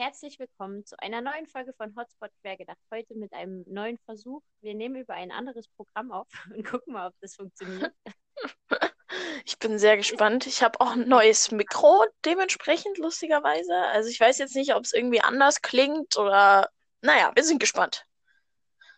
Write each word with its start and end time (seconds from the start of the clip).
Herzlich 0.00 0.38
willkommen 0.38 0.86
zu 0.86 0.98
einer 0.98 1.20
neuen 1.20 1.46
Folge 1.46 1.74
von 1.74 1.94
Hotspot 1.94 2.30
Quergedacht. 2.40 2.78
Heute 2.90 3.14
mit 3.16 3.34
einem 3.34 3.66
neuen 3.68 3.98
Versuch. 3.98 4.40
Wir 4.62 4.74
nehmen 4.74 4.96
über 4.96 5.12
ein 5.12 5.30
anderes 5.30 5.68
Programm 5.68 6.10
auf 6.10 6.26
und 6.56 6.66
gucken 6.66 6.94
mal, 6.94 7.08
ob 7.08 7.14
das 7.20 7.36
funktioniert. 7.36 7.92
Ich 9.44 9.58
bin 9.58 9.78
sehr 9.78 9.96
gespannt. 9.96 10.46
Ich 10.46 10.62
habe 10.62 10.80
auch 10.80 10.92
ein 10.92 11.08
neues 11.08 11.50
Mikro, 11.50 12.06
dementsprechend 12.24 12.96
lustigerweise. 12.98 13.74
Also 13.74 14.08
ich 14.08 14.20
weiß 14.20 14.38
jetzt 14.38 14.54
nicht, 14.54 14.74
ob 14.74 14.84
es 14.84 14.92
irgendwie 14.92 15.20
anders 15.20 15.60
klingt 15.60 16.16
oder. 16.16 16.70
Naja, 17.02 17.32
wir 17.34 17.42
sind 17.42 17.58
gespannt. 17.58 18.06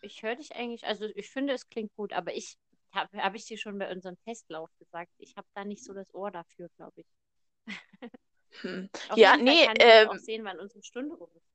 Ich 0.01 0.21
höre 0.21 0.35
dich 0.35 0.55
eigentlich, 0.55 0.85
also 0.85 1.05
ich 1.15 1.29
finde, 1.29 1.53
es 1.53 1.67
klingt 1.67 1.93
gut, 1.95 2.13
aber 2.13 2.33
ich 2.33 2.55
habe 2.93 3.17
hab 3.17 3.35
ich 3.35 3.45
dir 3.45 3.57
schon 3.57 3.77
bei 3.77 3.91
unserem 3.91 4.17
Testlauf 4.23 4.69
gesagt, 4.77 5.11
ich 5.17 5.35
habe 5.35 5.47
da 5.53 5.65
nicht 5.65 5.83
so 5.83 5.93
das 5.93 6.13
Ohr 6.13 6.31
dafür, 6.31 6.69
glaube 6.77 7.01
ich. 7.01 7.07
Hm. 8.61 8.89
Ja, 9.15 9.37
nee, 9.37 9.65
kann 9.65 9.75
ich 9.75 9.85
ähm, 9.85 10.09
auch 10.09 10.17
sehen, 10.17 10.43
wann 10.45 10.59
unsere 10.59 10.83
Stunde 10.83 11.15
rum 11.15 11.29
ist. 11.35 11.47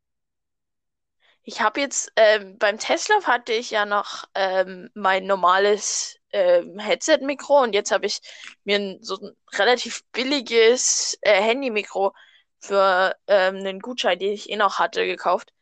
ich 1.42 1.60
habe 1.62 1.80
jetzt 1.80 2.12
ähm, 2.16 2.58
beim 2.58 2.78
Testlauf 2.78 3.26
hatte 3.26 3.52
ich 3.52 3.70
ja 3.70 3.86
noch 3.86 4.24
ähm, 4.34 4.90
mein 4.94 5.26
normales 5.26 6.16
ähm, 6.32 6.78
Headset-Mikro 6.78 7.62
und 7.62 7.74
jetzt 7.74 7.90
habe 7.90 8.06
ich 8.06 8.20
mir 8.64 8.76
ein, 8.78 8.98
so 9.02 9.16
ein 9.16 9.34
relativ 9.54 10.04
billiges 10.12 11.16
äh, 11.22 11.40
Handy-Mikro 11.40 12.12
für 12.60 13.16
ähm, 13.26 13.56
einen 13.56 13.80
Gutschein, 13.80 14.18
den 14.18 14.32
ich 14.32 14.50
eh 14.50 14.56
noch 14.56 14.78
hatte, 14.78 15.06
gekauft. 15.06 15.52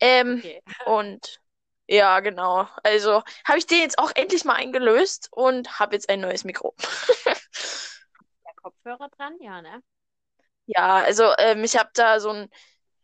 Ähm, 0.00 0.38
Okay. 0.38 0.60
und 0.86 1.40
ja, 1.86 2.20
genau. 2.20 2.68
Also 2.82 3.22
habe 3.44 3.58
ich 3.58 3.66
den 3.66 3.80
jetzt 3.80 3.98
auch 3.98 4.12
endlich 4.14 4.44
mal 4.44 4.54
eingelöst 4.54 5.28
und 5.32 5.78
habe 5.78 5.94
jetzt 5.94 6.08
ein 6.08 6.20
neues 6.20 6.44
Mikro. 6.44 6.74
Der 8.44 8.52
Kopfhörer 8.54 9.08
dran? 9.08 9.38
Ja, 9.40 9.62
ne? 9.62 9.82
Ja, 10.72 10.98
also 10.98 11.32
ähm, 11.38 11.64
ich 11.64 11.76
habe 11.76 11.90
da 11.94 12.20
so 12.20 12.30
ein, 12.30 12.48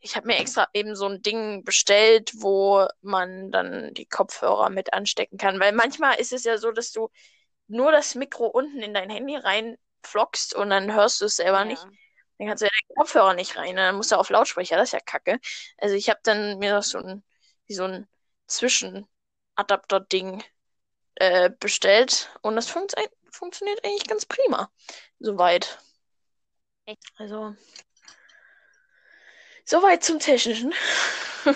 ich 0.00 0.14
habe 0.16 0.26
mir 0.28 0.36
extra 0.38 0.68
eben 0.72 0.94
so 0.94 1.06
ein 1.06 1.22
Ding 1.22 1.64
bestellt, 1.64 2.32
wo 2.36 2.86
man 3.02 3.50
dann 3.50 3.92
die 3.94 4.06
Kopfhörer 4.06 4.70
mit 4.70 4.92
anstecken 4.92 5.36
kann. 5.38 5.58
Weil 5.58 5.72
manchmal 5.72 6.20
ist 6.20 6.32
es 6.32 6.44
ja 6.44 6.58
so, 6.58 6.70
dass 6.70 6.92
du 6.92 7.10
nur 7.66 7.90
das 7.92 8.14
Mikro 8.14 8.46
unten 8.46 8.80
in 8.82 8.94
dein 8.94 9.10
Handy 9.10 9.36
reinflockst 9.36 10.54
und 10.54 10.70
dann 10.70 10.94
hörst 10.94 11.20
du 11.20 11.24
es 11.26 11.36
selber 11.36 11.64
nicht. 11.64 11.82
Ja. 11.82 11.90
Dann 12.38 12.48
kannst 12.48 12.62
du 12.62 12.66
ja 12.66 12.70
den 12.70 12.94
Kopfhörer 12.96 13.34
nicht 13.34 13.56
rein. 13.56 13.74
ne? 13.74 13.82
Dann 13.82 13.96
musst 13.96 14.12
du 14.12 14.16
auf 14.16 14.30
Lautsprecher, 14.30 14.76
das 14.76 14.90
ist 14.90 14.92
ja 14.92 15.00
Kacke. 15.00 15.40
Also 15.78 15.96
ich 15.96 16.08
habe 16.10 16.20
dann 16.22 16.58
mir 16.58 16.82
so 16.82 16.98
ein, 16.98 17.24
wie 17.66 17.74
so 17.74 17.84
ein 17.84 18.06
Zwischenadapter-Ding 18.46 20.44
äh, 21.16 21.50
bestellt 21.58 22.30
und 22.42 22.56
das 22.56 22.68
funkt, 22.68 22.94
funktioniert 23.30 23.84
eigentlich 23.84 24.06
ganz 24.06 24.26
prima. 24.26 24.70
Soweit. 25.18 25.78
Also, 27.18 27.56
soweit 29.64 30.02
zum 30.04 30.18
Technischen. 30.18 30.72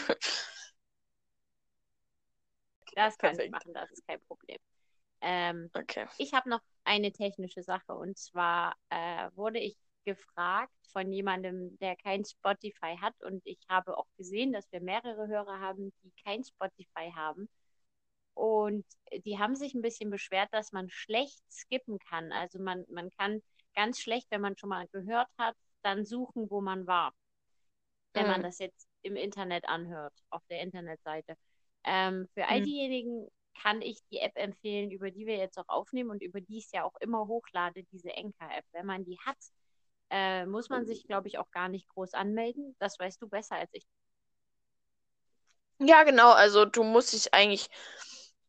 Das 2.95 3.19
kann 3.19 3.37
ich 3.37 3.47
Perfekt. 3.47 3.51
machen, 3.51 3.73
das 3.75 3.91
ist 3.93 4.07
kein 4.07 4.21
Problem. 4.23 4.59
Ähm, 5.23 5.71
Okay. 5.77 6.07
ich 6.17 6.35
habe 6.35 6.51
noch 6.51 6.61
eine 6.85 7.13
technische 7.13 7.63
Sache 7.63 7.95
und 7.95 8.19
zwar 8.19 8.75
äh, 8.91 9.31
wurde 9.35 9.59
ich 9.61 9.77
gefragt 10.05 10.73
von 10.93 11.13
jemandem, 11.13 11.79
der 11.79 11.97
kein 11.97 12.25
Spotify 12.25 12.97
hat 13.01 13.15
und 13.23 13.43
ich 13.47 13.59
habe 13.69 13.99
auch 13.99 14.09
gesehen, 14.17 14.53
dass 14.53 14.71
wir 14.73 14.81
mehrere 14.81 15.29
Hörer 15.29 15.61
haben, 15.61 15.93
die 16.03 16.13
kein 16.25 16.45
Spotify 16.45 17.13
haben 17.15 17.49
und 18.35 18.85
die 19.25 19.39
haben 19.39 19.57
sich 19.57 19.75
ein 19.75 19.83
bisschen 19.83 20.11
beschwert, 20.11 20.49
dass 20.53 20.73
man 20.73 20.91
schlecht 20.91 21.43
skippen 21.53 21.99
kann. 21.99 22.33
Also 22.33 22.59
man, 22.61 22.85
man 22.91 23.11
kann 23.11 23.43
ganz 23.75 24.01
schlecht, 24.01 24.29
wenn 24.31 24.41
man 24.41 24.57
schon 24.59 24.71
mal 24.71 24.89
gehört 24.89 25.29
hat, 25.39 25.57
dann 25.83 26.05
suchen, 26.05 26.51
wo 26.51 26.61
man 26.61 26.87
war, 26.87 27.15
wenn 28.15 28.27
man 28.27 28.43
Mhm. 28.43 28.45
das 28.45 28.59
jetzt 28.59 28.89
im 29.03 29.17
Internet 29.17 29.67
anhört, 29.69 30.13
auf 30.31 30.43
der 30.51 30.61
Internetseite. 30.61 31.37
Ähm, 31.85 32.29
für 32.35 32.47
all 32.49 32.61
Mhm. 32.61 32.63
diejenigen 32.63 33.29
kann 33.63 33.83
ich 33.83 34.01
die 34.11 34.19
App 34.21 34.37
empfehlen, 34.37 34.91
über 34.91 35.11
die 35.11 35.27
wir 35.27 35.37
jetzt 35.37 35.59
auch 35.59 35.69
aufnehmen 35.69 36.11
und 36.11 36.23
über 36.23 36.41
die 36.41 36.59
ich 36.59 36.67
es 36.67 36.73
ja 36.73 36.85
auch 36.85 36.97
immer 37.01 37.27
hochlade, 37.27 37.85
diese 37.93 38.11
Enka-App. 38.13 38.65
Wenn 38.73 38.87
man 38.87 39.05
die 39.05 39.19
hat, 39.25 39.37
äh, 40.11 40.47
muss 40.47 40.69
man 40.71 40.87
sich, 40.87 41.07
glaube 41.07 41.29
ich, 41.29 41.39
auch 41.39 41.51
gar 41.51 41.69
nicht 41.69 41.89
groß 41.89 42.15
anmelden. 42.15 42.77
Das 42.79 42.99
weißt 42.99 43.21
du 43.23 43.29
besser 43.29 43.57
als 43.57 43.71
ich. 43.75 43.87
Ja, 45.79 46.05
genau. 46.05 46.33
Also 46.33 46.65
du 46.65 46.85
musst 46.85 47.13
dich 47.13 47.33
eigentlich 47.35 47.69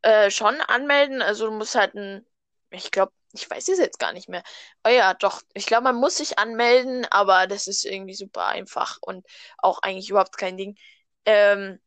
äh, 0.01 0.29
schon 0.31 0.61
anmelden. 0.61 1.21
Also 1.21 1.45
du 1.47 1.51
musst 1.53 1.75
halt 1.75 1.95
ein, 1.95 2.25
ich 2.71 2.91
glaube, 2.91 3.13
ich 3.33 3.49
weiß 3.49 3.67
es 3.69 3.79
jetzt 3.79 3.99
gar 3.99 4.13
nicht 4.13 4.29
mehr. 4.29 4.43
Oh 4.85 4.89
ja, 4.89 5.13
doch. 5.13 5.41
Ich 5.53 5.65
glaube, 5.65 5.83
man 5.83 5.95
muss 5.95 6.17
sich 6.17 6.39
anmelden, 6.39 7.05
aber 7.11 7.47
das 7.47 7.67
ist 7.67 7.85
irgendwie 7.85 8.13
super 8.15 8.45
einfach 8.47 8.97
und 9.01 9.25
auch 9.57 9.79
eigentlich 9.81 10.09
überhaupt 10.09 10.37
kein 10.37 10.57
Ding. 10.57 10.77
Ähm, 11.25 11.79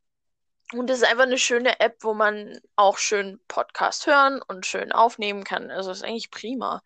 und 0.73 0.89
das 0.89 0.99
ist 0.99 1.05
einfach 1.07 1.23
eine 1.23 1.37
schöne 1.37 1.79
App, 1.79 1.97
wo 2.03 2.13
man 2.13 2.59
auch 2.75 2.97
schön 2.97 3.39
Podcast 3.47 4.07
hören 4.07 4.41
und 4.47 4.65
schön 4.65 4.91
aufnehmen 4.91 5.43
kann. 5.43 5.71
Also 5.71 5.91
ist 5.91 6.03
eigentlich 6.03 6.31
prima. 6.31 6.81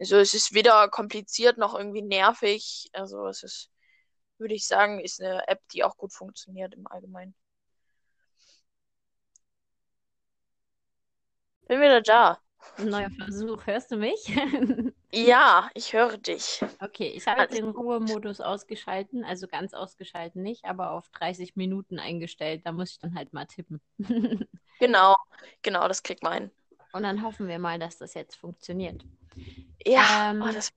Also 0.00 0.16
es 0.18 0.34
ist 0.34 0.54
weder 0.54 0.88
kompliziert 0.88 1.58
noch 1.58 1.74
irgendwie 1.74 2.02
nervig. 2.02 2.88
Also 2.92 3.26
es 3.26 3.42
ist, 3.42 3.70
würde 4.38 4.54
ich 4.54 4.66
sagen, 4.66 5.00
ist 5.00 5.20
eine 5.22 5.46
App, 5.48 5.60
die 5.70 5.84
auch 5.84 5.96
gut 5.96 6.12
funktioniert 6.14 6.74
im 6.74 6.86
Allgemeinen. 6.88 7.34
Bin 11.68 11.80
wieder 11.80 12.00
da. 12.02 12.40
Ein 12.76 12.88
neuer 12.90 13.10
Versuch. 13.10 13.66
Hörst 13.66 13.90
du 13.90 13.96
mich? 13.96 14.26
Ja, 15.10 15.70
ich 15.72 15.94
höre 15.94 16.18
dich. 16.18 16.62
Okay, 16.80 17.08
ich 17.16 17.26
habe 17.26 17.40
jetzt 17.40 17.52
Alles 17.52 17.64
den. 17.64 17.70
Ruhemodus 17.70 18.42
ausgeschalten, 18.42 19.24
also 19.24 19.48
ganz 19.48 19.72
ausgeschalten 19.72 20.42
nicht, 20.42 20.66
aber 20.66 20.90
auf 20.90 21.08
30 21.10 21.56
Minuten 21.56 21.98
eingestellt. 21.98 22.60
Da 22.64 22.72
muss 22.72 22.90
ich 22.92 22.98
dann 22.98 23.14
halt 23.14 23.32
mal 23.32 23.46
tippen. 23.46 23.80
Genau, 24.80 25.16
genau, 25.62 25.88
das 25.88 26.02
kriegt 26.04 26.22
man 26.22 26.32
hin. 26.34 26.50
Und 26.92 27.02
dann 27.02 27.22
hoffen 27.24 27.48
wir 27.48 27.58
mal, 27.58 27.78
dass 27.80 27.98
das 27.98 28.14
jetzt 28.14 28.36
funktioniert. 28.36 29.04
Ja, 29.84 30.30
Ähm, 30.30 30.42
oh, 30.42 30.52
das, 30.52 30.72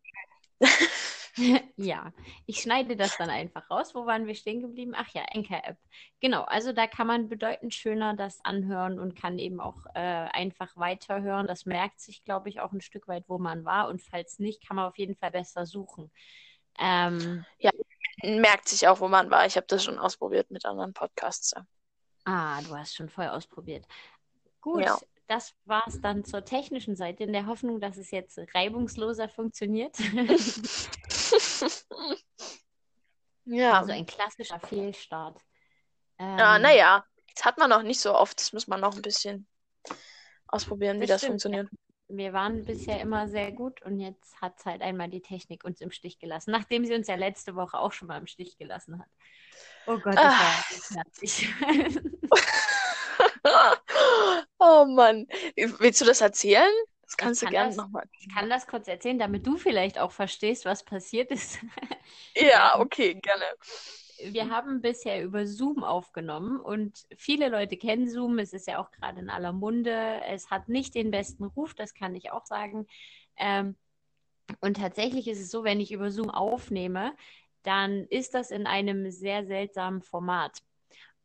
Ja, 1.77 2.11
ich 2.45 2.61
schneide 2.61 2.95
das 2.95 3.17
dann 3.17 3.29
einfach 3.29 3.69
raus. 3.69 3.95
Wo 3.95 4.05
waren 4.05 4.27
wir 4.27 4.35
stehen 4.35 4.61
geblieben? 4.61 4.93
Ach 4.95 5.07
ja, 5.13 5.23
Anchor-App. 5.33 5.77
Genau, 6.19 6.43
also 6.43 6.73
da 6.73 6.87
kann 6.87 7.07
man 7.07 7.29
bedeutend 7.29 7.73
schöner 7.73 8.15
das 8.15 8.43
anhören 8.43 8.99
und 8.99 9.15
kann 9.15 9.39
eben 9.39 9.59
auch 9.59 9.85
äh, 9.95 9.99
einfach 9.99 10.75
weiterhören. 10.77 11.47
Das 11.47 11.65
merkt 11.65 11.99
sich, 11.99 12.23
glaube 12.23 12.49
ich, 12.49 12.59
auch 12.59 12.71
ein 12.71 12.81
Stück 12.81 13.07
weit, 13.07 13.25
wo 13.27 13.37
man 13.37 13.65
war. 13.65 13.87
Und 13.89 14.01
falls 14.01 14.39
nicht, 14.39 14.67
kann 14.67 14.75
man 14.75 14.85
auf 14.87 14.97
jeden 14.97 15.15
Fall 15.15 15.31
besser 15.31 15.65
suchen. 15.65 16.11
Ähm, 16.79 17.45
merkt 18.23 18.69
sich 18.69 18.87
auch, 18.87 18.99
wo 18.99 19.07
man 19.07 19.29
war. 19.31 19.45
Ich 19.45 19.55
habe 19.55 19.67
das 19.67 19.83
schon 19.83 19.99
ausprobiert 19.99 20.51
mit 20.51 20.65
anderen 20.65 20.93
Podcasts. 20.93 21.53
ah, 22.25 22.61
du 22.61 22.75
hast 22.75 22.95
schon 22.95 23.09
voll 23.09 23.27
ausprobiert. 23.27 23.85
Gut, 24.61 24.83
Ja. 24.83 24.99
das 25.27 25.55
war 25.65 25.83
es 25.87 25.99
dann 26.01 26.23
zur 26.23 26.45
technischen 26.45 26.95
Seite, 26.95 27.23
in 27.23 27.33
der 27.33 27.47
Hoffnung, 27.47 27.79
dass 27.79 27.97
es 27.97 28.11
jetzt 28.11 28.39
reibungsloser 28.53 29.27
funktioniert. 29.29 29.97
Ja. 33.45 33.79
Also 33.79 33.91
ein 33.91 34.05
klassischer 34.05 34.59
Fehlstart. 34.59 35.39
Ja, 36.19 36.55
Ähm, 36.57 36.61
naja, 36.61 37.03
das 37.35 37.43
hat 37.43 37.57
man 37.57 37.71
noch 37.71 37.81
nicht 37.81 37.99
so 37.99 38.13
oft. 38.13 38.39
Das 38.39 38.53
muss 38.53 38.67
man 38.67 38.79
noch 38.79 38.95
ein 38.95 39.01
bisschen 39.01 39.47
ausprobieren, 40.47 40.97
wie 40.97 41.01
Das 41.01 41.09
das 41.15 41.21
stimmt, 41.21 41.31
funktioniert. 41.41 41.67
Wir 42.07 42.33
waren 42.33 42.63
bisher 42.65 42.99
immer 43.01 43.27
sehr 43.27 43.51
gut 43.51 43.81
und 43.81 43.99
jetzt 43.99 44.39
hat 44.41 44.63
halt 44.65 44.81
einmal 44.81 45.09
die 45.09 45.21
Technik 45.21 45.63
uns 45.63 45.81
im 45.81 45.91
Stich 45.91 46.19
gelassen, 46.19 46.51
nachdem 46.51 46.85
sie 46.85 46.93
uns 46.93 47.07
ja 47.07 47.15
letzte 47.15 47.55
Woche 47.55 47.79
auch 47.79 47.93
schon 47.93 48.09
mal 48.09 48.17
im 48.19 48.27
Stich 48.27 48.57
gelassen 48.57 48.99
hat. 48.99 49.07
Oh 49.87 49.97
Gott, 49.97 50.15
das 50.15 50.19
Ah. 50.19 50.39
war 50.39 50.63
schmerzlich. 51.03 51.49
Oh 54.59 54.85
Mann. 54.85 55.27
Willst 55.55 56.01
du 56.01 56.05
das 56.05 56.21
erzählen? 56.21 56.71
Das 57.11 57.17
kannst 57.17 57.41
du 57.41 57.47
gerne 57.47 57.75
nochmal. 57.75 58.05
Ich 58.17 58.33
kann 58.33 58.49
das 58.49 58.67
kurz 58.67 58.87
erzählen, 58.87 59.19
damit 59.19 59.45
du 59.45 59.57
vielleicht 59.57 59.99
auch 59.99 60.11
verstehst, 60.11 60.63
was 60.63 60.83
passiert 60.83 61.31
ist. 61.31 61.59
Ja, 62.35 62.79
okay, 62.79 63.15
gerne. 63.15 63.43
Wir 64.23 64.49
haben 64.49 64.81
bisher 64.81 65.23
über 65.23 65.45
Zoom 65.45 65.83
aufgenommen 65.83 66.59
und 66.59 67.05
viele 67.15 67.49
Leute 67.49 67.77
kennen 67.77 68.09
Zoom. 68.09 68.39
Es 68.39 68.53
ist 68.53 68.67
ja 68.67 68.79
auch 68.79 68.91
gerade 68.91 69.19
in 69.19 69.29
aller 69.29 69.51
Munde. 69.51 70.21
Es 70.27 70.49
hat 70.49 70.67
nicht 70.67 70.95
den 70.95 71.11
besten 71.11 71.43
Ruf, 71.45 71.73
das 71.73 71.93
kann 71.93 72.15
ich 72.15 72.31
auch 72.31 72.45
sagen. 72.45 72.87
Ähm, 73.37 73.75
und 74.59 74.77
tatsächlich 74.77 75.27
ist 75.27 75.39
es 75.39 75.51
so, 75.51 75.63
wenn 75.63 75.79
ich 75.79 75.91
über 75.91 76.11
Zoom 76.11 76.29
aufnehme, 76.29 77.13
dann 77.63 78.05
ist 78.05 78.33
das 78.33 78.51
in 78.51 78.67
einem 78.67 79.09
sehr 79.11 79.45
seltsamen 79.45 80.01
Format. 80.01 80.59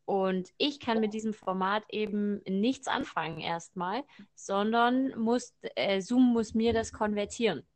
Und 0.07 0.51
ich 0.57 0.79
kann 0.79 1.01
mit 1.01 1.13
diesem 1.13 1.35
Format 1.35 1.85
eben 1.91 2.41
nichts 2.49 2.87
anfangen 2.87 3.41
erstmal, 3.41 4.05
sondern 4.37 5.19
muss, 5.19 5.53
äh, 5.75 6.01
Zoom 6.01 6.33
muss 6.33 6.55
mir 6.55 6.73
das 6.73 6.93
konvertieren. 6.93 7.67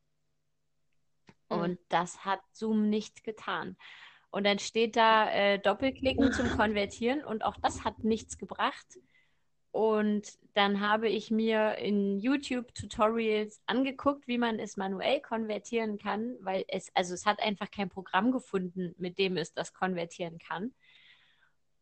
Hm. 1.50 1.60
Und 1.60 1.78
das 1.88 2.24
hat 2.24 2.40
Zoom 2.52 2.88
nicht 2.88 3.24
getan. 3.24 3.76
Und 4.30 4.44
dann 4.44 4.60
steht 4.60 4.94
da 4.94 5.28
äh, 5.28 5.58
Doppelklicken 5.58 6.32
zum 6.32 6.48
Konvertieren 6.50 7.24
und 7.24 7.44
auch 7.44 7.56
das 7.56 7.84
hat 7.84 8.04
nichts 8.04 8.38
gebracht. 8.38 8.86
Und 9.72 10.38
dann 10.54 10.80
habe 10.80 11.08
ich 11.08 11.32
mir 11.32 11.78
in 11.78 12.20
YouTube 12.20 12.74
Tutorials 12.74 13.60
angeguckt, 13.66 14.28
wie 14.28 14.38
man 14.38 14.60
es 14.60 14.76
manuell 14.76 15.20
konvertieren 15.20 15.98
kann, 15.98 16.36
weil 16.40 16.64
es, 16.68 16.90
also 16.94 17.14
es 17.14 17.26
hat 17.26 17.40
einfach 17.40 17.72
kein 17.72 17.88
Programm 17.88 18.30
gefunden, 18.30 18.94
mit 18.98 19.18
dem 19.18 19.36
es 19.36 19.52
das 19.52 19.72
konvertieren 19.72 20.38
kann. 20.38 20.72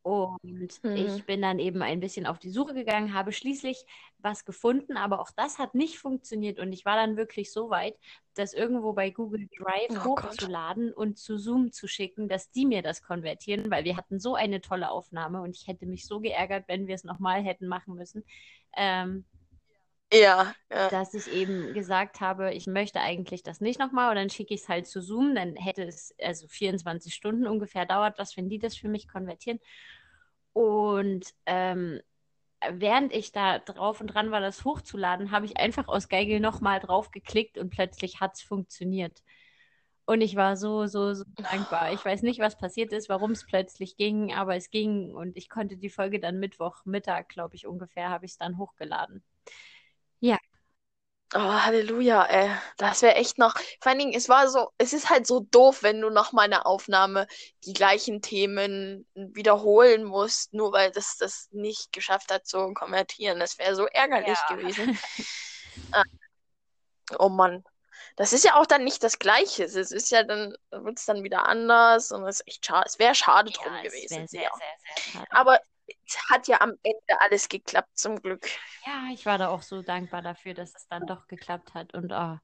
Und 0.08 0.82
mhm. 0.82 0.96
ich 0.96 1.26
bin 1.26 1.42
dann 1.42 1.58
eben 1.58 1.82
ein 1.82 2.00
bisschen 2.00 2.24
auf 2.24 2.38
die 2.38 2.50
Suche 2.50 2.72
gegangen, 2.72 3.12
habe 3.12 3.32
schließlich 3.32 3.84
was 4.18 4.46
gefunden, 4.46 4.96
aber 4.96 5.20
auch 5.20 5.30
das 5.36 5.58
hat 5.58 5.74
nicht 5.74 5.98
funktioniert. 5.98 6.58
Und 6.58 6.72
ich 6.72 6.86
war 6.86 6.96
dann 6.96 7.16
wirklich 7.18 7.52
so 7.52 7.68
weit, 7.68 7.94
das 8.34 8.54
irgendwo 8.54 8.94
bei 8.94 9.10
Google 9.10 9.48
Drive 9.58 9.90
oh 9.90 10.04
hochzuladen 10.04 10.88
Gott. 10.88 10.96
und 10.96 11.18
zu 11.18 11.36
Zoom 11.36 11.72
zu 11.72 11.86
schicken, 11.86 12.28
dass 12.28 12.50
die 12.50 12.64
mir 12.64 12.80
das 12.80 13.02
konvertieren, 13.02 13.70
weil 13.70 13.84
wir 13.84 13.96
hatten 13.96 14.18
so 14.18 14.34
eine 14.34 14.62
tolle 14.62 14.90
Aufnahme 14.90 15.42
und 15.42 15.54
ich 15.54 15.66
hätte 15.66 15.84
mich 15.84 16.06
so 16.06 16.20
geärgert, 16.20 16.64
wenn 16.68 16.86
wir 16.86 16.94
es 16.94 17.04
nochmal 17.04 17.42
hätten 17.42 17.66
machen 17.66 17.94
müssen. 17.94 18.24
Ähm, 18.76 19.26
ja, 20.12 20.54
ja, 20.70 20.88
Dass 20.88 21.12
ich 21.12 21.30
eben 21.30 21.74
gesagt 21.74 22.20
habe, 22.20 22.54
ich 22.54 22.66
möchte 22.66 23.00
eigentlich 23.00 23.42
das 23.42 23.60
nicht 23.60 23.78
nochmal 23.78 24.08
und 24.08 24.16
dann 24.16 24.30
schicke 24.30 24.54
ich 24.54 24.62
es 24.62 24.68
halt 24.68 24.86
zu 24.86 25.02
Zoom. 25.02 25.34
Dann 25.34 25.54
hätte 25.56 25.82
es 25.82 26.14
also 26.22 26.48
24 26.48 27.14
Stunden 27.14 27.46
ungefähr 27.46 27.84
dauert, 27.84 28.18
was, 28.18 28.36
wenn 28.36 28.48
die 28.48 28.58
das 28.58 28.74
für 28.74 28.88
mich 28.88 29.06
konvertieren. 29.06 29.60
Und 30.58 31.34
ähm, 31.46 32.00
während 32.68 33.12
ich 33.12 33.30
da 33.30 33.60
drauf 33.60 34.00
und 34.00 34.08
dran 34.08 34.32
war, 34.32 34.40
das 34.40 34.64
hochzuladen, 34.64 35.30
habe 35.30 35.46
ich 35.46 35.56
einfach 35.56 35.86
aus 35.86 36.08
Geigel 36.08 36.40
nochmal 36.40 36.80
drauf 36.80 37.12
geklickt 37.12 37.58
und 37.58 37.70
plötzlich 37.70 38.18
hat 38.20 38.34
es 38.34 38.42
funktioniert. 38.42 39.22
Und 40.04 40.20
ich 40.20 40.34
war 40.34 40.56
so, 40.56 40.86
so, 40.86 41.14
so 41.14 41.22
dankbar. 41.36 41.92
Ich 41.92 42.04
weiß 42.04 42.22
nicht, 42.22 42.40
was 42.40 42.58
passiert 42.58 42.92
ist, 42.92 43.08
warum 43.08 43.30
es 43.32 43.46
plötzlich 43.46 43.96
ging, 43.96 44.34
aber 44.34 44.56
es 44.56 44.70
ging 44.70 45.14
und 45.14 45.36
ich 45.36 45.48
konnte 45.48 45.76
die 45.76 45.90
Folge 45.90 46.18
dann 46.18 46.40
Mittwochmittag, 46.40 47.28
glaube 47.28 47.54
ich, 47.54 47.68
ungefähr, 47.68 48.10
habe 48.10 48.26
ich 48.26 48.32
es 48.32 48.38
dann 48.38 48.58
hochgeladen. 48.58 49.22
Ja. 50.20 50.38
Oh, 51.34 51.38
Halleluja, 51.38 52.24
ey. 52.24 52.50
Das 52.78 53.02
wäre 53.02 53.16
echt 53.16 53.36
noch. 53.36 53.54
Vor 53.80 53.90
allen 53.90 53.98
Dingen, 53.98 54.14
es 54.14 54.30
war 54.30 54.48
so, 54.48 54.70
es 54.78 54.94
ist 54.94 55.10
halt 55.10 55.26
so 55.26 55.40
doof, 55.40 55.82
wenn 55.82 56.00
du 56.00 56.08
noch 56.08 56.32
mal 56.32 56.42
eine 56.42 56.64
Aufnahme 56.64 57.26
die 57.64 57.74
gleichen 57.74 58.22
Themen 58.22 59.06
wiederholen 59.14 60.04
musst, 60.04 60.54
nur 60.54 60.72
weil 60.72 60.90
das 60.90 61.18
das 61.18 61.48
nicht 61.50 61.92
geschafft 61.92 62.32
hat 62.32 62.46
zu 62.46 62.72
konvertieren. 62.72 63.40
Das 63.40 63.58
wäre 63.58 63.74
so 63.74 63.86
ärgerlich 63.86 64.38
ja. 64.48 64.56
gewesen. 64.56 64.98
Ah. 65.92 66.02
oh 67.20 67.28
Mann. 67.28 67.62
Das 68.16 68.32
ist 68.32 68.44
ja 68.44 68.56
auch 68.56 68.66
dann 68.66 68.82
nicht 68.82 69.04
das 69.04 69.20
Gleiche. 69.20 69.62
Es 69.62 69.76
ist 69.76 70.10
ja 70.10 70.24
dann, 70.24 70.56
wird 70.72 70.98
es 70.98 71.04
dann 71.04 71.22
wieder 71.22 71.46
anders 71.46 72.10
und 72.10 72.26
es 72.26 72.40
ist 72.40 72.48
echt 72.48 72.66
schade. 72.66 72.84
Es 72.84 72.98
wäre 72.98 73.14
schade 73.14 73.52
drum 73.52 73.72
ja, 73.72 73.82
gewesen. 73.82 74.26
Sehr, 74.26 74.40
sehr, 74.40 74.50
sehr 74.50 75.12
schade. 75.12 75.26
Aber 75.30 75.60
hat 76.30 76.48
ja 76.48 76.60
am 76.60 76.72
Ende 76.82 77.20
alles 77.20 77.48
geklappt, 77.48 77.98
zum 77.98 78.20
Glück. 78.20 78.46
Ja, 78.86 79.08
ich 79.12 79.26
war 79.26 79.38
da 79.38 79.48
auch 79.48 79.62
so 79.62 79.82
dankbar 79.82 80.22
dafür, 80.22 80.54
dass 80.54 80.74
es 80.74 80.88
dann 80.88 81.06
doch 81.06 81.26
geklappt 81.26 81.74
hat. 81.74 81.94
Und 81.94 82.12
oh, 82.12 82.36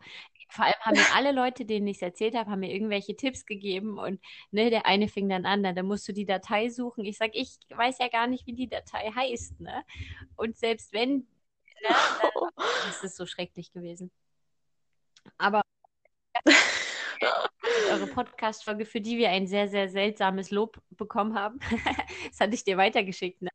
vor 0.48 0.64
allem 0.64 0.74
haben 0.80 0.96
mir 0.96 1.14
alle 1.14 1.32
Leute, 1.32 1.64
denen 1.64 1.86
ich 1.86 1.96
es 1.96 2.02
erzählt 2.02 2.34
habe, 2.34 2.50
haben 2.50 2.60
mir 2.60 2.72
irgendwelche 2.72 3.16
Tipps 3.16 3.46
gegeben. 3.46 3.98
Und 3.98 4.20
ne, 4.50 4.70
der 4.70 4.86
eine 4.86 5.08
fing 5.08 5.28
dann 5.28 5.46
an, 5.46 5.62
dann 5.62 5.86
musst 5.86 6.06
du 6.08 6.12
die 6.12 6.26
Datei 6.26 6.68
suchen. 6.68 7.04
Ich 7.04 7.18
sage, 7.18 7.32
ich 7.34 7.58
weiß 7.70 7.98
ja 7.98 8.08
gar 8.08 8.26
nicht, 8.26 8.46
wie 8.46 8.54
die 8.54 8.68
Datei 8.68 9.10
heißt. 9.14 9.60
Ne? 9.60 9.84
Und 10.36 10.56
selbst 10.56 10.92
wenn, 10.92 11.16
ne, 11.82 11.96
dann 12.56 12.90
ist 12.90 13.04
es 13.04 13.16
so 13.16 13.26
schrecklich 13.26 13.72
gewesen. 13.72 14.10
Aber 15.38 15.62
eure 17.90 18.06
Podcast-Folge, 18.06 18.86
für 18.86 19.00
die 19.00 19.18
wir 19.18 19.30
ein 19.30 19.46
sehr, 19.46 19.68
sehr 19.68 19.88
seltsames 19.88 20.50
Lob 20.50 20.80
bekommen 20.90 21.34
haben. 21.34 21.58
das 22.28 22.40
hatte 22.40 22.54
ich 22.54 22.64
dir 22.64 22.76
weitergeschickt, 22.76 23.42
ne? 23.42 23.50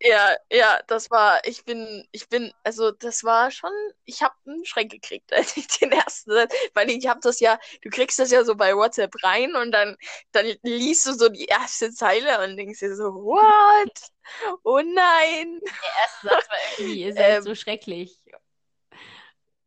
Ja, 0.00 0.36
ja, 0.50 0.80
das 0.86 1.10
war, 1.10 1.40
ich 1.46 1.64
bin, 1.64 2.06
ich 2.12 2.28
bin, 2.28 2.52
also 2.62 2.90
das 2.90 3.24
war 3.24 3.50
schon, 3.50 3.70
ich 4.04 4.22
habe 4.22 4.34
einen 4.46 4.64
Schreck 4.66 4.90
gekriegt, 4.90 5.32
als 5.32 5.56
ich 5.56 5.66
den 5.68 5.92
ersten, 5.92 6.30
weil 6.74 6.90
ich 6.90 7.06
habe 7.06 7.20
das 7.22 7.40
ja, 7.40 7.58
du 7.82 7.88
kriegst 7.90 8.18
das 8.18 8.30
ja 8.30 8.44
so 8.44 8.54
bei 8.54 8.76
WhatsApp 8.76 9.12
rein 9.22 9.54
und 9.56 9.72
dann, 9.72 9.96
dann 10.32 10.46
liest 10.62 11.06
du 11.06 11.14
so 11.14 11.28
die 11.30 11.46
erste 11.46 11.90
Zeile 11.92 12.44
und 12.44 12.56
denkst 12.56 12.80
dir 12.80 12.94
so, 12.96 13.14
what? 13.14 14.10
Oh 14.64 14.78
nein! 14.80 15.60
Der 15.62 16.02
erste 16.02 16.28
Satz 16.28 16.48
war 16.50 16.58
irgendwie, 16.78 17.12
seid 17.12 17.38
ähm, 17.38 17.42
so 17.42 17.54
schrecklich 17.54 18.18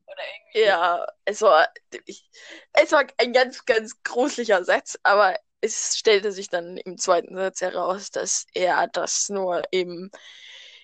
oder 0.05 0.21
irgendwie. 0.35 0.59
Ja, 0.65 1.05
es 1.25 1.41
war, 1.41 1.67
ich, 2.05 2.29
es 2.73 2.91
war 2.91 3.05
ein 3.17 3.33
ganz, 3.33 3.65
ganz 3.65 4.01
gruseliger 4.03 4.63
Satz, 4.63 4.97
aber 5.03 5.35
es 5.61 5.97
stellte 5.97 6.31
sich 6.31 6.49
dann 6.49 6.77
im 6.77 6.97
zweiten 6.97 7.35
Satz 7.35 7.61
heraus, 7.61 8.11
dass 8.11 8.45
er 8.53 8.87
das 8.87 9.29
nur 9.29 9.63
eben 9.71 10.11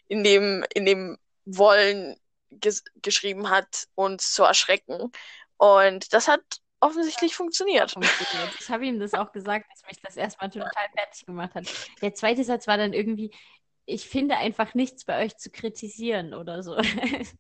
in 0.08 0.24
dem, 0.24 0.66
in 0.74 0.86
dem 0.86 1.18
Wollen 1.46 2.16
ges 2.50 2.84
geschrieben 3.02 3.50
hat, 3.50 3.88
uns 3.96 4.32
zu 4.34 4.44
erschrecken. 4.44 5.12
Und 5.58 6.14
das 6.14 6.28
hat 6.28 6.42
offensichtlich 6.80 7.36
funktioniert. 7.36 7.92
funktioniert. 7.92 8.50
Ich 8.60 8.70
habe 8.70 8.86
ihm 8.86 9.00
das 9.00 9.14
auch 9.14 9.32
gesagt, 9.32 9.66
dass 9.72 9.88
mich 9.88 10.02
das 10.02 10.18
erstmal 10.18 10.50
total 10.50 10.90
fertig 10.96 11.26
gemacht 11.26 11.56
hat. 11.56 11.66
Der 12.02 12.14
zweite 12.14 12.44
Satz 12.44 12.68
war 12.68 12.78
dann 12.78 12.94
irgendwie, 12.94 13.32
ich 13.86 14.08
finde 14.08 14.38
einfach 14.38 14.74
nichts 14.74 15.06
bei 15.06 15.24
euch 15.24 15.38
zu 15.38 15.50
kritisieren 15.50 16.34
oder 16.34 16.64
so. 16.64 16.78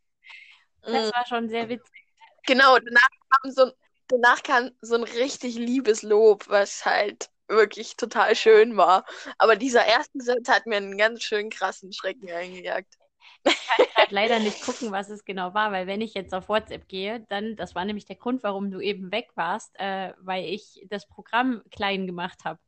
Das 0.85 1.13
war 1.13 1.25
schon 1.25 1.47
sehr 1.47 1.69
witzig. 1.69 2.03
Genau, 2.45 2.77
danach 2.77 3.07
kam 3.29 3.51
so, 3.51 3.71
danach 4.13 4.43
kam 4.43 4.71
so 4.81 4.95
ein 4.95 5.03
richtig 5.03 5.55
liebes 5.55 6.03
Lob, 6.03 6.49
was 6.49 6.85
halt 6.85 7.29
wirklich 7.47 7.95
total 7.97 8.35
schön 8.35 8.77
war. 8.77 9.05
Aber 9.37 9.55
dieser 9.55 9.85
erste 9.85 10.19
Satz 10.21 10.47
hat 10.49 10.65
mir 10.65 10.77
einen 10.77 10.97
ganz 10.97 11.23
schön 11.23 11.49
krassen 11.49 11.93
Schrecken 11.93 12.29
eingejagt. 12.31 12.97
Ich 13.43 13.65
kann 13.67 13.85
halt 13.95 14.11
leider 14.11 14.39
nicht 14.39 14.61
gucken, 14.61 14.91
was 14.91 15.09
es 15.09 15.25
genau 15.25 15.53
war, 15.53 15.71
weil 15.71 15.87
wenn 15.87 16.01
ich 16.01 16.13
jetzt 16.13 16.33
auf 16.33 16.49
WhatsApp 16.49 16.87
gehe, 16.87 17.21
dann, 17.29 17.55
das 17.55 17.75
war 17.75 17.85
nämlich 17.85 18.05
der 18.05 18.15
Grund, 18.15 18.43
warum 18.43 18.71
du 18.71 18.79
eben 18.79 19.11
weg 19.11 19.29
warst, 19.35 19.77
äh, 19.79 20.13
weil 20.19 20.45
ich 20.45 20.85
das 20.89 21.07
Programm 21.07 21.63
klein 21.71 22.07
gemacht 22.07 22.45
habe. 22.45 22.59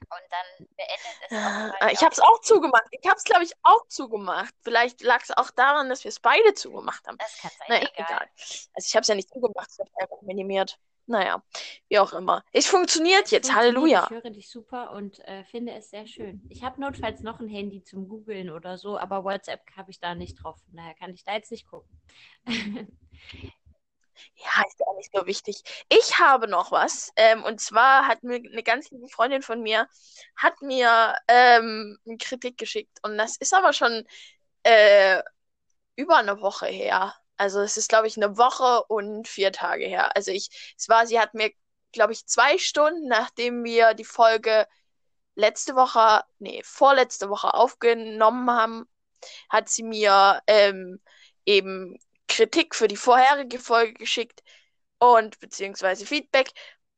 Und 0.00 0.22
dann 0.30 0.66
beendet 0.76 0.98
es 1.28 1.36
auch. 1.36 1.80
Ah, 1.80 1.90
ich 1.90 2.00
habe 2.02 2.12
es 2.12 2.20
auch 2.20 2.40
zugemacht. 2.40 2.86
Ich 2.90 3.06
habe 3.06 3.16
es, 3.16 3.24
glaube 3.24 3.44
ich, 3.44 3.52
auch 3.62 3.86
zugemacht. 3.88 4.54
Vielleicht 4.62 5.02
lag 5.02 5.22
es 5.22 5.30
auch 5.36 5.50
daran, 5.50 5.88
dass 5.88 6.04
wir 6.04 6.10
es 6.10 6.20
beide 6.20 6.54
zugemacht 6.54 7.06
haben. 7.06 7.18
Das 7.18 7.38
kann 7.38 7.50
sein. 7.58 7.66
Naja, 7.68 7.88
egal. 7.94 8.06
egal. 8.06 8.28
Also 8.74 8.86
ich 8.86 8.94
habe 8.94 9.02
es 9.02 9.08
ja 9.08 9.14
nicht 9.14 9.30
zugemacht, 9.30 9.68
ich 9.72 9.78
habe 9.78 9.90
es 9.92 10.02
einfach 10.02 10.22
minimiert. 10.22 10.78
Naja, 11.08 11.40
wie 11.88 12.00
auch 12.00 12.12
immer. 12.12 12.44
Es 12.52 12.66
funktioniert 12.66 13.26
es 13.26 13.30
jetzt. 13.30 13.46
Funktioniert. 13.46 13.76
Halleluja. 13.76 14.04
Ich 14.04 14.10
höre 14.10 14.30
dich 14.30 14.50
super 14.50 14.90
und 14.90 15.20
äh, 15.20 15.44
finde 15.44 15.72
es 15.74 15.90
sehr 15.90 16.06
schön. 16.06 16.44
Ich 16.48 16.64
habe 16.64 16.80
notfalls 16.80 17.20
noch 17.20 17.38
ein 17.38 17.48
Handy 17.48 17.84
zum 17.84 18.08
Googlen 18.08 18.50
oder 18.50 18.76
so, 18.76 18.98
aber 18.98 19.22
WhatsApp 19.22 19.60
habe 19.76 19.92
ich 19.92 20.00
da 20.00 20.16
nicht 20.16 20.42
drauf. 20.42 20.58
Daher 20.72 20.94
kann 20.94 21.14
ich 21.14 21.22
da 21.24 21.34
jetzt 21.34 21.52
nicht 21.52 21.68
gucken. 21.68 21.88
Ja, 24.36 24.62
ist 24.66 24.78
ja 24.80 24.86
nicht 24.96 25.10
so 25.14 25.26
wichtig. 25.26 25.62
Ich 25.88 26.18
habe 26.18 26.48
noch 26.48 26.72
was. 26.72 27.12
Ähm, 27.16 27.44
und 27.44 27.60
zwar 27.60 28.06
hat 28.08 28.22
mir 28.22 28.36
eine 28.36 28.62
ganz 28.62 28.90
liebe 28.90 29.08
Freundin 29.08 29.42
von 29.42 29.62
mir, 29.62 29.88
hat 30.36 30.60
mir 30.62 31.14
ähm, 31.28 31.98
eine 32.06 32.16
Kritik 32.18 32.58
geschickt. 32.58 32.98
Und 33.02 33.18
das 33.18 33.36
ist 33.36 33.54
aber 33.54 33.72
schon 33.72 34.04
äh, 34.64 35.22
über 35.96 36.16
eine 36.18 36.40
Woche 36.40 36.66
her. 36.66 37.14
Also 37.36 37.60
es 37.60 37.76
ist, 37.76 37.88
glaube 37.88 38.06
ich, 38.06 38.16
eine 38.16 38.38
Woche 38.38 38.84
und 38.88 39.28
vier 39.28 39.52
Tage 39.52 39.86
her. 39.86 40.16
Also 40.16 40.30
ich, 40.32 40.48
es 40.78 40.88
war, 40.88 41.06
sie 41.06 41.20
hat 41.20 41.34
mir, 41.34 41.50
glaube 41.92 42.12
ich, 42.12 42.26
zwei 42.26 42.58
Stunden, 42.58 43.08
nachdem 43.08 43.64
wir 43.64 43.94
die 43.94 44.04
Folge 44.04 44.66
letzte 45.34 45.74
Woche, 45.76 46.24
nee, 46.38 46.62
vorletzte 46.64 47.28
Woche 47.30 47.54
aufgenommen 47.54 48.50
haben, 48.50 48.88
hat 49.50 49.68
sie 49.68 49.82
mir 49.82 50.42
ähm, 50.46 51.00
eben 51.44 51.98
Kritik 52.36 52.74
für 52.74 52.86
die 52.86 52.96
vorherige 52.98 53.58
Folge 53.58 53.94
geschickt 53.94 54.42
und 54.98 55.40
beziehungsweise 55.40 56.04
Feedback. 56.04 56.50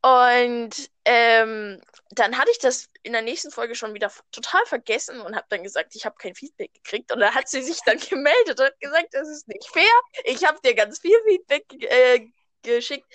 Und 0.02 0.90
ähm, 1.04 1.80
dann 2.10 2.38
hatte 2.38 2.50
ich 2.50 2.58
das 2.58 2.88
in 3.04 3.12
der 3.12 3.22
nächsten 3.22 3.52
Folge 3.52 3.76
schon 3.76 3.94
wieder 3.94 4.10
total 4.32 4.64
vergessen 4.66 5.20
und 5.20 5.36
habe 5.36 5.46
dann 5.48 5.62
gesagt, 5.62 5.94
ich 5.94 6.04
habe 6.06 6.16
kein 6.18 6.34
Feedback 6.34 6.72
gekriegt. 6.74 7.12
Und 7.12 7.20
da 7.20 7.34
hat 7.34 7.48
sie 7.48 7.62
sich 7.62 7.78
dann 7.86 7.98
gemeldet 8.10 8.60
und 8.60 8.80
gesagt, 8.80 9.08
das 9.12 9.28
ist 9.28 9.46
nicht 9.46 9.68
fair. 9.68 9.84
Ich 10.24 10.44
habe 10.44 10.58
dir 10.64 10.74
ganz 10.74 11.00
viel 11.00 11.16
Feedback 11.28 11.64
äh, 11.84 12.26
geschickt. 12.62 13.06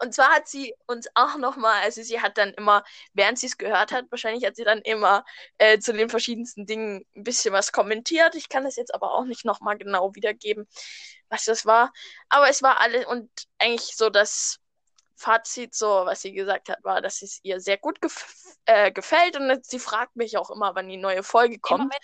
Und 0.00 0.14
zwar 0.14 0.30
hat 0.30 0.48
sie 0.48 0.74
uns 0.86 1.08
auch 1.14 1.36
nochmal, 1.36 1.82
also 1.82 2.02
sie 2.02 2.20
hat 2.20 2.38
dann 2.38 2.52
immer, 2.54 2.84
während 3.12 3.38
sie 3.38 3.46
es 3.46 3.58
gehört 3.58 3.92
hat, 3.92 4.06
wahrscheinlich 4.10 4.44
hat 4.44 4.56
sie 4.56 4.64
dann 4.64 4.80
immer 4.82 5.24
äh, 5.58 5.78
zu 5.78 5.92
den 5.92 6.08
verschiedensten 6.08 6.66
Dingen 6.66 7.04
ein 7.14 7.22
bisschen 7.22 7.52
was 7.52 7.72
kommentiert. 7.72 8.34
Ich 8.34 8.48
kann 8.48 8.64
das 8.64 8.76
jetzt 8.76 8.94
aber 8.94 9.12
auch 9.12 9.24
nicht 9.24 9.44
nochmal 9.44 9.78
genau 9.78 10.14
wiedergeben, 10.14 10.66
was 11.28 11.44
das 11.44 11.66
war. 11.66 11.92
Aber 12.28 12.48
es 12.48 12.62
war 12.62 12.80
alles 12.80 13.06
und 13.06 13.30
eigentlich 13.58 13.96
so 13.96 14.10
das 14.10 14.58
Fazit, 15.16 15.74
so 15.74 16.04
was 16.04 16.22
sie 16.22 16.32
gesagt 16.32 16.68
hat, 16.68 16.82
war, 16.84 17.00
dass 17.00 17.22
es 17.22 17.40
ihr 17.42 17.60
sehr 17.60 17.78
gut 17.78 18.00
gef 18.00 18.56
äh, 18.66 18.92
gefällt 18.92 19.36
und 19.36 19.64
sie 19.64 19.78
fragt 19.78 20.16
mich 20.16 20.36
auch 20.36 20.50
immer, 20.50 20.74
wann 20.74 20.88
die 20.88 20.96
neue 20.96 21.22
Folge 21.22 21.58
kommt. 21.58 21.94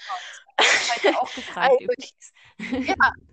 Ich 0.60 1.04
heute 1.04 1.18
auch 1.18 1.34
gefragt 1.34 1.72
also, 1.72 2.82
ja, 2.82 2.94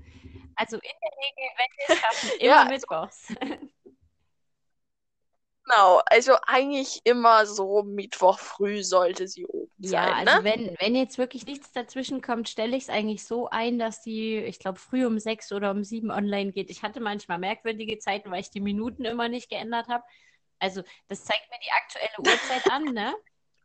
Also 0.59 0.75
in 0.75 0.91
der 1.01 1.11
Regel, 1.11 1.51
wenn 1.55 1.71
wir 1.77 1.95
es 1.95 1.99
schaffen, 1.99 2.39
immer 2.39 2.45
ja, 2.45 2.65
mittwochs. 2.65 3.33
Genau, 5.69 6.01
also 6.07 6.33
eigentlich 6.47 7.01
immer 7.05 7.45
so 7.45 7.83
Mittwoch 7.83 8.39
früh 8.39 8.83
sollte 8.83 9.27
sie 9.27 9.45
oben 9.45 9.71
Ja, 9.81 10.01
sein, 10.01 10.17
also 10.17 10.43
ne? 10.43 10.43
wenn, 10.43 10.75
wenn 10.79 10.93
jetzt 10.95 11.17
wirklich 11.17 11.45
nichts 11.45 11.71
dazwischen 11.71 12.21
kommt, 12.21 12.49
stelle 12.49 12.75
ich 12.75 12.83
es 12.83 12.89
eigentlich 12.89 13.23
so 13.23 13.47
ein, 13.49 13.79
dass 13.79 14.01
die, 14.01 14.35
ich 14.37 14.59
glaube, 14.59 14.77
früh 14.77 15.05
um 15.05 15.19
sechs 15.19 15.53
oder 15.53 15.71
um 15.71 15.85
sieben 15.85 16.11
online 16.11 16.51
geht. 16.51 16.69
Ich 16.69 16.83
hatte 16.83 16.99
manchmal 16.99 17.39
merkwürdige 17.39 17.97
Zeiten, 17.97 18.29
weil 18.29 18.41
ich 18.41 18.49
die 18.51 18.59
Minuten 18.59 19.05
immer 19.05 19.29
nicht 19.29 19.49
geändert 19.49 19.87
habe. 19.87 20.03
Also 20.59 20.83
das 21.07 21.23
zeigt 21.23 21.49
mir 21.49 21.57
die 21.65 21.71
aktuelle 21.71 22.21
Uhrzeit 22.29 22.67
an, 22.67 22.91
ne? 22.91 23.13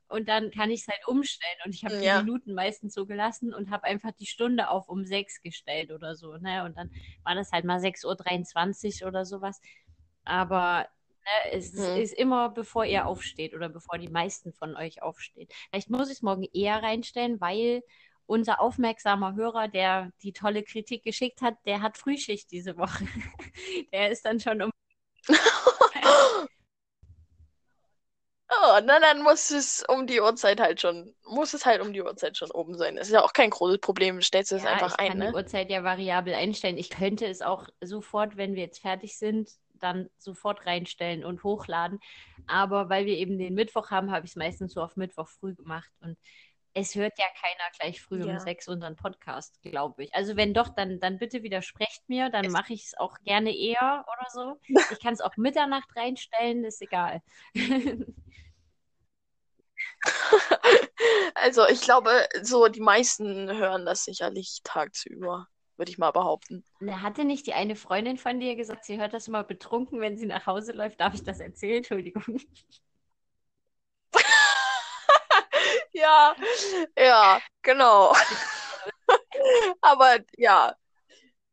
Und 0.08 0.28
dann 0.28 0.50
kann 0.52 0.70
ich 0.70 0.82
es 0.82 0.88
halt 0.88 1.00
umstellen. 1.08 1.58
Und 1.64 1.74
ich 1.74 1.84
habe 1.84 1.96
die 2.00 2.06
Ja. 2.06 2.12
Minuten 2.12 2.54
meistens 2.54 2.94
so 2.94 3.06
gelassen 3.06 3.52
und 3.52 3.70
habe 3.70 3.84
einfach 3.84 4.12
die 4.12 4.26
Stunde 4.26 4.68
auf 4.70 4.88
um 4.88 5.04
sechs 5.04 5.40
gestellt 5.42 5.90
oder 5.90 6.14
so, 6.14 6.36
ne? 6.36 6.64
Und 6.64 6.76
dann 6.76 6.92
war 7.24 7.34
das 7.34 7.50
halt 7.50 7.64
mal 7.64 7.80
6.23 7.80 9.02
Uhr 9.02 9.08
oder 9.08 9.24
sowas. 9.24 9.60
Aber 10.24 10.88
ne, 11.24 11.52
es 11.52 11.72
ist, 11.74 11.78
Hm. 11.78 11.96
ist 11.96 12.12
immer, 12.14 12.50
bevor 12.50 12.84
ihr 12.84 13.06
aufsteht 13.06 13.54
oder 13.54 13.68
bevor 13.68 13.98
die 13.98 14.08
meisten 14.08 14.52
von 14.52 14.76
euch 14.76 15.02
aufstehen. 15.02 15.48
Vielleicht 15.70 15.90
muss 15.90 16.08
ich 16.08 16.16
es 16.18 16.22
morgen 16.22 16.44
eher 16.52 16.82
reinstellen, 16.82 17.40
weil 17.40 17.82
unser 18.26 18.60
aufmerksamer 18.60 19.34
Hörer, 19.34 19.68
der 19.68 20.10
die 20.22 20.32
tolle 20.32 20.62
Kritik 20.62 21.04
geschickt 21.04 21.42
hat, 21.42 21.56
der 21.66 21.82
hat 21.82 21.98
Frühschicht 21.98 22.50
diese 22.50 22.76
Woche. 22.78 23.06
Der 23.92 24.10
ist 24.10 24.24
dann 24.24 24.40
schon 24.40 24.62
um. 24.62 24.70
Oh, 28.50 28.80
na, 28.84 29.00
dann 29.00 29.22
muss 29.22 29.50
es 29.50 29.82
um 29.88 30.06
die 30.06 30.20
Uhrzeit 30.20 30.58
halt 30.60 30.80
schon, 30.80 31.14
muss 31.24 31.52
es 31.54 31.66
halt 31.66 31.80
um 31.82 31.92
die 31.92 32.02
Uhrzeit 32.02 32.36
schon 32.38 32.50
oben 32.50 32.76
sein. 32.76 32.96
Das 32.96 33.08
ist 33.08 33.12
ja 33.12 33.22
auch 33.22 33.32
kein 33.34 33.50
großes 33.50 33.78
Problem. 33.80 34.20
Stellst 34.22 34.52
du 34.52 34.56
es 34.56 34.64
Ja, 34.64 34.66
einfach 34.66 34.92
ich 34.92 34.96
ein, 34.96 35.06
kann 35.06 35.18
ne? 35.18 35.26
die 35.26 35.30
Uhrzeit 35.30 35.70
ja 35.70 35.82
variabel 35.84 36.34
einstellen. 36.34 36.78
Ich 36.78 36.90
könnte 36.90 37.26
es 37.26 37.42
auch 37.42 37.68
sofort, 37.82 38.36
wenn 38.36 38.54
wir 38.54 38.62
jetzt 38.62 38.80
fertig 38.80 39.18
sind, 39.18 39.50
dann 39.74 40.08
sofort 40.18 40.66
reinstellen 40.66 41.24
und 41.24 41.44
hochladen. 41.44 42.00
Aber 42.46 42.88
weil 42.88 43.06
wir 43.06 43.16
eben 43.16 43.38
den 43.38 43.54
Mittwoch 43.54 43.90
haben, 43.90 44.10
habe 44.10 44.26
ich 44.26 44.32
es 44.32 44.36
meistens 44.36 44.72
so 44.74 44.82
auf 44.82 44.96
Mittwoch 44.96 45.28
früh 45.28 45.54
gemacht. 45.54 45.90
Und 46.00 46.18
es 46.74 46.94
hört 46.94 47.18
ja 47.18 47.26
keiner 47.40 47.70
gleich 47.78 48.02
früh 48.02 48.22
um 48.22 48.28
Ja. 48.30 48.40
sechs 48.40 48.66
unseren 48.68 48.96
Podcast, 48.96 49.60
glaube 49.62 50.04
ich. 50.04 50.14
Also 50.14 50.36
wenn 50.36 50.54
doch, 50.54 50.68
dann, 50.70 50.98
dann 51.00 51.18
bitte 51.18 51.42
widersprecht 51.42 52.08
mir. 52.08 52.30
Dann 52.30 52.50
mache 52.50 52.72
ich 52.72 52.84
es 52.86 52.98
auch 52.98 53.18
gerne 53.24 53.56
eher 53.56 54.04
oder 54.06 54.30
so. 54.30 54.60
Ich 54.92 55.00
kann 55.00 55.14
es 55.14 55.20
auch 55.20 55.36
Mitternacht 55.36 55.88
reinstellen, 55.96 56.64
ist 56.64 56.82
egal. 56.82 57.22
Also 61.34 61.66
ich 61.66 61.80
glaube, 61.82 62.26
so 62.42 62.68
die 62.68 62.80
meisten 62.80 63.50
hören 63.50 63.84
das 63.84 64.04
sicherlich 64.04 64.60
tagsüber, 64.64 65.48
würde 65.76 65.90
ich 65.90 65.98
mal 65.98 66.10
behaupten. 66.10 66.64
Na, 66.80 67.02
Hatte 67.02 67.24
nicht 67.24 67.46
die 67.46 67.54
eine 67.54 67.76
Freundin 67.76 68.18
von 68.18 68.40
dir 68.40 68.56
gesagt, 68.56 68.84
sie 68.84 68.98
hört 68.98 69.12
das 69.12 69.28
immer 69.28 69.44
betrunken, 69.44 70.00
wenn 70.00 70.16
sie 70.16 70.26
nach 70.26 70.46
Hause 70.46 70.72
läuft? 70.72 71.00
Darf 71.00 71.14
ich 71.14 71.24
das 71.24 71.40
erzählen? 71.40 71.78
Entschuldigung. 71.78 72.38
Ja, 75.92 76.34
ja, 76.98 77.40
genau. 77.62 78.12
Aber 79.80 80.18
ja, 80.36 80.74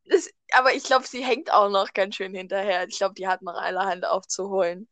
das, 0.06 0.30
aber 0.52 0.74
ich 0.74 0.84
glaube, 0.84 1.06
sie 1.06 1.24
hängt 1.24 1.52
auch 1.52 1.70
noch 1.70 1.92
ganz 1.94 2.16
schön 2.16 2.34
hinterher. 2.34 2.86
Ich 2.88 2.98
glaube, 2.98 3.14
die 3.14 3.28
hat 3.28 3.42
noch 3.42 3.54
allerhand 3.56 4.06
aufzuholen. 4.06 4.88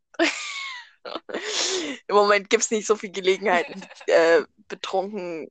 Im 2.09 2.15
Moment 2.17 2.51
gibt 2.51 2.63
es 2.65 2.71
nicht 2.71 2.87
so 2.87 2.97
viel 2.97 3.11
Gelegenheiten, 3.11 3.83
äh, 4.07 4.43
betrunken 4.69 5.49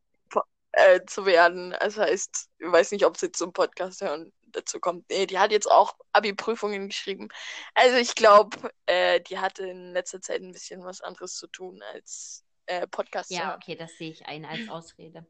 äh, 0.88 1.06
zu 1.06 1.26
werden. 1.26 1.76
Das 1.80 1.98
heißt, 1.98 2.50
ich 2.60 2.72
weiß 2.72 2.92
nicht, 2.92 3.06
ob 3.06 3.18
sie 3.18 3.32
zum 3.32 3.54
Podcast 3.54 4.02
hören 4.02 4.32
dazu 4.52 4.80
kommt. 4.80 5.10
Nee, 5.10 5.26
die 5.26 5.40
hat 5.40 5.52
jetzt 5.52 5.70
auch 5.70 5.96
Abi-Prüfungen 6.14 6.90
geschrieben. 6.90 7.30
Also 7.76 7.98
ich 7.98 8.16
glaube, 8.16 8.72
äh, 8.86 9.22
die 9.22 9.40
hatte 9.40 9.68
in 9.68 9.94
letzter 9.94 10.22
Zeit 10.22 10.42
ein 10.42 10.52
bisschen 10.52 10.84
was 10.84 11.02
anderes 11.02 11.36
zu 11.36 11.48
tun 11.48 11.82
als 11.94 12.44
äh, 12.66 12.88
Podcast 12.88 13.32
Ja, 13.32 13.56
okay, 13.56 13.76
das 13.76 13.98
sehe 13.98 14.12
ich 14.12 14.26
ein 14.26 14.46
als 14.46 14.60
Ausrede. 14.70 15.26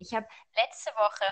Ich 0.00 0.14
habe 0.14 0.26
letzte 0.56 0.90
Woche, 0.92 1.24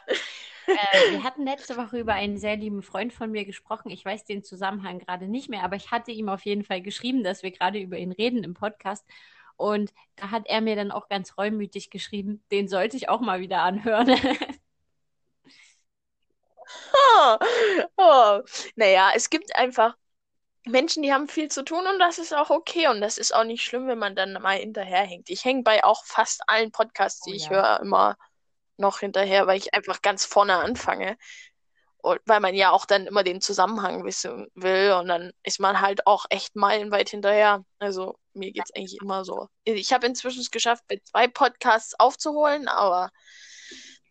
äh, 0.66 1.12
wir 1.12 1.22
hatten 1.22 1.44
letzte 1.44 1.76
Woche 1.76 1.98
über 1.98 2.14
einen 2.14 2.36
sehr 2.36 2.56
lieben 2.56 2.82
Freund 2.82 3.12
von 3.12 3.30
mir 3.30 3.44
gesprochen. 3.44 3.90
Ich 3.90 4.04
weiß 4.04 4.24
den 4.24 4.42
Zusammenhang 4.42 4.98
gerade 4.98 5.28
nicht 5.28 5.48
mehr, 5.48 5.62
aber 5.62 5.76
ich 5.76 5.92
hatte 5.92 6.10
ihm 6.10 6.28
auf 6.28 6.44
jeden 6.44 6.64
Fall 6.64 6.82
geschrieben, 6.82 7.22
dass 7.22 7.44
wir 7.44 7.52
gerade 7.52 7.78
über 7.78 7.96
ihn 7.96 8.12
reden 8.12 8.42
im 8.42 8.54
Podcast. 8.54 9.06
Und 9.56 9.92
da 10.16 10.30
hat 10.30 10.46
er 10.46 10.60
mir 10.60 10.76
dann 10.76 10.90
auch 10.92 11.08
ganz 11.08 11.36
reumütig 11.38 11.90
geschrieben, 11.90 12.44
den 12.50 12.68
sollte 12.68 12.96
ich 12.96 13.08
auch 13.08 13.20
mal 13.20 13.40
wieder 13.40 13.62
anhören. 13.62 14.10
Oh, 16.92 17.36
oh. 17.96 18.40
Naja, 18.76 19.12
es 19.14 19.30
gibt 19.30 19.54
einfach 19.56 19.96
Menschen, 20.66 21.02
die 21.02 21.12
haben 21.12 21.28
viel 21.28 21.50
zu 21.50 21.64
tun 21.64 21.86
und 21.86 21.98
das 22.00 22.18
ist 22.18 22.34
auch 22.34 22.50
okay 22.50 22.88
und 22.88 23.00
das 23.00 23.18
ist 23.18 23.34
auch 23.34 23.44
nicht 23.44 23.64
schlimm, 23.64 23.88
wenn 23.88 23.98
man 23.98 24.16
dann 24.16 24.34
mal 24.42 24.58
hinterherhängt. 24.58 25.30
Ich 25.30 25.44
hänge 25.44 25.62
bei 25.62 25.84
auch 25.84 26.04
fast 26.06 26.42
allen 26.48 26.72
Podcasts, 26.72 27.22
die 27.22 27.32
Oh 27.32 27.34
ich 27.34 27.50
ja. 27.50 27.50
höre, 27.50 27.80
immer 27.82 28.16
noch 28.76 29.00
hinterher, 29.00 29.46
weil 29.46 29.58
ich 29.58 29.74
einfach 29.74 30.02
ganz 30.02 30.24
vorne 30.26 30.56
anfange. 30.56 31.18
Weil 32.26 32.40
man 32.40 32.54
ja 32.54 32.70
auch 32.70 32.86
dann 32.86 33.06
immer 33.06 33.22
den 33.24 33.40
Zusammenhang 33.40 34.04
wissen 34.04 34.48
will 34.54 34.92
und 35.00 35.08
dann 35.08 35.32
ist 35.42 35.60
man 35.60 35.80
halt 35.80 36.06
auch 36.06 36.26
echt 36.30 36.56
meilenweit 36.56 37.08
hinterher. 37.10 37.64
Also 37.78 38.18
mir 38.34 38.52
geht's 38.52 38.72
eigentlich 38.74 39.00
immer 39.00 39.24
so. 39.24 39.48
Ich 39.64 39.92
habe 39.92 40.06
inzwischen 40.06 40.40
es 40.40 40.50
geschafft, 40.50 40.84
bei 40.88 41.00
zwei 41.04 41.28
Podcasts 41.28 41.98
aufzuholen, 41.98 42.68
aber 42.68 43.10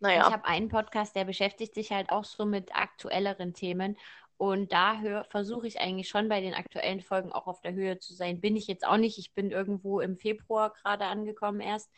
naja. 0.00 0.30
habe 0.30 0.44
einen 0.46 0.68
Podcast, 0.68 1.16
der 1.16 1.24
beschäftigt 1.24 1.74
sich 1.74 1.90
halt 1.92 2.10
auch 2.10 2.24
so 2.24 2.44
mit 2.44 2.74
aktuelleren 2.74 3.54
Themen. 3.54 3.96
Und 4.38 4.72
da 4.72 5.24
versuche 5.30 5.66
ich 5.66 5.80
eigentlich 5.80 6.08
schon 6.08 6.28
bei 6.28 6.40
den 6.42 6.54
aktuellen 6.54 7.00
Folgen 7.00 7.32
auch 7.32 7.46
auf 7.46 7.60
der 7.62 7.72
Höhe 7.72 7.98
zu 7.98 8.14
sein. 8.14 8.40
Bin 8.40 8.56
ich 8.56 8.66
jetzt 8.66 8.86
auch 8.86 8.98
nicht. 8.98 9.18
Ich 9.18 9.32
bin 9.34 9.50
irgendwo 9.50 10.00
im 10.00 10.18
Februar 10.18 10.72
gerade 10.74 11.06
angekommen 11.06 11.60
erst, 11.60 11.90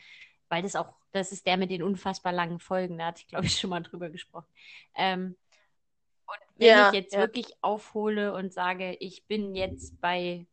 weil 0.49 0.63
das 0.63 0.77
auch, 0.77 0.95
das 1.13 1.33
ist 1.33 1.47
der 1.47 1.57
mit 1.57 1.71
den 1.71 1.83
unfassbar 1.83 2.33
langen 2.33 2.61
Folgen. 2.61 2.99
Da 2.99 3.07
hatte 3.07 3.23
ich, 3.23 3.29
glaube 3.29 3.47
ich, 3.47 3.59
schon 3.59 3.71
mal 3.71 3.83
drüber 3.83 4.11
gesprochen. 4.11 4.47
Ähm, 4.95 5.37
wenn 6.59 6.77
Ja, 6.77 6.77
ich 6.79 6.93
jetzt 6.93 7.17
ja. 7.17 7.19
wirklich 7.19 7.53
aufhole 7.63 8.35
und 8.35 8.53
sage, 8.53 8.97
ich 9.01 9.27
bin 9.27 9.55
jetzt 9.55 10.01
bei 10.01 10.47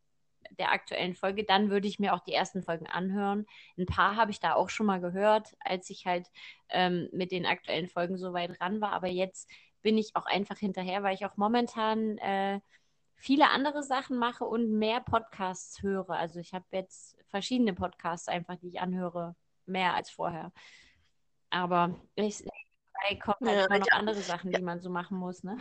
der 0.58 0.72
aktuellen 0.72 1.14
Folge, 1.14 1.44
dann 1.44 1.70
würde 1.70 1.88
ich 1.88 1.98
mir 1.98 2.14
auch 2.14 2.20
die 2.20 2.32
ersten 2.32 2.62
Folgen 2.62 2.86
anhören. 2.86 3.46
Ein 3.78 3.86
paar 3.86 4.16
habe 4.16 4.30
ich 4.30 4.40
da 4.40 4.54
auch 4.54 4.70
schon 4.70 4.86
mal 4.86 5.00
gehört, 5.00 5.56
als 5.60 5.90
ich 5.90 6.06
halt 6.06 6.28
ähm, 6.70 7.08
mit 7.12 7.32
den 7.32 7.46
aktuellen 7.46 7.88
Folgen 7.88 8.16
so 8.18 8.32
weit 8.32 8.60
ran 8.60 8.80
war. 8.80 8.92
Aber 8.92 9.08
jetzt 9.08 9.50
bin 9.82 9.98
ich 9.98 10.14
auch 10.16 10.26
einfach 10.26 10.58
hinterher, 10.58 11.02
weil 11.02 11.14
ich 11.14 11.26
auch 11.26 11.36
momentan 11.36 12.18
äh, 12.18 12.60
viele 13.16 13.50
andere 13.50 13.82
Sachen 13.82 14.18
mache 14.18 14.44
und 14.44 14.70
mehr 14.78 15.00
Podcasts 15.00 15.82
höre. 15.82 16.10
Also 16.10 16.40
ich 16.40 16.54
habe 16.54 16.66
jetzt 16.72 17.16
verschiedene 17.28 17.74
Podcasts 17.74 18.28
einfach, 18.28 18.56
die 18.56 18.68
ich 18.68 18.80
anhöre, 18.80 19.36
mehr 19.66 19.94
als 19.94 20.10
vorher. 20.10 20.52
Aber 21.50 21.94
ich, 22.14 22.38
dabei 22.94 23.16
kommen 23.18 23.40
halt 23.48 23.58
Ja, 23.58 23.66
noch 23.70 23.90
ja. 23.92 23.92
andere 23.92 24.22
Sachen, 24.22 24.52
die 24.52 24.62
man 24.62 24.80
so 24.80 24.90
machen 24.90 25.18
muss, 25.18 25.42
ne? 25.44 25.58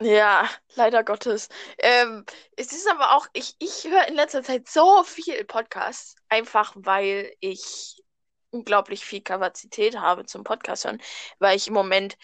Ja, 0.00 0.48
leider 0.74 1.02
Gottes. 1.04 1.48
Ähm, 1.78 2.24
es 2.56 2.72
ist 2.72 2.88
aber 2.90 3.16
auch, 3.16 3.26
ich, 3.32 3.54
ich 3.58 3.84
höre 3.84 4.06
in 4.08 4.14
letzter 4.14 4.42
Zeit 4.42 4.68
so 4.68 5.02
viel 5.04 5.42
Podcasts, 5.44 6.16
einfach 6.28 6.74
weil 6.76 7.32
ich 7.40 8.02
unglaublich 8.50 9.04
viel 9.04 9.22
Kapazität 9.22 9.96
habe 9.98 10.26
zum 10.26 10.44
Podcast 10.44 10.84
hören, 10.84 11.00
weil 11.38 11.56
ich 11.56 11.68
im 11.68 11.74
Moment 11.74 12.16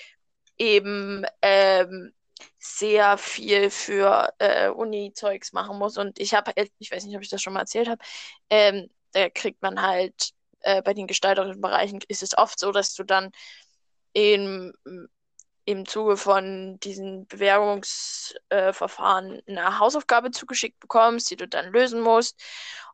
eben 0.58 1.24
ähm, 1.40 2.12
sehr 2.58 3.16
viel 3.18 3.70
für 3.70 4.32
äh, 4.38 4.68
Uni-Zeugs 4.68 5.52
machen 5.54 5.78
muss. 5.78 5.96
Und 5.96 6.18
ich 6.20 6.34
habe, 6.34 6.52
ich 6.78 6.90
weiß 6.90 7.04
nicht, 7.06 7.16
ob 7.16 7.22
ich 7.22 7.30
das 7.30 7.40
schon 7.42 7.54
mal 7.54 7.60
erzählt 7.60 7.88
habe, 7.88 8.02
ähm, 8.50 8.90
da 9.12 9.30
kriegt 9.30 9.62
man 9.62 9.80
halt 9.80 10.32
äh, 10.60 10.82
bei 10.82 10.92
den 10.94 11.06
gestalterischen 11.06 11.60
Bereichen 11.62 12.00
ist 12.08 12.22
es 12.22 12.36
oft 12.36 12.58
so, 12.58 12.70
dass 12.70 12.94
du 12.94 13.04
dann 13.04 13.32
in 14.12 14.72
im 15.64 15.86
Zuge 15.86 16.16
von 16.16 16.78
diesen 16.80 17.26
Bewerbungsverfahren 17.26 19.42
eine 19.46 19.78
Hausaufgabe 19.78 20.32
zugeschickt 20.32 20.80
bekommst, 20.80 21.30
die 21.30 21.36
du 21.36 21.46
dann 21.46 21.72
lösen 21.72 22.00
musst. 22.00 22.40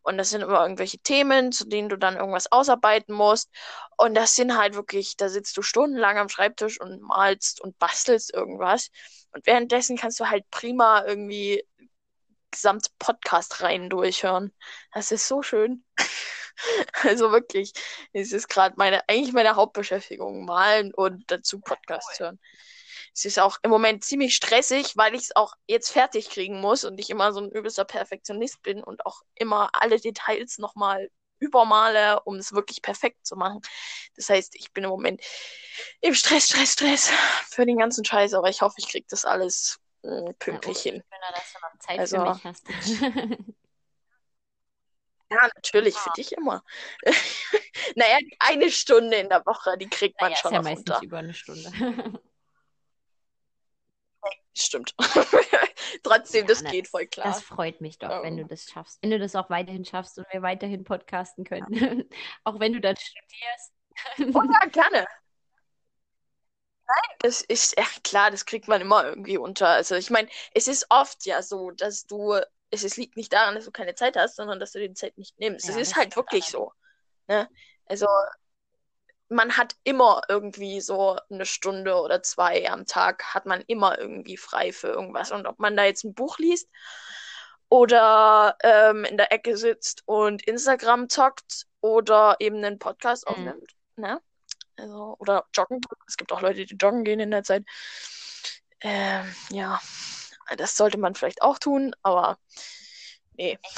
Und 0.02 0.18
das 0.18 0.30
sind 0.30 0.42
immer 0.42 0.62
irgendwelche 0.62 0.98
Themen, 0.98 1.52
zu 1.52 1.66
denen 1.66 1.88
du 1.88 1.96
dann 1.96 2.16
irgendwas 2.16 2.50
ausarbeiten 2.52 3.14
musst. 3.14 3.50
Und 3.96 4.14
das 4.14 4.34
sind 4.34 4.56
halt 4.56 4.74
wirklich, 4.74 5.16
da 5.16 5.28
sitzt 5.28 5.56
du 5.56 5.62
stundenlang 5.62 6.18
am 6.18 6.28
Schreibtisch 6.28 6.80
und 6.80 7.00
malst 7.02 7.60
und 7.60 7.78
bastelst 7.78 8.32
irgendwas. 8.32 8.90
Und 9.32 9.46
währenddessen 9.46 9.96
kannst 9.96 10.20
du 10.20 10.28
halt 10.28 10.48
prima 10.50 11.04
irgendwie 11.06 11.64
gesamte 12.50 12.90
Podcast-Reihen 12.98 13.90
durchhören. 13.90 14.52
Das 14.92 15.12
ist 15.12 15.28
so 15.28 15.42
schön. 15.42 15.84
Also 17.02 17.30
wirklich, 17.32 17.72
es 18.12 18.32
ist 18.32 18.48
gerade 18.48 18.74
meine, 18.76 19.08
eigentlich 19.08 19.32
meine 19.32 19.56
Hauptbeschäftigung, 19.56 20.44
malen 20.44 20.92
und 20.94 21.24
dazu 21.30 21.60
Podcasts 21.60 22.18
hören. 22.20 22.38
Es 23.14 23.24
ist 23.24 23.38
auch 23.38 23.58
im 23.62 23.70
Moment 23.70 24.04
ziemlich 24.04 24.34
stressig, 24.34 24.96
weil 24.96 25.14
ich 25.14 25.22
es 25.22 25.36
auch 25.36 25.54
jetzt 25.66 25.90
fertig 25.90 26.28
kriegen 26.30 26.60
muss 26.60 26.84
und 26.84 26.98
ich 26.98 27.10
immer 27.10 27.32
so 27.32 27.40
ein 27.40 27.50
übelster 27.50 27.84
Perfektionist 27.84 28.62
bin 28.62 28.82
und 28.82 29.04
auch 29.06 29.22
immer 29.34 29.70
alle 29.72 29.98
Details 30.00 30.58
nochmal 30.58 31.10
übermale, 31.40 32.20
um 32.24 32.36
es 32.36 32.52
wirklich 32.52 32.82
perfekt 32.82 33.24
zu 33.26 33.36
machen. 33.36 33.60
Das 34.16 34.28
heißt, 34.28 34.54
ich 34.56 34.72
bin 34.72 34.84
im 34.84 34.90
Moment 34.90 35.22
im 36.00 36.14
Stress, 36.14 36.46
Stress, 36.48 36.72
Stress 36.72 37.10
für 37.48 37.64
den 37.66 37.78
ganzen 37.78 38.04
Scheiß, 38.04 38.34
aber 38.34 38.48
ich 38.48 38.60
hoffe, 38.62 38.74
ich 38.78 38.88
kriege 38.88 39.06
das 39.08 39.24
alles 39.24 39.78
äh, 40.02 40.32
pünktlich 40.38 40.84
Ja, 40.84 40.92
hin. 40.92 41.02
Schöner, 41.02 41.32
dass 41.34 41.52
du 41.52 41.58
noch 41.60 41.78
Zeit 41.78 41.98
Also- 42.00 42.16
für 42.18 42.28
mich 42.30 42.44
hast. 42.44 42.66
Ja, 45.30 45.48
natürlich, 45.54 46.00
für 46.00 46.10
dich 46.10 46.32
immer. 46.32 46.64
naja, 47.96 48.18
eine 48.38 48.70
Stunde 48.70 49.16
in 49.18 49.28
der 49.28 49.44
Woche, 49.46 49.76
die 49.78 49.88
kriegt 49.88 50.20
man 50.20 50.30
Naja, 50.30 50.36
ist 50.42 50.42
schon 50.42 50.52
ja 50.52 50.60
noch 50.60 50.62
meistens 50.62 50.86
unter. 50.96 51.02
über 51.02 51.18
eine 51.18 51.34
Stunde. 51.34 51.72
Stimmt. 54.54 54.94
Trotzdem, 56.02 56.46
das 56.46 56.64
Ja, 56.64 56.70
geht 56.70 56.88
voll 56.88 57.06
klar. 57.06 57.26
Das 57.28 57.40
freut 57.42 57.80
mich 57.80 57.98
doch, 57.98 58.22
wenn 58.22 58.36
du 58.36 58.44
Ähm, 58.44 58.48
das 58.48 58.64
schaffst. 58.64 58.98
Wenn 59.02 59.10
du 59.10 59.18
das 59.18 59.36
auch 59.36 59.50
weiterhin 59.50 59.84
schaffst 59.84 60.18
und 60.18 60.26
wir 60.32 60.42
weiterhin 60.42 60.84
podcasten 60.84 61.44
können. 61.44 62.08
Auch 62.44 62.58
wenn 62.60 62.72
du 62.72 62.80
dann 62.80 62.96
studierst. 62.96 63.72
oh 64.34 64.42
ja, 64.42 64.68
gerne. 64.70 65.06
Das 67.20 67.42
ist, 67.42 67.76
ja 67.78 67.84
klar, 68.04 68.30
das 68.30 68.44
kriegt 68.46 68.68
man 68.68 68.80
immer 68.80 69.04
irgendwie 69.04 69.38
unter. 69.38 69.68
Also 69.68 69.94
ich 69.96 70.10
meine, 70.10 70.28
es 70.54 70.68
ist 70.68 70.86
oft 70.90 71.26
ja 71.26 71.42
so, 71.42 71.70
dass 71.70 72.06
du, 72.06 72.36
es, 72.70 72.84
es 72.84 72.96
liegt 72.96 73.16
nicht 73.16 73.32
daran, 73.32 73.54
dass 73.54 73.64
du 73.64 73.70
keine 73.70 73.94
Zeit 73.94 74.16
hast, 74.16 74.36
sondern 74.36 74.60
dass 74.60 74.72
du 74.72 74.80
die 74.80 74.94
Zeit 74.94 75.16
nicht 75.18 75.38
nimmst. 75.38 75.68
Es 75.68 75.74
Ja, 75.74 75.80
ist 75.82 75.92
das 75.92 75.96
halt 75.96 76.16
wirklich 76.16 76.44
so. 76.46 76.72
Ne? 77.28 77.48
Also 77.86 78.06
man 79.30 79.56
hat 79.56 79.76
immer 79.84 80.22
irgendwie 80.28 80.80
so 80.80 81.18
eine 81.30 81.44
Stunde 81.44 81.96
oder 82.00 82.22
zwei 82.22 82.68
am 82.70 82.86
Tag, 82.86 83.34
hat 83.34 83.44
man 83.46 83.62
immer 83.66 83.98
irgendwie 83.98 84.36
frei 84.38 84.72
für 84.72 84.88
irgendwas. 84.88 85.32
Und 85.32 85.46
ob 85.46 85.58
man 85.58 85.76
da 85.76 85.84
jetzt 85.84 86.04
ein 86.04 86.14
Buch 86.14 86.38
liest 86.38 86.68
oder 87.68 88.56
ähm, 88.62 89.04
in 89.04 89.16
der 89.18 89.32
Ecke 89.32 89.56
sitzt 89.56 90.02
und 90.06 90.42
Instagram 90.46 91.08
zockt 91.08 91.66
oder 91.80 92.36
eben 92.38 92.56
einen 92.64 92.78
Podcast 92.78 93.26
Mhm. 93.28 93.32
aufnimmt, 93.32 93.72
ne? 93.96 94.20
Also, 94.76 95.16
oder 95.18 95.44
joggen. 95.54 95.80
Es 96.06 96.16
gibt 96.16 96.32
auch 96.32 96.40
Leute, 96.40 96.64
die 96.64 96.76
joggen 96.76 97.04
gehen 97.04 97.20
in 97.20 97.30
der 97.32 97.42
Zeit. 97.42 97.64
Ähm, 98.80 99.34
ja, 99.50 99.80
das 100.56 100.76
sollte 100.76 100.98
man 100.98 101.14
vielleicht 101.14 101.42
auch 101.42 101.58
tun, 101.58 101.94
aber 102.02 102.38
nee. 103.36 103.58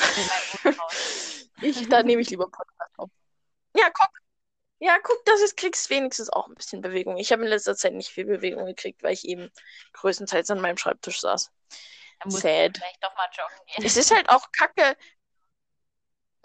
Ich 1.62 1.88
da 1.90 2.02
nehme 2.02 2.22
ich 2.22 2.30
lieber 2.30 2.50
Podcast 2.50 2.90
auf. 2.96 3.10
Ja, 3.76 3.90
guck. 3.90 4.08
Ja, 4.78 4.96
guck, 5.02 5.22
das 5.26 5.42
ist, 5.42 5.58
kriegst 5.58 5.90
wenigstens 5.90 6.30
auch 6.30 6.48
ein 6.48 6.54
bisschen 6.54 6.80
Bewegung. 6.80 7.18
Ich 7.18 7.32
habe 7.32 7.42
in 7.42 7.48
letzter 7.48 7.76
Zeit 7.76 7.92
nicht 7.92 8.08
viel 8.10 8.24
Bewegung 8.24 8.64
gekriegt, 8.64 9.02
weil 9.02 9.12
ich 9.12 9.26
eben 9.26 9.50
größtenteils 9.92 10.50
an 10.50 10.60
meinem 10.60 10.78
Schreibtisch 10.78 11.20
saß. 11.20 11.50
Da 12.20 12.26
muss 12.26 12.36
ich 12.36 12.40
Sad. 12.42 12.78
vielleicht 12.78 13.04
doch 13.04 13.14
mal 13.14 13.28
joggen 13.36 13.66
gehen. 13.66 13.84
Es 13.84 13.96
ist 13.98 14.14
halt 14.14 14.30
auch 14.30 14.50
kacke. 14.52 14.96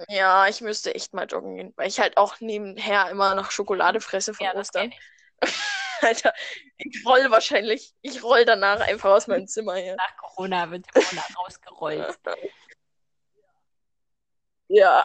Ja, 0.10 0.48
ich 0.48 0.60
müsste 0.60 0.94
echt 0.94 1.14
mal 1.14 1.26
joggen 1.26 1.56
gehen, 1.56 1.74
weil 1.78 1.88
ich 1.88 2.00
halt 2.00 2.18
auch 2.18 2.42
nebenher 2.42 3.10
immer 3.10 3.36
noch 3.36 3.52
Schokolade 3.52 4.02
fresse 4.02 4.34
von 4.34 4.46
Ja, 4.46 4.54
das 4.54 4.68
Ostern. 4.68 4.92
ich. 4.92 5.00
Alter, 6.02 6.34
ich 6.78 7.06
roll 7.06 7.30
wahrscheinlich, 7.30 7.94
ich 8.02 8.24
roll 8.24 8.46
danach 8.46 8.82
einfach 8.82 9.12
aus 9.12 9.28
meinem 9.28 9.48
Zimmer 9.48 9.76
hier. 9.76 9.96
Nach 9.96 10.18
Corona 10.18 10.70
wird 10.72 10.92
Corona 10.92 11.24
rausgerollt. 11.38 12.20
Ja. 14.68 15.04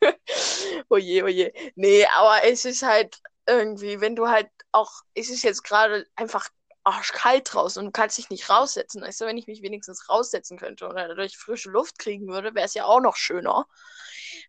Oje, 0.88 1.24
oje. 1.24 1.52
Nee, 1.74 2.06
aber 2.06 2.44
es 2.44 2.64
ist 2.64 2.82
halt 2.82 3.20
irgendwie, 3.46 4.00
wenn 4.00 4.16
du 4.16 4.28
halt 4.28 4.48
auch, 4.72 4.90
es 5.14 5.28
ist 5.28 5.42
jetzt 5.42 5.62
gerade 5.62 6.06
einfach 6.16 6.48
arschkalt 6.84 7.52
draußen 7.52 7.80
und 7.80 7.86
du 7.86 7.92
kannst 7.92 8.16
dich 8.16 8.30
nicht 8.30 8.48
raussetzen. 8.48 9.02
Weißt 9.02 9.20
du, 9.20 9.26
wenn 9.26 9.36
ich 9.36 9.46
mich 9.46 9.62
wenigstens 9.62 10.08
raussetzen 10.08 10.58
könnte 10.58 10.86
oder 10.88 11.08
dadurch 11.08 11.36
frische 11.36 11.70
Luft 11.70 11.98
kriegen 11.98 12.28
würde, 12.28 12.54
wäre 12.54 12.64
es 12.64 12.74
ja 12.74 12.86
auch 12.86 13.00
noch 13.00 13.16
schöner. 13.16 13.66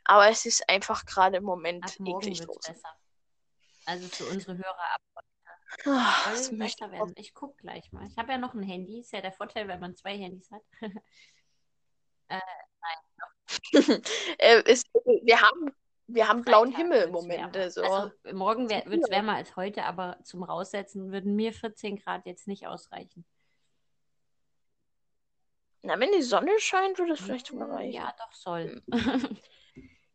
Aber 0.06 0.30
es 0.30 0.46
ist 0.46 0.70
einfach 0.70 1.06
gerade 1.06 1.38
im 1.38 1.44
Moment 1.44 2.00
morgen 2.00 2.22
eklig 2.22 2.42
draußen. 2.42 2.74
besser. 2.74 2.96
Also 3.86 4.08
für 4.08 4.26
unsere 4.26 4.58
Hörer 4.58 4.94
ab 4.94 5.02
Soll 5.84 5.94
das 6.34 6.52
möchte 6.52 6.92
werden. 6.92 7.14
Ich 7.16 7.34
gucke 7.34 7.56
gleich 7.58 7.92
mal. 7.92 8.08
Ich 8.08 8.18
habe 8.18 8.32
ja 8.32 8.38
noch 8.38 8.54
ein 8.54 8.64
Handy. 8.64 9.00
Ist 9.00 9.14
ja 9.14 9.22
der 9.22 9.32
Vorteil, 9.32 9.68
wenn 9.68 9.80
man 9.80 9.96
zwei 9.96 10.18
Handys 10.18 10.50
hat. 10.52 10.62
äh, 12.30 12.40
nein, 12.82 14.02
Äh, 14.38 14.64
es, 14.66 14.84
wir 15.24 15.42
haben, 15.42 15.72
wir 16.08 16.28
haben 16.28 16.44
blauen 16.44 16.76
Himmel 16.76 17.04
im 17.04 17.12
Moment. 17.12 17.56
Also, 17.56 17.84
Also 17.84 18.12
morgen 18.34 18.70
wird 18.70 18.86
es 18.88 19.10
wärmer 19.10 19.36
als 19.36 19.56
heute, 19.56 19.84
aber 19.84 20.18
zum 20.24 20.44
Raussetzen 20.44 21.12
würden 21.12 21.36
mir 21.36 21.54
14 21.54 21.98
Grad 21.98 22.26
jetzt 22.26 22.48
nicht 22.48 22.68
ausreichen. 22.68 23.26
na, 25.84 26.00
wenn 26.00 26.12
die 26.12 26.22
Sonne 26.22 26.52
scheint, 26.60 27.00
würde 27.00 27.14
es 27.14 27.22
vielleicht 27.22 27.48
schon 27.48 27.62
Hm, 27.62 27.72
reichen. 27.72 27.94
Ja, 27.94 28.14
doch 28.18 28.34
soll. 28.34 28.82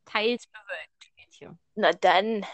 Teils 0.04 0.46
bewölkt. 0.46 0.96
Na 1.74 1.92
dann. 1.92 2.46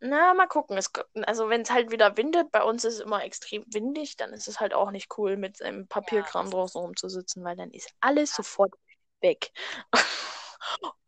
Na, 0.00 0.32
mal 0.34 0.46
gucken. 0.46 0.78
Es, 0.78 0.90
also, 1.26 1.48
wenn 1.50 1.60
es 1.62 1.70
halt 1.70 1.90
wieder 1.90 2.16
windet, 2.16 2.50
bei 2.52 2.62
uns 2.62 2.84
ist 2.84 2.94
es 2.94 3.00
immer 3.00 3.22
extrem 3.22 3.64
windig, 3.68 4.16
dann 4.16 4.32
ist 4.32 4.48
es 4.48 4.58
halt 4.58 4.72
auch 4.72 4.90
nicht 4.90 5.16
cool, 5.18 5.36
mit 5.36 5.60
einem 5.62 5.86
Papierkram 5.88 6.46
das 6.46 6.52
draußen 6.54 6.80
rumzusitzen, 6.80 7.44
weil 7.44 7.56
dann 7.56 7.70
ist 7.70 7.90
alles 8.00 8.34
sofort 8.34 8.72
weg. 9.20 9.52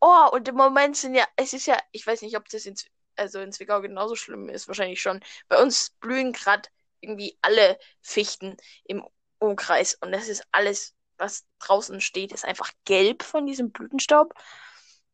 Oh, 0.00 0.28
und 0.32 0.48
im 0.48 0.56
Moment 0.56 0.96
sind 0.96 1.14
ja, 1.14 1.26
es 1.36 1.52
ist 1.52 1.66
ja, 1.66 1.78
ich 1.92 2.06
weiß 2.06 2.22
nicht, 2.22 2.36
ob 2.36 2.48
das 2.48 2.66
in, 2.66 2.74
also 3.16 3.40
in 3.40 3.52
Zwickau 3.52 3.80
genauso 3.80 4.16
schlimm 4.16 4.48
ist, 4.48 4.66
wahrscheinlich 4.68 5.00
schon. 5.00 5.20
Bei 5.48 5.60
uns 5.62 5.90
blühen 6.00 6.32
gerade 6.32 6.68
irgendwie 7.00 7.38
alle 7.42 7.78
Fichten 8.00 8.56
im 8.84 9.06
Umkreis 9.38 9.94
und 10.00 10.10
das 10.12 10.28
ist 10.28 10.44
alles, 10.52 10.94
was 11.18 11.46
draußen 11.60 12.00
steht, 12.00 12.32
ist 12.32 12.44
einfach 12.44 12.70
gelb 12.84 13.22
von 13.22 13.46
diesem 13.46 13.70
Blütenstaub. 13.72 14.34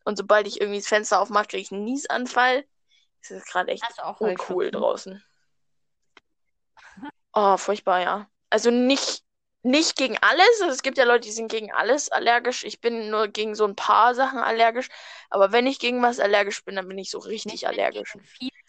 Und 0.04 0.16
sobald 0.16 0.46
ich 0.46 0.60
irgendwie 0.60 0.78
das 0.80 0.88
Fenster 0.88 1.20
aufmache, 1.20 1.48
kriege 1.48 1.62
ich 1.62 1.72
einen 1.72 1.84
Niesanfall. 1.84 2.64
Es 3.22 3.30
ist 3.30 3.46
gerade 3.46 3.72
echt 3.72 3.84
uncool 4.18 4.70
draußen. 4.70 5.22
Oh, 7.32 7.56
furchtbar, 7.56 8.00
ja. 8.00 8.30
Also 8.50 8.70
nicht, 8.70 9.22
nicht 9.62 9.96
gegen 9.96 10.16
alles. 10.18 10.60
Also 10.60 10.72
es 10.72 10.82
gibt 10.82 10.98
ja 10.98 11.04
Leute, 11.04 11.28
die 11.28 11.32
sind 11.32 11.50
gegen 11.50 11.72
alles 11.72 12.08
allergisch. 12.10 12.64
Ich 12.64 12.80
bin 12.80 13.10
nur 13.10 13.28
gegen 13.28 13.54
so 13.54 13.64
ein 13.64 13.76
paar 13.76 14.14
Sachen 14.14 14.38
allergisch. 14.38 14.88
Aber 15.30 15.52
wenn 15.52 15.66
ich 15.66 15.78
gegen 15.78 16.02
was 16.02 16.20
allergisch 16.20 16.64
bin, 16.64 16.76
dann 16.76 16.88
bin 16.88 16.98
ich 16.98 17.10
so 17.10 17.18
richtig 17.18 17.54
Ich 17.54 17.68
allergisch. 17.68 18.16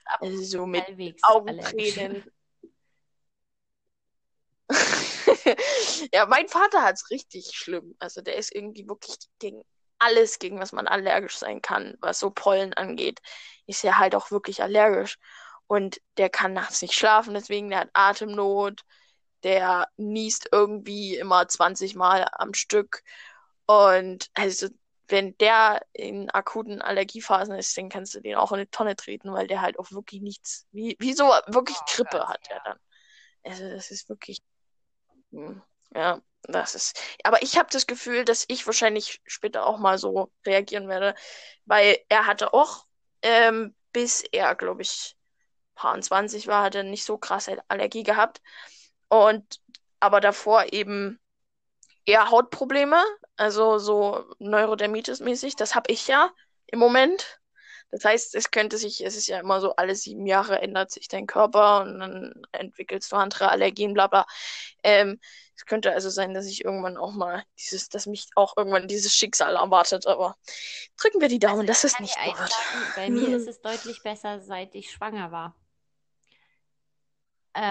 ab 0.05 0.21
Also 0.21 0.43
so 0.43 0.65
mit. 0.65 0.83
Augentränen. 1.23 2.23
Ja, 6.13 6.25
mein 6.25 6.47
Vater 6.47 6.83
hat 6.83 6.95
es 6.95 7.09
richtig 7.09 7.51
schlimm. 7.53 7.95
Also 7.99 8.21
der 8.21 8.35
ist 8.35 8.53
irgendwie 8.53 8.87
wirklich 8.87 9.17
gegen 9.39 9.63
alles, 9.99 10.39
gegen 10.39 10.59
was 10.59 10.71
man 10.71 10.87
allergisch 10.87 11.37
sein 11.37 11.61
kann, 11.61 11.97
was 11.99 12.19
so 12.19 12.29
Pollen 12.31 12.73
angeht, 12.73 13.19
ist 13.69 13.83
er 13.83 13.99
halt 13.99 14.15
auch 14.15 14.31
wirklich 14.31 14.61
allergisch. 14.63 15.17
Und 15.67 16.01
der 16.17 16.29
kann 16.29 16.53
nachts 16.53 16.81
nicht 16.81 16.95
schlafen, 16.95 17.35
deswegen 17.35 17.69
der 17.69 17.81
hat 17.81 17.89
Atemnot, 17.93 18.81
der 19.43 19.87
niest 19.97 20.49
irgendwie 20.51 21.15
immer 21.15 21.47
20 21.47 21.95
Mal 21.95 22.27
am 22.33 22.53
Stück. 22.53 23.03
Und 23.67 24.29
also, 24.33 24.67
wenn 25.07 25.37
der 25.37 25.81
in 25.93 26.29
akuten 26.31 26.81
Allergiephasen 26.81 27.55
ist, 27.55 27.77
dann 27.77 27.89
kannst 27.89 28.15
du 28.15 28.19
den 28.19 28.35
auch 28.35 28.51
in 28.51 28.57
eine 28.57 28.69
Tonne 28.69 28.95
treten, 28.95 29.31
weil 29.31 29.47
der 29.47 29.61
halt 29.61 29.79
auch 29.79 29.91
wirklich 29.91 30.21
nichts, 30.21 30.67
wie, 30.71 30.95
wie 30.99 31.13
so 31.13 31.25
wirklich 31.47 31.77
Oh 31.79 31.85
Grippe 31.87 32.27
hat 32.27 32.47
er 32.49 32.57
ja. 32.57 32.63
dann. 32.65 32.79
Also 33.43 33.69
das 33.69 33.91
ist 33.91 34.09
wirklich, 34.09 34.41
hm, 35.31 35.61
ja, 35.93 36.21
das 36.43 36.75
ist. 36.75 36.99
Aber 37.23 37.41
ich 37.41 37.57
habe 37.57 37.69
das 37.71 37.87
Gefühl, 37.87 38.25
dass 38.25 38.45
ich 38.47 38.65
wahrscheinlich 38.65 39.21
später 39.25 39.65
auch 39.65 39.77
mal 39.77 39.97
so 39.97 40.31
reagieren 40.45 40.87
werde, 40.87 41.15
weil 41.65 41.97
er 42.09 42.25
hatte 42.25 42.53
auch, 42.53 42.85
ähm, 43.21 43.75
bis 43.91 44.23
er, 44.31 44.55
glaube 44.55 44.81
ich, 44.81 45.15
paar 45.75 45.99
20 46.01 46.47
war, 46.47 46.63
hat 46.63 46.75
er 46.75 46.83
nicht 46.83 47.05
so 47.05 47.17
krasse 47.17 47.57
Allergie 47.67 48.03
gehabt. 48.03 48.41
Und 49.09 49.61
aber 49.99 50.21
davor 50.21 50.71
eben 50.73 51.19
eher 52.05 52.29
Hautprobleme, 52.31 53.03
also 53.37 53.77
so 53.79 54.25
Neurodermitis-mäßig. 54.39 55.55
Das 55.55 55.75
habe 55.75 55.91
ich 55.91 56.07
ja 56.07 56.31
im 56.67 56.79
Moment. 56.79 57.38
Das 57.91 58.05
heißt, 58.05 58.35
es 58.35 58.51
könnte 58.51 58.77
sich, 58.77 59.03
es 59.03 59.15
ist 59.15 59.27
ja 59.27 59.39
immer 59.39 59.61
so, 59.61 59.75
alle 59.75 59.95
sieben 59.95 60.25
Jahre 60.27 60.59
ändert 60.59 60.91
sich 60.91 61.07
dein 61.07 61.25
Körper 61.25 61.81
und 61.81 61.99
dann 61.99 62.33
entwickelst 62.51 63.11
du 63.11 63.15
andere 63.15 63.49
Allergien, 63.49 63.93
bla 63.93 64.07
bla. 64.07 64.25
Ähm, 64.83 65.19
es 65.55 65.65
könnte 65.65 65.91
also 65.91 66.09
sein, 66.09 66.33
dass 66.33 66.45
ich 66.45 66.63
irgendwann 66.63 66.97
auch 66.97 67.11
mal 67.11 67.43
dieses, 67.57 67.89
dass 67.89 68.05
mich 68.05 68.27
auch 68.35 68.55
irgendwann 68.55 68.87
dieses 68.87 69.13
Schicksal 69.13 69.55
erwartet, 69.55 70.07
aber 70.07 70.37
drücken 70.97 71.19
wir 71.19 71.27
die 71.27 71.39
Daumen, 71.39 71.67
dass 71.67 71.83
es 71.83 71.99
nicht 71.99 72.13
so 72.13 72.39
wird. 72.39 72.51
bei 72.95 73.09
mir 73.09 73.35
ist 73.35 73.47
es 73.47 73.59
deutlich 73.59 74.01
besser, 74.01 74.39
seit 74.39 74.73
ich 74.75 74.91
schwanger 74.91 75.31
war. 75.31 75.55
Ähm, 77.55 77.69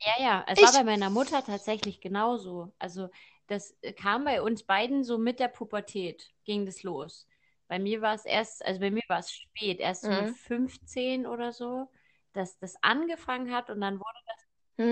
ja, 0.00 0.24
ja, 0.24 0.44
es 0.48 0.60
war 0.62 0.68
Ich, 0.68 0.74
bei 0.74 0.84
meiner 0.84 1.10
Mutter 1.10 1.44
tatsächlich 1.44 2.00
genauso. 2.00 2.72
Also 2.78 3.10
das 3.48 3.76
kam 3.96 4.24
bei 4.24 4.40
uns 4.40 4.62
beiden 4.62 5.04
so 5.04 5.18
mit 5.18 5.40
der 5.40 5.48
Pubertät, 5.48 6.30
ging 6.44 6.64
das 6.64 6.82
los. 6.82 7.26
Bei 7.68 7.78
mir 7.78 8.02
war 8.02 8.14
es 8.14 8.24
erst, 8.26 8.64
also 8.64 8.80
bei 8.80 8.90
mir 8.90 9.02
war 9.08 9.20
es 9.20 9.32
spät, 9.32 9.80
erst 9.80 10.06
so 10.06 10.12
mit 10.14 10.28
Mhm. 10.28 10.38
15 10.46 11.26
oder 11.26 11.52
so, 11.52 11.90
dass 12.32 12.58
das 12.58 12.76
angefangen 12.82 13.52
hat 13.54 13.70
und 13.70 13.80
dann 13.80 13.98
wurde 13.98 14.18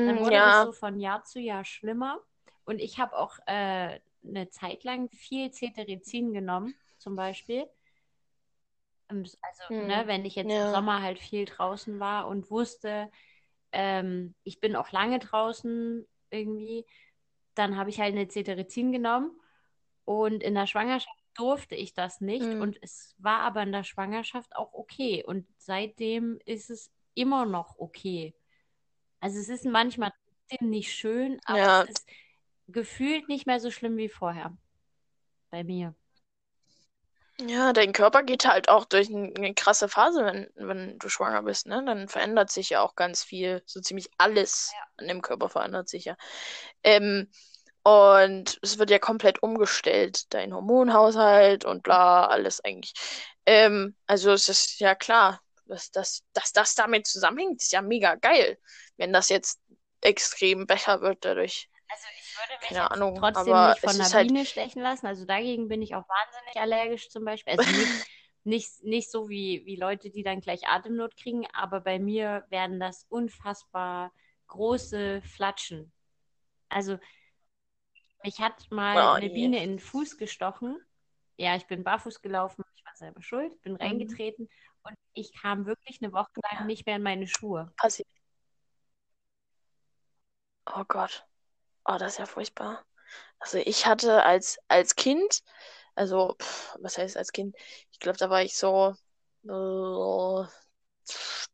dann 0.04 0.18
Hm, 0.18 0.20
wurde 0.20 0.42
das 0.42 0.60
ja. 0.60 0.62
so 0.62 0.72
von 0.72 0.98
Jahr 1.00 1.24
zu 1.24 1.40
Jahr 1.40 1.64
schlimmer. 1.64 2.20
Und 2.64 2.80
ich 2.80 2.98
habe 2.98 3.16
auch 3.16 3.38
äh, 3.46 4.00
eine 4.24 4.50
Zeit 4.50 4.84
lang 4.84 5.08
viel 5.10 5.50
Cetirizin 5.52 6.32
genommen, 6.32 6.74
zum 6.98 7.16
Beispiel. 7.16 7.68
Also, 9.40 9.62
ne, 9.84 10.04
Hm, 10.04 10.06
wenn 10.06 10.24
ich 10.24 10.34
jetzt 10.36 10.56
im 10.56 10.66
ja. 10.66 10.68
Sommer 10.68 11.02
halt 11.02 11.18
viel 11.18 11.44
draußen 11.44 12.00
war 12.00 12.26
und 12.28 12.50
wusste, 12.50 13.10
ähm, 13.72 14.34
ich 14.44 14.60
bin 14.60 14.76
auch 14.76 14.90
lange 14.92 15.18
draußen 15.18 16.06
irgendwie, 16.30 16.86
dann 17.54 17.76
habe 17.76 17.90
ich 17.90 18.00
halt 18.00 18.14
eine 18.14 18.28
Cetirizin 18.28 18.92
genommen. 18.92 19.32
Und 20.04 20.42
in 20.42 20.54
der 20.54 20.66
Schwangerschaft 20.66 21.21
durfte 21.34 21.74
ich 21.74 21.94
das 21.94 22.20
nicht 22.20 22.42
Mhm. 22.42 22.62
und 22.62 22.78
es 22.82 23.14
war 23.18 23.40
aber 23.40 23.62
in 23.62 23.72
der 23.72 23.84
Schwangerschaft 23.84 24.54
auch 24.56 24.72
okay 24.72 25.24
und 25.24 25.46
seitdem 25.58 26.38
ist 26.44 26.70
es 26.70 26.90
immer 27.14 27.46
noch 27.46 27.78
okay. 27.78 28.34
Also 29.20 29.38
es 29.38 29.48
ist 29.48 29.64
manchmal 29.64 30.12
trotzdem 30.48 30.70
nicht 30.70 30.92
schön, 30.92 31.40
aber 31.44 31.58
Ja. 31.58 31.82
es 31.84 31.90
ist 31.90 32.06
gefühlt 32.68 33.28
nicht 33.28 33.46
mehr 33.46 33.60
so 33.60 33.70
schlimm 33.70 33.96
wie 33.96 34.08
vorher 34.08 34.56
bei 35.50 35.64
mir. 35.64 35.94
Ja, 37.40 37.72
dein 37.72 37.92
Körper 37.92 38.22
geht 38.22 38.44
halt 38.44 38.68
auch 38.68 38.84
durch 38.84 39.08
ein- 39.08 39.34
eine 39.36 39.54
krasse 39.54 39.88
Phase, 39.88 40.24
wenn, 40.24 40.48
wenn 40.54 40.98
du 40.98 41.08
schwanger 41.08 41.42
bist, 41.42 41.66
ne? 41.66 41.82
Dann 41.84 42.08
verändert 42.08 42.50
sich 42.50 42.70
ja 42.70 42.82
auch 42.82 42.94
ganz 42.94 43.24
viel. 43.24 43.62
So 43.66 43.80
ziemlich 43.80 44.10
alles 44.18 44.72
an 44.96 45.08
dem 45.08 45.22
Körper 45.22 45.48
verändert 45.48 45.88
sich 45.88 46.04
ja. 46.04 46.16
Ähm, 46.84 47.28
und 47.84 48.58
es 48.62 48.78
wird 48.78 48.90
ja 48.90 48.98
komplett 48.98 49.42
umgestellt, 49.42 50.32
dein 50.32 50.54
Hormonhaushalt 50.54 51.64
und 51.64 51.82
bla, 51.82 52.26
alles 52.26 52.62
eigentlich. 52.64 52.94
Ähm, 53.46 53.96
also 54.06 54.32
es 54.32 54.48
ist 54.48 54.78
ja 54.78 54.94
klar, 54.94 55.40
dass, 55.66 55.90
dass, 55.90 56.22
dass 56.32 56.52
das 56.52 56.74
damit 56.74 57.06
zusammenhängt, 57.06 57.62
ist 57.62 57.72
ja 57.72 57.82
mega 57.82 58.14
geil. 58.14 58.58
Wenn 58.96 59.12
das 59.12 59.28
jetzt 59.28 59.60
extrem 60.00 60.66
besser 60.66 61.00
wird 61.00 61.24
dadurch. 61.24 61.68
Also 61.88 62.06
ich 62.18 62.36
würde 62.36 62.60
mich 62.60 62.68
Keine 62.68 62.90
Ahnung, 62.90 63.16
trotzdem 63.18 63.52
aber 63.52 63.68
nicht 63.70 63.80
von 63.80 63.90
einer 63.90 64.12
halt- 64.12 64.28
Biene 64.28 64.46
stechen 64.46 64.82
lassen. 64.82 65.06
Also 65.06 65.24
dagegen 65.24 65.68
bin 65.68 65.82
ich 65.82 65.94
auch 65.94 66.04
wahnsinnig 66.08 66.56
allergisch 66.56 67.10
zum 67.10 67.24
Beispiel. 67.24 67.58
Also 67.58 67.70
nicht, 67.70 68.06
nicht, 68.44 68.82
nicht 68.84 69.10
so 69.10 69.28
wie, 69.28 69.62
wie 69.66 69.76
Leute, 69.76 70.10
die 70.10 70.22
dann 70.22 70.40
gleich 70.40 70.66
Atemnot 70.66 71.16
kriegen, 71.16 71.46
aber 71.52 71.80
bei 71.80 71.98
mir 71.98 72.44
werden 72.48 72.80
das 72.80 73.06
unfassbar 73.08 74.12
große 74.46 75.22
Flatschen. 75.22 75.92
Also 76.68 76.98
mich 78.24 78.40
hat 78.40 78.70
mal 78.70 78.96
Oh 78.96 79.16
eine 79.16 79.28
je. 79.28 79.34
Biene 79.34 79.62
in 79.62 79.70
den 79.72 79.78
Fuß 79.80 80.18
gestochen. 80.18 80.78
Ja, 81.36 81.56
ich 81.56 81.66
bin 81.66 81.84
barfuß 81.84 82.22
gelaufen, 82.22 82.64
ich 82.76 82.84
war 82.84 82.94
selber 82.96 83.22
schuld, 83.22 83.60
bin 83.62 83.76
reingetreten 83.76 84.48
und 84.84 84.94
ich 85.14 85.32
kam 85.34 85.66
wirklich 85.66 86.00
eine 86.02 86.12
Woche 86.12 86.30
lang 86.50 86.60
Ja. 86.60 86.66
nicht 86.66 86.86
mehr 86.86 86.96
in 86.96 87.02
meine 87.02 87.26
Schuhe. 87.26 87.72
Passiv. 87.76 88.06
Oh 90.66 90.84
Gott. 90.88 91.26
Oh, 91.86 91.96
das 91.98 92.12
ist 92.14 92.18
ja 92.18 92.26
furchtbar. 92.26 92.84
Also 93.40 93.58
ich 93.58 93.86
hatte 93.86 94.22
als, 94.24 94.58
als 94.68 94.96
Kind, 94.96 95.42
also 95.96 96.36
pff, 96.40 96.76
was 96.80 96.98
heißt 96.98 97.16
als 97.16 97.32
Kind? 97.32 97.56
Ich 97.92 98.00
glaube, 98.00 98.18
da 98.18 98.30
war 98.30 98.42
ich 98.42 98.56
so 98.56 98.94
äh, 99.44 100.48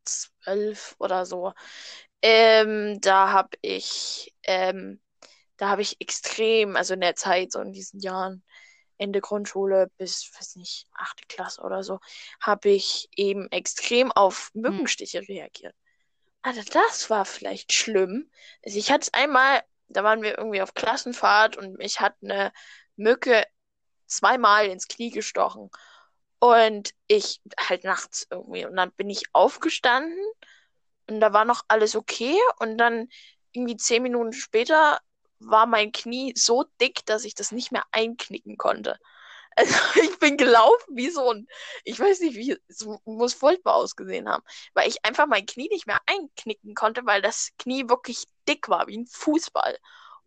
zwölf 0.05 0.95
oder 0.99 1.25
so. 1.25 1.53
Ähm, 2.21 2.99
da 3.01 3.31
habe 3.31 3.57
ich, 3.61 4.35
ähm, 4.43 5.01
da 5.59 5.67
habe 5.69 5.81
ich 5.81 5.99
extrem, 5.99 6.75
also 6.77 6.93
in 6.93 7.01
der 7.01 7.15
Zeit, 7.15 7.51
so 7.51 7.59
in 7.59 7.73
diesen 7.73 7.99
Jahren, 7.99 8.43
Ende 8.97 9.21
Grundschule 9.21 9.91
bis, 9.97 10.31
weiß 10.37 10.55
nicht, 10.55 10.87
achte 10.93 11.25
Klasse 11.27 11.61
oder 11.61 11.83
so, 11.83 11.99
habe 12.41 12.69
ich 12.69 13.09
eben 13.15 13.49
extrem 13.51 14.11
auf 14.11 14.51
Mückenstiche 14.53 15.21
reagiert. 15.27 15.75
Also 16.41 16.61
das 16.63 17.09
war 17.09 17.25
vielleicht 17.25 17.73
schlimm. 17.73 18.29
Also 18.63 18.77
ich 18.77 18.91
hatte 18.91 19.03
es 19.03 19.13
einmal, 19.13 19.61
da 19.89 20.03
waren 20.03 20.21
wir 20.21 20.37
irgendwie 20.37 20.61
auf 20.61 20.73
Klassenfahrt 20.73 21.57
und 21.57 21.77
mich 21.77 21.99
hat 21.99 22.15
eine 22.23 22.53
Mücke 22.95 23.45
zweimal 24.05 24.67
ins 24.67 24.87
Knie 24.87 25.11
gestochen. 25.11 25.69
Und 26.39 26.93
ich 27.07 27.41
halt 27.59 27.83
nachts 27.83 28.27
irgendwie. 28.31 28.65
Und 28.65 28.77
dann 28.77 28.93
bin 28.93 29.09
ich 29.09 29.23
aufgestanden 29.33 30.17
und 31.09 31.19
da 31.19 31.33
war 31.33 31.43
noch 31.43 31.63
alles 31.67 31.97
okay. 31.97 32.37
Und 32.59 32.77
dann 32.77 33.09
irgendwie 33.51 33.75
zehn 33.75 34.03
Minuten 34.03 34.31
später 34.31 34.99
war 35.39 35.65
mein 35.65 35.91
Knie 35.91 36.33
so 36.35 36.65
dick, 36.81 37.05
dass 37.05 37.25
ich 37.25 37.35
das 37.35 37.51
nicht 37.51 37.71
mehr 37.71 37.85
einknicken 37.91 38.57
konnte. 38.57 38.99
Also 39.55 39.73
ich 40.03 40.19
bin 40.19 40.37
gelaufen 40.37 40.95
wie 40.95 41.09
so 41.09 41.31
ein, 41.31 41.47
ich 41.83 41.99
weiß 41.99 42.21
nicht, 42.21 42.35
wie, 42.35 42.57
es 42.67 42.87
muss 43.05 43.33
furchtbar 43.33 43.75
ausgesehen 43.75 44.29
haben, 44.29 44.43
weil 44.73 44.87
ich 44.87 45.03
einfach 45.05 45.27
mein 45.27 45.45
Knie 45.45 45.69
nicht 45.69 45.87
mehr 45.87 45.99
einknicken 46.05 46.75
konnte, 46.75 47.05
weil 47.05 47.21
das 47.21 47.51
Knie 47.57 47.89
wirklich 47.89 48.25
dick 48.47 48.69
war, 48.69 48.87
wie 48.87 48.97
ein 48.97 49.07
Fußball. 49.07 49.77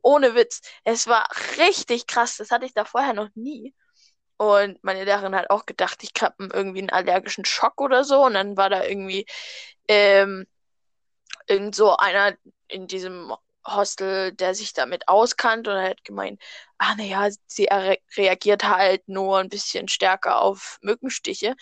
Ohne 0.02 0.34
Witz. 0.34 0.60
Es 0.84 1.06
war 1.06 1.28
richtig 1.58 2.06
krass, 2.06 2.36
das 2.36 2.50
hatte 2.50 2.66
ich 2.66 2.74
da 2.74 2.84
vorher 2.84 3.14
noch 3.14 3.28
nie. 3.34 3.74
Und 4.36 4.82
meine 4.82 5.04
Lehrerin 5.04 5.36
hat 5.36 5.50
auch 5.50 5.66
gedacht, 5.66 6.02
ich 6.02 6.10
habe 6.20 6.48
irgendwie 6.52 6.80
einen 6.80 6.90
allergischen 6.90 7.44
Schock 7.44 7.80
oder 7.80 8.02
so. 8.04 8.24
Und 8.24 8.34
dann 8.34 8.56
war 8.56 8.70
da 8.70 8.84
irgendwie 8.84 9.26
ähm, 9.88 10.46
irgend 11.46 11.74
so 11.76 11.96
einer 11.96 12.36
in 12.68 12.88
diesem 12.88 13.32
Hostel, 13.66 14.32
der 14.32 14.54
sich 14.54 14.72
damit 14.72 15.08
auskannte 15.08 15.70
und 15.70 15.76
er 15.76 15.90
hat 15.90 16.04
gemeint, 16.04 16.40
ah 16.78 16.94
naja, 16.96 17.28
sie 17.46 17.64
re 17.66 17.98
reagiert 18.16 18.64
halt 18.64 19.08
nur 19.08 19.38
ein 19.38 19.48
bisschen 19.48 19.88
stärker 19.88 20.40
auf 20.40 20.78
Mückenstiche. 20.82 21.54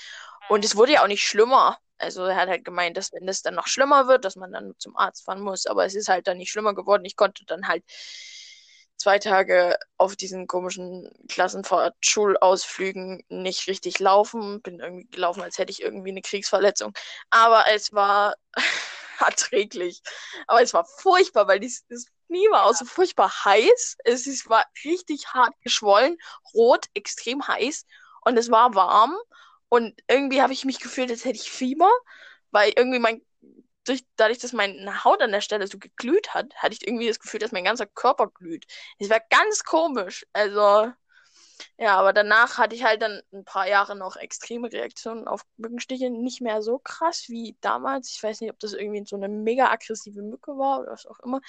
Und 0.49 0.65
es 0.65 0.77
wurde 0.77 0.93
ja 0.93 1.03
auch 1.03 1.09
nicht 1.09 1.25
schlimmer. 1.25 1.79
Also 1.99 2.25
er 2.25 2.37
hat 2.37 2.49
halt 2.49 2.65
gemeint, 2.65 2.97
dass 2.97 3.13
wenn 3.13 3.29
es 3.29 3.43
dann 3.43 3.55
noch 3.55 3.67
schlimmer 3.67 4.09
wird, 4.09 4.25
dass 4.25 4.37
man 4.37 4.53
dann 4.53 4.75
zum 4.79 4.97
Arzt 4.97 5.25
fahren 5.25 5.41
muss. 5.41 5.67
Aber 5.67 5.85
es 5.85 5.95
ist 5.95 6.09
halt 6.09 6.27
dann 6.27 6.39
nicht 6.39 6.51
schlimmer 6.51 6.75
geworden. 6.75 7.05
Ich 7.05 7.17
konnte 7.17 7.45
dann 7.47 7.69
halt 7.69 7.85
zwei 8.97 9.19
Tage 9.19 9.79
auf 9.97 10.17
diesen 10.17 10.47
komischen 10.47 11.11
Klassenfahrt-Schulausflügen 11.29 13.25
nicht 13.29 13.67
richtig 13.69 13.99
laufen. 13.99 14.61
Bin 14.63 14.81
irgendwie 14.81 15.09
gelaufen, 15.11 15.43
als 15.43 15.59
hätte 15.59 15.73
ich 15.73 15.83
irgendwie 15.83 16.11
eine 16.11 16.23
Kriegsverletzung. 16.23 16.93
Aber 17.31 17.65
es 17.73 17.93
war 17.93 18.35
erträglich. 19.21 20.03
Aber 20.47 20.63
es 20.63 20.75
war 20.75 20.85
furchtbar, 20.85 21.49
weil 21.49 21.61
das, 21.61 21.85
das 21.89 22.07
Knie 22.27 22.49
war 22.51 22.65
auch 22.65 22.75
so 22.75 22.85
furchtbar 22.85 23.45
heiß. 23.45 23.97
Es 24.05 24.27
ist, 24.27 24.49
war 24.49 24.65
richtig 24.85 25.29
hart 25.29 25.55
geschwollen, 25.63 26.17
rot, 26.55 26.87
extrem 26.95 27.47
heiß. 27.47 27.87
Und 28.25 28.37
es 28.37 28.51
war 28.51 28.75
warm. 28.75 29.17
Und 29.69 30.01
irgendwie 30.09 30.43
habe 30.43 30.53
ich 30.53 30.65
mich 30.65 30.81
gefühlt, 30.81 31.11
als 31.11 31.25
hätte 31.25 31.39
ich 31.39 31.51
Fieber, 31.51 31.91
weil 32.51 32.73
irgendwie 32.77 32.99
mein 32.99 33.23
durch, 33.85 34.05
dadurch, 34.17 34.39
dass 34.39 34.53
meine 34.53 35.05
Haut 35.05 35.23
an 35.23 35.33
der 35.33 35.41
Stelle 35.41 35.67
so 35.67 35.79
geglüht 35.79 36.35
hat, 36.35 36.55
hatte 36.57 36.75
ich 36.75 36.87
irgendwie 36.87 37.09
das 37.09 37.19
Gefühl, 37.19 37.41
dass 37.41 37.53
mein 37.53 37.65
ganzer 37.65 37.87
Körper 37.87 38.29
glüht. 38.29 38.67
Es 38.99 39.11
war 39.11 39.21
ganz 39.31 39.65
komisch. 39.65 40.27
Also, 40.33 40.93
ja, 41.79 41.97
aber 41.99 42.13
danach 42.13 42.59
hatte 42.59 42.75
ich 42.75 42.85
halt 42.85 43.03
dann 43.03 43.21
ein 43.33 43.45
paar 43.45 43.69
Jahre 43.69 43.97
noch 43.97 44.17
extreme 44.17 44.73
Reaktionen 44.73 45.27
auf 45.29 45.43
Mückenstiche. 45.57 46.11
Nicht 46.11 46.41
mehr 46.41 46.63
so 46.63 46.79
krass 46.79 47.25
wie 47.29 47.57
damals. 47.61 48.11
Ich 48.11 48.23
weiß 48.23 48.41
nicht, 48.41 48.51
ob 48.51 48.59
das 48.59 48.73
irgendwie 48.73 49.05
so 49.07 49.17
eine 49.17 49.29
mega 49.29 49.71
aggressive 49.71 50.23
Mücke 50.23 50.53
war 50.53 50.81
oder 50.81 50.93
was 50.93 51.07
auch 51.07 51.21
immer. 51.21 51.41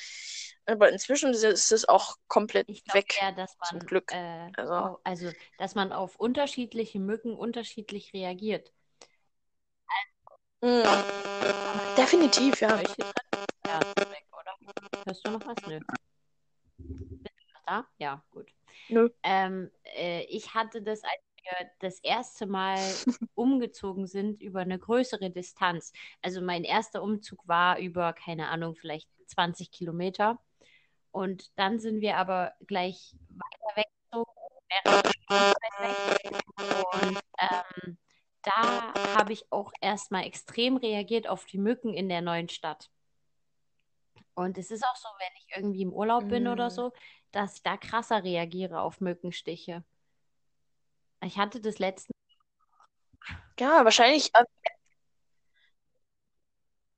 Aber 0.65 0.89
inzwischen 0.89 1.31
ist 1.33 1.71
es 1.71 1.87
auch 1.87 2.17
komplett 2.27 2.69
Ich 2.69 2.83
glaube 2.83 2.99
weg. 2.99 3.17
eher, 3.21 3.31
dass 3.31 3.55
zum 3.63 3.79
man, 3.79 3.87
Glück. 3.87 4.11
äh, 4.11 4.51
Also. 4.57 4.99
also, 5.03 5.31
dass 5.57 5.75
man 5.75 5.91
auf 5.91 6.15
unterschiedliche 6.17 6.99
Mücken 6.99 7.33
unterschiedlich 7.35 8.13
reagiert. 8.13 8.71
Mm. 10.63 10.83
Definitiv, 11.97 12.61
ja. 12.61 12.77
Ja, 13.65 13.79
weg? 13.97 14.25
Hörst 15.05 15.25
du 15.25 15.31
noch 15.31 15.45
was? 15.45 15.55
Nö. 15.67 15.79
Bist 16.77 17.25
du 17.25 17.53
noch 17.53 17.65
da? 17.65 17.85
Ja, 17.97 18.23
gut. 18.31 18.51
Nö. 18.89 19.09
Ähm, 19.23 19.71
äh, 19.95 20.23
ich 20.25 20.53
hatte 20.53 20.81
das, 20.81 21.03
als 21.03 21.21
wir 21.43 21.69
das 21.79 21.99
erste 21.99 22.45
Mal 22.45 22.77
umgezogen 23.35 24.07
sind, 24.07 24.41
über 24.41 24.61
eine 24.61 24.77
größere 24.79 25.29
Distanz. 25.29 25.91
Also 26.21 26.41
mein 26.41 26.63
erster 26.63 27.01
Umzug 27.01 27.47
war 27.47 27.79
über, 27.79 28.13
keine 28.13 28.49
Ahnung, 28.49 28.75
vielleicht 28.75 29.09
20 29.27 29.71
Kilometer. 29.71 30.39
Und 31.11 31.51
dann 31.57 31.79
sind 31.79 32.01
wir 32.01 32.17
aber 32.17 32.53
gleich 32.67 33.15
weiter 33.29 33.75
weggezogen. 33.75 34.31
Und 37.03 37.19
ähm, 37.39 37.97
da 38.43 38.93
habe 39.15 39.33
ich 39.33 39.51
auch 39.51 39.71
erstmal 39.81 40.25
extrem 40.25 40.77
reagiert 40.77 41.27
auf 41.27 41.45
die 41.45 41.57
Mücken 41.57 41.93
in 41.93 42.09
der 42.09 42.21
neuen 42.21 42.49
Stadt. 42.49 42.89
Und 44.33 44.57
es 44.57 44.71
ist 44.71 44.83
auch 44.85 44.95
so, 44.95 45.09
wenn 45.19 45.27
ich 45.37 45.57
irgendwie 45.57 45.81
im 45.81 45.93
Urlaub 45.93 46.27
bin 46.29 46.47
oder 46.47 46.67
Mm. 46.67 46.71
so, 46.71 46.93
dass 47.31 47.55
ich 47.57 47.63
da 47.63 47.77
krasser 47.77 48.23
reagiere 48.23 48.81
auf 48.81 49.01
Mückenstiche. 49.01 49.83
Ich 51.23 51.37
hatte 51.37 51.61
das 51.61 51.79
letzte 51.79 52.11
Ja, 53.59 53.83
wahrscheinlich, 53.85 54.31
äh, 54.33 54.43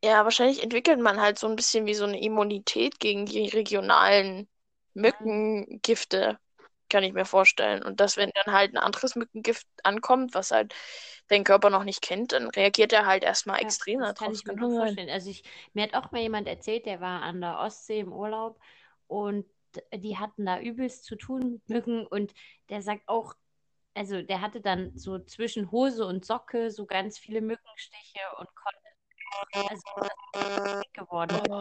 ja, 0.03 0.23
wahrscheinlich 0.25 0.61
entwickelt 0.63 0.99
man 0.99 1.19
halt 1.21 1.39
so 1.39 1.47
ein 1.47 1.55
bisschen 1.55 1.85
wie 1.85 1.93
so 1.93 2.03
eine 2.05 2.21
Immunität 2.21 2.99
gegen 2.99 3.25
die 3.25 3.47
regionalen 3.49 4.49
Mückengifte, 4.93 6.39
kann 6.89 7.03
ich 7.03 7.13
mir 7.13 7.25
vorstellen. 7.25 7.83
Und 7.83 7.99
dass, 7.99 8.17
wenn 8.17 8.29
dann 8.35 8.53
halt 8.53 8.73
ein 8.73 8.77
anderes 8.77 9.15
Mückengift 9.15 9.65
ankommt, 9.83 10.33
was 10.35 10.51
halt 10.51 10.73
dein 11.29 11.43
Körper 11.45 11.69
noch 11.69 11.83
nicht 11.85 12.01
kennt, 12.01 12.33
dann 12.33 12.49
reagiert 12.49 12.91
er 12.93 13.05
halt 13.05 13.23
erstmal 13.23 13.61
Ja, 13.61 13.71
extrem 13.71 14.03
darauf. 14.03 14.17
kann 14.17 14.33
ich 14.33 14.45
mir 14.45 14.57
Kann 14.57 14.69
vorstellen. 14.71 15.09
Also 15.09 15.29
ich, 15.29 15.43
mir 15.73 15.83
hat 15.83 15.93
auch 15.93 16.11
mal 16.11 16.21
jemand 16.21 16.47
erzählt, 16.47 16.85
der 16.85 16.99
war 17.01 17.21
an 17.21 17.41
der 17.41 17.59
Ostsee 17.59 17.99
im 17.99 18.11
Urlaub 18.13 18.59
und 19.07 19.45
die 19.93 20.17
hatten 20.17 20.45
da 20.45 20.59
übelst 20.59 21.05
zu 21.05 21.15
tun 21.15 21.53
mit 21.53 21.69
Mücken 21.69 22.07
und 22.07 22.33
der 22.69 22.81
sagt 22.81 23.07
auch, 23.07 23.35
also 23.93 24.21
der 24.21 24.41
hatte 24.41 24.61
dann 24.61 24.97
so 24.97 25.19
zwischen 25.19 25.71
Hose 25.71 26.05
und 26.05 26.25
Socke 26.25 26.71
so 26.71 26.85
ganz 26.85 27.17
viele 27.17 27.41
Mückenstiche 27.41 28.21
und 28.37 28.49
konnte, 28.55 29.69
also 29.69 29.81
das 30.33 30.67
ist 30.67 30.83
dick 30.83 30.93
geworden. 30.93 31.41
Oh. 31.49 31.59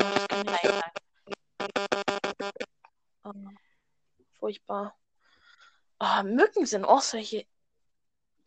Oh, 3.24 3.32
furchtbar. 4.38 4.96
Oh, 6.00 6.22
Mücken 6.24 6.66
sind 6.66 6.84
auch 6.84 7.02
solche 7.02 7.46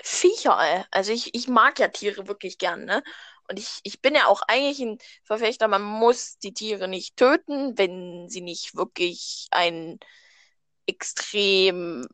Viecher, 0.04 0.58
ey. 0.60 0.84
Also 0.92 1.14
ich, 1.14 1.34
ich 1.34 1.48
mag 1.48 1.80
ja 1.80 1.88
Tiere 1.88 2.28
wirklich 2.28 2.58
gern, 2.58 2.86
ne? 2.86 3.04
Und 3.48 3.60
ich, 3.60 3.80
ich 3.84 4.02
bin 4.02 4.16
ja 4.16 4.28
auch 4.28 4.42
eigentlich 4.48 4.80
ein 4.80 4.98
Verfechter, 5.24 5.68
man 5.68 5.82
muss 5.84 6.38
die 6.40 6.54
Tiere 6.54 6.88
nicht 6.88 7.16
töten, 7.18 7.78
wenn 7.78 8.28
sie 8.30 8.42
nicht 8.42 8.76
wirklich 8.76 9.48
ein 9.52 10.00
extrem, 10.88 12.08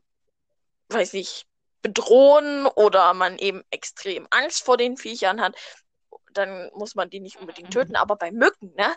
weiß 0.88 1.14
nicht, 1.14 1.46
bedrohen 1.82 2.66
oder 2.66 3.12
man 3.14 3.38
eben 3.38 3.62
extrem 3.70 4.26
Angst 4.30 4.64
vor 4.64 4.76
den 4.76 4.96
Viechern 4.96 5.40
hat, 5.40 5.56
dann 6.32 6.70
muss 6.74 6.94
man 6.94 7.10
die 7.10 7.20
nicht 7.20 7.36
unbedingt 7.36 7.68
Mhm. 7.68 7.72
töten. 7.72 7.96
Aber 7.96 8.16
bei 8.16 8.30
Mücken, 8.30 8.72
ne? 8.74 8.94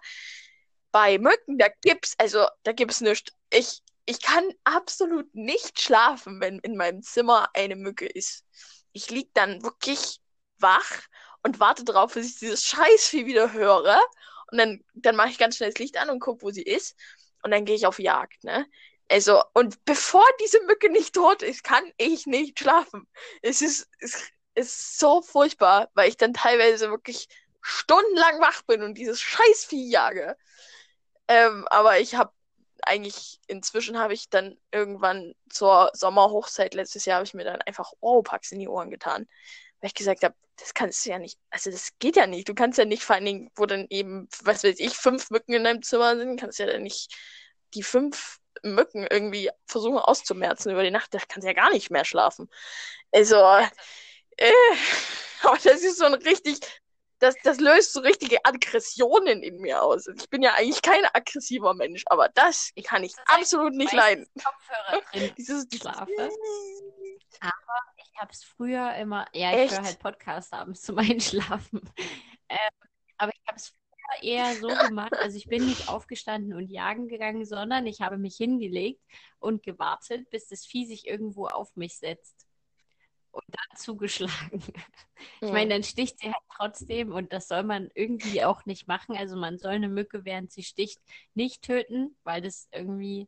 Bei 0.92 1.18
Mücken, 1.18 1.58
da 1.58 1.68
gibt's, 1.82 2.16
also 2.18 2.46
da 2.64 2.72
gibt's 2.72 3.02
nichts. 3.02 3.34
Ich, 3.52 3.82
ich 4.06 4.22
kann 4.22 4.48
absolut 4.64 5.34
nicht 5.34 5.82
schlafen, 5.82 6.40
wenn 6.40 6.60
in 6.60 6.78
meinem 6.78 7.02
Zimmer 7.02 7.50
eine 7.54 7.76
Mücke 7.76 8.06
ist. 8.06 8.46
Ich 8.94 9.10
lieg 9.10 9.30
dann 9.34 9.64
wirklich 9.64 10.22
wach 10.58 11.02
und 11.46 11.60
warte 11.60 11.84
darauf, 11.84 12.16
bis 12.16 12.28
ich 12.28 12.40
dieses 12.40 12.66
Scheißvieh 12.66 13.28
wieder 13.28 13.54
höre. 13.54 14.02
Und 14.52 14.58
dann, 14.58 14.84
dann 14.96 15.16
mache 15.16 15.30
ich 15.30 15.38
ganz 15.38 15.58
schnell 15.58 15.70
das 15.70 15.78
Licht 15.78 15.96
an 15.96 16.10
und 16.10 16.20
gucke, 16.20 16.42
wo 16.42 16.50
sie 16.50 16.64
ist. 16.64 16.98
Und 17.44 17.52
dann 17.52 17.66
gehe 17.66 17.76
ich 17.76 17.86
auf 17.86 18.00
Jagd, 18.00 18.44
ne? 18.44 18.66
Also, 19.12 19.44
und 19.54 19.86
bevor 19.86 20.26
diese 20.42 20.60
Mücke 20.64 20.90
nicht 20.90 21.14
tot 21.14 21.44
ist, 21.44 21.64
kann 21.64 21.84
ich 21.98 22.26
nicht 22.26 22.58
schlafen. 22.60 23.08
Es 23.44 23.62
ist, 23.62 23.88
es 24.00 24.32
ist 24.56 24.98
so 24.98 25.22
furchtbar, 25.22 25.90
weil 25.94 26.10
ich 26.10 26.18
dann 26.18 26.34
teilweise 26.34 26.90
wirklich 26.90 27.28
stundenlang 27.62 28.40
wach 28.42 28.64
bin 28.64 28.82
und 28.82 28.96
dieses 28.96 29.22
Scheißvieh 29.22 29.88
jage. 29.92 30.36
Ähm, 31.28 31.68
aber 31.70 32.00
ich 32.00 32.16
habe 32.16 32.32
eigentlich, 32.82 33.40
inzwischen 33.46 34.00
habe 34.00 34.16
ich 34.16 34.30
dann 34.32 34.58
irgendwann 34.72 35.36
zur 35.52 35.92
Sommerhochzeit 35.94 36.74
letztes 36.74 37.06
Jahr, 37.06 37.18
habe 37.18 37.26
ich 37.28 37.36
mir 37.36 37.44
dann 37.44 37.62
einfach 37.62 37.92
Oropax 38.00 38.52
in 38.52 38.60
die 38.60 38.68
Ohren 38.68 38.90
getan. 38.90 39.28
Weil 39.86 39.90
ich 39.90 39.94
gesagt 39.94 40.24
habe, 40.24 40.34
das 40.56 40.74
kannst 40.74 41.06
du 41.06 41.12
ja 41.12 41.20
nicht, 41.20 41.38
also 41.52 41.70
das 41.70 41.92
geht 42.00 42.16
ja 42.16 42.26
nicht. 42.26 42.50
Du 42.50 42.56
kannst 42.56 42.80
ja 42.80 42.86
nicht, 42.86 43.04
vor 43.04 43.16
allen 43.16 43.26
Dingen, 43.26 43.52
wo 43.56 43.68
dann 43.68 43.86
eben, 43.92 44.28
was 44.42 44.64
weiß 44.64 44.80
ich, 44.80 44.96
fünf 44.96 45.30
Mücken 45.30 45.54
in 45.54 45.64
deinem 45.64 45.84
Zimmer 45.84 46.18
sind, 46.18 46.40
kannst 46.40 46.58
ja 46.58 46.66
dann 46.66 46.82
nicht 46.82 47.16
die 47.76 47.84
fünf 47.84 48.40
Mücken 48.64 49.06
irgendwie 49.08 49.52
versuchen 49.68 50.00
auszumerzen 50.00 50.72
über 50.72 50.82
die 50.82 50.90
Nacht. 50.90 51.14
Da 51.14 51.20
kannst 51.20 51.44
du 51.44 51.50
ja 51.50 51.54
gar 51.54 51.70
nicht 51.70 51.92
mehr 51.92 52.04
schlafen. 52.04 52.50
Also, 53.12 53.36
äh, 54.38 54.52
aber 55.44 55.58
das 55.64 55.84
ist 55.84 56.00
so 56.00 56.06
ein 56.06 56.16
richtig, 56.16 56.58
das, 57.20 57.36
das 57.44 57.60
löst 57.60 57.94
so 57.94 58.00
richtige 58.00 58.44
Aggressionen 58.44 59.44
in 59.44 59.58
mir 59.58 59.84
aus. 59.84 60.08
Ich 60.08 60.32
bin 60.32 60.42
ja 60.42 60.56
eigentlich 60.56 60.82
kein 60.82 61.06
aggressiver 61.14 61.76
Mensch, 61.76 62.02
aber 62.08 62.30
das 62.30 62.72
kann 62.86 63.04
ich 63.04 63.12
sagen, 63.12 63.28
absolut 63.28 63.74
nicht 63.76 63.94
leiden. 63.94 64.26
Kopfhörer 64.44 65.02
drin 65.12 65.32
Dieses, 65.38 65.68
schlafe. 65.80 66.10
Ich 68.16 68.22
habe 68.22 68.32
es 68.32 68.44
früher 68.46 68.96
immer, 68.96 69.28
ja, 69.34 69.54
ich 69.54 69.58
Echt? 69.58 69.72
höre 69.72 69.84
halt 69.84 70.00
Podcasts 70.00 70.54
abends 70.54 70.82
zum 70.84 70.98
Einschlafen. 71.00 71.82
Ähm, 72.48 72.58
aber 73.18 73.32
ich 73.34 73.42
habe 73.46 73.58
es 73.58 73.70
früher 73.70 74.24
eher 74.24 74.56
so 74.56 74.78
gemacht, 74.78 75.14
also 75.20 75.36
ich 75.38 75.48
bin 75.50 75.66
nicht 75.66 75.90
aufgestanden 75.90 76.54
und 76.54 76.70
jagen 76.70 77.10
gegangen, 77.10 77.44
sondern 77.46 77.86
ich 77.88 78.00
habe 78.00 78.18
mich 78.18 78.38
hingelegt 78.38 79.02
und 79.40 79.64
gewartet, 79.64 80.30
bis 80.30 80.48
das 80.48 80.66
Vieh 80.66 80.86
sich 80.86 81.08
irgendwo 81.08 81.48
auf 81.48 81.76
mich 81.76 81.98
setzt 81.98 82.48
und 83.32 83.44
dann 83.50 83.78
zugeschlagen. 83.78 84.64
Ich 85.44 85.52
meine, 85.52 85.72
dann 85.74 85.84
sticht 85.84 86.20
sie 86.20 86.28
halt 86.28 86.44
trotzdem 86.56 87.12
und 87.12 87.34
das 87.34 87.50
soll 87.50 87.64
man 87.64 87.90
irgendwie 87.96 88.44
auch 88.46 88.66
nicht 88.66 88.88
machen. 88.88 89.18
Also 89.18 89.36
man 89.36 89.58
soll 89.58 89.74
eine 89.74 89.90
Mücke, 89.90 90.24
während 90.24 90.54
sie 90.54 90.64
sticht, 90.64 91.02
nicht 91.34 91.64
töten, 91.64 92.16
weil 92.24 92.42
das 92.42 92.70
irgendwie, 92.72 93.28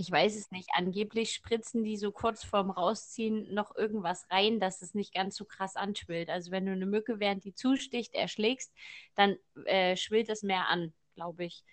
ich 0.00 0.10
weiß 0.10 0.34
es 0.34 0.50
nicht, 0.50 0.70
angeblich 0.72 1.32
spritzen 1.32 1.84
die 1.84 1.98
so 1.98 2.10
kurz 2.10 2.42
vorm 2.42 2.70
Rausziehen 2.70 3.52
noch 3.52 3.76
irgendwas 3.76 4.26
rein, 4.30 4.58
dass 4.58 4.80
es 4.80 4.94
nicht 4.94 5.12
ganz 5.12 5.36
so 5.36 5.44
krass 5.44 5.76
anschwillt. 5.76 6.30
Also 6.30 6.50
wenn 6.50 6.64
du 6.64 6.72
eine 6.72 6.86
Mücke, 6.86 7.20
während 7.20 7.44
die 7.44 7.52
zusticht, 7.52 8.14
erschlägst, 8.14 8.72
dann 9.14 9.36
äh, 9.66 9.96
schwillt 9.96 10.30
es 10.30 10.42
mehr 10.42 10.68
an, 10.68 10.94
glaube 11.16 11.44
ich. 11.44 11.64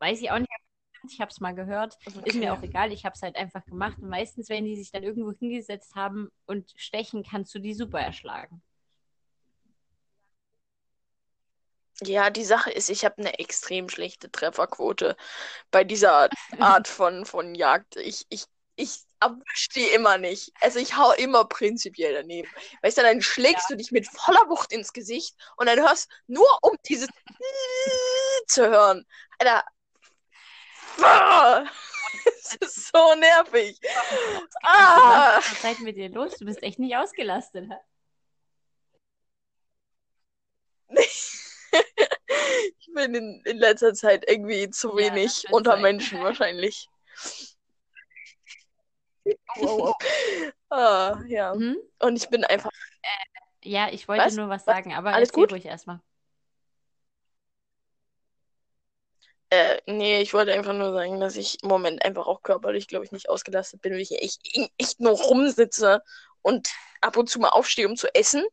Weiß 0.00 0.20
ich 0.20 0.30
auch 0.30 0.38
nicht. 0.38 0.50
Ich 1.08 1.18
habe 1.18 1.30
es 1.30 1.40
mal 1.40 1.54
gehört. 1.54 1.96
Ist 2.26 2.36
mir 2.36 2.52
auch 2.52 2.62
egal, 2.62 2.92
ich 2.92 3.06
habe 3.06 3.14
es 3.14 3.22
halt 3.22 3.36
einfach 3.36 3.64
gemacht. 3.64 3.98
Und 3.98 4.10
meistens, 4.10 4.50
wenn 4.50 4.66
die 4.66 4.76
sich 4.76 4.90
dann 4.92 5.02
irgendwo 5.02 5.32
hingesetzt 5.32 5.94
haben 5.94 6.28
und 6.44 6.74
stechen, 6.76 7.22
kannst 7.24 7.54
du 7.54 7.58
die 7.58 7.72
super 7.72 8.00
erschlagen. 8.00 8.62
Ja, 12.04 12.30
die 12.30 12.44
Sache 12.44 12.70
ist, 12.70 12.90
ich 12.90 13.04
habe 13.04 13.18
eine 13.18 13.38
extrem 13.38 13.88
schlechte 13.88 14.30
Trefferquote 14.30 15.16
bei 15.70 15.84
dieser 15.84 16.28
Art 16.58 16.88
von, 16.88 17.24
von 17.26 17.54
Jagd. 17.54 17.96
Ich, 17.96 18.26
ich, 18.28 18.46
ich 18.76 19.04
erwische 19.20 19.68
die 19.74 19.86
immer 19.86 20.18
nicht. 20.18 20.52
Also 20.60 20.78
ich 20.78 20.96
hau 20.96 21.12
immer 21.12 21.44
prinzipiell 21.44 22.14
daneben. 22.14 22.48
Weißt 22.82 22.98
du, 22.98 23.02
dann 23.02 23.22
schlägst 23.22 23.70
du 23.70 23.76
dich 23.76 23.92
mit 23.92 24.06
voller 24.08 24.48
Wucht 24.48 24.72
ins 24.72 24.92
Gesicht 24.92 25.34
und 25.56 25.66
dann 25.66 25.80
hörst 25.80 26.10
nur 26.26 26.46
um 26.62 26.76
dieses 26.88 27.08
zu 28.48 28.68
hören. 28.68 29.06
Alter. 29.38 29.64
Es 32.24 32.54
ist 32.54 32.92
so 32.92 33.14
nervig. 33.14 33.80
Ah. 34.62 35.36
Was 35.36 35.72
ist 35.72 35.80
mit 35.80 35.96
dir 35.96 36.10
los? 36.10 36.36
Du 36.36 36.44
bist 36.44 36.62
echt 36.62 36.78
nicht 36.78 36.96
ausgelastet. 36.96 37.70
hä? 37.70 37.74
Ich 42.78 42.94
bin 42.94 43.14
in, 43.14 43.42
in 43.44 43.58
letzter 43.58 43.94
Zeit 43.94 44.24
irgendwie 44.28 44.68
zu 44.70 44.96
Ja, 44.96 44.96
wenig 45.14 45.46
unter 45.50 45.72
sein. 45.72 45.82
Menschen 45.82 46.20
wahrscheinlich. 46.20 46.88
Oh, 49.56 49.92
oh, 50.70 50.70
Ah, 50.70 51.20
ja. 51.28 51.54
Mhm. 51.54 51.76
Und 52.00 52.16
ich 52.16 52.28
bin 52.28 52.44
einfach. 52.44 52.70
Ja, 53.64 53.88
ich 53.92 54.08
wollte 54.08 54.24
Was? 54.26 54.34
nur 54.34 54.48
was 54.48 54.66
Was? 54.66 54.74
sagen, 54.76 54.92
aber 54.94 55.12
Alles 55.12 55.28
erzähl 55.28 55.42
gut? 55.42 55.52
ruhig 55.52 55.64
erstmal. 55.66 56.00
Äh, 59.50 59.78
nee, 59.86 60.20
ich 60.22 60.32
wollte 60.32 60.52
einfach 60.54 60.72
nur 60.72 60.92
sagen, 60.92 61.20
dass 61.20 61.36
ich 61.36 61.62
im 61.62 61.68
Moment 61.68 62.04
einfach 62.04 62.26
auch 62.26 62.42
körperlich, 62.42 62.88
glaube 62.88 63.04
ich, 63.04 63.12
nicht 63.12 63.28
ausgelastet 63.28 63.82
bin, 63.82 63.92
weil 63.92 64.00
ich 64.00 64.12
echt, 64.12 64.40
echt 64.78 64.98
nur 65.00 65.12
rumsitze 65.12 66.02
und 66.40 66.70
ab 67.02 67.16
und 67.18 67.28
zu 67.28 67.38
mal 67.38 67.50
aufstehe, 67.50 67.86
um 67.86 67.96
zu 67.96 68.12
essen. 68.14 68.44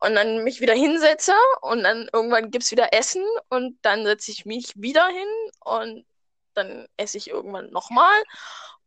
Und 0.00 0.14
dann 0.14 0.44
mich 0.44 0.60
wieder 0.60 0.74
hinsetze 0.74 1.32
und 1.62 1.82
dann 1.84 2.08
irgendwann 2.12 2.50
gibt's 2.50 2.70
wieder 2.70 2.92
Essen 2.92 3.24
und 3.48 3.78
dann 3.82 4.04
setze 4.04 4.30
ich 4.30 4.44
mich 4.46 4.72
wieder 4.76 5.06
hin 5.08 5.28
und 5.64 6.06
dann 6.54 6.86
esse 6.96 7.18
ich 7.18 7.28
irgendwann 7.30 7.70
nochmal 7.70 8.22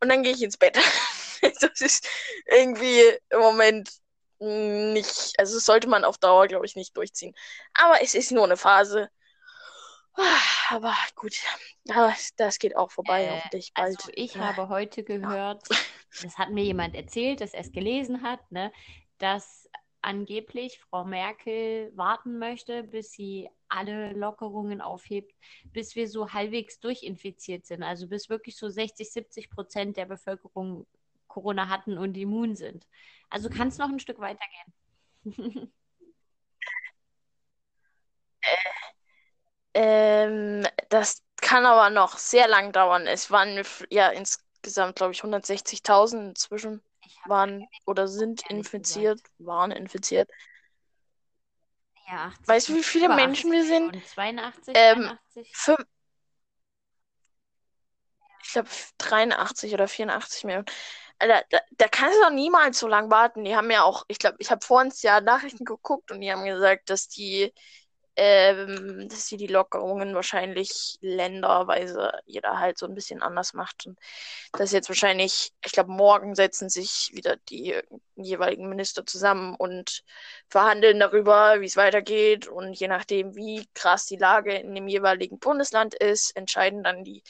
und 0.00 0.08
dann 0.08 0.22
gehe 0.22 0.32
ich 0.32 0.42
ins 0.42 0.56
Bett. 0.58 0.78
Das 1.62 1.80
ist 1.80 2.06
irgendwie 2.46 3.00
im 3.30 3.38
Moment 3.40 3.90
nicht, 4.40 5.34
also 5.38 5.54
das 5.56 5.64
sollte 5.64 5.88
man 5.88 6.04
auf 6.04 6.18
Dauer, 6.18 6.46
glaube 6.48 6.66
ich, 6.66 6.76
nicht 6.76 6.96
durchziehen. 6.96 7.34
Aber 7.74 8.02
es 8.02 8.14
ist 8.14 8.30
nur 8.32 8.44
eine 8.44 8.56
Phase. 8.58 9.08
Ah, 10.16 10.40
Aber 10.70 10.94
gut, 11.16 11.34
aber 11.88 12.14
das 12.36 12.58
geht 12.58 12.76
auch 12.76 12.90
vorbei, 12.92 13.28
Äh, 13.28 13.30
hoffentlich 13.30 13.72
bald. 13.74 14.02
Also 14.02 14.10
ich 14.14 14.34
Ja. 14.34 14.40
habe 14.40 14.68
heute 14.68 15.04
gehört, 15.04 15.66
das 16.20 16.38
hat 16.38 16.50
mir 16.50 16.64
jemand 16.64 16.94
erzählt, 16.94 17.40
dass 17.40 17.54
er 17.54 17.60
es 17.62 17.72
gelesen 17.72 18.22
hat, 18.22 18.50
ne, 18.52 18.72
dass 19.18 19.68
angeblich 20.02 20.80
Frau 20.80 21.04
Merkel 21.04 21.92
warten 21.96 22.38
möchte, 22.38 22.82
bis 22.84 23.12
sie 23.12 23.48
alle 23.68 24.12
Lockerungen 24.12 24.80
aufhebt, 24.80 25.34
bis 25.72 25.94
wir 25.96 26.08
so 26.08 26.32
halbwegs 26.32 26.80
durchinfiziert 26.80 27.66
sind. 27.66 27.82
Also 27.82 28.08
bis 28.08 28.28
wirklich 28.28 28.56
so 28.56 28.68
60, 28.68 29.10
70 29.10 29.50
Prozent 29.50 29.96
der 29.96 30.06
Bevölkerung 30.06 30.86
Corona 31.28 31.68
hatten 31.68 31.96
und 31.98 32.16
immun 32.16 32.56
sind. 32.56 32.86
Also 33.30 33.48
kann 33.48 33.68
es 33.68 33.78
noch 33.78 33.88
ein 33.88 34.00
Stück 34.00 34.18
weitergehen. 34.18 35.72
Ähm, 39.74 40.66
das 40.88 41.22
kann 41.40 41.64
aber 41.64 41.90
noch 41.90 42.18
sehr 42.18 42.48
lang 42.48 42.72
dauern. 42.72 43.06
Es 43.06 43.30
waren 43.30 43.62
ja 43.90 44.08
insgesamt, 44.08 44.96
glaube 44.96 45.12
ich, 45.12 45.22
160.000 45.22 46.30
inzwischen 46.30 46.82
waren 47.26 47.66
oder 47.86 48.08
sind 48.08 48.48
infiziert, 48.50 49.20
waren 49.38 49.70
infiziert. 49.70 50.30
ja 52.08 52.26
80, 52.26 52.48
Weißt 52.48 52.68
du, 52.68 52.74
wie 52.76 52.82
viele 52.82 53.08
Menschen 53.08 53.50
80 53.50 53.52
wir 53.52 53.64
sind? 53.64 53.86
Millionen, 53.86 54.04
82, 54.06 54.74
Ähm, 54.74 55.02
83. 55.02 55.56
Fünf, 55.56 55.86
ich 58.42 58.52
glaube 58.52 58.68
83 58.98 59.74
oder 59.74 59.88
84 59.88 60.44
Millionen. 60.44 60.66
Alter, 61.18 61.44
da, 61.50 61.58
da 61.72 61.88
kannst 61.88 62.16
du 62.18 62.22
doch 62.22 62.30
niemals 62.30 62.78
so 62.78 62.88
lange 62.88 63.10
warten. 63.10 63.44
Die 63.44 63.54
haben 63.54 63.70
ja 63.70 63.82
auch, 63.82 64.04
ich 64.08 64.18
glaube, 64.18 64.36
ich 64.40 64.50
habe 64.50 64.64
vorhin 64.64 64.92
ja 65.02 65.20
Nachrichten 65.20 65.64
geguckt 65.64 66.10
und 66.10 66.20
die 66.20 66.32
haben 66.32 66.44
gesagt, 66.44 66.88
dass 66.90 67.08
die, 67.08 67.52
ähm, 68.22 69.08
dass 69.08 69.28
sie 69.28 69.38
die 69.38 69.46
Lockerungen 69.46 70.14
wahrscheinlich 70.14 70.98
länderweise 71.00 72.12
jeder 72.26 72.58
halt 72.58 72.76
so 72.76 72.84
ein 72.84 72.94
bisschen 72.94 73.22
anders 73.22 73.54
macht. 73.54 73.86
Und 73.86 73.98
dass 74.52 74.72
jetzt 74.72 74.90
wahrscheinlich, 74.90 75.52
ich 75.64 75.72
glaube, 75.72 75.90
morgen 75.90 76.34
setzen 76.34 76.68
sich 76.68 77.08
wieder 77.14 77.36
die 77.48 77.80
jeweiligen 78.16 78.68
Minister 78.68 79.06
zusammen 79.06 79.54
und 79.56 80.02
verhandeln 80.50 81.00
darüber, 81.00 81.62
wie 81.62 81.66
es 81.66 81.78
weitergeht. 81.78 82.46
Und 82.46 82.74
je 82.74 82.88
nachdem, 82.88 83.36
wie 83.36 83.66
krass 83.72 84.04
die 84.04 84.18
Lage 84.18 84.52
in 84.52 84.74
dem 84.74 84.86
jeweiligen 84.86 85.38
Bundesland 85.38 85.94
ist, 85.94 86.36
entscheiden 86.36 86.82
dann 86.82 87.04
die 87.04 87.22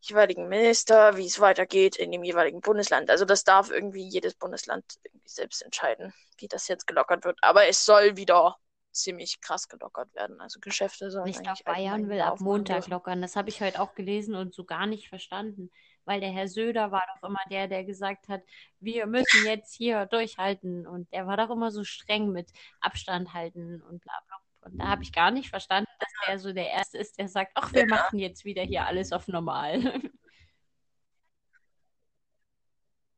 jeweiligen 0.00 0.46
Minister, 0.46 1.16
wie 1.16 1.26
es 1.26 1.40
weitergeht 1.40 1.96
in 1.96 2.12
dem 2.12 2.22
jeweiligen 2.22 2.60
Bundesland. 2.60 3.10
Also 3.10 3.24
das 3.24 3.42
darf 3.42 3.72
irgendwie 3.72 4.06
jedes 4.06 4.34
Bundesland 4.34 4.84
irgendwie 5.02 5.28
selbst 5.28 5.60
entscheiden, 5.62 6.14
wie 6.38 6.46
das 6.46 6.68
jetzt 6.68 6.86
gelockert 6.86 7.24
wird. 7.24 7.38
Aber 7.42 7.66
es 7.66 7.84
soll 7.84 8.16
wieder 8.16 8.56
ziemlich 8.94 9.40
krass 9.40 9.68
gelockert 9.68 10.14
werden. 10.14 10.40
Also 10.40 10.60
Geschäfte 10.60 11.10
sollen 11.10 11.28
Ich 11.28 11.42
glaube, 11.42 11.62
Bayern 11.64 12.08
will 12.08 12.20
ab 12.20 12.34
aufmachen 12.34 12.58
Montag 12.58 12.86
lockern. 12.88 13.22
Das 13.22 13.36
habe 13.36 13.48
ich 13.48 13.60
heute 13.60 13.80
auch 13.80 13.94
gelesen 13.94 14.34
und 14.34 14.54
so 14.54 14.64
gar 14.64 14.86
nicht 14.86 15.08
verstanden. 15.08 15.70
Weil 16.04 16.20
der 16.20 16.30
Herr 16.30 16.48
Söder 16.48 16.92
war 16.92 17.02
doch 17.14 17.28
immer 17.28 17.40
der, 17.50 17.66
der 17.66 17.84
gesagt 17.84 18.28
hat, 18.28 18.42
wir 18.80 19.06
müssen 19.06 19.46
jetzt 19.46 19.74
hier 19.74 20.06
durchhalten. 20.06 20.86
Und 20.86 21.12
der 21.12 21.26
war 21.26 21.36
doch 21.36 21.50
immer 21.50 21.70
so 21.70 21.84
streng 21.84 22.30
mit 22.30 22.50
Abstand 22.80 23.32
halten 23.34 23.82
und 23.82 24.00
bla 24.02 24.14
bla. 24.26 24.36
Und 24.62 24.78
da 24.78 24.88
habe 24.88 25.02
ich 25.02 25.12
gar 25.12 25.30
nicht 25.30 25.50
verstanden, 25.50 25.90
dass 25.98 26.08
der 26.26 26.38
so 26.38 26.52
der 26.52 26.70
Erste 26.70 26.96
ist, 26.98 27.18
der 27.18 27.28
sagt, 27.28 27.52
ach, 27.54 27.72
wir 27.72 27.86
machen 27.86 28.18
jetzt 28.18 28.44
wieder 28.44 28.62
hier 28.62 28.86
alles 28.86 29.12
auf 29.12 29.28
normal. 29.28 29.80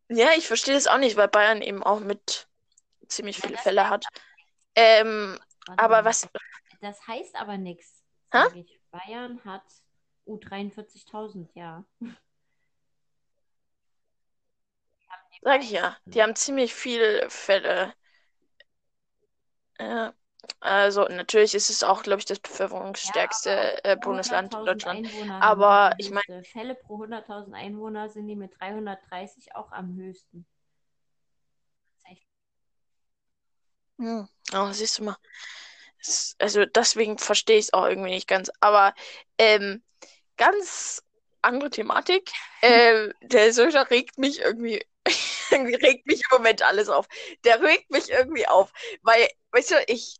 Ja, 0.08 0.28
ich 0.36 0.46
verstehe 0.46 0.74
das 0.74 0.86
auch 0.86 0.98
nicht, 0.98 1.16
weil 1.16 1.26
Bayern 1.28 1.62
eben 1.62 1.82
auch 1.82 2.00
mit 2.00 2.46
ziemlich 3.08 3.38
Ja, 3.38 3.48
viele 3.48 3.58
Fälle 3.58 3.90
hat. 3.90 4.06
Ähm, 4.76 5.38
warte 5.66 5.82
aber 5.84 5.98
mal. 5.98 6.04
was, 6.04 6.28
Das 6.80 7.06
heißt 7.06 7.36
aber 7.36 7.58
nichts. 7.58 8.04
Bayern 8.90 9.44
hat 9.44 9.64
U43.000, 10.26 11.50
ja. 11.54 11.84
Sag 15.42 15.62
ich 15.62 15.70
ja. 15.70 15.96
Die 16.06 16.22
haben 16.22 16.34
ziemlich 16.36 16.74
viele 16.74 17.28
Fälle. 17.30 17.94
Ja. 19.78 20.14
Also 20.60 21.04
natürlich 21.08 21.54
ist 21.54 21.70
es 21.70 21.82
auch, 21.82 22.02
glaube 22.02 22.20
ich, 22.20 22.24
das 22.26 22.38
Ja, 23.02 23.12
bevölkerungsstärkste 23.20 23.84
aber 23.84 23.84
äh, 23.84 23.96
Bundesland 23.96 24.54
in 24.54 24.60
100.000 24.60 24.66
Deutschland. 24.66 25.06
Einwohner 25.06 25.42
Aber 25.42 25.94
ich 25.98 26.10
meine. 26.10 26.44
Fälle 26.44 26.74
pro 26.74 26.98
100.000 26.98 27.54
Einwohner 27.54 28.08
sind 28.10 28.28
die 28.28 28.36
mit 28.36 28.52
330 28.60 29.54
auch 29.54 29.72
am 29.72 29.94
höchsten. 29.96 30.46
Hm, 33.98 34.26
oh, 34.54 34.72
siehst 34.72 34.98
du 34.98 35.04
mal. 35.04 35.16
Es- 36.00 36.36
Also 36.40 36.66
deswegen 36.66 37.18
verstehe 37.18 37.58
ich 37.58 37.66
es 37.66 37.74
auch 37.74 37.86
irgendwie 37.86 38.10
nicht 38.10 38.28
ganz. 38.28 38.50
Aber 38.60 38.94
ähm, 39.38 39.82
ganz 40.38 41.02
andere 41.42 41.70
Thematik. 41.70 42.30
Äh, 42.62 43.10
der 43.22 43.52
Söder 43.52 43.90
regt 43.90 44.18
mich 44.18 44.40
irgendwie, 44.40 44.84
irgendwie 45.50 45.76
regt 45.76 46.06
mich 46.06 46.20
im 46.30 46.38
Moment 46.38 46.62
alles 46.62 46.88
auf. 46.90 47.06
Der 47.44 47.62
regt 47.62 47.90
mich 47.90 48.10
irgendwie 48.10 48.48
auf, 48.48 48.72
weil, 49.02 49.28
weißt 49.52 49.72
du, 49.72 49.76
ich 49.88 50.18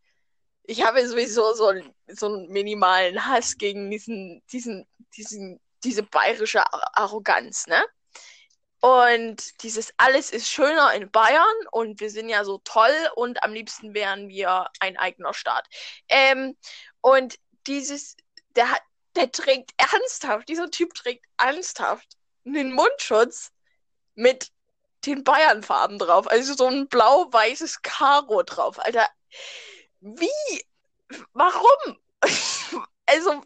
ich 0.64 0.84
habe 0.84 1.06
sowieso 1.08 1.54
so, 1.54 1.68
einen- 1.68 1.94
so 2.08 2.26
einen 2.26 2.48
minimalen 2.48 3.26
Hass 3.26 3.56
gegen 3.58 3.90
diesen, 3.90 4.42
diesen, 4.52 4.86
diesen, 5.16 5.60
diese 5.84 6.02
bayerische 6.04 6.60
Ar- 6.72 6.90
Arroganz, 6.94 7.66
ne? 7.66 7.82
Und 8.86 9.64
dieses 9.64 9.92
alles 9.96 10.30
ist 10.30 10.48
schöner 10.48 10.94
in 10.94 11.10
Bayern 11.10 11.56
und 11.72 11.98
wir 11.98 12.08
sind 12.08 12.28
ja 12.28 12.44
so 12.44 12.58
toll 12.58 12.94
und 13.16 13.42
am 13.42 13.52
liebsten 13.52 13.94
wären 13.94 14.28
wir 14.28 14.66
ein 14.78 14.96
eigener 14.96 15.34
Staat. 15.34 15.66
Ähm, 16.08 16.56
und 17.00 17.36
dieses, 17.66 18.16
der 18.54 18.68
der 19.16 19.32
trägt 19.32 19.72
ernsthaft, 19.76 20.48
dieser 20.48 20.70
Typ 20.70 20.94
trägt 20.94 21.26
ernsthaft 21.36 22.16
einen 22.44 22.72
Mundschutz 22.72 23.50
mit 24.14 24.52
den 25.04 25.24
Bayernfarben 25.24 25.98
drauf. 25.98 26.30
Also 26.30 26.54
so 26.54 26.68
ein 26.68 26.86
blau-weißes 26.86 27.82
Karo 27.82 28.44
drauf. 28.44 28.78
Alter, 28.78 29.08
wie? 30.00 30.64
Warum? 31.32 31.98
Also, 33.08 33.40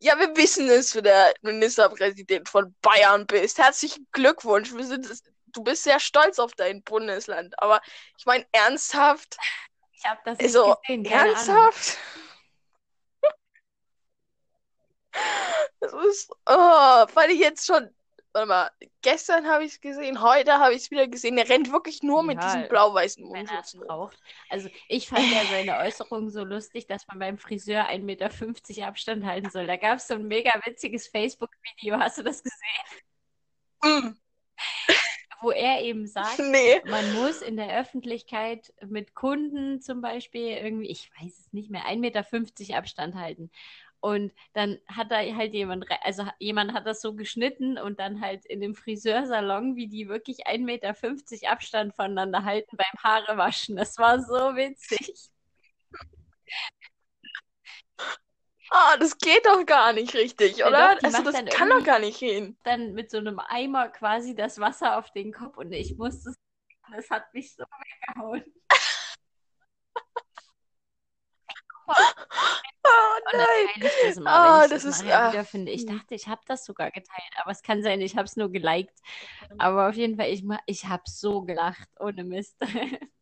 ja, 0.00 0.18
wir 0.18 0.36
wissen 0.36 0.68
es, 0.68 0.90
du 0.90 1.02
der 1.02 1.34
Ministerpräsident 1.42 2.48
von 2.48 2.74
Bayern 2.82 3.26
bist. 3.26 3.58
Herzlichen 3.58 4.06
Glückwunsch. 4.12 4.70
Sind, 4.70 5.08
du 5.46 5.62
bist 5.62 5.84
sehr 5.84 6.00
stolz 6.00 6.38
auf 6.38 6.52
dein 6.52 6.82
Bundesland. 6.82 7.54
Aber 7.60 7.80
ich 8.16 8.26
meine, 8.26 8.46
ernsthaft? 8.52 9.36
Ich 9.92 10.04
habe 10.04 10.20
das 10.24 10.38
nicht 10.38 10.46
Also, 10.46 10.76
gesehen, 10.86 11.04
ernsthaft? 11.04 11.96
Das 15.80 15.92
ist, 15.92 16.30
oh, 16.46 17.06
weil 17.14 17.30
ich 17.30 17.40
jetzt 17.40 17.66
schon, 17.66 17.88
warte 18.32 18.46
mal, 18.48 18.70
gestern 19.02 19.46
habe 19.46 19.64
ich 19.64 19.72
es 19.74 19.80
gesehen, 19.80 20.22
heute 20.22 20.54
habe 20.58 20.74
ich 20.74 20.82
es 20.82 20.90
wieder 20.90 21.08
gesehen. 21.08 21.36
Der 21.36 21.48
rennt 21.48 21.72
wirklich 21.72 22.02
nur 22.02 22.22
mit 22.22 22.42
Ja, 22.42 22.66
blau-weißen 22.68 23.24
er 23.32 23.44
es 23.44 23.50
Mundschützen 23.50 23.80
rum. 23.80 23.86
braucht. 23.86 24.18
Also 24.48 24.68
ich 24.88 25.08
fand 25.08 25.30
ja 25.32 25.46
seine 25.46 25.78
Äußerung 25.78 26.30
so 26.30 26.44
lustig, 26.44 26.86
dass 26.86 27.06
man 27.08 27.18
beim 27.18 27.38
Friseur 27.38 27.88
1,50 27.88 28.02
Meter 28.04 28.86
Abstand 28.88 29.24
halten 29.24 29.50
soll. 29.50 29.66
Da 29.66 29.76
gab 29.76 29.98
es 29.98 30.06
so 30.08 30.14
ein 30.14 30.26
mega 30.26 30.52
witziges 30.64 31.08
Facebook-Video, 31.08 31.98
hast 31.98 32.18
du 32.18 32.22
das 32.22 32.42
gesehen? 32.42 33.02
Mm, 33.82 34.14
Wo 35.40 35.50
er 35.52 35.82
eben 35.82 36.06
sagt, 36.06 36.38
nee. 36.38 36.80
man 36.84 37.14
muss 37.14 37.42
in 37.42 37.56
der 37.56 37.78
Öffentlichkeit 37.80 38.72
mit 38.86 39.14
Kunden 39.14 39.80
zum 39.80 40.00
Beispiel 40.00 40.48
irgendwie, 40.48 40.88
ich 40.88 41.10
weiß 41.20 41.38
es 41.38 41.52
nicht 41.52 41.70
mehr, 41.70 41.82
1,50 41.86 41.98
Meter 41.98 42.76
Abstand 42.76 43.14
halten. 43.14 43.50
Und 44.00 44.32
dann 44.52 44.78
hat 44.86 45.10
da 45.10 45.16
halt 45.16 45.54
jemand, 45.54 45.84
also 46.02 46.24
jemand 46.38 46.72
hat 46.72 46.86
das 46.86 47.00
so 47.00 47.14
geschnitten 47.14 47.78
und 47.78 47.98
dann 47.98 48.20
halt 48.20 48.46
in 48.46 48.60
dem 48.60 48.74
Friseursalon, 48.74 49.74
wie 49.76 49.88
die 49.88 50.08
wirklich 50.08 50.46
1,50 50.46 50.64
Meter 50.64 51.52
Abstand 51.52 51.94
voneinander 51.96 52.44
halten 52.44 52.76
beim 52.76 53.02
Haarewaschen. 53.02 53.76
Das 53.76 53.98
war 53.98 54.20
so 54.20 54.54
witzig. 54.56 55.30
Ah, 58.70 58.96
das 58.98 59.16
geht 59.16 59.46
doch 59.46 59.64
gar 59.64 59.94
nicht 59.94 60.14
richtig, 60.14 60.58
Ja, 60.58 60.68
oder? 60.68 60.94
doch, 60.94 60.98
die 60.98 61.06
Also 61.06 61.22
das 61.22 61.34
kann 61.54 61.70
doch 61.70 61.82
gar 61.84 61.98
nicht 62.00 62.20
gehen. 62.20 62.56
dann 62.64 62.92
mit 62.92 63.10
so 63.10 63.16
einem 63.16 63.38
Eimer 63.38 63.88
quasi 63.88 64.34
das 64.34 64.58
Wasser 64.60 64.98
auf 64.98 65.10
den 65.12 65.32
Kopf 65.32 65.56
und 65.56 65.72
ich 65.72 65.96
musste, 65.96 66.34
das 66.94 67.08
hat 67.10 67.32
mich 67.32 67.54
so 67.54 67.64
weggehauen. 67.64 68.44
Oh 72.90 73.36
nein. 73.36 73.44
teile 73.74 73.86
ich 73.86 73.92
das 74.02 74.16
wenn 74.16 74.64
ich 74.64 74.70
das 74.70 74.82
das 74.82 74.84
ist, 74.84 75.04
wiederfinde. 75.04 75.72
Ich 75.72 75.82
hm. 75.82 75.98
dachte, 75.98 76.14
ich 76.14 76.26
habe 76.26 76.40
das 76.46 76.64
sogar 76.64 76.90
geteilt, 76.90 77.32
aber 77.36 77.50
es 77.50 77.62
kann 77.62 77.82
sein, 77.82 78.00
ich 78.00 78.16
habe 78.16 78.24
es 78.24 78.36
nur 78.36 78.50
geliked. 78.50 78.98
Aber 79.58 79.90
auf 79.90 79.94
jeden 79.94 80.16
Fall, 80.16 80.30
ich, 80.30 80.42
ich 80.64 80.86
habe 80.86 81.02
so 81.06 81.42
gelacht, 81.42 81.88
ohne 81.98 82.24
Mist. 82.24 82.56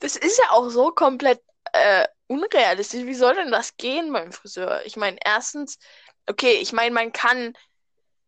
Das 0.00 0.16
ist 0.16 0.38
ja 0.38 0.50
auch 0.50 0.68
so 0.68 0.90
komplett 0.90 1.40
äh, 1.72 2.06
unrealistisch. 2.26 3.04
Wie 3.04 3.14
soll 3.14 3.34
denn 3.34 3.50
das 3.52 3.76
gehen 3.76 4.12
beim 4.12 4.32
Friseur? 4.32 4.82
Ich 4.84 4.96
meine, 4.96 5.18
erstens, 5.24 5.78
okay, 6.26 6.54
ich 6.60 6.72
meine, 6.72 6.92
man 6.94 7.12
kann, 7.12 7.54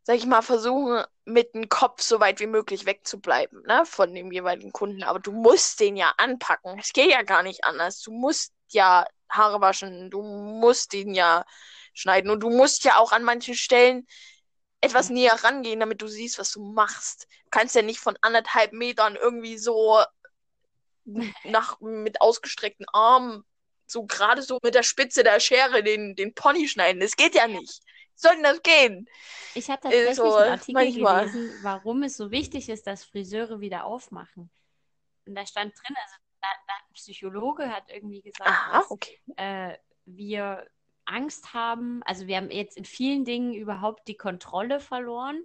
sag 0.04 0.16
ich 0.16 0.26
mal, 0.26 0.42
versuchen, 0.42 1.02
mit 1.24 1.54
dem 1.54 1.68
Kopf 1.68 2.02
so 2.02 2.20
weit 2.20 2.38
wie 2.40 2.46
möglich 2.46 2.86
wegzubleiben, 2.86 3.62
ne, 3.66 3.84
von 3.86 4.14
dem 4.14 4.30
jeweiligen 4.30 4.70
Kunden. 4.70 5.02
Aber 5.02 5.18
du 5.18 5.32
musst 5.32 5.80
den 5.80 5.96
ja 5.96 6.12
anpacken. 6.18 6.78
Es 6.78 6.92
geht 6.92 7.10
ja 7.10 7.22
gar 7.22 7.42
nicht 7.42 7.64
anders. 7.64 8.00
Du 8.00 8.12
musst 8.12 8.52
ja 8.68 9.06
Haare 9.30 9.60
waschen, 9.60 10.10
du 10.10 10.22
musst 10.22 10.92
ihn 10.94 11.14
ja 11.14 11.44
schneiden 11.94 12.30
und 12.30 12.40
du 12.40 12.50
musst 12.50 12.84
ja 12.84 12.98
auch 12.98 13.12
an 13.12 13.24
manchen 13.24 13.54
Stellen 13.54 14.06
etwas 14.82 15.08
näher 15.08 15.42
rangehen, 15.42 15.80
damit 15.80 16.02
du 16.02 16.06
siehst, 16.06 16.38
was 16.38 16.52
du 16.52 16.62
machst. 16.62 17.26
Du 17.44 17.50
kannst 17.50 17.74
ja 17.74 17.80
nicht 17.82 18.00
von 18.00 18.18
anderthalb 18.20 18.72
Metern 18.74 19.16
irgendwie 19.16 19.56
so 19.56 20.04
nach, 21.44 21.80
mit 21.80 22.20
ausgestreckten 22.20 22.86
Armen, 22.92 23.44
so 23.86 24.04
gerade 24.04 24.42
so 24.42 24.58
mit 24.62 24.74
der 24.74 24.82
Spitze 24.82 25.22
der 25.22 25.40
Schere 25.40 25.82
den, 25.82 26.14
den 26.14 26.34
Pony 26.34 26.68
schneiden. 26.68 27.00
Das 27.00 27.16
geht 27.16 27.34
ja 27.34 27.48
nicht. 27.48 27.80
Soll 28.14 28.34
denn 28.34 28.42
das 28.42 28.62
gehen? 28.62 29.08
Ich 29.54 29.70
habe 29.70 29.80
tatsächlich 29.82 30.16
so 30.16 30.34
einen 30.34 30.52
Artikel 30.52 30.74
manchmal. 30.74 31.26
gelesen, 31.26 31.58
warum 31.62 32.02
es 32.02 32.16
so 32.16 32.30
wichtig 32.30 32.68
ist, 32.68 32.86
dass 32.86 33.04
Friseure 33.04 33.60
wieder 33.60 33.84
aufmachen. 33.84 34.50
Und 35.26 35.34
da 35.34 35.46
stand 35.46 35.74
drin, 35.74 35.96
also 35.96 36.14
da, 36.40 36.48
da 36.66 36.74
ein 36.74 36.92
Psychologe 36.94 37.68
hat 37.68 37.90
irgendwie 37.90 38.22
gesagt, 38.22 38.50
Aha, 38.50 38.78
dass 38.78 38.90
okay. 38.90 39.18
äh, 39.36 39.76
wir 40.04 40.66
Angst 41.06 41.54
haben, 41.54 42.02
also 42.04 42.26
wir 42.26 42.36
haben 42.36 42.50
jetzt 42.50 42.76
in 42.76 42.84
vielen 42.84 43.24
Dingen 43.24 43.54
überhaupt 43.54 44.08
die 44.08 44.16
Kontrolle 44.16 44.80
verloren. 44.80 45.42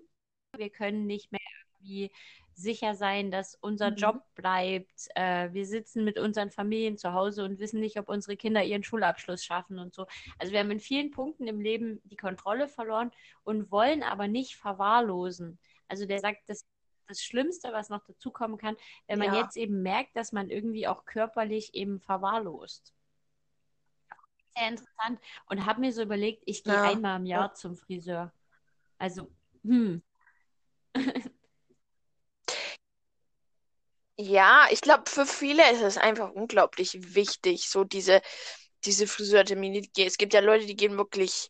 Wir 0.55 0.69
können 0.69 1.05
nicht 1.05 1.31
mehr 1.31 1.41
irgendwie 1.79 2.11
sicher 2.59 2.95
sein, 2.95 3.31
dass 3.31 3.55
unser 3.55 3.91
Mhm. 3.91 3.95
Job 3.97 4.23
bleibt. 4.35 5.07
Äh, 5.15 5.53
wir 5.53 5.65
sitzen 5.65 6.03
mit 6.03 6.19
unseren 6.19 6.51
Familien 6.51 6.97
zu 6.97 7.13
Hause 7.13 7.43
und 7.45 7.59
wissen 7.59 7.79
nicht, 7.79 7.97
ob 7.99 8.09
unsere 8.09 8.37
Kinder 8.37 8.63
ihren 8.63 8.83
Schulabschluss 8.83 9.43
schaffen 9.43 9.79
und 9.79 9.93
so. 9.93 10.05
Also 10.37 10.51
wir 10.53 10.59
haben 10.59 10.71
in 10.71 10.79
vielen 10.79 11.11
Punkten 11.11 11.47
im 11.47 11.61
Leben 11.61 12.01
die 12.03 12.17
Kontrolle 12.17 12.67
verloren 12.67 13.11
und 13.43 13.71
wollen 13.71 14.03
aber 14.03 14.27
nicht 14.27 14.55
verwahrlosen. 14.55 15.59
Also 15.87 16.05
der 16.05 16.19
sagt, 16.19 16.47
das, 16.47 16.65
das 17.07 17.21
Schlimmste, 17.23 17.73
was 17.73 17.89
noch 17.89 18.03
dazukommen 18.05 18.57
kann, 18.57 18.75
wenn 19.07 19.19
man 19.19 19.33
Ja. 19.33 19.41
jetzt 19.41 19.57
eben 19.57 19.81
merkt, 19.81 20.15
dass 20.15 20.31
man 20.31 20.49
irgendwie 20.49 20.87
auch 20.87 21.05
körperlich 21.05 21.73
eben 21.73 21.99
verwahrlost. 21.99 22.93
Sehr 24.55 24.67
interessant. 24.67 25.19
Und 25.47 25.65
habe 25.65 25.79
mir 25.79 25.93
so 25.93 26.01
überlegt, 26.01 26.43
ich 26.45 26.63
gehe 26.63 26.73
Ja. 26.75 26.83
einmal 26.83 27.19
im 27.19 27.25
Jahr 27.25 27.53
zum 27.53 27.75
Friseur. 27.75 28.33
Also, 28.97 29.29
hm. 29.63 30.03
Ja, 34.21 34.67
ich 34.69 34.81
glaube, 34.81 35.03
für 35.09 35.25
viele 35.25 35.71
ist 35.71 35.81
es 35.81 35.97
einfach 35.97 36.31
unglaublich 36.31 37.15
wichtig, 37.15 37.69
so 37.69 37.85
diese, 37.85 38.21
diese 38.83 39.07
Friseurtermine. 39.07 39.81
Es 39.97 40.17
gibt 40.17 40.33
ja 40.33 40.41
Leute, 40.41 40.65
die 40.65 40.75
gehen 40.75 40.97
wirklich 40.97 41.49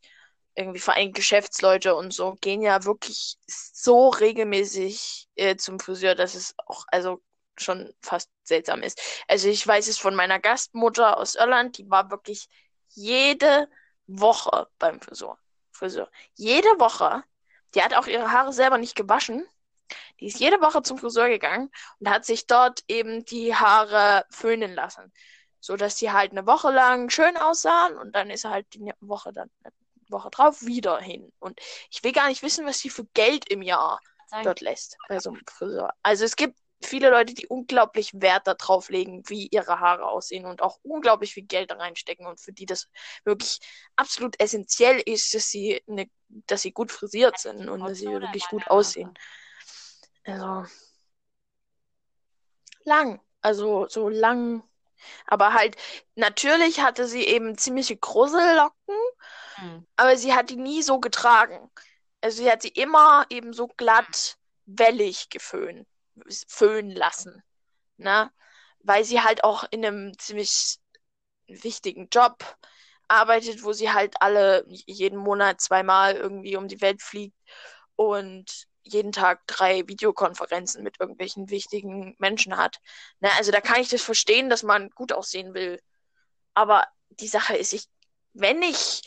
irgendwie 0.55 0.80
vor 0.80 0.93
allem 0.95 1.11
Geschäftsleute 1.13 1.95
und 1.95 2.13
so, 2.13 2.36
gehen 2.41 2.61
ja 2.61 2.86
wirklich 2.86 3.38
so 3.47 4.09
regelmäßig 4.09 5.28
äh, 5.36 5.55
zum 5.55 5.80
Friseur, 5.80 6.13
dass 6.15 6.36
es 6.36 6.53
auch 6.67 6.86
also 6.89 7.24
schon 7.57 7.91
fast 8.03 8.30
seltsam 8.43 8.84
ist. 8.84 9.01
Also 9.28 9.49
ich 9.49 9.65
weiß 9.65 9.88
es 9.88 9.97
von 9.97 10.13
meiner 10.15 10.39
Gastmutter 10.39 11.17
aus 11.17 11.36
Irland, 11.36 11.78
die 11.80 11.89
war 11.89 12.11
wirklich 12.11 12.47
jede 12.89 13.67
Woche 14.05 14.67
beim 14.78 15.01
Friseur. 15.01 15.39
Friseur. 15.72 16.11
Jede 16.36 16.70
Woche. 16.80 17.24
Die 17.74 17.82
hat 17.82 17.95
auch 17.95 18.07
ihre 18.07 18.32
Haare 18.32 18.53
selber 18.53 18.78
nicht 18.78 18.95
gewaschen. 18.95 19.47
Die 20.20 20.28
ist 20.28 20.39
jede 20.39 20.61
Woche 20.61 20.82
zum 20.82 20.97
Friseur 20.97 21.30
gegangen 21.30 21.70
und 21.99 22.09
hat 22.09 22.26
sich 22.26 22.47
dort 22.47 22.82
eben 22.88 23.26
die 23.26 23.55
Haare 23.55 24.26
föhnen 24.30 24.74
lassen. 24.74 25.11
So 25.59 25.76
dass 25.76 25.95
die 25.95 26.11
halt 26.11 26.32
eine 26.32 26.45
Woche 26.45 26.72
lang 26.72 27.09
schön 27.09 27.36
aussahen 27.36 27.97
und 27.97 28.15
dann 28.15 28.30
ist 28.30 28.45
er 28.45 28.51
halt 28.51 28.74
die 28.74 28.91
Woche 29.01 29.34
dann 29.34 29.49
Woche 30.09 30.30
drauf 30.30 30.65
wieder 30.65 30.99
hin. 30.99 31.32
Und 31.39 31.59
ich 31.91 32.03
will 32.03 32.11
gar 32.11 32.28
nicht 32.28 32.43
wissen, 32.43 32.65
was 32.65 32.80
sie 32.80 32.89
für 32.89 33.05
Geld 33.13 33.49
im 33.49 33.61
Jahr 33.61 33.99
Sagen. 34.28 34.43
dort 34.43 34.61
lässt 34.61 34.97
bei 35.07 35.20
so 35.20 35.32
einem 35.32 35.41
Friseur. 35.47 35.93
Also 36.03 36.26
es 36.26 36.36
gibt 36.36 36.57
viele 36.82 37.09
Leute, 37.09 37.34
die 37.34 37.47
unglaublich 37.47 38.11
Wert 38.13 38.47
darauf 38.47 38.89
legen, 38.89 39.24
wie 39.28 39.47
ihre 39.47 39.80
Haare 39.80 40.05
aussehen 40.05 40.45
und 40.45 40.61
auch 40.61 40.80
unglaublich 40.84 41.34
viel 41.34 41.43
Geld 41.43 41.72
da 41.72 41.76
reinstecken 41.76 42.26
und 42.26 42.39
für 42.39 42.53
die 42.53 42.65
das 42.65 42.88
wirklich 43.26 43.59
absolut 43.95 44.39
essentiell 44.39 45.01
ist, 45.05 45.34
dass 45.34 45.49
sie 45.49 45.82
eine, 45.88 46.09
dass 46.47 46.61
sie 46.61 46.72
gut 46.72 46.91
frisiert 46.91 47.38
sind 47.39 47.70
und 47.70 47.82
dass 47.82 47.97
sie 47.97 48.07
wirklich 48.07 48.47
gut 48.47 48.67
aussehen. 48.70 49.13
Also 50.32 50.65
lang, 52.86 53.19
also 53.41 53.88
so 53.88 54.09
lang, 54.09 54.63
aber 55.25 55.53
halt 55.53 55.75
natürlich 56.15 56.82
hatte 56.82 57.07
sie 57.07 57.23
eben 57.23 57.57
ziemliche 57.57 57.97
Grusellocken 57.97 58.95
Mhm. 59.59 59.86
Aber 59.95 60.17
sie 60.17 60.34
hat 60.34 60.49
die 60.49 60.55
nie 60.55 60.82
so 60.82 60.99
getragen. 60.99 61.69
Also 62.21 62.43
sie 62.43 62.51
hat 62.51 62.61
sie 62.61 62.69
immer 62.69 63.25
eben 63.30 63.53
so 63.53 63.67
glatt, 63.67 64.38
wellig 64.65 65.30
geföhnt, 65.30 65.88
föhnen 66.47 66.91
lassen. 66.91 67.43
Ne? 67.97 68.32
Weil 68.80 69.03
sie 69.03 69.21
halt 69.21 69.43
auch 69.43 69.65
in 69.71 69.86
einem 69.86 70.17
ziemlich 70.17 70.80
wichtigen 71.47 72.09
Job 72.11 72.57
arbeitet, 73.07 73.63
wo 73.63 73.73
sie 73.73 73.91
halt 73.91 74.21
alle 74.21 74.63
jeden 74.67 75.17
Monat 75.17 75.61
zweimal 75.61 76.15
irgendwie 76.15 76.55
um 76.55 76.67
die 76.67 76.82
Welt 76.82 77.01
fliegt 77.01 77.36
und 77.95 78.67
jeden 78.93 79.11
Tag 79.11 79.45
drei 79.47 79.87
Videokonferenzen 79.87 80.83
mit 80.83 80.99
irgendwelchen 80.99 81.49
wichtigen 81.49 82.15
Menschen 82.19 82.57
hat. 82.57 82.79
Ne? 83.19 83.29
Also 83.37 83.51
da 83.51 83.61
kann 83.61 83.81
ich 83.81 83.89
das 83.89 84.01
verstehen, 84.01 84.49
dass 84.49 84.63
man 84.63 84.89
gut 84.91 85.13
aussehen 85.13 85.53
will. 85.53 85.81
Aber 86.53 86.85
die 87.09 87.27
Sache 87.27 87.55
ist, 87.55 87.73
ich, 87.73 87.87
wenn 88.33 88.61
ich 88.61 89.03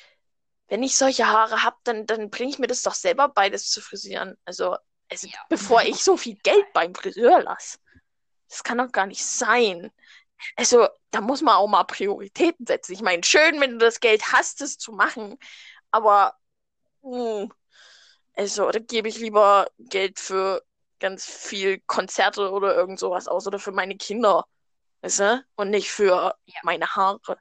wenn 0.72 0.83
ich 0.83 0.97
solche 0.97 1.26
Haare 1.26 1.64
habe, 1.64 1.76
dann, 1.85 2.07
dann 2.07 2.30
bringe 2.30 2.49
ich 2.49 2.59
mir 2.59 2.66
das 2.66 2.80
doch 2.80 2.95
selber 2.95 3.28
bei, 3.28 3.51
das 3.51 3.68
zu 3.68 3.83
frisieren. 3.83 4.39
Also, 4.47 4.74
also 5.11 5.26
ja. 5.26 5.39
bevor 5.51 5.83
ich 5.83 6.03
so 6.03 6.16
viel 6.16 6.37
Geld 6.37 6.64
beim 6.72 6.95
Friseur 6.95 7.43
lasse. 7.43 7.76
Das 8.49 8.64
kann 8.64 8.78
doch 8.78 8.91
gar 8.91 9.05
nicht 9.05 9.22
sein. 9.22 9.93
Also, 10.57 10.89
da 11.11 11.20
muss 11.20 11.43
man 11.43 11.57
auch 11.57 11.68
mal 11.68 11.85
Prioritäten 11.85 12.64
setzen. 12.64 12.95
Ich 12.95 13.03
meine, 13.03 13.22
schön, 13.22 13.61
wenn 13.61 13.72
du 13.72 13.78
das 13.78 14.01
Geld 14.01 14.33
hast, 14.33 14.62
das 14.62 14.78
zu 14.78 14.93
machen. 14.93 15.37
Aber, 15.91 16.39
mh, 17.03 17.43
hm, 17.43 17.53
also, 18.35 18.70
da 18.70 18.78
gebe 18.78 19.09
ich 19.09 19.18
lieber 19.18 19.68
Geld 19.78 20.18
für 20.18 20.62
ganz 20.99 21.26
viel 21.26 21.80
Konzerte 21.87 22.51
oder 22.51 22.74
irgend 22.74 22.99
sowas 22.99 23.28
aus 23.28 23.47
oder 23.47 23.59
für 23.59 23.72
meine 23.72 23.97
Kinder. 23.97 24.45
Weißt 25.03 25.20
du? 25.20 25.45
Und 25.57 25.70
nicht 25.70 25.91
für 25.91 26.37
ja. 26.47 26.61
meine 26.62 26.87
Haare. 26.87 27.39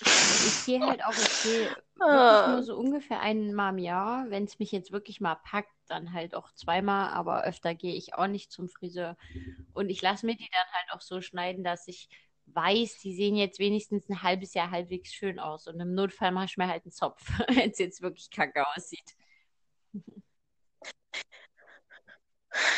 Ich 0.00 0.64
gehe 0.64 0.80
halt 0.80 1.04
auch, 1.04 1.12
ich 1.12 1.42
gehe 1.42 1.76
ah. 2.00 2.52
nur 2.52 2.62
so 2.62 2.76
ungefähr 2.76 3.20
einmal 3.20 3.72
im 3.72 3.78
Jahr. 3.78 4.30
Wenn 4.30 4.44
es 4.44 4.58
mich 4.58 4.70
jetzt 4.70 4.92
wirklich 4.92 5.20
mal 5.20 5.34
packt, 5.34 5.74
dann 5.88 6.12
halt 6.12 6.34
auch 6.34 6.52
zweimal, 6.52 7.10
aber 7.10 7.42
öfter 7.44 7.74
gehe 7.74 7.94
ich 7.94 8.14
auch 8.14 8.28
nicht 8.28 8.52
zum 8.52 8.68
Friseur. 8.68 9.16
Und 9.72 9.88
ich 9.90 10.00
lasse 10.00 10.24
mir 10.24 10.36
die 10.36 10.48
dann 10.52 10.72
halt 10.72 10.92
auch 10.92 11.00
so 11.00 11.20
schneiden, 11.20 11.64
dass 11.64 11.88
ich 11.88 12.08
weiß, 12.46 12.98
die 12.98 13.14
sehen 13.14 13.34
jetzt 13.34 13.58
wenigstens 13.58 14.08
ein 14.08 14.22
halbes 14.22 14.54
Jahr 14.54 14.70
halbwegs 14.70 15.12
schön 15.12 15.38
aus. 15.38 15.66
Und 15.66 15.80
im 15.80 15.94
Notfall 15.94 16.30
mache 16.32 16.46
ich 16.46 16.56
mir 16.56 16.68
halt 16.68 16.84
einen 16.84 16.92
Zopf, 16.92 17.20
wenn 17.48 17.70
es 17.70 17.78
jetzt 17.78 18.02
wirklich 18.02 18.30
kacke 18.30 18.64
aussieht. 18.76 19.16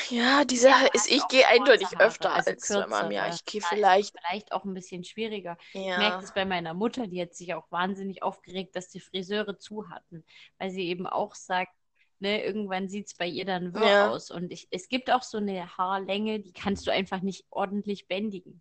Ja, 0.09 0.45
die 0.45 0.57
Sache 0.57 0.89
ist, 0.93 1.11
ich 1.11 1.27
gehe 1.29 1.47
eindeutig 1.47 1.89
öfter 1.99 2.33
also 2.33 2.51
als 2.51 2.71
im 2.71 3.11
Jahr. 3.11 3.29
Ich 3.29 3.45
gehe 3.45 3.61
vielleicht. 3.61 4.17
Vielleicht 4.19 4.53
auch 4.53 4.65
ein 4.65 4.75
bisschen 4.75 5.05
schwieriger. 5.05 5.57
Ja. 5.73 5.93
Ich 5.93 5.99
merke 5.99 6.21
das 6.21 6.35
bei 6.35 6.45
meiner 6.45 6.75
Mutter, 6.75 7.07
die 7.07 7.21
hat 7.23 7.35
sich 7.35 7.55
auch 7.55 7.71
wahnsinnig 7.71 8.23
aufgeregt, 8.23 8.77
dass 8.77 8.89
die 8.89 9.01
Friseure 9.01 9.59
zu 9.59 9.89
hatten. 9.89 10.25
Weil 10.59 10.71
sie 10.71 10.89
eben 10.89 11.07
auch 11.07 11.35
sagt, 11.35 11.73
ne, 12.19 12.43
irgendwann 12.45 12.89
sieht 12.89 13.07
es 13.09 13.15
bei 13.15 13.27
ihr 13.27 13.45
dann 13.45 13.75
wirr 13.75 13.89
ja. 13.89 14.11
aus. 14.11 14.31
Und 14.31 14.53
ich, 14.53 14.69
es 14.71 14.89
gibt 14.89 15.11
auch 15.11 15.23
so 15.23 15.39
eine 15.39 15.77
Haarlänge, 15.77 16.41
die 16.41 16.53
kannst 16.53 16.87
du 16.87 16.91
einfach 16.91 17.21
nicht 17.21 17.45
ordentlich 17.51 18.09
bändigen. 18.09 18.61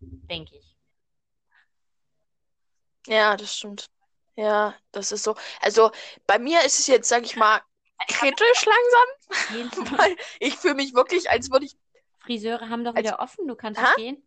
Denke 0.00 0.56
ich. 0.56 0.76
Ja, 3.06 3.36
das 3.36 3.56
stimmt. 3.56 3.90
Ja, 4.36 4.74
das 4.92 5.12
ist 5.12 5.24
so. 5.24 5.36
Also 5.60 5.90
bei 6.26 6.38
mir 6.38 6.64
ist 6.64 6.78
es 6.78 6.86
jetzt, 6.86 7.08
sag 7.08 7.24
ich 7.24 7.36
mal, 7.36 7.60
kritisch 8.08 8.66
langsam. 8.66 9.98
Weil 9.98 10.16
ich 10.40 10.56
fühle 10.56 10.74
mich 10.74 10.94
wirklich, 10.94 11.30
als 11.30 11.50
würde 11.50 11.66
ich. 11.66 11.76
Friseure 12.20 12.68
haben 12.68 12.84
doch 12.84 12.94
wieder 12.94 13.18
offen, 13.18 13.48
du 13.48 13.56
kannst 13.56 13.80
ha? 13.80 13.94
gehen. 13.96 14.22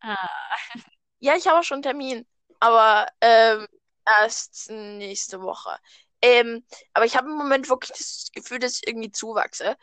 Ah. 0.00 0.28
Ja, 1.20 1.34
ich 1.34 1.48
habe 1.48 1.58
auch 1.58 1.64
schon 1.64 1.76
einen 1.76 1.82
Termin. 1.82 2.26
Aber 2.60 3.08
ähm, 3.20 3.66
erst 4.06 4.70
nächste 4.70 5.42
Woche. 5.42 5.76
Ähm, 6.22 6.64
aber 6.92 7.06
ich 7.06 7.16
habe 7.16 7.28
im 7.28 7.36
Moment 7.36 7.68
wirklich 7.68 7.90
das 7.90 8.28
Gefühl, 8.32 8.60
dass 8.60 8.74
ich 8.74 8.86
irgendwie 8.86 9.10
zuwachse. 9.10 9.76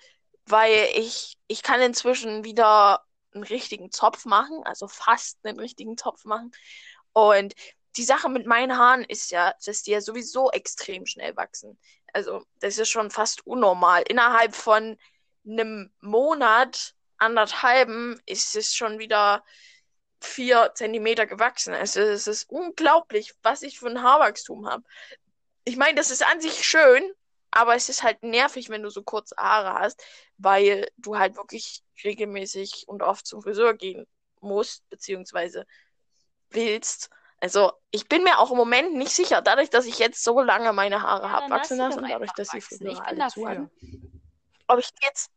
Weil 0.46 0.88
ich, 0.96 1.38
ich 1.48 1.62
kann 1.62 1.82
inzwischen 1.82 2.46
wieder 2.46 3.04
einen 3.34 3.44
richtigen 3.44 3.92
Zopf 3.92 4.26
machen, 4.26 4.62
also 4.64 4.88
fast 4.88 5.40
einen 5.44 5.60
richtigen 5.60 5.98
Zopf 5.98 6.24
machen. 6.26 6.52
Und 7.14 7.54
die 7.98 8.04
Sache 8.04 8.30
mit 8.30 8.46
meinen 8.46 8.78
Haaren 8.78 9.04
ist 9.04 9.32
ja, 9.32 9.54
dass 9.66 9.84
die 9.84 9.92
ja 9.92 10.02
sowieso 10.02 10.52
extrem 10.52 11.06
schnell 11.06 11.36
wachsen. 11.36 11.78
Also, 12.14 12.46
das 12.60 12.78
ist 12.78 12.90
schon 12.90 13.12
fast 13.12 13.46
unnormal. 13.46 14.04
Innerhalb 14.08 14.56
von 14.56 14.98
einem 15.48 15.92
Monat, 16.02 16.94
anderthalben, 17.18 18.22
ist 18.26 18.56
es 18.56 18.76
schon 18.76 19.00
wieder 19.00 19.44
vier 20.20 20.72
Zentimeter 20.76 21.26
gewachsen. 21.26 21.74
Also, 21.74 22.02
es 22.02 22.28
ist 22.28 22.50
unglaublich, 22.50 23.34
was 23.44 23.62
ich 23.62 23.80
für 23.80 23.88
ein 23.88 24.02
Haarwachstum 24.02 24.68
habe. 24.68 24.84
Ich 25.64 25.78
meine, 25.78 25.96
das 25.96 26.12
ist 26.12 26.26
an 26.26 26.42
sich 26.42 26.64
schön, 26.64 27.04
aber 27.52 27.76
es 27.76 27.90
ist 27.90 28.04
halt 28.04 28.22
nervig, 28.22 28.70
wenn 28.70 28.84
du 28.84 28.90
so 28.90 29.04
kurze 29.04 29.36
Haare 29.38 29.80
hast, 29.80 30.04
weil 30.38 30.90
du 30.98 31.18
halt 31.18 31.38
wirklich 31.38 31.84
regelmäßig 32.04 32.84
und 32.88 33.02
oft 33.02 33.26
zum 33.26 33.42
Friseur 33.42 33.74
gehen 33.74 34.06
musst, 34.42 34.88
beziehungsweise 34.90 35.66
willst. 36.50 37.10
Also, 37.46 37.74
ich 37.92 38.10
bin 38.10 38.24
mir 38.24 38.40
auch 38.40 38.50
im 38.50 38.58
Moment 38.58 38.96
nicht 38.96 39.12
sicher, 39.12 39.40
dadurch, 39.40 39.70
dass 39.70 39.86
ich 39.86 40.00
jetzt 40.00 40.24
so 40.24 40.42
lange 40.42 40.74
meine 40.74 41.04
Haare 41.04 41.28
ja, 41.28 41.30
habe 41.30 41.52
wachsen 41.52 41.78
lassen, 41.78 42.04
dadurch, 42.04 42.32
dass 42.32 42.48
sie 42.48 42.60
früher 42.60 43.06
alle 43.06 43.28
zu 43.28 43.48
haben. 43.48 43.70
Ob 44.66 44.80
ich 44.80 44.90
jetzt. 45.04 45.30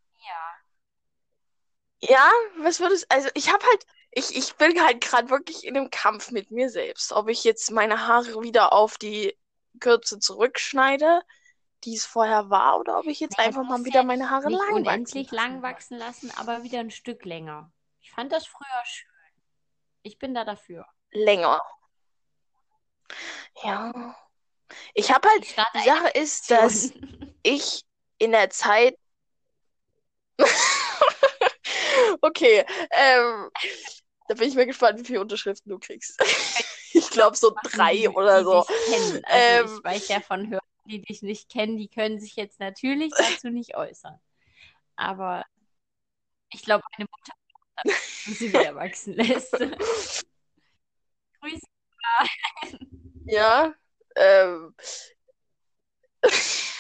Ja. 2.01 2.15
Ja, 2.15 2.31
was 2.61 2.81
würdest 2.81 3.05
Also, 3.11 3.29
ich 3.35 3.53
habe 3.53 3.63
halt. 3.63 3.85
Ich, 4.13 4.35
ich 4.35 4.55
bin 4.55 4.83
halt 4.83 5.03
gerade 5.03 5.29
wirklich 5.29 5.67
in 5.67 5.77
einem 5.77 5.91
Kampf 5.91 6.31
mit 6.31 6.51
mir 6.51 6.71
selbst. 6.71 7.13
Ob 7.13 7.29
ich 7.29 7.45
jetzt 7.45 7.71
meine 7.71 8.07
Haare 8.07 8.41
wieder 8.41 8.73
auf 8.73 8.97
die 8.97 9.37
Kürze 9.79 10.19
zurückschneide, 10.19 11.21
die 11.85 11.95
es 11.95 12.07
vorher 12.07 12.49
war, 12.49 12.81
oder 12.81 13.01
ob 13.01 13.05
ich 13.05 13.21
jetzt 13.21 13.37
Nein, 13.37 13.49
einfach 13.49 13.65
mal 13.65 13.85
wieder 13.85 14.03
meine 14.03 14.31
Haare 14.31 14.49
lang 14.49 14.73
unendlich 14.73 15.31
lang 15.31 15.61
wachsen 15.61 15.99
lassen, 15.99 16.33
aber 16.39 16.63
wieder 16.63 16.81
ein 16.81 16.91
Stück 16.91 17.27
länger. 17.27 17.71
Ich 18.01 18.13
fand 18.13 18.33
das 18.33 18.47
früher 18.47 18.83
schön. 18.85 19.11
Ich 20.01 20.19
bin 20.19 20.33
da 20.33 20.47
dafür. 20.47 20.87
Länger. 21.11 21.61
Ja. 23.63 24.17
Ich 24.95 25.11
habe 25.11 25.29
halt, 25.29 25.45
die 25.45 25.85
Sache 25.85 26.09
ist, 26.15 26.51
dass 26.51 26.93
ich 27.43 27.83
in 28.19 28.33
der 28.33 28.51
Zeit. 28.51 28.97
okay, 32.21 32.65
ähm, 32.91 33.51
da 34.29 34.35
bin 34.35 34.49
ich 34.49 34.55
mir 34.55 34.67
gespannt, 34.67 35.01
wie 35.01 35.05
viele 35.05 35.21
Unterschriften 35.21 35.71
du 35.71 35.79
kriegst. 35.79 36.21
ich 36.93 37.11
glaube 37.11 37.37
so 37.37 37.55
drei 37.65 38.09
oder 38.11 38.45
so. 38.45 38.65
Also 38.93 39.21
ähm, 39.29 39.65
ich 39.79 39.85
weiß 39.85 40.09
ja 40.09 40.21
von 40.21 40.49
Hörern, 40.51 40.61
die 40.85 41.03
dich 41.03 41.23
nicht 41.23 41.51
kennen, 41.51 41.77
die 41.77 41.89
können 41.89 42.21
sich 42.21 42.37
jetzt 42.37 42.61
natürlich 42.61 43.13
dazu 43.17 43.49
nicht 43.49 43.77
äußern. 43.77 44.21
Aber 44.97 45.45
ich 46.51 46.63
glaube, 46.63 46.85
meine 46.97 47.09
Mutter 47.11 47.33
sie 48.27 48.53
wieder 48.53 48.75
wachsen 48.75 49.15
lässt. 49.15 49.53
Grüße. 51.41 51.67
Ja, 53.27 53.75
ähm, 54.17 54.75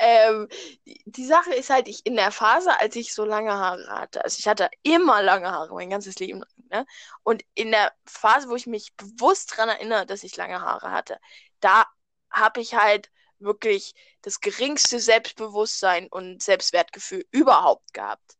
ähm, 0.00 0.48
die, 0.84 1.24
Sache 1.24 1.54
ist 1.54 1.70
halt, 1.70 1.88
ich 1.88 2.04
in 2.06 2.16
der 2.16 2.30
Phase, 2.32 2.78
als 2.80 2.96
ich 2.96 3.14
so 3.14 3.24
lange 3.24 3.52
Haare 3.52 3.86
hatte, 3.88 4.24
also 4.24 4.36
ich 4.38 4.46
hatte 4.48 4.68
immer 4.82 5.22
lange 5.22 5.50
Haare, 5.50 5.74
mein 5.74 5.90
ganzes 5.90 6.18
Leben, 6.18 6.44
Ne? 6.70 6.86
Und 7.24 7.44
in 7.54 7.70
der 7.72 7.92
Phase, 8.06 8.48
wo 8.48 8.54
ich 8.56 8.66
mich 8.66 8.94
bewusst 8.96 9.52
daran 9.52 9.70
erinnere, 9.70 10.06
dass 10.06 10.22
ich 10.22 10.36
lange 10.36 10.60
Haare 10.60 10.90
hatte, 10.92 11.18
da 11.60 11.84
habe 12.30 12.60
ich 12.60 12.74
halt 12.74 13.10
wirklich 13.40 13.94
das 14.22 14.40
geringste 14.40 15.00
Selbstbewusstsein 15.00 16.06
und 16.08 16.42
Selbstwertgefühl 16.42 17.26
überhaupt 17.32 17.92
gehabt. 17.92 18.36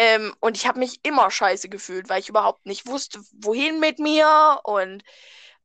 Ähm, 0.00 0.32
und 0.38 0.56
ich 0.56 0.68
habe 0.68 0.78
mich 0.78 1.00
immer 1.02 1.28
scheiße 1.28 1.68
gefühlt, 1.68 2.08
weil 2.08 2.20
ich 2.20 2.28
überhaupt 2.28 2.64
nicht 2.66 2.86
wusste, 2.86 3.20
wohin 3.32 3.80
mit 3.80 3.98
mir 3.98 4.60
und 4.62 5.02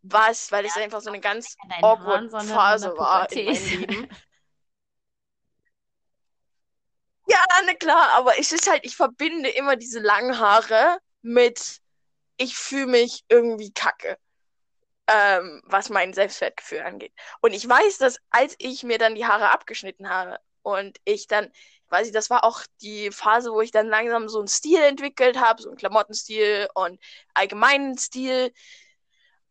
was, 0.01 0.51
weil 0.51 0.65
es 0.65 0.75
einfach 0.75 1.01
so 1.01 1.09
eine 1.09 1.19
ganz 1.19 1.55
awkward 1.83 2.31
Phase 2.31 2.97
war 2.97 3.31
in 3.31 3.45
meinem 3.45 3.67
Leben. 3.69 4.09
Ja, 7.27 7.39
na 7.65 7.73
klar, 7.75 8.09
aber 8.13 8.37
es 8.39 8.51
ist 8.51 8.69
halt, 8.69 8.85
ich 8.85 8.95
verbinde 8.95 9.49
immer 9.49 9.75
diese 9.75 9.99
langen 9.99 10.39
Haare 10.39 10.97
mit, 11.21 11.77
ich 12.37 12.57
fühle 12.57 12.87
mich 12.87 13.23
irgendwie 13.29 13.71
kacke, 13.71 14.17
ähm, 15.07 15.61
was 15.65 15.89
mein 15.89 16.13
Selbstwertgefühl 16.13 16.81
angeht. 16.81 17.13
Und 17.41 17.53
ich 17.53 17.67
weiß, 17.67 17.99
dass 17.99 18.17
als 18.31 18.55
ich 18.57 18.83
mir 18.83 18.97
dann 18.97 19.15
die 19.15 19.25
Haare 19.25 19.51
abgeschnitten 19.51 20.09
habe 20.09 20.37
und 20.63 20.97
ich 21.05 21.27
dann, 21.27 21.51
quasi, 21.93 22.11
das 22.11 22.31
war 22.31 22.43
auch 22.43 22.61
die 22.81 23.11
Phase, 23.11 23.51
wo 23.51 23.61
ich 23.61 23.69
dann 23.69 23.87
langsam 23.87 24.27
so 24.27 24.39
einen 24.39 24.47
Stil 24.47 24.81
entwickelt 24.81 25.39
habe, 25.39 25.61
so 25.61 25.69
einen 25.69 25.77
Klamottenstil 25.77 26.67
und 26.73 26.99
allgemeinen 27.35 27.99
Stil. 27.99 28.51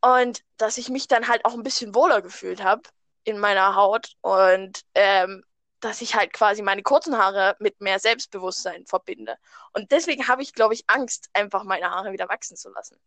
Und 0.00 0.42
dass 0.56 0.76
ich 0.76 0.88
mich 0.88 1.06
dann 1.06 1.28
halt 1.28 1.44
auch 1.44 1.54
ein 1.54 1.62
bisschen 1.62 1.94
wohler 1.94 2.20
gefühlt 2.20 2.64
habe 2.64 2.82
in 3.22 3.38
meiner 3.38 3.76
Haut 3.76 4.14
und 4.22 4.80
ähm, 4.96 5.44
dass 5.78 6.00
ich 6.00 6.16
halt 6.16 6.32
quasi 6.32 6.62
meine 6.62 6.82
kurzen 6.82 7.16
Haare 7.16 7.54
mit 7.60 7.80
mehr 7.80 8.00
Selbstbewusstsein 8.00 8.86
verbinde. 8.86 9.36
Und 9.72 9.92
deswegen 9.92 10.26
habe 10.26 10.42
ich, 10.42 10.52
glaube 10.52 10.74
ich, 10.74 10.82
Angst, 10.88 11.28
einfach 11.34 11.62
meine 11.62 11.92
Haare 11.92 12.10
wieder 12.10 12.28
wachsen 12.28 12.56
zu 12.56 12.70
lassen. 12.70 12.98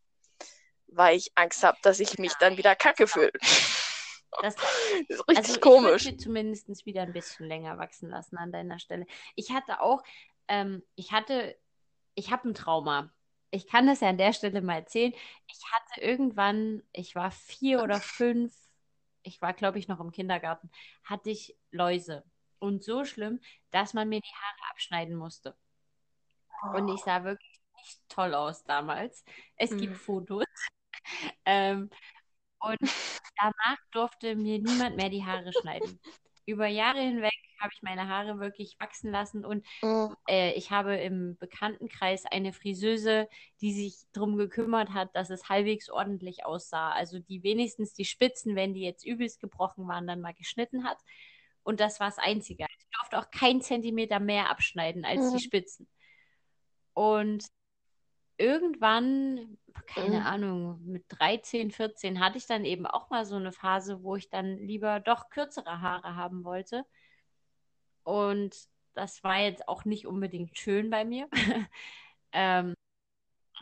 Weil 0.88 1.18
ich 1.18 1.34
Angst 1.36 1.62
habe, 1.62 1.78
dass 1.82 2.00
ich 2.00 2.18
mich 2.20 2.34
dann 2.36 2.56
wieder 2.56 2.74
kacke 2.78 3.06
fühle. 3.06 3.34
Das, 4.42 4.56
das, 5.10 5.20
ist 5.20 5.28
richtig 5.28 5.38
also 5.38 5.60
komisch. 5.60 6.04
Ich 6.04 6.12
würde 6.12 6.18
zumindest 6.18 6.86
wieder 6.86 7.04
ein 7.04 7.14
bisschen 7.14 7.48
länger 7.48 7.78
wachsen 7.78 8.10
lassen 8.10 8.38
an 8.38 8.52
deiner 8.52 8.80
Stelle. 8.80 9.06
Ich 9.36 9.52
hatte 9.52 9.82
auch, 9.82 10.04
ähm, 10.48 10.84
ich 10.96 11.12
hatte, 11.12 11.58
ich 12.16 12.32
habe 12.32 12.50
ein 12.50 12.54
Trauma. 12.54 13.12
Ich 13.52 13.68
kann 13.68 13.88
das 13.88 14.02
ja 14.02 14.10
an 14.10 14.18
der 14.18 14.34
Stelle 14.34 14.62
mal 14.62 14.76
erzählen. 14.76 15.14
Ich 15.48 15.62
hatte 15.72 16.02
irgendwann, 16.02 16.84
ich 16.92 17.16
war 17.16 17.32
vier 17.32 17.82
oder 17.84 18.00
fünf, 18.02 18.54
ich 19.24 19.42
war, 19.42 19.54
glaube 19.54 19.80
ich, 19.80 19.88
noch 19.88 20.00
im 20.00 20.12
Kindergarten, 20.12 20.70
hatte 21.04 21.30
ich 21.30 21.58
Läuse 21.72 22.24
und 22.60 22.84
so 22.84 23.06
schlimm, 23.06 23.40
dass 23.72 23.94
man 23.94 24.10
mir 24.10 24.22
die 24.22 24.28
Haare 24.28 24.72
abschneiden 24.72 25.16
musste. 25.16 25.56
Und 26.74 26.88
ich 26.90 27.02
sah 27.02 27.24
wirklich 27.24 27.60
nicht 27.78 28.00
toll 28.10 28.34
aus 28.34 28.64
damals. 28.64 29.24
Es 29.56 29.72
hm. 29.72 29.78
gibt 29.80 29.98
Fotos. 29.98 30.46
ähm, 31.46 31.90
und 32.60 32.80
danach 33.38 33.78
durfte 33.92 34.36
mir 34.36 34.60
niemand 34.60 34.96
mehr 34.96 35.10
die 35.10 35.26
Haare 35.26 35.52
schneiden. 35.62 36.00
Über 36.46 36.68
Jahre 36.68 37.00
hinweg 37.00 37.34
habe 37.60 37.72
ich 37.74 37.82
meine 37.82 38.08
Haare 38.08 38.40
wirklich 38.40 38.76
wachsen 38.80 39.12
lassen 39.12 39.46
und 39.46 39.66
oh. 39.82 40.12
äh, 40.28 40.52
ich 40.54 40.70
habe 40.70 40.96
im 40.96 41.38
Bekanntenkreis 41.38 42.26
eine 42.26 42.54
Friseuse, 42.54 43.28
die 43.62 43.74
sich 43.74 44.06
darum 44.14 44.38
gekümmert 44.38 44.94
hat, 44.94 45.16
dass 45.16 45.30
es 45.30 45.50
halbwegs 45.50 45.90
ordentlich 45.90 46.46
aussah. 46.46 46.92
Also 46.92 47.20
die 47.20 47.42
wenigstens 47.42 47.94
die 47.94 48.06
Spitzen, 48.06 48.56
wenn 48.56 48.74
die 48.74 48.84
jetzt 48.84 49.06
übelst 49.06 49.40
gebrochen 49.40 49.88
waren, 49.88 50.06
dann 50.06 50.22
mal 50.22 50.34
geschnitten 50.34 50.84
hat. 50.84 50.98
Und 51.64 51.80
das 51.80 52.00
war 52.00 52.08
das 52.08 52.20
Einzige. 52.20 52.66
Ich 52.78 52.86
durfte 53.00 53.18
auch 53.18 53.32
keinen 53.32 53.62
Zentimeter 53.62 54.20
mehr 54.20 54.52
abschneiden 54.52 55.04
als 55.04 55.32
mhm. 55.32 55.38
die 55.38 55.44
Spitzen. 55.44 55.88
Und 56.94 57.46
irgendwann, 58.38 59.58
keine 59.88 60.20
mhm. 60.22 60.26
Ahnung, 60.26 60.86
mit 60.86 61.06
13, 61.10 61.72
14 61.72 62.20
hatte 62.20 62.38
ich 62.38 62.46
dann 62.46 62.66
eben 62.66 62.86
auch 62.86 63.10
mal 63.10 63.26
so 63.26 63.36
eine 63.36 63.52
Phase, 63.52 64.04
wo 64.04 64.16
ich 64.16 64.30
dann 64.30 64.58
lieber 64.58 65.00
doch 65.00 65.30
kürzere 65.30 65.82
Haare 65.82 66.16
haben 66.16 66.44
wollte. 66.44 66.86
Und 68.04 68.56
das 68.94 69.24
war 69.24 69.40
jetzt 69.40 69.68
auch 69.68 69.86
nicht 69.86 70.06
unbedingt 70.06 70.58
schön 70.58 70.90
bei 70.90 71.06
mir. 71.06 71.28
ähm, 72.32 72.74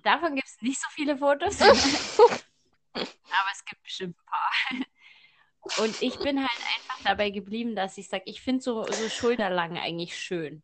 davon 0.04 0.36
gibt 0.36 0.48
es 0.48 0.62
nicht 0.62 0.80
so 0.80 0.88
viele 0.92 1.18
Fotos. 1.18 1.60
Aber 2.94 3.52
es 3.52 3.66
gibt 3.66 3.84
bestimmt 3.84 4.16
ein 4.18 4.26
paar. 4.26 5.84
Und 5.84 6.02
ich 6.02 6.18
bin 6.20 6.40
halt 6.40 6.60
einfach 6.76 7.04
dabei 7.04 7.30
geblieben, 7.30 7.76
dass 7.76 7.98
ich 7.98 8.10
sage, 8.10 8.24
ich 8.26 8.42
finde 8.42 8.62
so, 8.62 8.84
so 8.84 9.10
schulterlang 9.10 9.78
eigentlich 9.78 10.18
schön. 10.18 10.62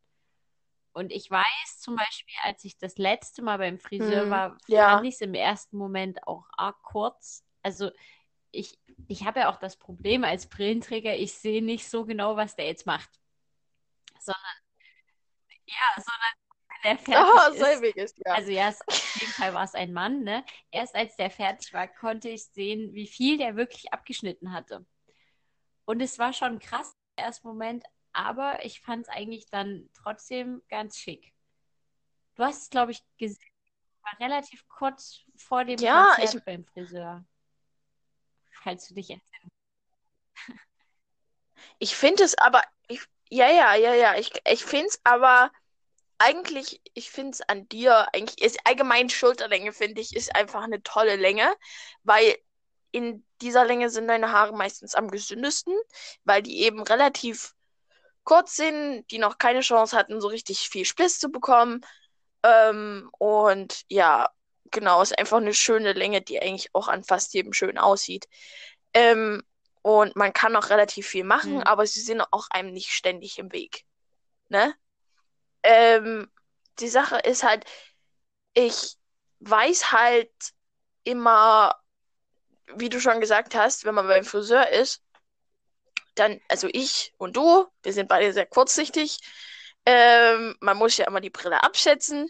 Und 0.94 1.12
ich 1.12 1.30
weiß 1.30 1.80
zum 1.80 1.96
Beispiel, 1.96 2.36
als 2.44 2.64
ich 2.64 2.78
das 2.78 2.98
letzte 2.98 3.42
Mal 3.42 3.58
beim 3.58 3.80
Friseur 3.80 4.24
hm, 4.24 4.30
war, 4.30 4.58
ja. 4.68 4.90
fand 4.90 5.08
ich 5.08 5.16
es 5.16 5.22
im 5.22 5.34
ersten 5.34 5.78
Moment 5.78 6.26
auch 6.28 6.46
arg 6.58 6.82
kurz. 6.84 7.46
Also 7.62 7.92
ich, 8.52 8.80
ich 9.08 9.26
habe 9.26 9.42
ja 9.42 9.52
auch 9.52 9.58
das 9.58 9.78
Problem 9.78 10.24
als 10.24 10.48
Brillenträger, 10.48 11.16
ich 11.16 11.34
sehe 11.34 11.64
nicht 11.64 11.88
so 11.90 12.06
genau, 12.06 12.36
was 12.36 12.56
der 12.56 12.66
jetzt 12.66 12.86
macht. 12.86 13.10
Sondern, 14.20 14.58
ja, 15.66 15.96
sondern 15.96 16.40
der 16.84 16.98
fertig 16.98 17.82
oh, 17.82 17.86
ist. 17.86 17.96
ist 17.96 18.18
ja. 18.26 18.34
Also 18.34 18.52
ja, 18.52 18.70
auf 18.70 19.16
jeden 19.16 19.34
Fall 19.34 19.54
war 19.54 19.64
es 19.64 19.76
ein 19.76 19.94
Mann, 19.94 20.24
ne? 20.24 20.44
Erst 20.72 20.96
als 20.96 21.16
der 21.16 21.30
fertig 21.30 21.74
war, 21.74 21.88
konnte 21.88 22.30
ich 22.30 22.46
sehen, 22.46 22.94
wie 22.94 23.08
viel 23.08 23.38
der 23.38 23.56
wirklich 23.56 23.94
abgeschnitten 23.94 24.54
hatte. 24.54 24.86
Und 25.86 26.02
es 26.02 26.20
war 26.20 26.34
schon 26.34 26.60
krass 26.60 26.96
im 27.18 27.24
ersten 27.24 27.48
Moment, 27.48 27.84
aber 28.14 28.64
ich 28.66 28.82
fand 28.82 29.04
es 29.04 29.10
eigentlich 29.10 29.48
dann 29.50 29.90
trotzdem 29.94 30.62
ganz 30.70 30.98
schick. 30.98 31.34
Du 32.36 32.44
hast 32.44 32.64
es, 32.64 32.70
glaube 32.70 32.92
ich, 32.92 33.04
gesehen. 33.18 33.52
War 34.02 34.20
relativ 34.20 34.68
kurz 34.68 35.24
vor 35.36 35.66
dem 35.66 35.80
ja, 35.80 36.14
Konzert 36.16 36.36
ich... 36.36 36.44
beim 36.44 36.66
Friseur. 36.66 37.26
Falls 38.64 38.88
du 38.88 38.94
dich 38.94 39.10
entsinnst. 39.10 39.56
Ich 41.78 41.96
finde 41.96 42.24
es 42.24 42.38
aber, 42.38 42.64
ich, 42.88 43.02
ja, 43.30 43.50
ja, 43.50 43.76
ja, 43.76 43.94
ja, 43.94 44.16
ich, 44.16 44.32
ich 44.48 44.64
finde 44.64 44.88
es 44.88 45.02
aber 45.04 45.52
eigentlich, 46.18 46.82
ich 46.94 47.12
finde 47.12 47.32
es 47.32 47.42
an 47.42 47.68
dir, 47.70 48.08
eigentlich 48.14 48.42
ist 48.42 48.60
allgemein 48.66 49.10
Schulterlänge, 49.10 49.74
finde 49.74 50.02
ich, 50.02 50.16
ist 50.16 50.36
einfach 50.36 50.64
eine 50.64 50.84
tolle 50.84 51.16
Länge, 51.16 51.54
weil 52.04 52.38
in 52.92 53.26
dieser 53.42 53.66
Länge 53.66 53.90
sind 53.90 54.08
deine 54.08 54.32
Haare 54.32 54.56
meistens 54.56 54.96
am 54.96 55.10
gesündesten, 55.10 55.74
weil 56.24 56.42
die 56.42 56.62
eben 56.62 56.82
relativ 56.82 57.56
kurz 58.24 58.56
sind, 58.56 59.06
die 59.12 59.18
noch 59.18 59.38
keine 59.38 59.62
Chance 59.62 59.96
hatten, 59.98 60.22
so 60.22 60.28
richtig 60.28 60.70
viel 60.70 60.86
Spliss 60.86 61.20
zu 61.20 61.30
bekommen. 61.30 61.82
Ähm, 62.44 63.10
und 63.18 63.84
ja, 63.90 64.30
genau, 64.72 65.02
ist 65.02 65.18
einfach 65.18 65.38
eine 65.38 65.54
schöne 65.54 65.94
Länge, 65.94 66.22
die 66.22 66.42
eigentlich 66.42 66.74
auch 66.74 66.88
an 66.88 67.04
fast 67.04 67.34
jedem 67.34 67.54
schön 67.54 67.78
aussieht. 67.78 68.28
Ähm, 68.94 69.44
und 69.82 70.16
man 70.16 70.34
kann 70.34 70.56
auch 70.56 70.70
relativ 70.70 71.08
viel 71.08 71.24
machen, 71.24 71.56
mhm. 71.56 71.64
aber 71.64 71.86
sie 71.86 72.02
sind 72.02 72.22
auch 72.32 72.48
einem 72.52 72.72
nicht 72.72 72.92
ständig 72.92 73.40
im 73.40 73.52
Weg. 73.52 73.86
Ne? 74.50 74.74
Ähm, 75.64 76.30
die 76.80 76.90
Sache 76.90 77.18
ist 77.18 77.44
halt, 77.44 77.66
ich 78.54 78.98
weiß 79.40 79.92
halt 79.92 80.32
immer, 81.04 81.76
wie 82.76 82.90
du 82.90 83.00
schon 83.00 83.22
gesagt 83.22 83.56
hast, 83.56 83.86
wenn 83.86 83.96
man 83.96 84.08
beim 84.08 84.24
Friseur 84.24 84.70
ist, 84.70 85.02
dann, 86.20 86.40
also 86.48 86.68
ich 86.72 87.14
und 87.18 87.36
du, 87.36 87.66
wir 87.84 87.94
sind 87.94 88.10
beide 88.10 88.34
sehr 88.34 88.46
kurzsichtig. 88.46 89.20
Ähm, 89.86 90.56
man 90.60 90.78
muss 90.78 90.98
ja 90.98 91.08
immer 91.08 91.22
die 91.22 91.30
Brille 91.30 91.64
abschätzen 91.64 92.30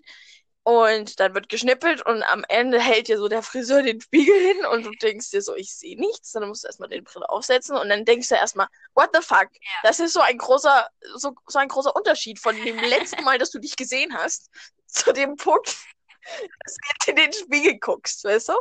und 0.63 1.19
dann 1.19 1.33
wird 1.33 1.49
geschnippelt 1.49 2.05
und 2.05 2.21
am 2.23 2.45
Ende 2.47 2.79
hält 2.79 3.07
dir 3.07 3.17
so 3.17 3.27
der 3.27 3.41
Friseur 3.41 3.81
den 3.81 3.99
Spiegel 4.01 4.35
hin 4.39 4.65
und 4.67 4.85
du 4.85 4.91
denkst 4.91 5.31
dir 5.31 5.41
so, 5.41 5.55
ich 5.55 5.73
sehe 5.75 5.99
nichts. 5.99 6.31
Dann 6.33 6.47
musst 6.47 6.63
du 6.63 6.67
erstmal 6.67 6.89
die 6.89 7.01
Brille 7.01 7.27
aufsetzen 7.27 7.75
und 7.75 7.89
dann 7.89 8.05
denkst 8.05 8.29
du 8.29 8.35
erstmal, 8.35 8.67
what 8.93 9.09
the 9.13 9.21
fuck? 9.21 9.49
Das 9.83 9.99
ist 9.99 10.13
so 10.13 10.19
ein 10.19 10.37
großer, 10.37 10.87
so, 11.15 11.33
so 11.47 11.59
ein 11.59 11.69
großer 11.69 11.95
Unterschied 11.95 12.39
von 12.39 12.55
dem 12.63 12.77
letzten 12.79 13.23
Mal, 13.23 13.39
dass 13.39 13.51
du 13.51 13.59
dich 13.59 13.75
gesehen 13.75 14.13
hast, 14.13 14.51
zu 14.85 15.11
dem 15.11 15.37
Punkt, 15.37 15.67
dass 16.63 16.75
du 16.75 16.89
jetzt 16.91 17.07
in 17.07 17.15
den 17.15 17.33
Spiegel 17.33 17.79
guckst, 17.79 18.23
weißt 18.23 18.49
du? 18.49 18.53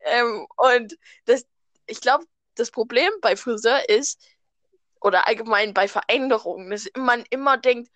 Ähm, 0.00 0.46
und 0.56 0.96
das, 1.26 1.44
ich 1.86 2.00
glaube, 2.00 2.24
das 2.56 2.70
Problem 2.70 3.10
bei 3.20 3.36
Friseur 3.36 3.88
ist, 3.88 4.20
oder 5.02 5.26
allgemein 5.26 5.74
bei 5.74 5.88
Veränderungen, 5.88 6.70
dass 6.70 6.88
man 6.96 7.24
immer 7.30 7.56
denkt, 7.56 7.90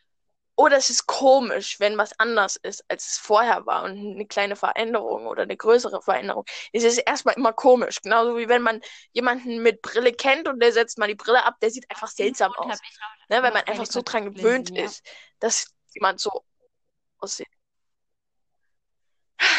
oh, 0.57 0.69
das 0.69 0.89
ist 0.89 1.07
komisch, 1.07 1.79
wenn 1.81 1.99
was 1.99 2.19
anders 2.19 2.57
ist, 2.57 2.85
als 2.89 3.07
es 3.07 3.19
vorher 3.19 3.67
war 3.67 3.85
und 3.85 3.93
eine 3.93 4.27
kleine 4.27 4.57
Veränderung 4.57 5.27
oder 5.27 5.43
eine 5.43 5.57
größere 5.57 6.01
Veränderung. 6.01 6.45
Es 6.73 6.83
ist 6.83 6.99
erstmal 6.99 7.35
immer 7.35 7.53
komisch. 7.53 8.01
Genauso 8.01 8.39
wie 8.39 8.49
wenn 8.49 8.63
man 8.63 8.81
jemanden 9.13 9.63
mit 9.63 9.83
Brille 9.83 10.13
kennt 10.13 10.49
und 10.49 10.61
der 10.61 10.73
setzt 10.73 10.97
mal 10.99 11.09
die 11.09 11.15
Brille 11.15 11.45
ab, 11.45 11.57
der 11.61 11.71
sieht 11.71 11.89
einfach 11.91 12.09
seltsam 12.09 12.53
aus. 12.55 12.79
Ne, 13.29 13.43
weil 13.43 13.53
man 13.53 13.65
einfach 13.65 13.87
so 13.87 14.01
dran 14.03 14.33
gewöhnt 14.35 14.71
ist, 14.71 15.05
dass 15.41 15.67
jemand 15.93 16.21
so 16.21 16.43
aussieht. 17.19 17.49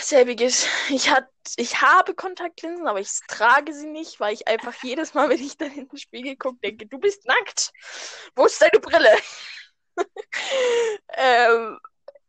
Selbiges. 0.08 0.68
Ich, 0.90 1.10
hat, 1.10 1.28
ich 1.58 1.82
habe 1.82 2.14
Kontaktlinsen, 2.16 2.88
aber 2.88 3.00
ich 3.00 3.10
trage 3.28 3.74
sie 3.74 3.88
nicht, 3.88 4.20
weil 4.20 4.34
ich 4.34 4.48
einfach 4.48 4.74
jedes 4.84 5.14
Mal, 5.14 5.30
wenn 5.30 5.42
ich 5.42 5.58
dann 5.58 5.72
in 5.72 5.88
den 5.88 5.98
Spiegel 5.98 6.36
gucke, 6.36 6.60
denke, 6.64 6.88
du 6.88 6.98
bist 7.00 7.26
nackt. 7.26 7.72
Wo 8.36 8.46
ist 8.46 8.62
deine 8.62 8.80
Brille? 8.80 9.16
ähm, 11.18 11.80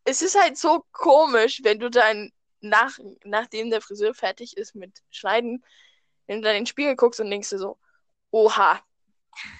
es 0.04 0.22
ist 0.22 0.40
halt 0.40 0.58
so 0.58 0.84
komisch, 0.92 1.60
wenn 1.62 1.78
du 1.78 1.90
dann 1.90 2.32
nach, 2.60 2.98
nachdem 3.24 3.70
der 3.70 3.80
Friseur 3.80 4.14
fertig 4.14 4.56
ist 4.56 4.74
mit 4.74 4.98
Schneiden, 5.10 5.64
wenn 6.26 6.38
du 6.38 6.48
dann 6.48 6.56
in 6.56 6.62
den 6.62 6.66
Spiegel 6.66 6.96
guckst 6.96 7.20
und 7.20 7.30
denkst 7.30 7.50
dir 7.50 7.58
so, 7.58 7.78
oha, 8.30 8.80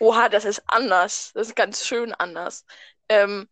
oha, 0.01 0.29
das 0.29 0.45
ist 0.45 0.63
anders. 0.67 1.33
Das 1.35 1.49
ist 1.49 1.57
ganz 1.57 1.87
schön 1.87 2.13
anders. 2.15 2.65
Ähm, 3.09 3.49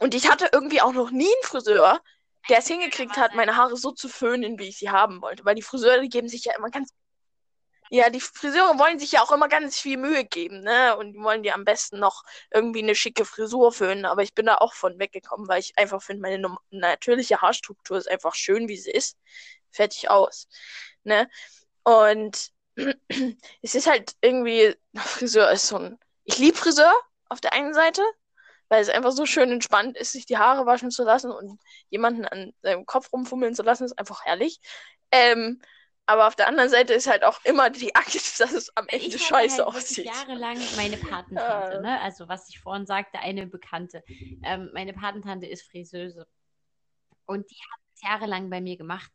und 0.00 0.14
ich 0.14 0.30
hatte 0.30 0.48
irgendwie 0.52 0.80
auch 0.80 0.92
noch 0.92 1.10
nie 1.10 1.26
einen 1.26 1.42
Friseur, 1.42 2.00
der 2.48 2.58
es 2.58 2.66
hingekriegt 2.66 3.16
hat, 3.16 3.34
meine 3.34 3.56
Haare 3.56 3.76
so 3.76 3.92
zu 3.92 4.08
föhnen, 4.08 4.58
wie 4.58 4.68
ich 4.68 4.78
sie 4.78 4.90
haben 4.90 5.22
wollte. 5.22 5.44
Weil 5.44 5.54
die 5.54 5.62
Friseure, 5.62 6.06
geben 6.08 6.28
sich 6.28 6.44
ja 6.44 6.54
immer 6.56 6.70
ganz. 6.70 6.90
Ja, 7.90 8.10
die 8.10 8.20
Friseure 8.20 8.78
wollen 8.78 8.98
sich 8.98 9.12
ja 9.12 9.22
auch 9.22 9.30
immer 9.30 9.48
ganz 9.48 9.78
viel 9.78 9.98
Mühe 9.98 10.24
geben, 10.24 10.60
ne? 10.60 10.96
Und 10.96 11.12
die 11.12 11.20
wollen 11.20 11.42
dir 11.42 11.54
am 11.54 11.64
besten 11.64 11.98
noch 12.00 12.24
irgendwie 12.50 12.82
eine 12.82 12.94
schicke 12.94 13.24
Frisur 13.24 13.72
föhnen. 13.72 14.04
Aber 14.06 14.22
ich 14.22 14.34
bin 14.34 14.46
da 14.46 14.56
auch 14.56 14.74
von 14.74 14.98
weggekommen, 14.98 15.48
weil 15.48 15.60
ich 15.60 15.76
einfach 15.78 16.02
finde, 16.02 16.22
meine 16.22 16.56
natürliche 16.70 17.40
Haarstruktur 17.40 17.98
ist 17.98 18.10
einfach 18.10 18.34
schön, 18.34 18.68
wie 18.68 18.76
sie 18.78 18.90
ist. 18.90 19.18
Fertig 19.70 20.10
aus. 20.10 20.48
Ne? 21.04 21.28
Und 21.84 22.50
es 23.62 23.74
ist 23.74 23.86
halt 23.86 24.14
irgendwie, 24.20 24.74
Friseur 24.96 25.50
ist 25.50 25.68
so 25.68 25.76
ein. 25.76 25.98
Ich 26.24 26.38
liebe 26.38 26.56
Friseur 26.56 26.92
auf 27.28 27.40
der 27.40 27.52
einen 27.52 27.74
Seite, 27.74 28.02
weil 28.68 28.82
es 28.82 28.88
einfach 28.88 29.12
so 29.12 29.26
schön 29.26 29.50
entspannt 29.50 29.96
ist, 29.96 30.12
sich 30.12 30.26
die 30.26 30.38
Haare 30.38 30.66
waschen 30.66 30.90
zu 30.90 31.04
lassen 31.04 31.30
und 31.30 31.60
jemanden 31.90 32.24
an 32.24 32.52
seinem 32.62 32.86
Kopf 32.86 33.12
rumfummeln 33.12 33.54
zu 33.54 33.62
lassen, 33.62 33.84
ist 33.84 33.98
einfach 33.98 34.24
herrlich. 34.24 34.60
Ähm, 35.10 35.60
aber 36.06 36.26
auf 36.26 36.36
der 36.36 36.48
anderen 36.48 36.68
Seite 36.68 36.92
ist 36.92 37.06
halt 37.06 37.24
auch 37.24 37.42
immer 37.44 37.70
die 37.70 37.94
Angst, 37.94 38.14
dass 38.40 38.52
es 38.52 38.76
am 38.76 38.86
Ende 38.88 39.06
ich 39.06 39.26
scheiße 39.26 39.64
halt 39.64 39.74
aussieht. 39.74 40.06
jahrelang 40.06 40.58
meine 40.76 40.96
Patentante, 40.96 41.74
ja. 41.74 41.80
ne? 41.80 42.00
Also 42.00 42.28
was 42.28 42.48
ich 42.48 42.60
vorhin 42.60 42.86
sagte, 42.86 43.18
eine 43.18 43.46
Bekannte. 43.46 44.02
Ähm, 44.42 44.70
meine 44.74 44.92
Patentante 44.92 45.46
ist 45.46 45.70
Friseuse. 45.70 46.26
Und 47.26 47.50
die 47.50 47.56
hat 47.56 47.80
es 47.94 48.02
jahrelang 48.02 48.50
bei 48.50 48.60
mir 48.60 48.76
gemacht. 48.76 49.12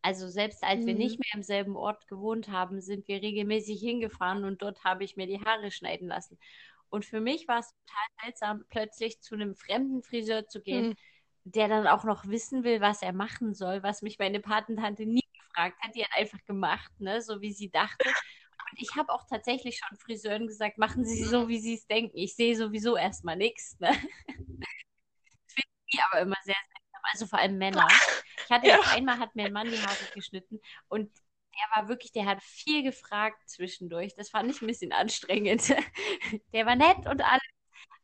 Also 0.00 0.28
selbst 0.28 0.62
als 0.62 0.82
mhm. 0.82 0.86
wir 0.86 0.94
nicht 0.94 1.18
mehr 1.18 1.34
im 1.34 1.42
selben 1.42 1.76
Ort 1.76 2.06
gewohnt 2.08 2.48
haben, 2.48 2.80
sind 2.80 3.08
wir 3.08 3.22
regelmäßig 3.22 3.80
hingefahren 3.80 4.44
und 4.44 4.60
dort 4.60 4.84
habe 4.84 5.04
ich 5.04 5.16
mir 5.16 5.26
die 5.26 5.40
Haare 5.40 5.70
schneiden 5.70 6.08
lassen. 6.08 6.38
Und 6.94 7.04
für 7.04 7.20
mich 7.20 7.48
war 7.48 7.58
es 7.58 7.74
total 7.74 8.06
seltsam, 8.22 8.64
plötzlich 8.70 9.20
zu 9.20 9.34
einem 9.34 9.56
fremden 9.56 10.04
Friseur 10.04 10.46
zu 10.46 10.62
gehen, 10.62 10.90
mhm. 10.90 10.94
der 11.42 11.66
dann 11.66 11.88
auch 11.88 12.04
noch 12.04 12.28
wissen 12.28 12.62
will, 12.62 12.80
was 12.80 13.02
er 13.02 13.12
machen 13.12 13.52
soll, 13.52 13.82
was 13.82 14.00
mich 14.00 14.20
meine 14.20 14.38
Patentante 14.38 15.04
nie 15.04 15.24
gefragt 15.36 15.76
hat. 15.82 15.92
Die 15.96 16.04
hat 16.04 16.12
einfach 16.16 16.38
gemacht, 16.44 16.92
ne, 17.00 17.20
so 17.20 17.40
wie 17.40 17.52
sie 17.52 17.68
dachte. 17.68 18.08
Und 18.08 18.80
ich 18.80 18.94
habe 18.94 19.12
auch 19.12 19.24
tatsächlich 19.28 19.76
schon 19.78 19.98
Friseuren 19.98 20.46
gesagt, 20.46 20.78
machen 20.78 21.04
Sie 21.04 21.24
so, 21.24 21.48
wie 21.48 21.58
Sie 21.58 21.74
es 21.74 21.86
denken. 21.88 22.16
Ich 22.16 22.36
sehe 22.36 22.56
sowieso 22.56 22.96
erstmal 22.96 23.36
nichts. 23.36 23.76
Ne? 23.80 23.90
Das 25.46 25.54
finde 25.54 25.68
ich 25.86 26.00
aber 26.02 26.20
immer 26.20 26.36
sehr, 26.44 26.54
sehr 26.54 26.84
also 27.12 27.26
vor 27.26 27.38
allem 27.38 27.58
Männer. 27.58 27.86
Ich 28.44 28.50
hatte 28.50 28.68
ja. 28.68 28.80
einmal 28.92 29.18
hat 29.18 29.34
mir 29.34 29.46
ein 29.46 29.52
Mann 29.52 29.70
die 29.70 29.80
Haare 29.80 30.04
geschnitten 30.14 30.60
und 30.88 31.10
der 31.56 31.76
war 31.82 31.88
wirklich, 31.88 32.12
der 32.12 32.26
hat 32.26 32.42
viel 32.42 32.82
gefragt 32.82 33.48
zwischendurch. 33.48 34.14
Das 34.16 34.30
fand 34.30 34.50
ich 34.50 34.60
ein 34.60 34.66
bisschen 34.66 34.92
anstrengend. 34.92 35.62
Der 36.52 36.66
war 36.66 36.76
nett 36.76 37.06
und 37.06 37.20
alles, 37.22 37.42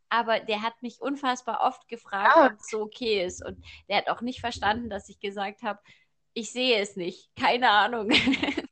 aber 0.09 0.41
der 0.41 0.63
hat 0.63 0.83
mich 0.83 1.01
unfassbar 1.01 1.61
oft 1.63 1.89
gefragt, 1.89 2.37
ja. 2.37 2.47
ob 2.47 2.61
es 2.61 2.69
so 2.69 2.83
okay 2.83 3.25
ist. 3.25 3.45
Und 3.45 3.65
der 3.89 3.99
hat 3.99 4.09
auch 4.09 4.21
nicht 4.21 4.41
verstanden, 4.41 4.91
dass 4.91 5.09
ich 5.09 5.21
gesagt 5.21 5.63
habe, 5.63 5.81
ich 6.35 6.53
sehe 6.53 6.81
es 6.81 6.97
nicht. 6.97 7.31
Keine 7.37 7.71
Ahnung. 7.71 8.11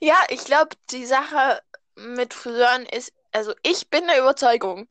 Ja, 0.00 0.16
ich 0.28 0.44
glaube, 0.44 0.76
die 0.90 1.06
Sache 1.06 1.62
mit 1.96 2.34
Friseuren 2.34 2.86
ist, 2.86 3.12
also 3.32 3.54
ich 3.62 3.88
bin 3.90 4.06
der 4.06 4.20
Überzeugung, 4.20 4.88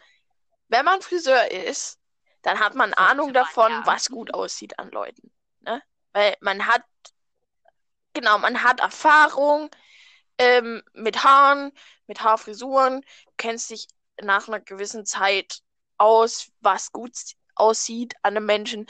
wenn 0.69 0.85
man 0.85 1.01
Friseur 1.01 1.51
ist, 1.51 1.99
dann 2.41 2.59
hat 2.59 2.75
man 2.75 2.93
Ahnung 2.93 3.33
davon, 3.33 3.71
ja. 3.71 3.85
was 3.85 4.09
gut 4.09 4.33
aussieht 4.33 4.79
an 4.79 4.89
Leuten. 4.91 5.31
Ne? 5.63 5.81
Weil 6.13 6.35
man 6.41 6.67
hat, 6.67 6.83
genau, 8.13 8.37
man 8.37 8.63
hat 8.63 8.79
Erfahrung 8.79 9.69
ähm, 10.37 10.83
mit 10.93 11.23
Haaren, 11.23 11.71
mit 12.07 12.21
Haarfrisuren, 12.21 13.01
du 13.01 13.31
kennst 13.37 13.69
dich 13.69 13.87
nach 14.21 14.47
einer 14.47 14.59
gewissen 14.59 15.05
Zeit 15.05 15.59
aus, 15.97 16.51
was 16.61 16.91
gut 16.91 17.13
aussieht 17.55 18.15
an 18.21 18.37
einem 18.37 18.45
Menschen. 18.45 18.87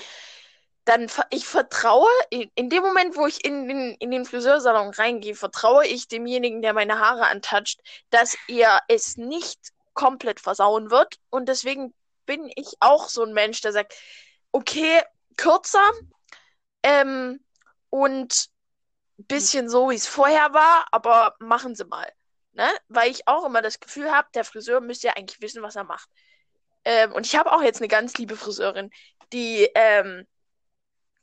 Dann 0.85 1.09
ich 1.29 1.47
vertraue, 1.47 2.09
in, 2.29 2.51
in 2.55 2.69
dem 2.69 2.83
Moment, 2.83 3.15
wo 3.15 3.25
ich 3.25 3.45
in 3.45 3.67
den, 3.69 3.95
in 3.95 4.11
den 4.11 4.25
Friseursalon 4.25 4.89
reingehe, 4.89 5.35
vertraue 5.35 5.87
ich 5.87 6.09
demjenigen, 6.09 6.61
der 6.61 6.73
meine 6.73 6.99
Haare 6.99 7.27
antatscht, 7.27 7.79
dass 8.09 8.35
er 8.47 8.81
es 8.89 9.15
nicht 9.15 9.59
komplett 9.93 10.41
versauen 10.41 10.91
wird. 10.91 11.19
Und 11.29 11.47
deswegen 11.47 11.93
bin 12.25 12.51
ich 12.55 12.75
auch 12.81 13.07
so 13.07 13.23
ein 13.23 13.33
Mensch, 13.33 13.61
der 13.61 13.71
sagt, 13.71 13.93
okay, 14.51 15.01
kürzer 15.37 15.91
ähm, 16.83 17.39
und 17.89 18.49
bisschen 19.17 19.69
so, 19.69 19.89
wie 19.89 19.95
es 19.95 20.07
vorher 20.07 20.53
war, 20.53 20.87
aber 20.91 21.35
machen 21.39 21.75
Sie 21.75 21.85
mal. 21.85 22.11
Ne? 22.53 22.67
Weil 22.87 23.11
ich 23.11 23.27
auch 23.27 23.45
immer 23.45 23.61
das 23.61 23.79
Gefühl 23.79 24.11
habe, 24.11 24.27
der 24.33 24.43
Friseur 24.43 24.81
müsste 24.81 25.07
ja 25.07 25.13
eigentlich 25.13 25.41
wissen, 25.41 25.63
was 25.63 25.75
er 25.75 25.83
macht. 25.83 26.09
Ähm, 26.85 27.13
und 27.13 27.25
ich 27.25 27.35
habe 27.35 27.51
auch 27.51 27.61
jetzt 27.61 27.79
eine 27.79 27.87
ganz 27.87 28.15
liebe 28.17 28.35
Friseurin, 28.35 28.91
die 29.31 29.69
ähm, 29.75 30.27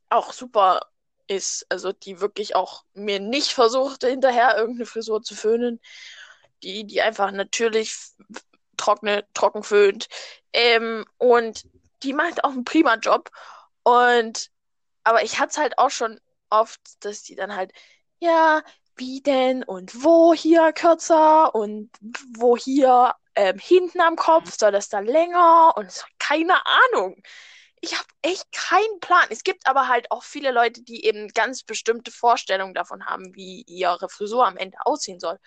auch 0.09 0.33
super 0.33 0.81
ist. 1.29 1.67
Also 1.69 1.93
die 1.93 2.21
wirklich 2.21 2.57
auch 2.57 2.85
mir 2.95 3.21
nicht 3.21 3.53
versucht, 3.53 4.05
hinterher 4.05 4.57
irgendeine 4.57 4.87
Frisur 4.87 5.23
zu 5.23 5.35
föhnen. 5.35 5.81
Die, 6.63 6.85
die 6.85 7.01
einfach 7.01 7.31
natürlich 7.31 7.97
trockne, 8.77 9.27
trocken 9.35 9.63
föhnt. 9.63 10.09
Ähm, 10.53 11.07
und 11.19 11.65
die 12.03 12.13
macht 12.13 12.45
auch 12.45 12.51
einen 12.51 12.65
prima 12.65 12.97
Job. 12.97 13.31
Und 13.83 14.51
aber 15.05 15.23
ich 15.23 15.39
hatte 15.39 15.51
es 15.51 15.59
halt 15.59 15.79
auch 15.79 15.91
schon 15.91 16.21
oft, 16.51 16.81
dass 17.05 17.23
die 17.23 17.37
dann 17.37 17.55
halt, 17.55 17.73
ja, 18.19 18.63
wie 18.97 19.23
denn 19.23 19.65
und 19.65 20.05
wo 20.05 20.35
hier 20.35 20.73
kürzer 20.73 21.55
und 21.55 21.91
wo 22.39 22.57
hier 22.57 23.15
ähm, 23.35 23.59
hinten 23.59 24.01
am 24.01 24.17
Kopf 24.17 24.57
soll 24.59 24.73
das 24.73 24.89
dann 24.89 25.07
länger 25.07 25.73
und 25.77 25.91
so, 25.91 26.05
keine 26.19 26.55
Ahnung. 26.67 27.23
Ich 27.81 27.95
habe 27.95 28.09
echt 28.23 28.53
keinen 28.53 29.01
Plan. 29.01 29.27
Es 29.31 29.43
gibt 29.43 29.67
aber 29.67 29.89
halt 29.89 30.11
auch 30.11 30.23
viele 30.23 30.51
Leute, 30.53 30.83
die 30.83 31.05
eben 31.07 31.29
ganz 31.29 31.63
bestimmte 31.63 32.11
Vorstellungen 32.11 32.75
davon 32.75 33.07
haben, 33.07 33.35
wie 33.35 33.63
ihre 33.63 34.09
Frisur 34.11 34.47
am 34.47 34.59
Ende 34.59 34.77
aussehen 34.85 35.19
soll. 35.21 35.39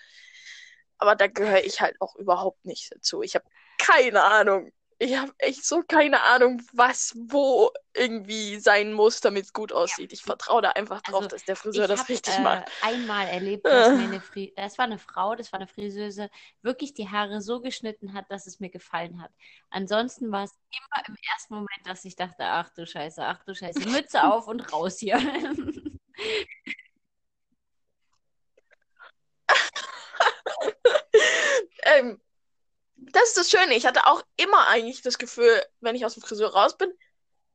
Aber 0.98 1.16
da 1.16 1.28
gehöre 1.28 1.64
ich 1.64 1.82
halt 1.82 1.96
auch 2.02 2.16
überhaupt 2.16 2.66
nicht 2.66 2.92
dazu. 2.94 3.22
Ich 3.22 3.36
habe 3.36 3.46
keine 3.78 4.24
Ahnung. 4.24 4.72
Ich 5.04 5.18
habe 5.18 5.34
echt 5.38 5.66
so 5.66 5.84
keine 5.86 6.22
Ahnung, 6.22 6.62
was 6.72 7.14
wo 7.28 7.72
irgendwie 7.94 8.58
sein 8.60 8.94
muss, 8.94 9.20
damit 9.20 9.44
es 9.44 9.52
gut 9.52 9.74
aussieht. 9.74 10.14
Ich 10.14 10.22
vertraue 10.22 10.62
da 10.62 10.70
einfach 10.70 11.02
drauf, 11.02 11.24
also, 11.24 11.28
dass 11.28 11.44
der 11.44 11.58
Friseur 11.58 11.90
das 11.90 12.02
hab, 12.02 12.10
richtig 12.10 12.38
äh, 12.38 12.42
macht. 12.42 12.72
einmal 12.82 13.28
erlebt, 13.28 13.66
dass 13.68 13.98
mir 13.98 14.22
Fri 14.22 14.54
das 14.56 14.78
war 14.78 14.86
eine 14.86 14.98
Frau, 14.98 15.36
das 15.36 15.52
war 15.52 15.60
eine 15.60 15.68
Friseuse, 15.68 16.30
wirklich 16.62 16.94
die 16.94 17.10
Haare 17.10 17.42
so 17.42 17.60
geschnitten 17.60 18.14
hat, 18.14 18.32
dass 18.32 18.48
es 18.48 18.62
mir 18.62 18.70
gefallen 18.70 19.22
hat. 19.22 19.32
Ansonsten 19.70 20.32
war 20.32 20.46
es 20.46 20.58
immer 20.72 21.06
im 21.10 21.18
ersten 21.34 21.56
Moment, 21.56 21.82
dass 21.86 22.06
ich 22.06 22.16
dachte, 22.16 22.46
ach 22.46 22.70
du 22.70 22.86
Scheiße, 22.88 23.22
ach 23.26 23.44
du 23.44 23.54
Scheiße, 23.54 23.90
Mütze 23.90 24.24
auf 24.24 24.48
und 24.48 24.72
raus 24.72 25.00
hier. 25.00 25.18
ähm, 31.84 32.22
das 33.12 33.30
ist 33.30 33.38
das 33.38 33.50
Schöne. 33.50 33.76
Ich 33.76 33.86
hatte 33.86 34.08
auch 34.08 34.24
immer 34.38 34.68
eigentlich 34.68 35.02
das 35.02 35.18
Gefühl, 35.18 35.62
wenn 35.82 35.96
ich 35.96 36.06
aus 36.06 36.14
dem 36.16 36.24
Friseur 36.24 36.54
raus 36.54 36.78
bin, 36.78 36.92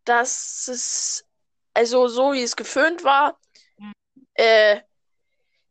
dass 0.04 0.68
es, 0.68 1.24
also 1.74 2.08
so 2.08 2.32
wie 2.32 2.42
es 2.42 2.56
geföhnt 2.56 3.04
war, 3.04 3.38
mhm. 3.78 3.92
äh, 4.34 4.80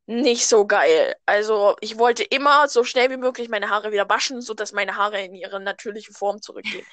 nicht 0.07 0.47
so 0.47 0.65
geil. 0.65 1.15
Also 1.25 1.75
ich 1.81 1.97
wollte 1.97 2.23
immer 2.23 2.69
so 2.69 2.85
schnell 2.85 3.09
wie 3.09 3.17
möglich 3.17 3.49
meine 3.49 3.69
Haare 3.69 3.91
wieder 3.91 4.07
waschen, 4.07 4.41
sodass 4.41 4.71
meine 4.71 4.95
Haare 4.95 5.21
in 5.21 5.35
ihre 5.35 5.59
natürliche 5.59 6.13
Form 6.13 6.41
zurückgehen. 6.41 6.85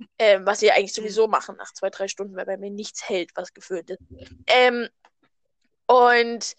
ähm, 0.18 0.44
was 0.44 0.60
sie 0.60 0.72
eigentlich 0.72 0.92
sowieso 0.92 1.28
machen 1.28 1.56
nach 1.56 1.72
zwei, 1.72 1.90
drei 1.90 2.08
Stunden, 2.08 2.34
weil 2.34 2.46
bei 2.46 2.56
mir 2.56 2.70
nichts 2.70 3.08
hält, 3.08 3.30
was 3.36 3.54
geföhnt 3.54 3.90
ist. 3.90 4.00
Ähm, 4.48 4.88
und 5.86 6.56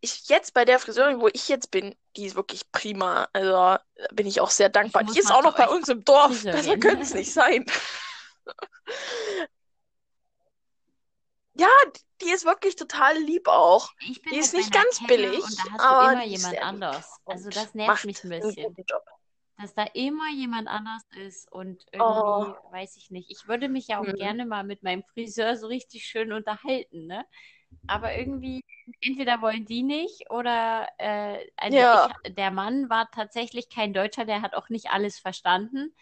ich 0.00 0.28
jetzt 0.28 0.54
bei 0.54 0.64
der 0.64 0.78
Friseurin, 0.78 1.20
wo 1.20 1.28
ich 1.28 1.48
jetzt 1.48 1.70
bin, 1.70 1.94
die 2.16 2.26
ist 2.26 2.36
wirklich 2.36 2.70
prima. 2.72 3.28
Also 3.32 3.78
bin 4.12 4.26
ich 4.26 4.40
auch 4.40 4.50
sehr 4.50 4.68
dankbar. 4.68 5.04
Die 5.04 5.18
ist 5.18 5.32
auch 5.32 5.42
noch 5.42 5.56
bei 5.56 5.68
uns 5.68 5.88
im 5.88 6.04
Dorf. 6.04 6.42
Besser 6.44 6.76
könnte 6.78 7.02
es 7.02 7.14
nicht 7.14 7.32
sein. 7.32 7.64
ja, 11.54 11.68
die 12.22 12.30
ist 12.30 12.44
wirklich 12.44 12.76
total 12.76 13.18
lieb 13.18 13.48
auch. 13.48 13.90
die 14.30 14.38
ist 14.38 14.54
nicht 14.54 14.72
ganz 14.72 14.98
Kelle 14.98 15.30
billig. 15.30 15.44
Und 15.44 15.58
da 15.58 15.72
hast 15.72 15.80
aber 15.80 16.06
du 16.06 16.12
immer 16.12 16.24
jemand 16.24 16.62
anders. 16.62 17.20
Also 17.26 17.50
das 17.50 17.74
nervt 17.74 18.04
mich 18.04 18.22
ein 18.24 18.30
bisschen. 18.30 18.76
Dass 19.60 19.74
da 19.74 19.82
immer 19.94 20.30
jemand 20.30 20.68
anders 20.68 21.02
ist 21.16 21.50
und 21.50 21.84
irgendwie, 21.90 22.04
oh. 22.04 22.54
weiß 22.70 22.96
ich 22.96 23.10
nicht. 23.10 23.28
Ich 23.28 23.48
würde 23.48 23.68
mich 23.68 23.88
ja 23.88 23.98
auch 23.98 24.06
hm. 24.06 24.14
gerne 24.14 24.46
mal 24.46 24.62
mit 24.62 24.84
meinem 24.84 25.02
Friseur 25.02 25.56
so 25.56 25.66
richtig 25.66 26.06
schön 26.06 26.32
unterhalten, 26.32 27.06
ne? 27.06 27.26
Aber 27.86 28.16
irgendwie, 28.16 28.62
entweder 29.00 29.40
wollen 29.40 29.64
die 29.64 29.82
nicht 29.82 30.30
oder 30.30 30.88
äh, 30.98 31.46
also 31.56 31.76
ja. 31.76 32.08
ich, 32.26 32.34
der 32.34 32.50
Mann 32.50 32.90
war 32.90 33.10
tatsächlich 33.10 33.68
kein 33.68 33.92
Deutscher, 33.92 34.24
der 34.24 34.42
hat 34.42 34.54
auch 34.54 34.68
nicht 34.68 34.90
alles 34.90 35.18
verstanden. 35.18 35.94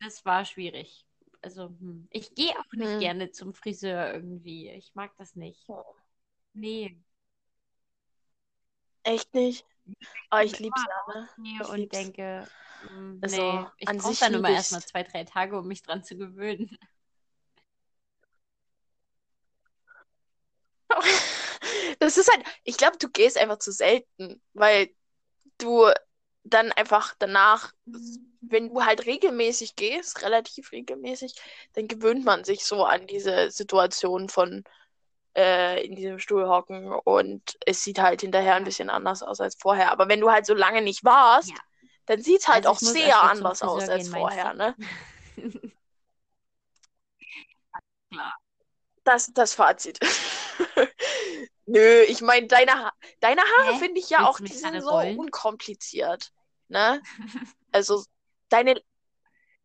Das 0.00 0.24
war 0.24 0.44
schwierig. 0.44 1.04
also 1.42 1.68
hm. 1.68 2.08
ich 2.10 2.34
gehe 2.34 2.50
auch 2.58 2.72
nicht 2.72 2.90
Hm. 2.90 3.00
gerne 3.00 3.30
zum 3.30 3.54
Friseur 3.54 4.12
irgendwie. 4.12 4.70
Ich 4.70 4.94
mag 4.94 5.12
das 5.18 5.34
nicht. 5.36 5.66
Nee. 6.54 6.96
Echt 9.02 9.32
nicht? 9.34 9.64
Aber 10.30 10.44
ich 10.44 10.58
lieb's 10.58 10.84
immer 10.84 11.14
ja, 11.14 11.20
ne? 11.20 11.28
Ich 11.62 11.68
und 11.68 11.78
lieb's. 11.78 11.92
denke, 11.94 12.50
hm, 12.80 13.18
Also, 13.22 13.36
nee, 13.36 13.66
ich 13.78 13.88
brauche 13.96 14.16
dann 14.20 14.34
immer 14.34 14.50
erstmal 14.50 14.82
zwei, 14.82 15.02
drei 15.02 15.24
Tage, 15.24 15.58
um 15.58 15.66
mich 15.66 15.82
dran 15.82 16.04
zu 16.04 16.16
gewöhnen. 16.16 16.76
Das 22.00 22.16
ist 22.16 22.30
halt, 22.30 22.44
ich 22.62 22.76
glaube, 22.76 22.96
du 22.98 23.08
gehst 23.08 23.36
einfach 23.36 23.58
zu 23.58 23.72
selten, 23.72 24.40
weil 24.54 24.90
du 25.58 25.90
dann 26.44 26.70
einfach 26.72 27.14
danach, 27.18 27.72
wenn 28.40 28.68
du 28.68 28.84
halt 28.84 29.06
regelmäßig 29.06 29.74
gehst, 29.76 30.22
relativ 30.22 30.72
regelmäßig, 30.72 31.34
dann 31.74 31.88
gewöhnt 31.88 32.24
man 32.24 32.44
sich 32.44 32.64
so 32.64 32.84
an 32.84 33.06
diese 33.06 33.50
Situation 33.50 34.28
von 34.28 34.64
äh, 35.36 35.84
in 35.84 35.96
diesem 35.96 36.18
Stuhl 36.18 36.48
hocken 36.48 36.92
und 36.92 37.58
es 37.66 37.82
sieht 37.82 37.98
halt 37.98 38.20
hinterher 38.20 38.54
ein 38.54 38.64
bisschen 38.64 38.90
anders 38.90 39.22
aus 39.22 39.40
als 39.40 39.56
vorher. 39.60 39.90
Aber 39.92 40.08
wenn 40.08 40.20
du 40.20 40.30
halt 40.30 40.46
so 40.46 40.54
lange 40.54 40.82
nicht 40.82 41.04
warst, 41.04 41.50
Ja. 41.50 41.56
dann 42.06 42.22
sieht 42.22 42.40
es 42.40 42.48
halt 42.48 42.66
Also 42.66 42.70
auch 42.70 42.92
sehr 42.92 43.20
anders 43.20 43.62
aus 43.62 43.88
als 43.88 44.08
vorher, 44.08 44.54
ne? 44.54 44.74
Klar. 48.10 48.32
Das, 49.08 49.32
das 49.32 49.54
Fazit. 49.54 49.98
Nö, 51.64 52.02
ich 52.08 52.20
meine, 52.20 52.46
deine, 52.46 52.72
Ha- 52.72 52.92
deine 53.20 53.40
Haare 53.40 53.78
finde 53.78 54.00
ich 54.00 54.10
ja 54.10 54.18
Willst 54.18 54.30
auch, 54.30 54.40
die 54.40 54.52
sind 54.52 54.82
so 54.82 54.90
rollen? 54.90 55.18
unkompliziert. 55.18 56.30
Ne? 56.68 57.02
Also, 57.72 58.04
deine, 58.50 58.80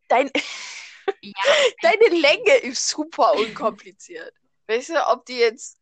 dein, 0.08 0.30
Ja, 1.22 1.32
deine 1.82 2.08
Länge 2.08 2.56
ist 2.62 2.88
super 2.88 3.34
unkompliziert. 3.34 4.32
Weißt 4.66 4.90
du, 4.90 5.08
ob 5.08 5.26
die 5.26 5.36
jetzt, 5.36 5.78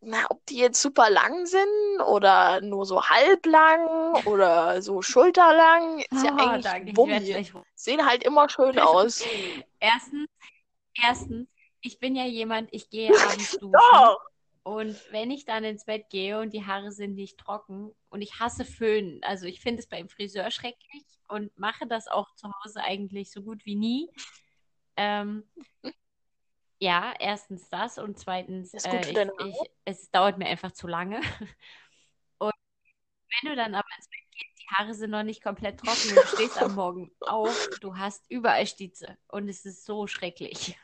na, 0.00 0.26
ob 0.28 0.44
die 0.46 0.56
jetzt 0.56 0.82
super 0.82 1.08
lang 1.10 1.46
sind 1.46 2.00
oder 2.04 2.60
nur 2.60 2.84
so 2.84 3.04
halblang 3.04 4.24
oder 4.24 4.82
so 4.82 5.02
schulterlang, 5.02 6.00
ist 6.00 6.24
ja 6.24 6.32
oh, 6.32 6.38
eigentlich 6.38 6.66
Sehen 7.76 8.06
halt 8.06 8.24
immer 8.24 8.48
schön 8.48 8.78
aus. 8.78 9.24
Erstens, 9.80 10.26
erstens, 10.94 11.48
ich 11.80 11.98
bin 11.98 12.16
ja 12.16 12.24
jemand, 12.24 12.68
ich 12.72 12.90
gehe 12.90 13.10
abends 13.48 13.58
duschen. 13.58 13.72
Doch! 13.72 14.18
Und 14.64 14.96
wenn 15.10 15.32
ich 15.32 15.44
dann 15.44 15.64
ins 15.64 15.86
Bett 15.86 16.08
gehe 16.08 16.38
und 16.38 16.52
die 16.52 16.64
Haare 16.64 16.92
sind 16.92 17.14
nicht 17.14 17.36
trocken 17.36 17.92
und 18.10 18.22
ich 18.22 18.38
hasse 18.38 18.64
Föhnen, 18.64 19.20
also 19.24 19.46
ich 19.46 19.60
finde 19.60 19.80
es 19.80 19.88
beim 19.88 20.08
Friseur 20.08 20.52
schrecklich 20.52 21.04
und 21.28 21.56
mache 21.58 21.86
das 21.88 22.06
auch 22.06 22.32
zu 22.36 22.48
Hause 22.62 22.80
eigentlich 22.80 23.32
so 23.32 23.42
gut 23.42 23.66
wie 23.66 23.74
nie. 23.74 24.08
Ähm, 24.96 25.44
ja, 26.78 27.12
erstens 27.18 27.68
das 27.70 27.98
und 27.98 28.18
zweitens, 28.18 28.72
äh, 28.74 29.00
ich, 29.00 29.18
ich, 29.18 29.56
es 29.84 30.10
dauert 30.12 30.38
mir 30.38 30.46
einfach 30.46 30.72
zu 30.72 30.86
lange. 30.86 31.20
Und 32.38 32.52
wenn 33.40 33.50
du 33.50 33.56
dann 33.56 33.74
aber 33.74 33.88
ins 33.96 34.08
Bett 34.08 34.20
gehst, 34.32 34.51
Haare 34.72 34.94
sind 34.94 35.10
noch 35.10 35.22
nicht 35.22 35.42
komplett 35.42 35.80
trocken 35.80 36.14
du 36.14 36.26
stehst 36.26 36.58
am 36.58 36.74
Morgen 36.74 37.10
auf, 37.20 37.68
du 37.80 37.96
hast 37.96 38.24
überall 38.28 38.66
Stieze 38.66 39.18
und 39.28 39.48
es 39.48 39.64
ist 39.64 39.84
so 39.84 40.06
schrecklich. 40.06 40.76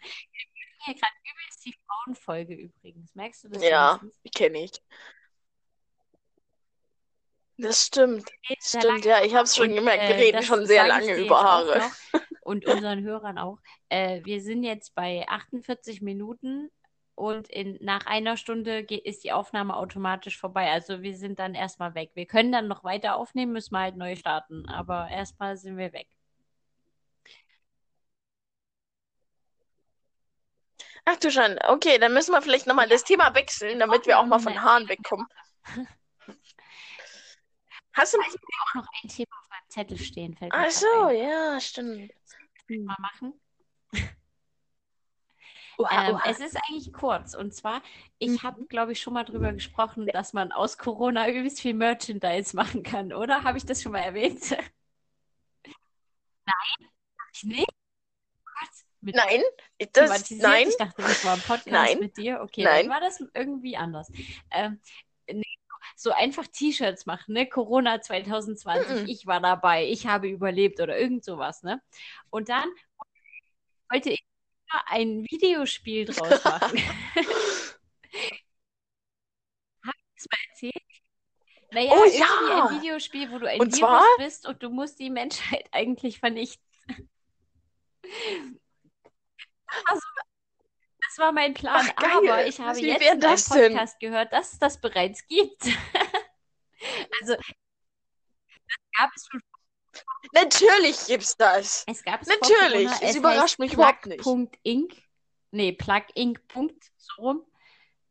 Hier 0.84 0.94
gerade 0.94 1.14
übelst 1.24 1.64
die 1.64 1.74
Frauenfolge 1.86 2.54
übrigens. 2.54 3.14
Merkst 3.14 3.44
du 3.44 3.48
das 3.48 3.62
Ja, 3.62 4.00
kenne 4.34 4.64
ich. 4.64 4.72
Das 7.58 7.86
stimmt. 7.86 8.30
Sehr 8.60 8.80
Stimmt, 8.82 9.04
ja, 9.04 9.24
ich 9.24 9.34
habe 9.34 9.44
es 9.44 9.56
schon 9.56 9.70
und 9.70 9.76
gemerkt. 9.76 10.02
Wir 10.02 10.14
äh, 10.14 10.18
reden 10.18 10.36
das 10.36 10.46
schon 10.46 10.66
sehr 10.66 10.86
lange 10.86 11.16
über 11.16 11.42
Haare. 11.42 11.90
und 12.42 12.66
unseren 12.66 13.02
Hörern 13.02 13.38
auch. 13.38 13.58
Äh, 13.88 14.24
wir 14.24 14.42
sind 14.42 14.62
jetzt 14.62 14.94
bei 14.94 15.26
48 15.26 16.02
Minuten 16.02 16.70
und 17.16 17.48
in, 17.48 17.78
nach 17.80 18.06
einer 18.06 18.36
Stunde 18.36 18.80
ist 18.80 19.24
die 19.24 19.32
Aufnahme 19.32 19.74
automatisch 19.76 20.38
vorbei. 20.38 20.70
Also 20.70 21.02
wir 21.02 21.16
sind 21.16 21.38
dann 21.38 21.54
erstmal 21.54 21.94
weg. 21.94 22.10
Wir 22.14 22.26
können 22.26 22.52
dann 22.52 22.68
noch 22.68 22.84
weiter 22.84 23.16
aufnehmen, 23.16 23.52
müssen 23.52 23.72
wir 23.72 23.80
halt 23.80 23.96
neu 23.96 24.16
starten, 24.16 24.68
aber 24.68 25.08
erstmal 25.08 25.56
sind 25.56 25.78
wir 25.78 25.92
weg. 25.94 26.08
Ach 31.06 31.16
du 31.16 31.30
schon. 31.30 31.58
Okay, 31.68 31.98
dann 31.98 32.12
müssen 32.12 32.32
wir 32.32 32.42
vielleicht 32.42 32.66
nochmal 32.66 32.88
das 32.88 33.04
Thema 33.04 33.34
wechseln, 33.34 33.78
damit 33.78 34.06
wir 34.06 34.18
auch 34.18 34.26
mal 34.26 34.38
von 34.38 34.52
eine 34.52 34.62
Haaren 34.62 34.88
wegkommen. 34.88 35.26
Hast 37.94 38.12
du. 38.12 38.18
Habe 38.18 38.36
auch 38.36 38.74
noch 38.74 38.86
ein 39.02 39.08
Thema 39.08 39.30
auf 39.40 39.48
meinem 39.48 39.68
Zettel 39.68 39.98
stehen, 39.98 40.36
fällt 40.36 40.52
Ach 40.54 40.70
so, 40.70 41.08
ja, 41.10 41.58
stimmt. 41.60 42.12
Mal 42.68 42.96
machen? 42.98 43.32
Oha, 45.78 46.08
Ähm, 46.08 46.20
es 46.24 46.40
ist 46.40 46.56
eigentlich 46.56 46.92
kurz. 46.92 47.34
Und 47.34 47.54
zwar, 47.54 47.82
ich 48.18 48.42
habe, 48.42 48.60
Mhm. 48.60 48.68
glaube 48.68 48.92
ich, 48.92 49.00
schon 49.00 49.14
mal 49.14 49.24
drüber 49.24 49.52
gesprochen, 49.52 50.06
dass 50.06 50.32
man 50.32 50.52
aus 50.52 50.78
Corona 50.78 51.28
übelst 51.28 51.60
viel 51.60 51.74
Merchandise 51.74 52.56
machen 52.56 52.82
kann, 52.82 53.12
oder? 53.12 53.44
Habe 53.44 53.58
ich 53.58 53.66
das 53.66 53.82
schon 53.82 53.92
mal 53.92 54.00
erwähnt? 54.00 54.40
Nein, 56.46 56.88
habe 57.18 57.30
ich 57.32 57.42
nicht. 57.44 57.66
Nein, 59.10 59.42
das, 59.92 60.30
nein, 60.30 60.68
Ich 60.68 60.76
dachte, 60.76 61.02
das 61.02 61.24
war 61.24 61.34
ein 61.34 61.40
Podcast 61.42 61.70
nein, 61.72 62.00
mit 62.00 62.16
dir. 62.16 62.40
Okay, 62.42 62.68
dann 62.68 62.72
nein. 62.72 62.90
war 62.90 63.00
das 63.00 63.22
irgendwie 63.34 63.76
anders. 63.76 64.10
Ähm, 64.50 64.80
nee, 65.30 65.42
so 65.96 66.10
einfach 66.12 66.46
T-Shirts 66.46 67.06
machen, 67.06 67.34
ne? 67.34 67.46
Corona 67.48 68.00
2020, 68.00 69.02
Mhm. 69.02 69.08
ich 69.08 69.26
war 69.26 69.40
dabei, 69.40 69.86
ich 69.88 70.06
habe 70.06 70.28
überlebt 70.28 70.80
oder 70.80 70.98
irgend 70.98 71.24
sowas, 71.24 71.62
ne? 71.62 71.80
Und 72.30 72.48
dann 72.48 72.68
wollte 73.90 74.10
ich 74.10 74.25
ein 74.86 75.24
Videospiel 75.24 76.04
draus 76.06 76.44
machen. 76.44 76.78
Habe 79.84 79.96
ich 79.98 80.14
das 80.16 80.26
mal 80.30 80.38
erzählt? 80.50 80.84
Naja, 81.70 81.92
Oh 81.92 82.04
irgendwie 82.04 82.18
ja! 82.18 82.66
ein 82.66 82.76
Videospiel, 82.82 83.30
wo 83.30 83.38
du 83.38 83.48
ein 83.48 83.60
Und 83.60 83.72
Virus 83.72 83.78
zwar? 83.78 84.04
bist 84.16 84.46
und 84.46 84.62
du 84.62 84.70
musst 84.70 84.98
die 85.00 85.10
Menschheit 85.10 85.68
eigentlich 85.72 86.18
vernichten. 86.20 86.62
Also, 89.86 90.00
das 91.08 91.18
war 91.18 91.32
mein 91.32 91.54
Plan, 91.54 91.86
Ach, 91.96 92.16
aber 92.16 92.46
ich 92.46 92.58
habe 92.60 92.78
Wie 92.78 92.86
jetzt 92.86 93.02
in 93.02 93.08
einem 93.10 93.20
das 93.20 93.48
denn? 93.48 93.72
Podcast 93.72 94.00
gehört, 94.00 94.32
dass 94.32 94.52
es 94.54 94.58
das 94.58 94.80
bereits 94.80 95.26
gibt. 95.28 95.64
Also, 97.20 97.36
gab 98.96 99.10
es 99.14 99.26
schon 99.30 99.40
Natürlich 100.32 101.06
gibt's 101.06 101.36
das. 101.36 101.84
Es 101.86 102.02
gab 102.02 102.22
es 102.22 102.28
Natürlich. 102.28 102.88
Corona. 102.88 102.98
Es 103.02 103.10
Es 103.10 103.16
überrascht 103.16 103.58
mich 103.58 103.72
überhaupt 103.72 104.06
nicht. 104.06 104.22
Plug.inc. 104.22 105.02
Nee, 105.50 105.72
Plug.inc. 105.72 106.40
So 106.96 107.22
rum. 107.22 107.42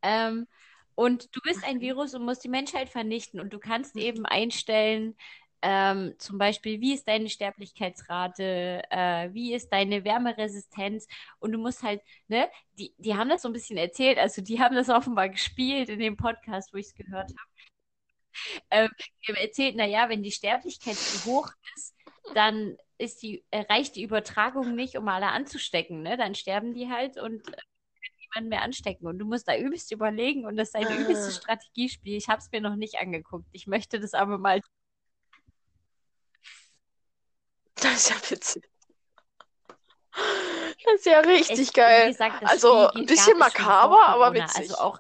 Ähm, 0.01 0.47
und 0.95 1.36
du 1.36 1.41
bist 1.41 1.63
ein 1.65 1.81
Virus 1.81 2.13
und 2.13 2.23
musst 2.23 2.43
die 2.43 2.49
Menschheit 2.49 2.89
vernichten. 2.89 3.39
Und 3.39 3.51
du 3.51 3.59
kannst 3.59 3.95
eben 3.97 4.25
einstellen, 4.25 5.15
ähm, 5.61 6.13
zum 6.19 6.38
Beispiel, 6.38 6.79
wie 6.79 6.93
ist 6.93 7.07
deine 7.07 7.27
Sterblichkeitsrate, 7.27 8.83
äh, 8.89 9.33
wie 9.33 9.53
ist 9.53 9.69
deine 9.69 10.03
Wärmeresistenz. 10.05 11.07
Und 11.39 11.53
du 11.53 11.57
musst 11.57 11.81
halt, 11.81 12.01
ne, 12.27 12.49
die, 12.77 12.93
die 12.97 13.15
haben 13.15 13.29
das 13.29 13.41
so 13.41 13.49
ein 13.49 13.53
bisschen 13.53 13.77
erzählt, 13.77 14.19
also 14.19 14.41
die 14.41 14.59
haben 14.59 14.75
das 14.75 14.89
offenbar 14.89 15.27
gespielt 15.29 15.89
in 15.89 15.99
dem 15.99 16.17
Podcast, 16.17 16.71
wo 16.71 16.77
ich 16.77 16.88
es 16.88 16.93
gehört 16.95 17.31
habe. 17.31 17.49
Haben 18.71 19.36
erzählt, 19.36 19.75
naja, 19.75 20.09
wenn 20.09 20.23
die 20.23 20.31
Sterblichkeit 20.31 20.95
zu 20.97 21.25
hoch 21.25 21.49
ist, 21.75 21.95
dann 22.33 22.77
ist 22.97 23.21
die, 23.23 23.43
äh, 23.51 23.61
reicht 23.69 23.95
die 23.95 24.03
Übertragung 24.03 24.75
nicht, 24.75 24.95
um 24.97 25.07
alle 25.07 25.27
anzustecken, 25.27 26.01
ne? 26.01 26.17
Dann 26.17 26.33
sterben 26.36 26.73
die 26.73 26.89
halt 26.89 27.17
und 27.17 27.47
äh, 27.53 27.57
niemanden 28.21 28.49
mehr 28.49 28.61
anstecken. 28.61 29.07
Und 29.07 29.19
du 29.19 29.25
musst 29.25 29.47
da 29.47 29.57
übelst 29.57 29.91
überlegen 29.91 30.45
und 30.45 30.55
das 30.57 30.69
ist 30.69 30.75
ein 30.75 30.88
Ah. 30.88 30.95
übelstes 30.95 31.38
Strategiespiel. 31.38 32.15
Ich 32.15 32.27
habe 32.29 32.39
es 32.39 32.49
mir 32.51 32.61
noch 32.61 32.75
nicht 32.75 32.95
angeguckt. 32.99 33.47
Ich 33.51 33.67
möchte 33.67 33.99
das 33.99 34.13
aber 34.13 34.38
mal. 34.38 34.61
Das 37.75 37.93
ist 37.95 38.09
ja 38.09 38.31
witzig. 38.31 38.63
Das 40.86 40.93
ist 40.95 41.05
ja 41.05 41.19
richtig 41.19 41.67
wie 41.69 41.71
geil. 41.73 42.07
gesagt, 42.07 42.43
Also 42.45 42.88
ein 42.89 43.05
bisschen 43.05 43.38
makaber, 43.38 44.01
aber 44.07 44.27
Corona. 44.27 44.43
witzig. 44.45 44.59
Also 44.61 44.75
auch 44.77 44.99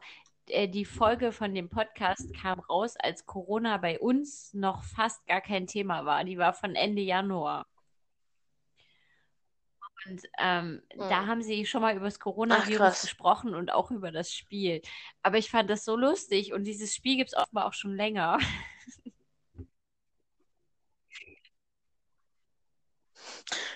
äh, 0.49 0.67
die 0.67 0.85
Folge 0.85 1.31
von 1.31 1.53
dem 1.55 1.69
Podcast 1.69 2.33
kam 2.33 2.59
raus, 2.59 2.95
als 2.97 3.25
Corona 3.25 3.77
bei 3.77 3.99
uns 3.99 4.53
noch 4.53 4.83
fast 4.83 5.25
gar 5.27 5.41
kein 5.41 5.67
Thema 5.67 6.05
war. 6.05 6.23
Die 6.23 6.37
war 6.37 6.53
von 6.53 6.75
Ende 6.75 7.01
Januar. 7.01 7.67
Und 10.07 10.21
ähm, 10.39 10.81
da 11.09 11.25
Hm. 11.25 11.27
haben 11.27 11.41
sie 11.41 11.65
schon 11.65 11.81
mal 11.81 11.95
über 11.95 12.05
das 12.05 12.19
Ach, 12.49 12.69
Coronavirus 12.69 12.71
krass. 12.71 13.01
gesprochen 13.01 13.55
und 13.55 13.71
auch 13.71 13.91
über 13.91 14.11
das 14.11 14.31
Spiel. 14.33 14.81
Aber 15.23 15.37
ich 15.37 15.49
fand 15.49 15.69
das 15.69 15.83
so 15.85 15.95
lustig 15.97 16.53
und 16.53 16.63
dieses 16.65 16.93
Spiel 16.95 17.17
gibt 17.17 17.29
es 17.31 17.37
offenbar 17.37 17.65
auch 17.67 17.73
schon 17.73 17.95
länger. 17.95 18.39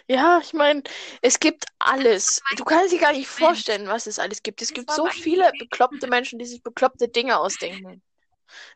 Ja, 0.07 0.39
ich 0.43 0.53
meine, 0.53 0.84
es 1.22 1.39
gibt 1.39 1.65
alles. 1.78 2.41
Du 2.57 2.63
kannst 2.63 2.91
dir 2.91 2.99
gar 2.99 3.13
nicht 3.13 3.28
vorstellen, 3.28 3.88
was 3.88 4.07
es 4.07 4.20
alles 4.20 4.41
gibt. 4.41 4.61
Es 4.61 4.74
gibt 4.74 4.91
so 4.91 5.05
viele 5.07 5.51
bekloppte 5.59 6.07
Menschen, 6.07 6.39
die 6.39 6.45
sich 6.45 6.63
bekloppte 6.63 7.07
Dinge 7.07 7.38
ausdenken. 7.38 8.01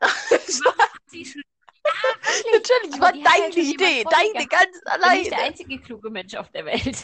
Aber 2.92 3.00
war 3.00 3.12
deine 3.12 3.44
halt 3.44 3.56
Idee, 3.56 4.04
deine 4.08 4.46
ganz 4.46 4.76
Ich 4.76 5.02
bin 5.02 5.18
nicht 5.18 5.30
der 5.30 5.38
einzige 5.42 5.80
kluge 5.80 6.10
Mensch 6.10 6.34
auf 6.34 6.50
der 6.50 6.64
Welt. 6.64 6.96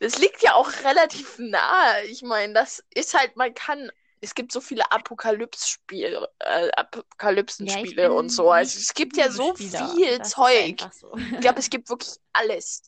Das 0.00 0.18
liegt 0.18 0.42
ja 0.42 0.54
auch 0.54 0.70
relativ 0.84 1.38
nahe. 1.38 2.04
Ich 2.06 2.22
meine, 2.22 2.52
das 2.54 2.82
ist 2.94 3.14
halt, 3.14 3.36
man 3.36 3.54
kann, 3.54 3.90
es 4.20 4.34
gibt 4.34 4.52
so 4.52 4.60
viele 4.60 4.90
Apokalypse-Spiele, 4.90 6.28
äh, 6.40 6.66
Ja, 6.66 6.72
Apokalypsen-Spiele 6.74 8.12
und 8.12 8.26
bin 8.26 8.28
so. 8.30 8.50
Also 8.50 8.78
es 8.78 8.94
gibt 8.94 9.16
ja 9.16 9.30
so 9.30 9.56
Videospieler. 9.58 9.94
viel 9.94 10.18
Das 10.18 10.30
Zeug. 10.30 10.80
so. 10.92 11.14
Ich 11.16 11.40
glaube, 11.40 11.58
es 11.58 11.70
gibt 11.70 11.88
wirklich 11.88 12.16
alles. 12.32 12.82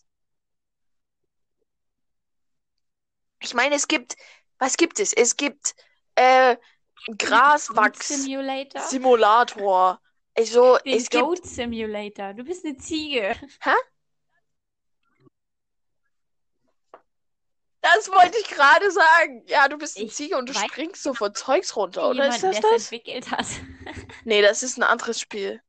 Ich 3.41 3.55
meine, 3.55 3.75
es 3.77 3.87
gibt, 3.89 4.17
was 4.59 4.77
gibt 4.77 4.99
es? 5.01 5.13
Es 5.13 5.37
gibt 5.37 5.75
äh, 6.17 6.57
Goat 7.07 7.19
Graswachs-Simulator. 7.19 8.81
Simulator. 8.83 10.01
Also, 10.37 10.79
Den 10.79 10.97
es 10.99 11.09
gibt, 11.09 11.23
Goat 11.25 11.45
Simulator. 11.47 12.35
Du 12.35 12.45
bist 12.45 12.65
eine 12.65 12.77
Ziege. 12.77 13.35
hä? 13.61 13.71
Das 17.95 18.09
wollte 18.11 18.39
ich 18.39 18.49
gerade 18.49 18.91
sagen. 18.91 19.45
Ja, 19.47 19.69
du 19.69 19.79
bist 19.79 19.99
Ich 19.99 20.15
Ziege 20.15 20.37
und 20.37 20.49
du 20.49 20.55
weiß 20.55 20.65
springst 20.65 21.03
so 21.03 21.15
von 21.15 21.35
Zeugs 21.35 21.75
runter, 21.77 22.09
oder 22.11 22.29
ist 22.29 22.43
das 22.43 22.61
das? 22.61 22.93
entwickelt 22.93 23.31
hat. 23.31 23.47
Nee, 24.25 24.43
das 24.43 24.63
ist 24.63 24.77
ein 24.79 24.83
anderes 24.83 25.21
Spiel. 25.21 25.63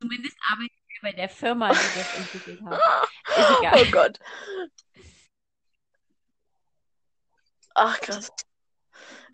Zumindest 0.00 0.36
arbeitet 0.50 0.72
er 0.88 1.02
bei 1.02 1.12
der 1.12 1.28
Firma, 1.28 1.70
die 1.70 1.98
das 1.98 2.14
entwickelt 2.16 2.60
hat. 2.64 2.80
Ist 3.28 3.50
Oh 3.50 3.58
egal. 3.60 3.90
Gott. 3.90 4.18
Ach, 7.74 8.00
krass. 8.00 8.30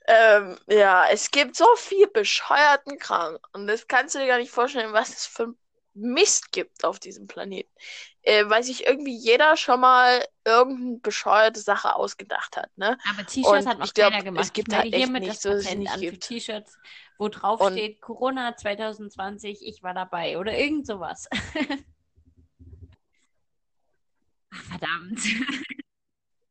Ähm, 0.06 0.58
ja, 0.66 1.06
es 1.10 1.30
gibt 1.30 1.56
so 1.56 1.66
viel 1.76 2.06
bescheuerten 2.08 2.98
Kram. 2.98 3.38
Und 3.52 3.66
das 3.68 3.86
kannst 3.86 4.14
du 4.14 4.18
dir 4.18 4.26
gar 4.26 4.38
nicht 4.38 4.50
vorstellen, 4.50 4.92
was 4.92 5.10
es 5.10 5.26
für 5.26 5.54
Mist 5.94 6.52
gibt 6.52 6.84
auf 6.84 6.98
diesem 6.98 7.26
Planeten. 7.26 7.70
Äh, 8.26 8.48
weil 8.48 8.62
sich 8.62 8.86
irgendwie 8.86 9.14
jeder 9.14 9.54
schon 9.58 9.80
mal 9.80 10.24
irgendeine 10.46 10.98
bescheuerte 10.98 11.60
Sache 11.60 11.94
ausgedacht 11.94 12.56
hat, 12.56 12.70
ne? 12.76 12.96
Aber 13.10 13.26
T-Shirts 13.26 13.66
hat 13.66 13.78
noch 13.78 13.92
glaub, 13.92 14.12
keiner 14.12 14.24
gemacht. 14.24 14.44
es 14.46 14.52
gibt 14.54 14.72
ich 14.72 14.74
halt 14.78 14.86
echt 14.86 14.96
hiermit 14.96 15.28
das 15.28 15.44
es 15.44 15.64
Patent 15.64 15.80
nicht 15.80 15.92
an 15.92 16.00
für. 16.00 16.18
T-Shirts, 16.18 16.78
wo 17.18 17.28
drauf 17.28 17.60
Und 17.60 17.72
steht 17.72 18.00
Corona 18.00 18.56
2020, 18.56 19.58
ich 19.60 19.82
war 19.82 19.92
dabei 19.92 20.38
oder 20.38 20.56
irgend 20.56 20.86
sowas. 20.86 21.28
Ach, 24.50 24.62
verdammt. 24.62 25.20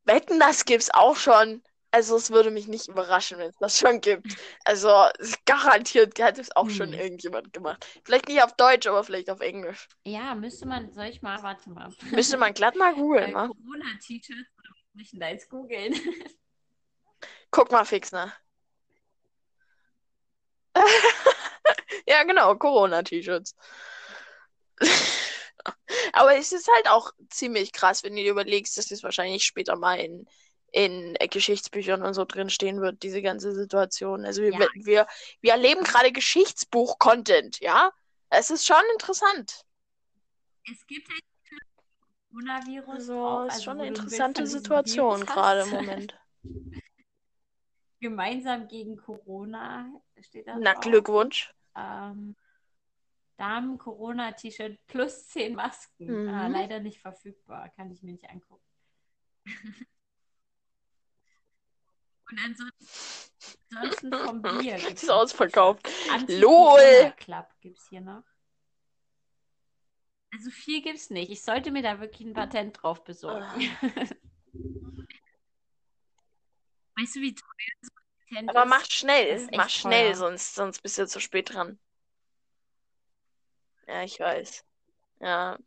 Wetten, 0.04 0.40
das 0.40 0.66
gibt's 0.66 0.94
auch 0.94 1.16
schon. 1.16 1.64
Also 1.94 2.18
es 2.18 2.32
würde 2.32 2.50
mich 2.50 2.68
nicht 2.68 2.88
überraschen, 2.88 3.38
wenn 3.38 3.52
es 3.52 3.58
das 3.60 3.78
schon 3.78 4.02
gibt. 4.02 4.36
Also 4.66 4.90
es- 5.20 5.38
garantiert 5.46 6.20
hat 6.20 6.40
es 6.40 6.54
auch 6.56 6.70
schon 6.70 6.92
Hm. 6.92 7.00
irgendjemand 7.00 7.54
gemacht. 7.54 7.86
Vielleicht 8.04 8.28
nicht 8.28 8.42
auf 8.42 8.54
Deutsch, 8.54 8.88
aber 8.88 9.04
vielleicht 9.04 9.30
auf 9.30 9.42
Englisch. 9.42 9.88
Ja, 10.04 10.34
müsste 10.34 10.66
man, 10.66 10.92
soll 10.92 11.06
ich 11.06 11.22
mal, 11.22 11.42
warte 11.44 11.70
mal. 11.70 11.94
Müsste 12.12 12.38
man 12.38 12.54
glatt 12.56 12.76
mal 12.76 12.96
googeln, 12.96 13.32
ne? 13.32 13.48
Corona-T-Shirts, 13.48 14.50
oder 14.58 14.70
was 14.70 14.92
soll 14.94 15.02
ich 15.04 15.10
denn 15.12 15.20
da 15.20 15.30
jetzt 15.30 15.50
googeln? 15.50 15.94
Guck 17.52 17.72
mal 17.72 17.86
fix, 17.86 18.12
ne? 18.12 18.34
Ja, 22.08 22.24
genau, 22.24 22.56
Corona-T-Shirts. 22.56 23.56
Aber 26.14 26.36
es 26.38 26.52
ist 26.52 26.68
halt 26.76 26.88
auch 26.90 27.12
ziemlich 27.30 27.72
krass, 27.72 28.04
wenn 28.04 28.16
du 28.16 28.22
dir 28.24 28.32
überlegst, 28.32 28.78
dass 28.78 28.88
das 28.88 29.04
wahrscheinlich 29.04 29.44
später 29.44 29.76
mal 29.76 29.96
in, 30.00 30.28
in 30.74 31.16
äh, 31.20 31.28
Geschichtsbüchern 31.28 32.02
und 32.02 32.14
so 32.16 32.26
drin 32.26 32.50
stehen 32.50 32.82
wird, 32.82 33.04
diese 33.04 33.22
ganze 33.22 33.54
Situation. 33.54 34.26
Also 34.26 34.42
wir, 34.42 34.52
Ja. 34.52 34.68
wir, 34.74 35.08
wir 35.40 35.52
erleben 35.52 35.84
gerade 35.84 36.12
Geschichtsbuch-Content, 36.12 37.60
ja? 37.62 37.92
Es 38.30 38.50
ist 38.50 38.66
schon 38.66 38.82
interessant. 38.94 39.64
Es 40.70 40.86
gibt 40.88 41.08
halt 41.10 41.22
Coronavirus 42.32 42.90
Also, 42.90 43.26
auch, 43.26 43.46
ist 43.46 43.54
also 43.54 43.64
schon 43.66 43.78
wo 43.78 43.82
eine 43.82 43.90
interessante 43.90 44.48
Situation 44.48 45.26
gerade 45.26 45.62
im. 45.62 45.70
Moment. 45.70 46.20
Gemeinsam 48.02 48.68
gegen 48.68 48.98
Corona 48.98 49.86
steht 50.20 50.48
da 50.48 50.58
Na, 50.58 50.74
drauf. 50.74 50.82
Glückwunsch. 50.84 51.54
Ähm, 51.78 52.36
Damen-Corona-T-Shirt 53.38 54.80
plus 54.88 55.28
10 55.28 55.54
Masken. 55.56 56.28
Ah, 56.28 56.48
Mhm. 56.48 56.54
leider 56.54 56.80
nicht 56.80 57.00
verfügbar, 57.00 57.70
kann 57.70 57.92
ich 57.92 58.02
mir 58.02 58.12
nicht 58.14 58.30
angucken. 58.30 58.66
Und 62.34 62.40
ansonsten, 63.72 64.12
vom 64.26 64.42
Bier 64.42 64.78
gibt 64.78 64.94
Ist 64.94 65.10
ausverkauft. 65.10 65.88
LOL! 66.28 67.14
Club 67.18 67.48
gibt 67.62 67.78
es 67.78 67.88
hier 67.90 68.02
noch. 68.02 68.24
Also 70.34 70.50
viel 70.50 70.82
gibt 70.82 70.98
es 70.98 71.12
nicht. 71.12 71.32
Ich 71.32 71.44
sollte 71.44 71.70
mir 71.70 71.84
da 71.84 72.00
wirklich 72.00 72.28
ein 72.28 72.34
Patent 72.34 72.82
drauf 72.82 73.04
besorgen. 73.04 73.46
Weißt 76.96 77.16
du, 77.16 77.22
wie 77.22 77.36
teuer 77.36 77.74
so 77.82 77.92
ein 77.96 78.28
Patent 78.30 78.50
Aber 78.50 78.64
ist? 78.64 78.70
mach 78.70 78.86
schnell, 78.86 79.48
mach 79.54 79.70
schnell, 79.70 80.08
teuer. 80.14 80.16
sonst, 80.16 80.56
sonst 80.56 80.82
bist 80.82 80.98
du 80.98 81.08
zu 81.08 81.20
spät 81.20 81.54
dran. 81.54 81.78
Ja, 83.88 84.04
ich 84.04 84.20
weiß. 84.20 84.66
Ja. 85.20 85.60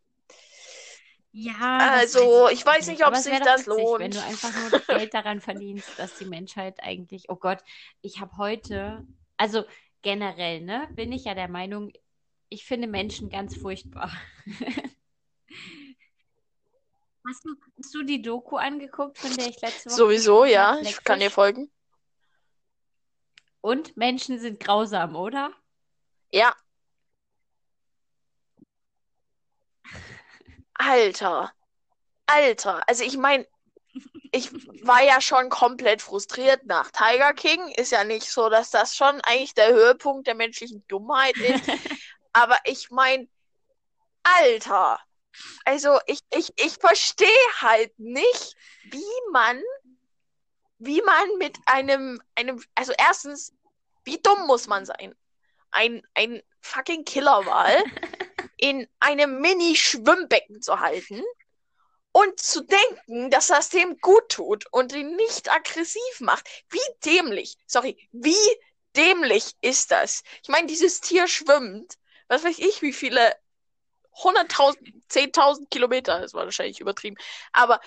Ja, 1.38 1.90
Also, 1.92 2.48
ich 2.48 2.64
weiß 2.64 2.86
nicht, 2.86 3.06
ob 3.06 3.14
sich 3.14 3.38
das 3.40 3.66
witzig, 3.66 3.66
lohnt. 3.66 4.00
wenn 4.00 4.10
du 4.10 4.22
einfach 4.22 4.58
nur 4.58 4.70
das 4.70 4.86
Geld 4.86 5.12
daran 5.12 5.42
verdienst, 5.42 5.86
dass 5.98 6.16
die 6.16 6.24
Menschheit 6.24 6.82
eigentlich, 6.82 7.28
oh 7.28 7.36
Gott, 7.36 7.58
ich 8.00 8.20
habe 8.20 8.34
heute, 8.38 9.04
also 9.36 9.64
generell, 10.00 10.62
ne, 10.62 10.88
bin 10.94 11.12
ich 11.12 11.24
ja 11.24 11.34
der 11.34 11.48
Meinung, 11.48 11.92
ich 12.48 12.64
finde 12.64 12.88
Menschen 12.88 13.28
ganz 13.28 13.54
furchtbar. 13.54 14.10
Hast 17.28 17.44
du, 17.44 17.56
hast 17.76 17.92
du 17.92 18.04
die 18.04 18.22
Doku 18.22 18.56
angeguckt, 18.56 19.18
von 19.18 19.36
der 19.36 19.48
ich 19.48 19.60
letzte 19.60 19.90
Woche 19.90 19.96
Sowieso, 19.96 20.44
ja, 20.44 20.78
ich 20.80 21.02
kann 21.02 21.18
dir 21.18 21.32
folgen. 21.32 21.68
Und 23.60 23.96
Menschen 23.96 24.38
sind 24.38 24.60
grausam, 24.60 25.16
oder? 25.16 25.50
Ja. 26.30 26.54
Alter. 30.78 31.52
Alter. 32.26 32.88
Also 32.88 33.04
ich 33.04 33.16
meine, 33.16 33.46
ich 34.32 34.52
war 34.84 35.02
ja 35.02 35.20
schon 35.20 35.48
komplett 35.48 36.02
frustriert 36.02 36.66
nach 36.66 36.90
Tiger 36.90 37.32
King. 37.32 37.68
Ist 37.76 37.92
ja 37.92 38.04
nicht 38.04 38.30
so, 38.30 38.48
dass 38.48 38.70
das 38.70 38.96
schon 38.96 39.20
eigentlich 39.22 39.54
der 39.54 39.72
Höhepunkt 39.72 40.26
der 40.26 40.34
menschlichen 40.34 40.84
Dummheit 40.88 41.36
ist. 41.38 41.64
Aber 42.32 42.58
ich 42.64 42.90
meine, 42.90 43.28
Alter. 44.22 45.00
Also 45.64 45.98
ich, 46.06 46.20
ich, 46.34 46.52
ich 46.56 46.74
verstehe 46.74 47.28
halt 47.60 47.98
nicht, 47.98 48.56
wie 48.90 49.30
man, 49.32 49.60
wie 50.78 51.02
man 51.02 51.38
mit 51.38 51.56
einem, 51.66 52.22
einem, 52.34 52.62
also 52.74 52.92
erstens, 52.98 53.54
wie 54.04 54.18
dumm 54.18 54.46
muss 54.46 54.66
man 54.66 54.86
sein? 54.86 55.14
Ein, 55.70 56.02
ein 56.14 56.42
fucking 56.60 57.04
Killerwal 57.04 57.84
in 58.56 58.88
einem 59.00 59.40
Mini-Schwimmbecken 59.40 60.62
zu 60.62 60.80
halten 60.80 61.22
und 62.12 62.40
zu 62.40 62.62
denken, 62.62 63.30
dass 63.30 63.48
das 63.48 63.68
dem 63.68 63.98
gut 64.00 64.28
tut 64.30 64.64
und 64.72 64.94
ihn 64.94 65.16
nicht 65.16 65.50
aggressiv 65.52 66.20
macht. 66.20 66.48
Wie 66.70 66.78
dämlich, 67.04 67.56
sorry, 67.66 68.08
wie 68.12 68.34
dämlich 68.96 69.52
ist 69.60 69.90
das? 69.90 70.22
Ich 70.42 70.48
meine, 70.48 70.66
dieses 70.66 71.00
Tier 71.00 71.28
schwimmt, 71.28 71.94
was 72.28 72.44
weiß 72.44 72.58
ich, 72.58 72.80
wie 72.82 72.92
viele 72.92 73.34
100.000, 74.22 74.76
10.000 75.10 75.68
Kilometer, 75.70 76.20
das 76.20 76.32
war 76.32 76.44
wahrscheinlich 76.44 76.80
übertrieben, 76.80 77.16
aber 77.52 77.80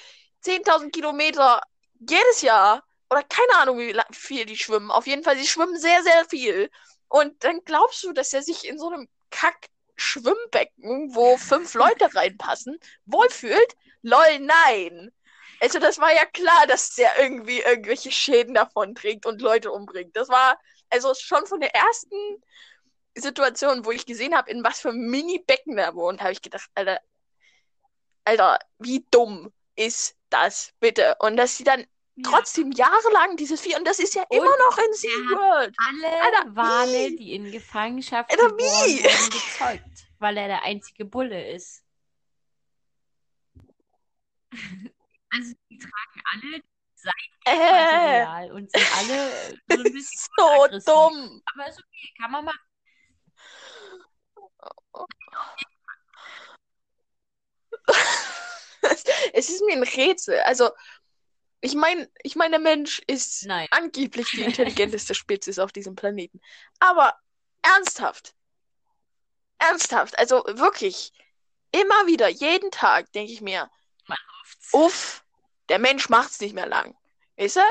10.000 0.43 0.91
Kilometer 0.91 1.61
jedes 1.99 2.41
Jahr 2.41 2.83
oder 3.09 3.23
keine 3.23 3.55
Ahnung, 3.57 3.79
wie 3.79 3.99
viel 4.11 4.45
die 4.45 4.57
schwimmen. 4.57 4.91
Auf 4.91 5.07
jeden 5.07 5.23
Fall, 5.23 5.37
sie 5.37 5.47
schwimmen 5.47 5.79
sehr, 5.79 6.03
sehr 6.03 6.25
viel. 6.25 6.69
Und 7.07 7.43
dann 7.43 7.63
glaubst 7.65 8.03
du, 8.03 8.13
dass 8.13 8.33
er 8.33 8.43
sich 8.43 8.67
in 8.67 8.77
so 8.77 8.89
einem 8.89 9.09
Kack-Schwimmbecken, 9.99 11.13
wo 11.13 11.37
fünf 11.37 11.73
Leute 11.73 12.13
reinpassen, 12.15 12.79
wohlfühlt? 13.05 13.75
Lol, 14.01 14.39
nein. 14.39 15.11
Also 15.59 15.79
das 15.79 15.99
war 15.99 16.13
ja 16.13 16.25
klar, 16.25 16.67
dass 16.67 16.95
der 16.95 17.19
irgendwie 17.19 17.59
irgendwelche 17.59 18.11
Schäden 18.11 18.53
davon 18.53 18.95
trägt 18.95 19.25
und 19.25 19.41
Leute 19.41 19.71
umbringt. 19.71 20.15
Das 20.15 20.29
war 20.29 20.57
also 20.89 21.13
schon 21.13 21.45
von 21.45 21.59
der 21.59 21.75
ersten 21.75 22.41
Situation, 23.15 23.85
wo 23.85 23.91
ich 23.91 24.05
gesehen 24.05 24.35
habe, 24.35 24.49
in 24.49 24.63
was 24.63 24.79
für 24.79 24.93
Mini-Becken 24.93 25.77
er 25.77 25.95
wohnt, 25.95 26.21
habe 26.21 26.31
ich 26.31 26.41
gedacht, 26.41 26.69
Alter, 26.75 27.01
Alter, 28.23 28.59
wie 28.77 29.05
dumm 29.11 29.51
ist 29.75 30.15
das 30.29 30.71
bitte? 30.79 31.15
Und 31.19 31.35
dass 31.35 31.57
sie 31.57 31.65
dann 31.65 31.85
Ja. 32.23 32.31
trotzdem 32.31 32.71
jahrelang 32.71 33.37
dieses 33.37 33.61
Vieh, 33.61 33.75
und 33.75 33.85
das 33.87 33.99
ist 33.99 34.13
ja 34.15 34.23
Und 34.29 34.37
immer 34.37 34.57
noch 34.67 34.77
in 34.77 34.93
SeaWorld. 34.93 35.75
alle 35.77 36.21
Alter, 36.21 36.55
Wale, 36.55 37.09
wie? 37.11 37.15
die 37.15 37.33
in 37.33 37.51
Gefangenschaft 37.51 38.29
Alter, 38.31 38.57
wie? 38.57 39.03
wurden, 39.03 39.29
gezeugt, 39.31 40.07
weil 40.19 40.37
er 40.37 40.47
der 40.47 40.63
einzige 40.63 41.05
Bulle 41.05 41.51
ist. 41.51 41.83
Also 45.31 45.53
die 45.69 45.77
tragen 45.77 46.21
alle 46.33 46.63
seit 46.95 47.13
quasi 47.43 47.61
asozial 47.61 48.51
und 48.51 48.71
sind 48.71 48.97
alle 48.97 49.55
so 49.69 49.77
ein 49.77 49.83
bisschen 49.93 50.29
so 50.35 50.91
dumm. 50.91 51.41
Aber 51.53 51.69
ist 51.69 51.77
okay, 51.77 52.13
kann 52.19 52.31
man 52.31 52.45
machen. 52.45 52.59
Es 59.33 59.49
ist 59.49 59.63
mir 59.65 59.73
ein 59.73 59.83
Rätsel. 59.83 60.39
Also, 60.41 60.69
ich 61.61 61.75
meine, 61.75 62.09
ich 62.23 62.35
mein, 62.35 62.51
der 62.51 62.59
Mensch 62.59 63.01
ist 63.07 63.45
Nein. 63.45 63.67
angeblich 63.71 64.27
die 64.31 64.41
intelligenteste 64.43 65.13
Spezies 65.15 65.59
auf 65.59 65.71
diesem 65.71 65.95
Planeten. 65.95 66.39
Aber 66.79 67.15
ernsthaft. 67.61 68.33
Ernsthaft. 69.57 70.17
Also 70.17 70.43
wirklich. 70.45 71.11
Immer 71.71 72.07
wieder, 72.07 72.27
jeden 72.29 72.71
Tag 72.71 73.11
denke 73.11 73.31
ich 73.31 73.41
mir, 73.41 73.69
uff, 74.71 75.23
der 75.69 75.77
Mensch 75.77 76.09
macht's 76.09 76.39
nicht 76.39 76.55
mehr 76.55 76.65
lang. 76.65 76.95
Weißt 77.37 77.57
du? 77.57 77.61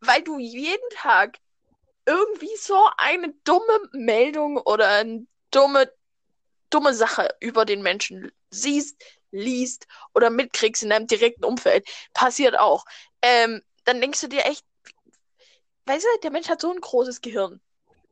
Weil 0.00 0.22
du 0.22 0.38
jeden 0.38 0.88
Tag 0.94 1.38
irgendwie 2.06 2.56
so 2.56 2.88
eine 2.96 3.34
dumme 3.44 3.80
Meldung 3.92 4.58
oder 4.58 4.88
eine 4.88 5.26
dumme, 5.50 5.92
dumme 6.70 6.94
Sache 6.94 7.34
über 7.40 7.64
den 7.64 7.82
Menschen 7.82 8.30
siehst, 8.50 8.96
liest 9.30 9.86
oder 10.14 10.30
mitkriegst 10.30 10.82
in 10.82 10.90
deinem 10.90 11.06
direkten 11.06 11.44
Umfeld. 11.44 11.86
Passiert 12.14 12.58
auch. 12.58 12.84
Ähm, 13.22 13.62
dann 13.84 14.00
denkst 14.00 14.20
du 14.20 14.28
dir 14.28 14.44
echt, 14.46 14.64
weißt 15.86 16.04
du, 16.04 16.20
der 16.22 16.30
Mensch 16.30 16.48
hat 16.48 16.60
so 16.60 16.72
ein 16.72 16.80
großes 16.80 17.20
Gehirn. 17.20 17.60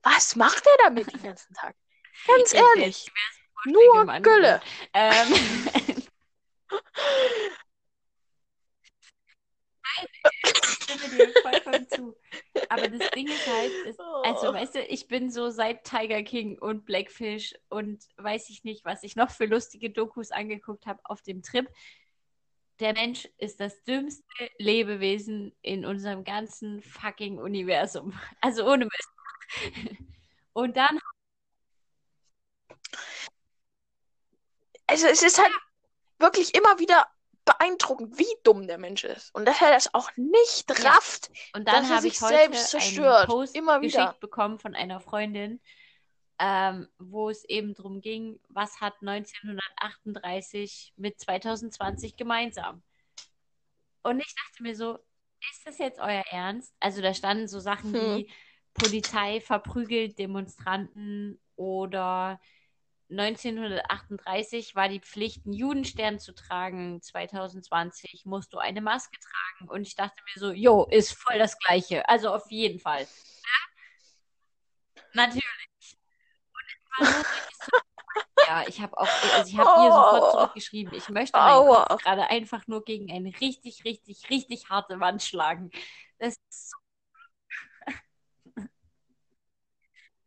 Was 0.03 0.37
macht 0.37 0.65
er 0.67 0.85
damit 0.85 1.13
den 1.13 1.23
ganzen 1.23 1.55
Tag? 1.55 1.75
Ganz 2.27 2.53
Ich- 2.53 2.61
ehrlich. 2.61 3.11
Nur. 3.65 4.07
Gülle. 4.21 4.61
Ähm, 4.95 5.35
Nein, 9.99 10.07
ich 10.45 10.57
stimme 10.57 11.17
dir 11.17 11.33
vollkommen 11.43 11.89
zu. 11.89 12.17
Aber 12.69 12.89
das 12.89 13.11
Ding 13.11 13.29
ist 13.29 13.47
halt, 13.47 13.73
ist, 13.87 14.01
also 14.01 14.49
Oh. 14.51 14.53
weißt 14.55 14.75
du, 14.75 14.83
ich 14.85 15.09
bin 15.09 15.31
so 15.31 15.51
seit 15.51 15.85
Tiger 15.85 16.23
King 16.23 16.59
und 16.59 16.85
Blackfish 16.85 17.55
und 17.69 18.05
weiß 18.17 18.51
ich 18.51 18.65
nicht, 18.65 18.85
was 18.85 19.03
ich 19.03 19.17
noch 19.17 19.31
für 19.31 19.47
lustige 19.47 19.91
Dokus 19.91 20.31
angeguckt 20.33 20.87
habe 20.87 21.01
auf 21.05 21.23
dem 21.23 21.43
Trip. 21.43 21.69
Der 22.81 22.93
Mensch 22.93 23.27
ist 23.39 23.59
das 23.61 23.83
dümmste 23.85 24.23
Lebewesen 24.59 25.57
in 25.63 25.87
unserem 25.87 26.25
ganzen 26.25 26.83
fucking 26.83 27.39
Universum. 27.39 28.13
Also 28.41 28.67
ohne 28.71 28.85
Mist. 28.87 29.11
Und 30.53 30.77
dann 30.77 30.99
Also 34.87 35.07
es 35.09 35.23
ist 35.23 35.39
halt 35.39 35.53
wirklich 36.19 36.55
immer 36.55 36.79
wieder 36.79 37.07
beeindruckend, 37.45 38.19
wie 38.19 38.27
dumm 38.45 38.67
der 38.67 38.79
Mensch 38.79 39.05
ist. 39.05 39.35
Und 39.35 39.45
dass 39.47 39.61
er 39.61 39.71
das 39.71 39.93
auch 39.95 40.11
nicht 40.17 40.69
Ja. 40.79 40.91
rafft. 40.91 41.31
Und 41.55 41.67
dann 41.69 41.89
habe 41.89 42.07
ich 42.07 42.21
heute 42.21 42.35
selbst 42.35 42.71
zerstört. 42.71 43.23
einen 43.23 43.27
Post 43.29 43.55
Immer 43.57 43.81
geschickt 43.81 44.03
wieder. 44.03 44.17
bekommen 44.21 44.59
von 44.59 44.75
einer 44.75 45.01
Freundin, 45.01 45.61
ähm, 46.39 46.89
wo 46.99 47.31
es 47.31 47.45
eben 47.45 47.75
darum 47.75 48.01
ging, 48.01 48.41
was 48.49 48.81
hat 48.81 48.95
1938 49.03 50.93
mit 50.97 51.19
2020 51.21 52.17
gemeinsam? 52.17 52.83
Und 54.03 54.21
ich 54.21 54.35
dachte 54.35 54.63
mir 54.63 54.77
so, 54.77 54.99
ist 55.51 55.67
das 55.67 55.79
jetzt 55.79 55.99
euer 56.01 56.25
Ernst? 56.31 56.75
Also 56.81 57.03
da 57.03 57.15
standen 57.15 57.49
so 57.49 57.61
Sachen 57.61 57.93
Hm. 57.95 58.01
wie 58.01 58.31
Polizei 58.75 59.41
verprügelt 59.41 60.19
Demonstranten 60.19 61.41
oder 61.57 62.41
1938 63.09 64.75
war 64.75 64.89
die 64.89 65.01
Pflicht, 65.01 65.45
einen 65.45 65.55
Judenstern 65.55 66.19
zu 66.19 66.35
tragen. 66.35 67.01
2020 67.01 68.27
musst 68.27 68.53
du 68.53 68.59
eine 68.59 68.81
Maske 68.81 69.17
tragen. 69.21 69.71
Und 69.71 69.83
ich 69.87 69.95
dachte 69.95 70.21
mir 70.25 70.41
so, 70.41 70.53
jo, 70.53 70.85
ist 70.85 71.13
voll 71.13 71.39
das 71.39 71.59
Gleiche. 71.59 72.09
Also 72.09 72.33
auf 72.35 72.51
jeden 72.51 72.81
Fall. 72.81 73.03
Ja? 73.03 73.49
Natürlich. 75.15 75.66
Ja, 78.47 78.65
ich 78.69 78.81
habe 78.81 78.97
auch, 78.97 79.09
also 79.35 79.51
ich 79.51 79.59
habe 79.59 79.71
ihr 79.85 79.93
sofort 79.93 80.23
Oh. 80.23 80.33
zurückgeschrieben. 80.33 80.95
Ich 80.95 81.09
möchte 81.09 81.33
gerade 81.33 82.29
einfach 82.31 82.67
nur 82.67 82.85
gegen 82.85 83.11
eine 83.11 83.33
richtig, 83.41 83.85
richtig, 83.85 84.31
richtig 84.31 84.69
harte 84.71 85.01
Wand 85.01 85.23
schlagen. 85.23 85.71
Das 86.19 86.35
ist 86.49 86.71
so 86.71 86.77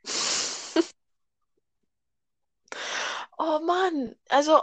Oh 3.38 3.60
Mann, 3.62 4.16
also, 4.30 4.62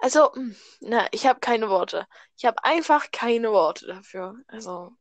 also, 0.00 0.30
mm, 0.34 0.54
na, 0.80 1.06
ich 1.12 1.26
habe 1.26 1.40
keine 1.40 1.68
Worte. 1.68 2.06
Ich 2.36 2.44
habe 2.44 2.62
einfach 2.64 3.10
keine 3.12 3.52
Worte 3.52 3.86
dafür. 3.86 4.36
Also, 4.48 4.96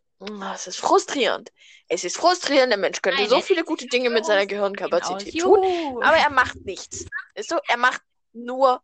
es 0.54 0.68
ist 0.68 0.78
frustrierend. 0.80 1.52
Es 1.88 2.04
ist 2.04 2.18
frustrierend, 2.18 2.72
der 2.72 2.78
Mensch 2.80 3.02
könnte 3.02 3.20
Nein, 3.22 3.30
so 3.30 3.42
viele 3.42 3.64
gute 3.64 3.88
Dinge 3.88 4.10
mit 4.10 4.26
seiner. 4.26 4.46
Gehirnkapazität 4.46 5.40
tun, 5.40 5.64
Juhu. 5.64 6.02
aber 6.02 6.18
er 6.18 6.30
macht 6.32 6.56
nichts. 6.66 7.06
Weißt 7.36 7.52
du, 7.52 7.56
er 7.68 7.78
macht 7.78 8.02
nur, 8.32 8.82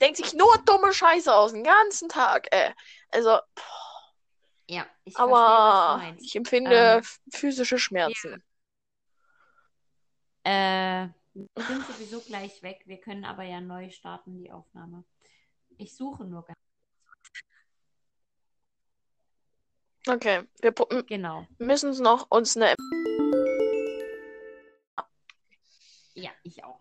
denkt 0.00 0.16
sich 0.18 0.34
nur 0.34 0.56
dumme 0.64 0.92
Scheiße 0.92 1.34
aus 1.34 1.52
den 1.52 1.64
ganzen 1.64 2.08
Tag, 2.08 2.48
ey. 2.50 2.72
Also, 3.10 3.38
Ja, 4.68 4.86
ich 5.04 5.14
verstehe, 5.14 5.36
aber 5.36 5.96
meinst. 5.98 6.24
ich 6.24 6.36
empfinde 6.36 6.96
Ähm, 6.96 7.02
physische 7.32 7.78
Schmerzen. 7.78 8.42
Äh, 10.44 11.08
wir 11.32 11.64
sind 11.66 11.86
sowieso 11.86 12.20
gleich 12.20 12.62
weg. 12.62 12.82
Wir 12.84 13.00
können 13.00 13.24
aber 13.24 13.42
ja 13.44 13.60
neu 13.60 13.90
starten, 13.90 14.36
die 14.38 14.52
Aufnahme. 14.52 15.04
Ich 15.78 15.96
suche 15.96 16.24
nur 16.24 16.44
ganz. 16.44 16.58
Okay, 20.06 20.42
wir 20.60 20.72
Genau. 21.06 21.46
müssen 21.58 21.88
uns 21.88 21.98
noch 21.98 22.30
uns 22.30 22.56
eine 22.56 22.74
Ja, 26.14 26.30
ich 26.42 26.62
auch. 26.62 26.80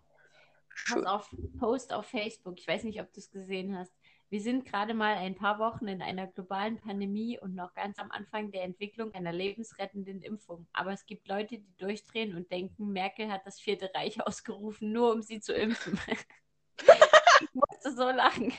Pass 0.89 1.05
auf, 1.05 1.35
Post 1.57 1.93
auf 1.93 2.05
Facebook. 2.07 2.59
Ich 2.59 2.67
weiß 2.67 2.83
nicht, 2.83 2.99
ob 2.99 3.11
du 3.13 3.19
es 3.21 3.31
gesehen 3.31 3.77
hast. 3.77 3.93
Wir 4.29 4.41
sind 4.41 4.65
gerade 4.65 4.93
mal 4.93 5.15
ein 5.15 5.35
paar 5.35 5.59
Wochen 5.59 5.87
in 5.87 6.01
einer 6.01 6.27
globalen 6.27 6.79
Pandemie 6.79 7.39
und 7.39 7.55
noch 7.55 7.73
ganz 7.73 7.97
am 7.99 8.11
Anfang 8.11 8.51
der 8.51 8.63
Entwicklung 8.63 9.13
einer 9.13 9.31
lebensrettenden 9.31 10.21
Impfung. 10.21 10.67
Aber 10.73 10.91
es 10.91 11.05
gibt 11.05 11.27
Leute, 11.27 11.59
die 11.59 11.77
durchdrehen 11.77 12.35
und 12.35 12.51
denken, 12.51 12.91
Merkel 12.91 13.31
hat 13.31 13.45
das 13.45 13.59
Vierte 13.59 13.89
Reich 13.93 14.19
ausgerufen, 14.27 14.91
nur 14.91 15.13
um 15.13 15.21
sie 15.21 15.39
zu 15.39 15.53
impfen. 15.53 15.97
ich 16.81 17.53
musste 17.53 17.95
so 17.95 18.09
lachen. 18.09 18.51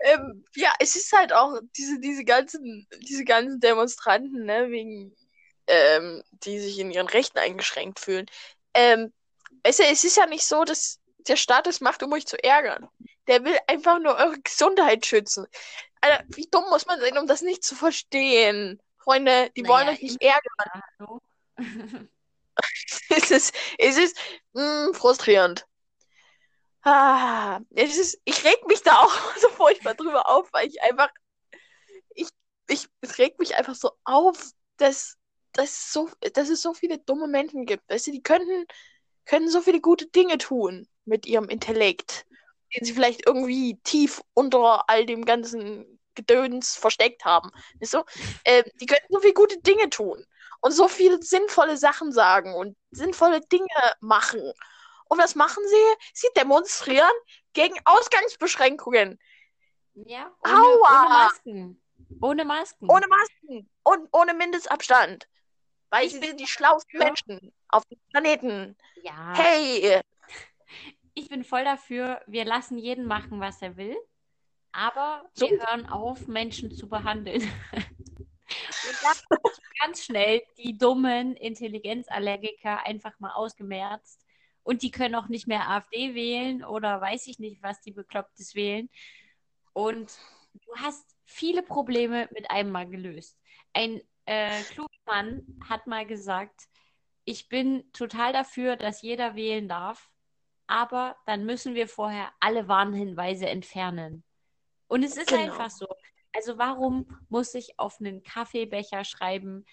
Ähm, 0.00 0.44
ja, 0.54 0.72
es 0.80 0.96
ist 0.96 1.12
halt 1.12 1.32
auch 1.32 1.60
diese, 1.76 2.00
diese 2.00 2.24
ganzen, 2.24 2.86
diese 3.08 3.24
ganzen 3.24 3.60
Demonstranten, 3.60 4.44
ne, 4.44 4.70
wegen, 4.70 5.14
ähm, 5.66 6.22
die 6.44 6.58
sich 6.60 6.78
in 6.78 6.90
ihren 6.90 7.08
Rechten 7.08 7.38
eingeschränkt 7.38 8.00
fühlen. 8.00 8.26
Ähm, 8.74 9.12
es, 9.62 9.78
es 9.80 10.04
ist 10.04 10.16
ja 10.16 10.26
nicht 10.26 10.44
so, 10.44 10.64
dass 10.64 11.00
der 11.28 11.36
Staat 11.36 11.66
es 11.66 11.80
macht, 11.80 12.02
um 12.02 12.12
euch 12.12 12.26
zu 12.26 12.42
ärgern. 12.42 12.88
Der 13.26 13.44
will 13.44 13.56
einfach 13.66 13.98
nur 14.00 14.16
eure 14.16 14.40
Gesundheit 14.40 15.06
schützen. 15.06 15.46
Alter, 16.00 16.24
wie 16.28 16.48
dumm 16.50 16.64
muss 16.70 16.86
man 16.86 17.00
sein, 17.00 17.18
um 17.18 17.26
das 17.26 17.42
nicht 17.42 17.64
zu 17.64 17.74
verstehen? 17.76 18.80
Freunde, 18.98 19.50
die 19.56 19.66
wollen 19.66 19.86
Naja, 19.86 19.92
euch 19.94 20.02
nicht 20.02 20.22
ärgern. 20.22 20.52
Es 23.10 23.30
ist, 23.30 23.54
es 23.78 23.98
ist 23.98 24.16
mh, 24.54 24.92
frustrierend. 24.94 25.66
Ah, 26.82 27.60
es 27.70 27.96
ist, 27.98 28.20
ich 28.24 28.44
reg 28.44 28.66
mich 28.66 28.82
da 28.82 28.98
auch 29.02 29.12
so 29.40 29.48
furchtbar 29.50 29.94
drüber 29.94 30.28
auf, 30.30 30.52
weil 30.52 30.68
ich 30.68 30.82
einfach, 30.82 31.10
ich, 32.14 32.28
ich, 32.68 32.88
es 33.00 33.18
regt 33.18 33.38
mich 33.38 33.56
einfach 33.56 33.74
so 33.74 33.90
auf, 34.04 34.52
dass, 34.76 35.16
dass, 35.52 35.92
so, 35.92 36.08
dass 36.34 36.48
es 36.48 36.62
so 36.62 36.74
viele 36.74 36.98
dumme 36.98 37.26
Menschen 37.28 37.66
gibt. 37.66 37.88
Weißt 37.88 38.06
du, 38.06 38.12
die 38.12 38.22
könnten, 38.22 38.66
können 39.26 39.48
so 39.50 39.60
viele 39.62 39.80
gute 39.80 40.06
Dinge 40.06 40.38
tun 40.38 40.88
mit 41.04 41.26
ihrem 41.26 41.48
Intellekt, 41.48 42.26
den 42.74 42.84
sie 42.84 42.92
vielleicht 42.94 43.26
irgendwie 43.26 43.78
tief 43.84 44.22
unter 44.34 44.88
all 44.88 45.06
dem 45.06 45.24
ganzen 45.24 46.00
Gedöns 46.14 46.76
versteckt 46.76 47.24
haben. 47.24 47.50
Weißt 47.80 47.94
du? 47.94 48.04
Äh, 48.44 48.64
die 48.80 48.86
könnten 48.86 49.12
so 49.12 49.20
viele 49.20 49.34
gute 49.34 49.58
Dinge 49.60 49.90
tun 49.90 50.24
und 50.60 50.72
so 50.72 50.88
viele 50.88 51.22
sinnvolle 51.22 51.76
Sachen 51.76 52.12
sagen 52.12 52.54
und 52.54 52.76
sinnvolle 52.90 53.40
Dinge 53.40 53.66
machen. 54.00 54.40
Und 55.10 55.18
was 55.18 55.34
machen 55.34 55.62
sie? 55.66 55.94
Sie 56.14 56.28
demonstrieren 56.36 57.10
gegen 57.52 57.74
Ausgangsbeschränkungen. 57.84 59.18
Ja, 59.94 60.32
ohne, 60.44 60.54
Aua! 60.54 61.00
ohne 61.00 61.08
Masken. 61.08 61.82
Ohne 62.22 62.44
Masken. 62.44 62.88
Ohne 62.90 63.06
Masken 63.08 63.70
und 63.82 64.08
ohne 64.12 64.34
Mindestabstand. 64.34 65.28
Weil 65.90 66.06
Ich 66.06 66.12
sie 66.12 66.20
bin- 66.20 66.28
sind 66.30 66.40
die 66.40 66.46
schlauesten 66.46 66.98
Menschen 66.98 67.52
auf 67.68 67.84
dem 67.86 67.98
Planeten. 68.10 68.76
Ja, 69.02 69.34
Hey, 69.34 70.00
ich 71.14 71.28
bin 71.28 71.42
voll 71.44 71.64
dafür, 71.64 72.22
wir 72.28 72.44
lassen 72.44 72.78
jeden 72.78 73.04
machen, 73.06 73.40
was 73.40 73.60
er 73.62 73.76
will, 73.76 73.96
aber 74.70 75.28
So. 75.34 75.50
wir 75.50 75.58
hören 75.58 75.86
auf, 75.88 76.28
Menschen 76.28 76.70
zu 76.70 76.88
behandeln. 76.88 77.42
Und 77.72 78.96
dann 79.02 79.42
wird 79.42 79.58
ganz 79.82 80.04
schnell 80.04 80.42
die 80.56 80.78
dummen 80.78 81.34
Intelligenzallergiker 81.36 82.84
einfach 82.86 83.18
mal 83.18 83.32
ausgemerzt. 83.32 84.24
Und 84.62 84.82
die 84.82 84.90
können 84.90 85.14
auch 85.14 85.28
nicht 85.28 85.46
mehr 85.46 85.68
AfD 85.68 86.14
wählen 86.14 86.64
oder 86.64 87.00
weiß 87.00 87.26
ich 87.26 87.38
nicht, 87.38 87.62
was 87.62 87.80
die 87.80 87.92
Beklopptes 87.92 88.54
wählen. 88.54 88.90
Und 89.72 90.12
du 90.54 90.76
hast 90.76 91.16
viele 91.24 91.62
Probleme 91.62 92.28
mit 92.32 92.50
einem 92.50 92.70
Mal 92.70 92.88
gelöst. 92.88 93.38
Ein 93.72 94.00
äh, 94.26 94.62
kluger 94.64 94.88
Mann 95.06 95.42
hat 95.68 95.86
mal 95.86 96.06
gesagt, 96.06 96.68
ich 97.24 97.48
bin 97.48 97.90
total 97.92 98.32
dafür, 98.32 98.76
dass 98.76 99.02
jeder 99.02 99.34
wählen 99.34 99.68
darf, 99.68 100.10
aber 100.66 101.16
dann 101.26 101.44
müssen 101.44 101.74
wir 101.74 101.88
vorher 101.88 102.32
alle 102.40 102.68
Warnhinweise 102.68 103.48
entfernen. 103.48 104.24
Und 104.88 105.04
es 105.04 105.16
ist 105.16 105.28
genau. 105.28 105.42
einfach 105.42 105.70
so. 105.70 105.86
Also 106.32 106.58
warum 106.58 107.06
muss 107.28 107.54
ich 107.54 107.78
auf 107.78 108.00
einen 108.00 108.22
Kaffeebecher 108.22 109.04
schreiben, 109.04 109.64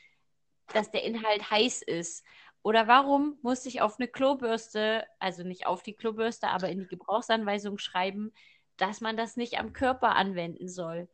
dass 0.74 0.92
der 0.92 1.04
Inhalt 1.04 1.50
heiß 1.50 1.82
ist? 1.82 2.24
Oder 2.64 2.88
warum 2.88 3.38
muss 3.42 3.66
ich 3.66 3.82
auf 3.82 3.98
eine 4.00 4.08
Klobürste, 4.08 5.06
also 5.20 5.44
nicht 5.44 5.68
auf 5.68 5.84
die 5.84 5.94
Klobürste, 5.94 6.50
aber 6.50 6.70
in 6.70 6.80
die 6.80 6.88
Gebrauchsanweisung 6.88 7.78
schreiben, 7.78 8.34
dass 8.78 9.02
man 9.02 9.16
das 9.16 9.38
nicht 9.38 9.58
am 9.58 9.74
Körper 9.74 10.16
anwenden 10.16 10.68
soll? 10.68 11.08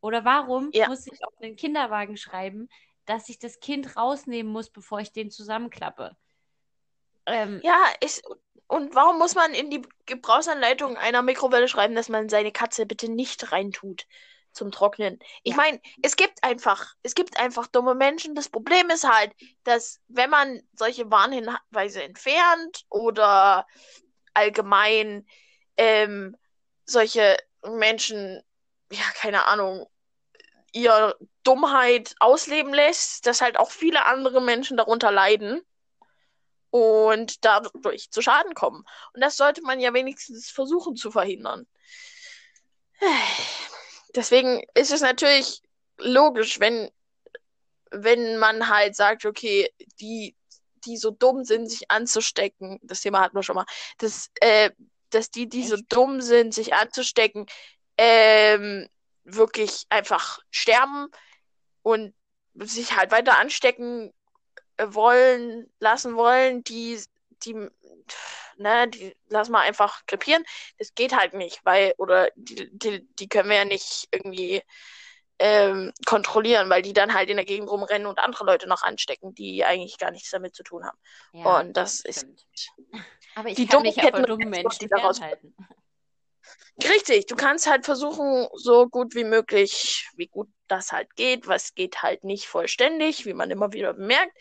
Oder 0.00 0.24
warum 0.24 0.70
ja. 0.72 0.88
muss 0.88 1.06
ich 1.06 1.24
auf 1.24 1.34
einen 1.40 1.56
Kinderwagen 1.56 2.16
schreiben, 2.16 2.68
dass 3.04 3.28
ich 3.28 3.38
das 3.38 3.60
Kind 3.60 3.96
rausnehmen 3.96 4.52
muss, 4.52 4.70
bevor 4.70 5.00
ich 5.00 5.12
den 5.12 5.30
zusammenklappe? 5.30 6.16
Ähm, 7.26 7.60
ja, 7.62 7.76
ich, 8.00 8.22
und 8.66 8.94
warum 8.94 9.18
muss 9.18 9.34
man 9.34 9.54
in 9.54 9.70
die 9.70 9.82
Gebrauchsanleitung 10.06 10.96
einer 10.96 11.22
Mikrowelle 11.22 11.68
schreiben, 11.68 11.94
dass 11.94 12.08
man 12.08 12.28
seine 12.28 12.52
Katze 12.52 12.86
bitte 12.86 13.10
nicht 13.10 13.50
reintut? 13.50 14.06
Zum 14.58 14.70
Trocknen. 14.70 15.18
Ich 15.44 15.52
ja. 15.52 15.56
meine, 15.56 15.80
es 16.02 16.16
gibt 16.16 16.42
einfach, 16.44 16.94
es 17.02 17.14
gibt 17.14 17.38
einfach 17.38 17.68
dumme 17.68 17.94
Menschen. 17.94 18.34
Das 18.34 18.48
Problem 18.48 18.90
ist 18.90 19.08
halt, 19.08 19.32
dass 19.64 20.00
wenn 20.08 20.28
man 20.28 20.60
solche 20.74 21.10
Warnhinweise 21.10 22.02
entfernt 22.02 22.84
oder 22.90 23.66
allgemein 24.34 25.26
ähm, 25.76 26.36
solche 26.84 27.36
Menschen, 27.64 28.42
ja, 28.90 29.04
keine 29.14 29.46
Ahnung, 29.46 29.86
ihre 30.72 31.16
Dummheit 31.44 32.14
ausleben 32.18 32.74
lässt, 32.74 33.26
dass 33.26 33.40
halt 33.40 33.58
auch 33.58 33.70
viele 33.70 34.04
andere 34.04 34.42
Menschen 34.42 34.76
darunter 34.76 35.10
leiden 35.10 35.62
und 36.70 37.44
dadurch 37.44 38.10
zu 38.10 38.20
Schaden 38.20 38.54
kommen. 38.54 38.84
Und 39.14 39.22
das 39.22 39.36
sollte 39.36 39.62
man 39.62 39.80
ja 39.80 39.94
wenigstens 39.94 40.50
versuchen 40.50 40.96
zu 40.96 41.10
verhindern. 41.10 41.66
Deswegen 44.14 44.62
ist 44.74 44.92
es 44.92 45.00
natürlich 45.00 45.62
logisch, 45.98 46.60
wenn, 46.60 46.90
wenn 47.90 48.38
man 48.38 48.68
halt 48.68 48.96
sagt, 48.96 49.24
okay, 49.26 49.70
die, 50.00 50.34
die 50.84 50.96
so 50.96 51.10
dumm 51.10 51.44
sind, 51.44 51.70
sich 51.70 51.90
anzustecken, 51.90 52.78
das 52.82 53.00
Thema 53.00 53.20
hatten 53.20 53.36
wir 53.36 53.42
schon 53.42 53.56
mal, 53.56 53.66
dass, 53.98 54.30
äh, 54.40 54.70
dass 55.10 55.30
die, 55.30 55.48
die 55.48 55.66
so 55.66 55.76
dumm 55.88 56.20
sind, 56.20 56.54
sich 56.54 56.74
anzustecken, 56.74 57.46
ähm, 57.96 58.88
wirklich 59.24 59.84
einfach 59.88 60.38
sterben 60.50 61.08
und 61.82 62.14
sich 62.54 62.96
halt 62.96 63.10
weiter 63.10 63.38
anstecken 63.38 64.12
wollen, 64.78 65.70
lassen 65.80 66.16
wollen, 66.16 66.62
die, 66.64 67.00
die 67.44 67.68
ne, 68.58 68.88
die 68.88 69.16
lassen 69.28 69.52
wir 69.52 69.60
einfach 69.60 70.04
krepieren. 70.06 70.44
Das 70.78 70.94
geht 70.94 71.16
halt 71.16 71.34
nicht, 71.34 71.60
weil, 71.64 71.94
oder 71.98 72.30
die, 72.36 72.68
die, 72.72 73.06
die 73.14 73.28
können 73.28 73.48
wir 73.48 73.56
ja 73.56 73.64
nicht 73.64 74.08
irgendwie 74.10 74.62
ähm, 75.38 75.92
kontrollieren, 76.04 76.68
weil 76.68 76.82
die 76.82 76.92
dann 76.92 77.14
halt 77.14 77.30
in 77.30 77.36
der 77.36 77.46
Gegend 77.46 77.70
rumrennen 77.70 78.06
und 78.06 78.18
andere 78.18 78.44
Leute 78.44 78.68
noch 78.68 78.82
anstecken, 78.82 79.34
die 79.34 79.64
eigentlich 79.64 79.98
gar 79.98 80.10
nichts 80.10 80.30
damit 80.30 80.54
zu 80.54 80.62
tun 80.62 80.84
haben. 80.84 80.98
Ja, 81.32 81.60
und 81.60 81.76
das, 81.76 82.02
das 82.02 82.24
ist. 82.24 82.26
Aber 83.34 83.48
ich 83.48 83.56
die 83.56 83.66
kann 83.66 83.82
mich 83.82 83.96
ja 83.96 84.10
vor 84.10 84.22
dummen 84.22 84.50
Menschen 84.50 84.88
daraus 84.88 85.20
halten. 85.20 85.54
Richtig, 86.82 87.26
du 87.26 87.34
kannst 87.34 87.68
halt 87.68 87.84
versuchen, 87.84 88.48
so 88.54 88.88
gut 88.88 89.14
wie 89.14 89.24
möglich, 89.24 90.08
wie 90.14 90.28
gut 90.28 90.48
das 90.68 90.92
halt 90.92 91.14
geht. 91.16 91.48
Was 91.48 91.74
geht 91.74 92.02
halt 92.02 92.24
nicht 92.24 92.46
vollständig, 92.46 93.26
wie 93.26 93.34
man 93.34 93.50
immer 93.50 93.72
wieder 93.72 93.94
bemerkt. 93.94 94.36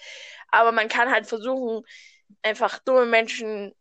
Aber 0.50 0.72
man 0.72 0.88
kann 0.88 1.12
halt 1.12 1.28
versuchen, 1.28 1.84
einfach 2.44 2.80
dumme 2.80 3.06
Menschen 3.06 3.74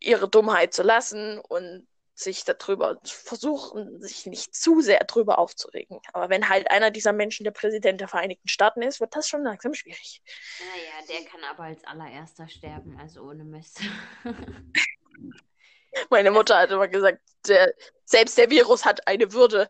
ihre 0.00 0.28
Dummheit 0.28 0.74
zu 0.74 0.82
lassen 0.82 1.38
und 1.38 1.86
sich 2.16 2.44
darüber 2.44 2.98
versuchen, 3.04 4.00
sich 4.00 4.24
nicht 4.24 4.54
zu 4.54 4.80
sehr 4.80 5.04
darüber 5.04 5.38
aufzuregen. 5.38 6.00
Aber 6.14 6.30
wenn 6.30 6.48
halt 6.48 6.70
einer 6.70 6.90
dieser 6.90 7.12
Menschen 7.12 7.44
der 7.44 7.50
Präsident 7.50 8.00
der 8.00 8.08
Vereinigten 8.08 8.48
Staaten 8.48 8.80
ist, 8.80 9.00
wird 9.00 9.14
das 9.14 9.28
schon 9.28 9.42
langsam 9.42 9.74
schwierig. 9.74 10.22
Naja, 10.58 11.06
der 11.08 11.28
kann 11.28 11.44
aber 11.44 11.64
als 11.64 11.84
allererster 11.84 12.48
sterben, 12.48 12.98
also 12.98 13.20
ohne 13.20 13.44
Mist. 13.44 13.80
Meine 16.10 16.30
Mutter 16.30 16.58
hat 16.58 16.70
immer 16.70 16.88
gesagt, 16.88 17.20
der, 17.48 17.74
selbst 18.04 18.38
der 18.38 18.50
Virus 18.50 18.86
hat 18.86 19.06
eine 19.06 19.32
Würde. 19.32 19.68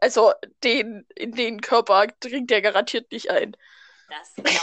Also 0.00 0.32
den, 0.62 1.04
in 1.16 1.32
den 1.32 1.60
Körper 1.60 2.06
dringt 2.20 2.52
er 2.52 2.62
garantiert 2.62 3.10
nicht 3.10 3.30
ein. 3.30 3.56
Das 4.08 4.34
glaube 4.34 4.56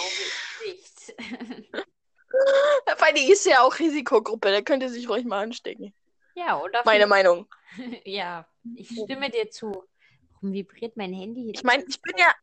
ich 0.63 0.74
nicht. 0.74 1.86
Weil 2.99 3.13
die 3.13 3.31
ist 3.31 3.45
ja 3.45 3.61
auch 3.61 3.77
Risikogruppe, 3.79 4.49
der 4.49 4.63
könnte 4.63 4.89
sich 4.89 5.09
ruhig 5.09 5.25
mal 5.25 5.43
anstecken. 5.43 5.93
Ja, 6.36 6.59
oder? 6.59 6.81
Meine 6.86 7.07
Meinung. 7.07 7.47
ja, 8.05 8.47
ich 8.75 8.89
stimme 8.89 9.29
dir 9.29 9.49
zu. 9.49 9.86
Warum 10.33 10.53
vibriert 10.53 10.97
mein 10.97 11.13
Handy? 11.13 11.51
Ich 11.53 11.63
meine, 11.63 11.83
ich 11.88 12.01
bin 12.01 12.17
ja, 12.17 12.33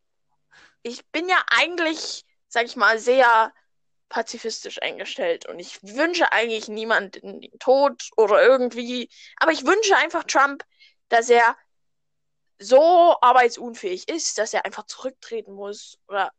ich 0.83 1.05
bin 1.07 1.29
ja 1.29 1.43
eigentlich, 1.49 2.25
sag 2.49 2.65
ich 2.65 2.77
mal, 2.77 2.99
sehr 2.99 3.53
pazifistisch 4.09 4.81
eingestellt 4.83 5.49
und 5.49 5.59
ich 5.59 5.83
wünsche 5.83 6.33
eigentlich 6.33 6.69
niemanden 6.69 7.41
den 7.41 7.59
Tod 7.59 8.11
oder 8.17 8.43
irgendwie, 8.43 9.09
aber 9.39 9.53
ich 9.53 9.65
wünsche 9.65 9.97
einfach 9.97 10.25
Trump, 10.25 10.65
dass 11.09 11.31
er 11.31 11.57
so 12.59 13.17
arbeitsunfähig 13.21 14.09
ist, 14.09 14.37
dass 14.37 14.53
er 14.53 14.67
einfach 14.67 14.85
zurücktreten 14.85 15.53
muss 15.53 15.99
oder 16.09 16.31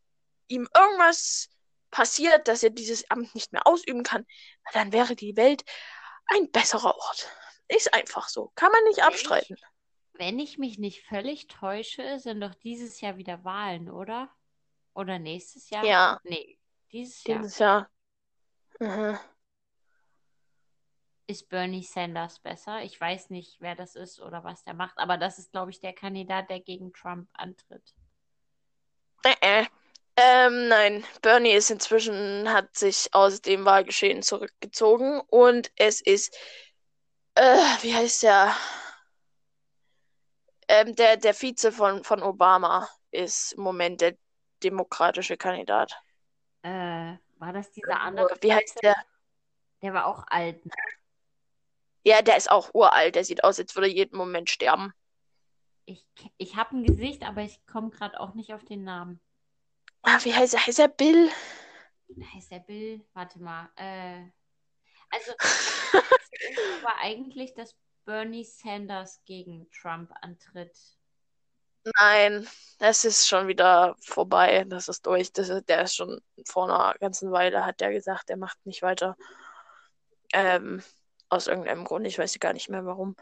ihm 0.47 0.67
irgendwas 0.75 1.49
passiert, 1.93 2.47
dass 2.47 2.63
er 2.63 2.71
dieses 2.71 3.09
Amt 3.09 3.33
nicht 3.35 3.53
mehr 3.53 3.65
ausüben 3.65 4.03
kann, 4.03 4.25
dann 4.73 4.91
wäre 4.91 5.15
die 5.15 5.37
Welt 5.37 5.63
ein 6.25 6.51
besserer 6.51 6.95
Ort. 6.95 7.29
Ist 7.69 7.93
einfach 7.93 8.27
so. 8.27 8.51
Kann 8.55 8.71
man 8.71 8.83
nicht 8.85 9.03
abstreiten. 9.03 9.55
Wenn 10.13 10.39
ich 10.39 10.57
mich 10.57 10.77
nicht 10.77 11.05
völlig 11.05 11.47
täusche, 11.47 12.19
sind 12.19 12.41
doch 12.41 12.55
dieses 12.55 12.99
Jahr 12.99 13.17
wieder 13.17 13.43
Wahlen, 13.43 13.89
oder? 13.89 14.29
Oder 14.93 15.19
nächstes 15.19 15.69
Jahr? 15.69 15.85
Ja. 15.85 16.19
Nee, 16.23 16.59
dieses 16.91 17.23
Jahr. 17.23 17.39
Dieses 17.39 17.57
Jahr. 17.59 17.89
Mhm. 18.79 19.17
Ist 21.27 21.49
Bernie 21.49 21.83
Sanders 21.83 22.39
besser? 22.39 22.83
Ich 22.83 22.99
weiß 22.99 23.29
nicht, 23.29 23.61
wer 23.61 23.75
das 23.75 23.95
ist 23.95 24.19
oder 24.19 24.43
was 24.43 24.63
der 24.63 24.73
macht, 24.73 24.97
aber 24.97 25.17
das 25.17 25.39
ist, 25.39 25.51
glaube 25.51 25.71
ich, 25.71 25.79
der 25.79 25.93
Kandidat, 25.93 26.49
der 26.49 26.59
gegen 26.59 26.91
Trump 26.91 27.29
antritt. 27.33 27.95
Äh, 29.23 29.61
äh. 29.61 29.65
Ähm, 30.15 30.67
nein, 30.67 31.03
Bernie 31.21 31.53
ist 31.53 31.71
inzwischen, 31.71 32.51
hat 32.51 32.75
sich 32.75 33.09
aus 33.13 33.41
dem 33.41 33.65
Wahlgeschehen 33.65 34.21
zurückgezogen 34.21 35.21
und 35.27 35.71
es 35.75 36.01
ist, 36.01 36.37
äh, 37.35 37.57
wie 37.81 37.95
heißt 37.95 38.23
der? 38.23 38.55
Ähm, 40.67 40.95
der, 40.95 41.17
der 41.17 41.33
Vize 41.33 41.71
von, 41.71 42.03
von 42.03 42.21
Obama 42.21 42.87
ist 43.11 43.53
im 43.53 43.63
Moment 43.63 44.01
der 44.01 44.15
demokratische 44.63 45.35
Kandidat. 45.35 45.93
Äh, 46.61 47.17
war 47.37 47.51
das 47.51 47.71
dieser 47.71 47.99
andere? 47.99 48.37
Wie 48.41 48.53
heißt 48.53 48.81
der? 48.83 48.95
Der 49.81 49.93
war 49.93 50.05
auch 50.05 50.25
alt, 50.27 50.65
ne? 50.65 50.71
Ja, 52.05 52.21
der 52.21 52.37
ist 52.37 52.51
auch 52.51 52.73
uralt. 52.73 53.15
Der 53.15 53.23
sieht 53.23 53.43
aus, 53.43 53.59
als 53.59 53.75
würde 53.75 53.87
er 53.87 53.93
jeden 53.93 54.17
Moment 54.17 54.49
sterben. 54.49 54.93
Ich, 55.85 56.05
ich 56.37 56.55
habe 56.55 56.77
ein 56.77 56.83
Gesicht, 56.83 57.23
aber 57.23 57.41
ich 57.41 57.65
komme 57.65 57.89
gerade 57.89 58.19
auch 58.19 58.33
nicht 58.33 58.53
auf 58.53 58.63
den 58.63 58.83
Namen. 58.83 59.19
Ah, 60.03 60.19
wie 60.23 60.33
heißt 60.33 60.53
er? 60.53 60.65
Heißt 60.67 60.79
er 60.79 60.89
Bill? 60.89 61.31
Heißt 62.35 62.51
er 62.51 62.59
Bill? 62.59 63.01
Warte 63.13 63.39
mal. 63.39 63.69
Äh, 63.77 64.25
also, 65.09 65.31
aber 66.81 66.95
eigentlich, 67.01 67.53
dass 67.53 67.75
Bernie 68.05 68.43
Sanders 68.43 69.21
gegen 69.25 69.69
Trump 69.71 70.11
antritt. 70.21 70.77
Nein, 71.99 72.47
das 72.79 73.05
ist 73.05 73.27
schon 73.27 73.47
wieder 73.47 73.95
vorbei. 74.01 74.65
Das 74.67 74.87
ist 74.87 75.05
durch. 75.05 75.31
Das 75.33 75.49
ist, 75.49 75.67
der 75.69 75.83
ist 75.83 75.95
schon 75.95 76.21
vor 76.47 76.65
einer 76.65 76.97
ganzen 76.99 77.31
Weile, 77.31 77.65
hat 77.65 77.81
der 77.81 77.91
gesagt, 77.91 78.29
der 78.29 78.37
macht 78.37 78.57
nicht 78.65 78.81
weiter. 78.81 79.15
Ähm, 80.33 80.81
aus 81.29 81.47
irgendeinem 81.47 81.83
Grund. 81.85 82.05
Ich 82.07 82.17
weiß 82.17 82.39
gar 82.39 82.53
nicht 82.53 82.69
mehr 82.69 82.85
warum. 82.85 83.15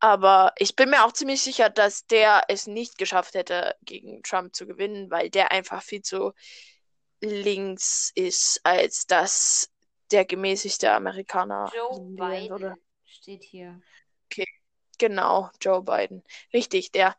Aber 0.00 0.52
ich 0.58 0.76
bin 0.76 0.90
mir 0.90 1.04
auch 1.04 1.12
ziemlich 1.12 1.42
sicher, 1.42 1.70
dass 1.70 2.06
der 2.06 2.42
es 2.48 2.66
nicht 2.66 2.98
geschafft 2.98 3.34
hätte, 3.34 3.74
gegen 3.82 4.22
Trump 4.22 4.54
zu 4.54 4.66
gewinnen, 4.66 5.10
weil 5.10 5.30
der 5.30 5.50
einfach 5.52 5.82
viel 5.82 6.02
zu 6.02 6.32
links 7.20 8.12
ist, 8.14 8.60
als 8.64 9.06
dass 9.06 9.70
der 10.10 10.24
gemäßigte 10.24 10.92
Amerikaner. 10.92 11.70
Joe 11.74 12.00
Biden 12.00 12.50
würde. 12.50 12.74
steht 13.04 13.44
hier. 13.44 13.80
Okay, 14.26 14.46
genau, 14.98 15.50
Joe 15.60 15.82
Biden. 15.82 16.22
Richtig, 16.52 16.92
der. 16.92 17.16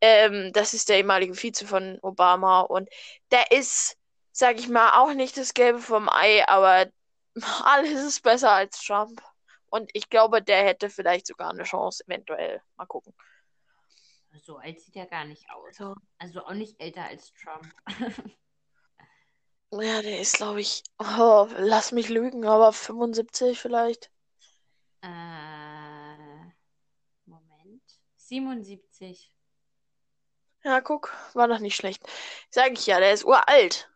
Ähm, 0.00 0.52
das 0.52 0.74
ist 0.74 0.88
der 0.88 0.98
ehemalige 0.98 1.34
Vize 1.34 1.66
von 1.66 1.98
Obama 2.02 2.60
und 2.60 2.90
der 3.30 3.52
ist, 3.52 3.96
sag 4.32 4.58
ich 4.58 4.68
mal, 4.68 5.00
auch 5.00 5.14
nicht 5.14 5.36
das 5.38 5.54
Gelbe 5.54 5.78
vom 5.78 6.10
Ei, 6.10 6.46
aber 6.46 6.90
alles 7.64 8.04
ist 8.04 8.22
besser 8.22 8.52
als 8.52 8.78
Trump. 8.82 9.22
Und 9.74 9.90
ich 9.92 10.08
glaube, 10.08 10.40
der 10.40 10.64
hätte 10.64 10.88
vielleicht 10.88 11.26
sogar 11.26 11.50
eine 11.50 11.64
Chance, 11.64 12.04
eventuell. 12.06 12.62
Mal 12.76 12.86
gucken. 12.86 13.12
So 14.40 14.58
alt 14.58 14.80
sieht 14.80 14.94
er 14.94 15.06
gar 15.06 15.24
nicht 15.24 15.50
aus. 15.50 15.74
So. 15.74 15.96
Also 16.16 16.44
auch 16.44 16.54
nicht 16.54 16.80
älter 16.80 17.04
als 17.04 17.32
Trump. 17.32 17.68
Ja, 19.72 20.02
der 20.02 20.20
ist, 20.20 20.36
glaube 20.36 20.60
ich, 20.60 20.84
oh, 21.00 21.48
lass 21.58 21.90
mich 21.90 22.08
lügen, 22.08 22.44
aber 22.44 22.72
75 22.72 23.58
vielleicht. 23.58 24.08
Äh, 25.02 25.08
Moment. 27.26 27.82
77. 28.14 29.32
Ja, 30.62 30.80
guck, 30.80 31.12
war 31.32 31.48
doch 31.48 31.58
nicht 31.58 31.74
schlecht. 31.74 32.08
Sag 32.50 32.74
ich 32.74 32.86
ja, 32.86 33.00
der 33.00 33.14
ist 33.14 33.24
uralt. 33.24 33.90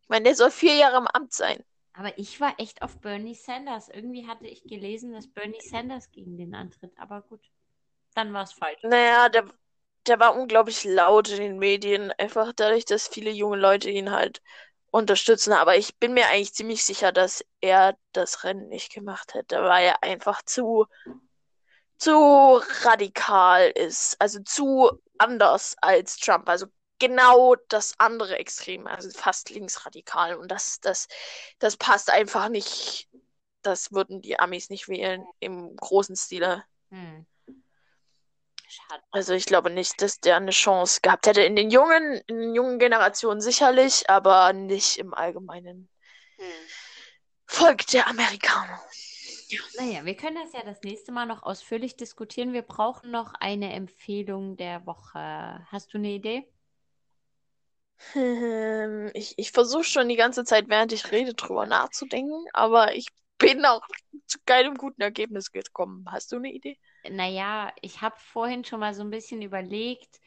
Ich 0.00 0.08
meine, 0.08 0.24
der 0.24 0.34
soll 0.34 0.50
vier 0.50 0.76
Jahre 0.76 0.96
im 0.96 1.08
Amt 1.08 1.34
sein. 1.34 1.62
Aber 1.98 2.16
ich 2.16 2.40
war 2.40 2.54
echt 2.58 2.80
auf 2.82 3.00
Bernie 3.00 3.34
Sanders. 3.34 3.88
Irgendwie 3.88 4.28
hatte 4.28 4.46
ich 4.46 4.62
gelesen, 4.62 5.12
dass 5.12 5.26
Bernie 5.26 5.60
Sanders 5.60 6.12
gegen 6.12 6.36
den 6.36 6.54
antritt. 6.54 6.92
Aber 6.96 7.22
gut, 7.22 7.40
dann 8.14 8.32
war 8.32 8.44
es 8.44 8.52
falsch. 8.52 8.80
Naja, 8.84 9.28
der, 9.28 9.46
der 10.06 10.20
war 10.20 10.36
unglaublich 10.36 10.84
laut 10.84 11.28
in 11.28 11.38
den 11.38 11.58
Medien, 11.58 12.12
einfach 12.12 12.52
dadurch, 12.54 12.84
dass 12.84 13.08
viele 13.08 13.30
junge 13.30 13.56
Leute 13.56 13.90
ihn 13.90 14.12
halt 14.12 14.40
unterstützen. 14.92 15.52
Aber 15.52 15.76
ich 15.76 15.96
bin 15.96 16.14
mir 16.14 16.28
eigentlich 16.28 16.54
ziemlich 16.54 16.84
sicher, 16.84 17.10
dass 17.10 17.44
er 17.60 17.96
das 18.12 18.44
Rennen 18.44 18.68
nicht 18.68 18.92
gemacht 18.92 19.34
hätte, 19.34 19.60
weil 19.64 19.86
er 19.86 20.04
einfach 20.04 20.40
zu, 20.42 20.86
zu 21.96 22.60
radikal 22.84 23.72
ist. 23.74 24.20
Also 24.20 24.38
zu 24.44 24.88
anders 25.18 25.74
als 25.80 26.16
Trump. 26.16 26.48
Also 26.48 26.68
genau 26.98 27.54
das 27.68 27.94
andere 27.98 28.38
Extrem, 28.38 28.86
also 28.86 29.10
fast 29.10 29.50
linksradikal. 29.50 30.36
Und 30.36 30.48
das, 30.48 30.80
das, 30.80 31.08
das 31.58 31.76
passt 31.76 32.10
einfach 32.10 32.48
nicht. 32.48 33.08
Das 33.62 33.92
würden 33.92 34.22
die 34.22 34.38
Amis 34.38 34.70
nicht 34.70 34.88
wählen 34.88 35.24
im 35.40 35.76
großen 35.76 36.16
Stile. 36.16 36.64
Hm. 36.90 37.26
Also 39.10 39.32
ich 39.32 39.46
glaube 39.46 39.70
nicht, 39.70 40.00
dass 40.02 40.20
der 40.20 40.36
eine 40.36 40.50
Chance 40.50 41.00
gehabt 41.02 41.26
hätte. 41.26 41.42
In 41.42 41.56
den 41.56 41.70
jungen, 41.70 42.22
in 42.26 42.38
den 42.38 42.54
jungen 42.54 42.78
Generationen 42.78 43.40
sicherlich, 43.40 44.08
aber 44.08 44.52
nicht 44.52 44.98
im 44.98 45.14
allgemeinen 45.14 45.88
Hm. 46.36 46.46
Volk 47.46 47.86
der 47.88 48.06
Amerikaner. 48.06 48.80
Naja, 49.78 50.04
wir 50.04 50.14
können 50.14 50.36
das 50.36 50.52
ja 50.52 50.62
das 50.62 50.82
nächste 50.82 51.10
Mal 51.10 51.26
noch 51.26 51.42
ausführlich 51.42 51.96
diskutieren. 51.96 52.52
Wir 52.52 52.62
brauchen 52.62 53.10
noch 53.10 53.34
eine 53.34 53.72
Empfehlung 53.72 54.56
der 54.56 54.86
Woche. 54.86 55.66
Hast 55.70 55.94
du 55.94 55.98
eine 55.98 56.10
Idee? 56.10 56.46
Ähm, 58.14 59.10
Ich, 59.14 59.34
ich 59.38 59.52
versuche 59.52 59.84
schon 59.84 60.08
die 60.08 60.16
ganze 60.16 60.44
Zeit, 60.44 60.68
während 60.68 60.92
ich 60.92 61.10
rede, 61.12 61.34
drüber 61.34 61.66
nachzudenken, 61.66 62.44
aber 62.52 62.94
ich 62.94 63.08
bin 63.38 63.64
auch 63.64 63.82
zu 64.26 64.38
keinem 64.46 64.74
guten 64.76 65.02
Ergebnis 65.02 65.52
gekommen. 65.52 66.04
Hast 66.10 66.32
du 66.32 66.36
eine 66.36 66.52
Idee? 66.52 66.78
Naja, 67.10 67.72
ich 67.80 68.02
habe 68.02 68.16
vorhin 68.18 68.64
schon 68.64 68.80
mal 68.80 68.94
so 68.94 69.02
ein 69.02 69.10
bisschen 69.10 69.42
überlegt. 69.42 70.20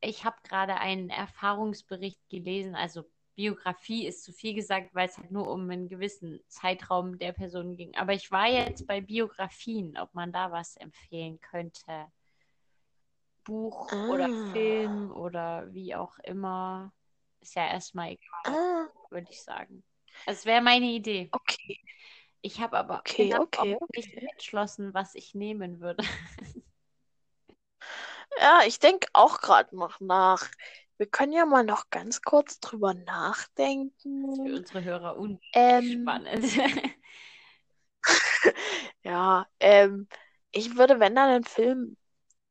Ich 0.00 0.24
habe 0.24 0.36
gerade 0.44 0.76
einen 0.76 1.10
Erfahrungsbericht 1.10 2.20
gelesen, 2.28 2.74
also 2.74 3.04
Biografie 3.36 4.06
ist 4.06 4.24
zu 4.24 4.32
viel 4.32 4.54
gesagt, 4.54 4.94
weil 4.94 5.08
es 5.08 5.18
halt 5.18 5.30
nur 5.30 5.48
um 5.50 5.68
einen 5.70 5.88
gewissen 5.88 6.40
Zeitraum 6.48 7.18
der 7.18 7.32
Person 7.32 7.76
ging. 7.76 7.94
Aber 7.96 8.14
ich 8.14 8.30
war 8.30 8.48
jetzt 8.48 8.86
bei 8.86 9.00
Biografien, 9.00 9.98
ob 9.98 10.14
man 10.14 10.32
da 10.32 10.50
was 10.52 10.76
empfehlen 10.76 11.40
könnte. 11.40 12.06
Buch 13.44 13.98
oder 14.04 14.28
Ah. 14.28 14.32
Film 14.52 15.10
oder 15.10 15.72
wie 15.72 15.94
auch 15.94 16.18
immer. 16.20 16.92
Ist 17.46 17.54
ja 17.54 17.66
erstmal 17.68 18.10
egal, 18.10 18.42
Ah, 18.44 18.88
würde 19.10 19.30
ich 19.30 19.42
sagen. 19.42 19.84
Das 20.26 20.44
wäre 20.46 20.60
meine 20.62 20.86
Idee. 20.86 21.32
okay, 21.32 21.76
Ich 22.40 22.60
habe 22.60 22.78
aber 22.78 23.02
okay, 23.04 23.34
knapp 23.38 23.42
okay, 23.42 23.76
auch 23.80 23.88
nicht 23.94 24.14
okay. 24.14 24.28
entschlossen, 24.32 24.94
was 24.94 25.14
ich 25.14 25.34
nehmen 25.34 25.80
würde. 25.80 26.02
Ja, 28.40 28.60
ich 28.66 28.78
denke 28.78 29.08
auch 29.12 29.40
gerade 29.40 29.74
noch 29.76 30.00
nach. 30.00 30.48
Wir 30.98 31.06
können 31.06 31.32
ja 31.32 31.44
mal 31.46 31.64
noch 31.64 31.90
ganz 31.90 32.22
kurz 32.22 32.60
drüber 32.60 32.94
Für 34.42 34.54
nachdenken. 34.54 34.54
unsere 34.54 34.84
Hörer 34.84 35.16
Ähm, 35.52 36.22
unspannend. 36.38 36.44
ja, 39.02 39.46
ähm, 39.60 40.08
ich 40.52 40.76
würde, 40.76 41.00
wenn 41.00 41.14
dann 41.14 41.28
einen 41.30 41.44
Film 41.44 41.96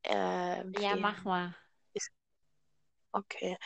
äh, 0.04 0.64
Ja, 0.72 0.96
mach 0.96 1.24
mal. 1.24 1.54
Okay. 3.14 3.56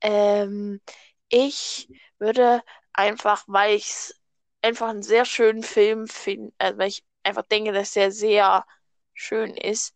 Ähm, 0.00 0.80
ich 1.28 1.88
würde 2.18 2.62
einfach, 2.92 3.44
weil 3.48 3.76
ich 3.76 3.86
es 3.86 4.20
einfach 4.62 4.88
einen 4.88 5.02
sehr 5.02 5.24
schönen 5.24 5.62
Film 5.62 6.06
finde, 6.08 6.52
also 6.58 6.78
weil 6.78 6.88
ich 6.88 7.04
einfach 7.22 7.42
denke, 7.44 7.72
dass 7.72 7.92
der 7.92 8.10
sehr 8.12 8.66
schön 9.14 9.56
ist, 9.56 9.94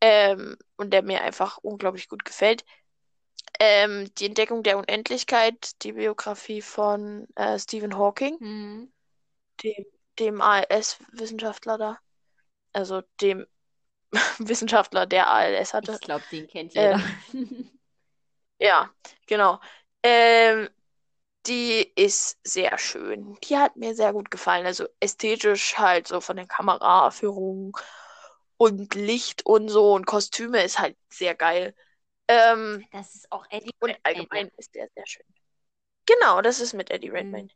ähm, 0.00 0.56
und 0.76 0.92
der 0.92 1.02
mir 1.02 1.22
einfach 1.22 1.58
unglaublich 1.58 2.08
gut 2.08 2.24
gefällt. 2.24 2.64
Ähm, 3.60 4.12
Die 4.18 4.26
Entdeckung 4.26 4.62
der 4.62 4.78
Unendlichkeit, 4.78 5.82
die 5.84 5.92
Biografie 5.92 6.62
von 6.62 7.26
äh, 7.36 7.58
Stephen 7.58 7.96
Hawking, 7.98 8.40
Hm. 8.40 8.86
dem, 9.62 9.84
dem 10.18 10.40
ALS-Wissenschaftler 10.40 11.78
da, 11.78 11.98
also 12.72 13.02
dem 13.20 13.46
Wissenschaftler, 14.38 15.06
der 15.06 15.28
ALS 15.30 15.74
hatte. 15.74 15.92
Ich 15.92 16.00
glaube, 16.00 16.26
den 16.30 16.48
kennt 16.48 16.74
jeder. 16.74 16.98
Ähm, 16.98 17.22
Ja, 18.62 18.90
genau. 19.26 19.60
Ähm, 20.02 20.68
die 21.46 21.82
ist 21.96 22.38
sehr 22.44 22.78
schön. 22.78 23.36
Die 23.44 23.58
hat 23.58 23.76
mir 23.76 23.94
sehr 23.94 24.12
gut 24.12 24.30
gefallen. 24.30 24.66
Also 24.66 24.86
ästhetisch 25.00 25.78
halt 25.78 26.08
so 26.08 26.20
von 26.20 26.36
der 26.36 26.46
Kameraführung 26.46 27.76
und 28.58 28.94
Licht 28.94 29.46
und 29.46 29.68
so 29.68 29.94
und 29.94 30.06
Kostüme 30.06 30.62
ist 30.64 30.78
halt 30.80 30.96
sehr 31.10 31.34
geil. 31.34 31.74
Ähm, 32.28 32.86
Das 32.92 33.14
ist 33.16 33.30
auch 33.32 33.44
Eddie 33.50 33.72
und 33.80 33.98
Redmayne, 34.14 34.28
allgemein 34.28 34.48
ne? 34.48 34.50
ist 34.58 34.74
der 34.74 34.88
sehr 34.96 35.06
schön. 35.06 35.26
Genau, 36.06 36.42
das 36.42 36.60
ist 36.60 36.74
mit 36.74 36.90
Eddie 36.90 37.10
Redmayne. 37.10 37.48
Hm. 37.48 37.50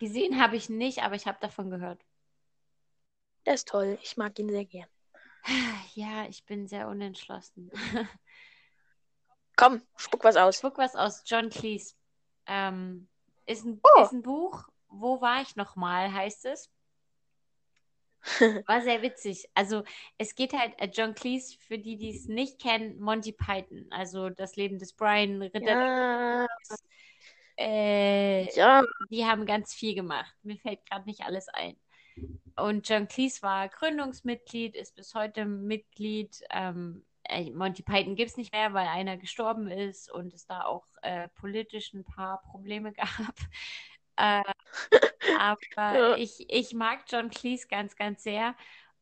Gesehen 0.00 0.40
habe 0.42 0.56
ich 0.56 0.68
nicht, 0.70 1.02
aber 1.04 1.14
ich 1.16 1.26
habe 1.26 1.38
davon 1.40 1.70
gehört. 1.70 2.04
Der 3.44 3.52
ist 3.52 3.68
toll. 3.68 3.98
Ich 4.02 4.16
mag 4.16 4.38
ihn 4.38 4.48
sehr 4.48 4.64
gern. 4.64 4.88
Ja, 5.94 6.26
ich 6.28 6.44
bin 6.46 6.66
sehr 6.68 6.88
unentschlossen. 6.88 7.70
Komm, 9.60 9.82
spuck 9.96 10.24
was 10.24 10.36
aus. 10.36 10.56
Spuck 10.56 10.78
was 10.78 10.96
aus 10.96 11.22
John 11.26 11.50
Cleese. 11.50 11.94
Ähm, 12.46 13.08
ist 13.44 13.66
ein, 13.66 13.78
Oh. 13.82 14.02
ist 14.02 14.12
ein 14.12 14.22
Buch. 14.22 14.64
Wo 14.88 15.20
war 15.20 15.42
ich 15.42 15.54
nochmal, 15.54 16.10
heißt 16.12 16.46
es. 16.46 16.70
War 18.66 18.80
sehr 18.82 19.02
witzig. 19.02 19.48
Also 19.54 19.82
es 20.18 20.34
geht 20.34 20.52
halt, 20.54 20.78
äh, 20.78 20.88
John 20.92 21.14
Cleese, 21.14 21.58
für 21.58 21.78
die, 21.78 21.96
die 21.96 22.10
es 22.10 22.26
nicht 22.26 22.58
kennen, 22.60 22.98
Monty 23.00 23.32
Python. 23.32 23.86
Also 23.90 24.30
das 24.30 24.56
Leben 24.56 24.78
des 24.78 24.94
Brian, 24.94 25.42
Ritter 25.42 25.60
Ja. 25.60 26.46
Äh, 27.58 28.50
ja. 28.54 28.82
die 29.10 29.26
haben 29.26 29.44
ganz 29.44 29.74
viel 29.74 29.94
gemacht. 29.94 30.34
Mir 30.42 30.56
fällt 30.56 30.84
gerade 30.86 31.04
nicht 31.04 31.22
alles 31.22 31.48
ein. 31.48 31.76
Und 32.56 32.88
John 32.88 33.08
Cleese 33.08 33.42
war 33.42 33.68
Gründungsmitglied, 33.68 34.74
ist 34.74 34.94
bis 34.94 35.14
heute 35.14 35.44
Mitglied. 35.44 36.42
Ähm, 36.50 37.04
äh, 37.04 37.09
Monty 37.54 37.82
Python 37.82 38.16
gibt 38.16 38.30
es 38.30 38.36
nicht 38.36 38.52
mehr, 38.52 38.72
weil 38.74 38.88
einer 38.88 39.16
gestorben 39.16 39.68
ist 39.68 40.10
und 40.10 40.32
es 40.34 40.46
da 40.46 40.64
auch 40.64 40.86
äh, 41.02 41.28
politisch 41.28 41.92
ein 41.94 42.04
paar 42.04 42.42
Probleme 42.42 42.92
gab. 42.94 43.34
Äh, 44.16 44.42
aber 45.38 45.58
Ja. 45.94 46.16
ich, 46.16 46.46
ich 46.48 46.74
mag 46.74 47.04
John 47.08 47.30
Cleese 47.30 47.68
ganz, 47.68 47.96
ganz 47.96 48.22
sehr. 48.22 48.54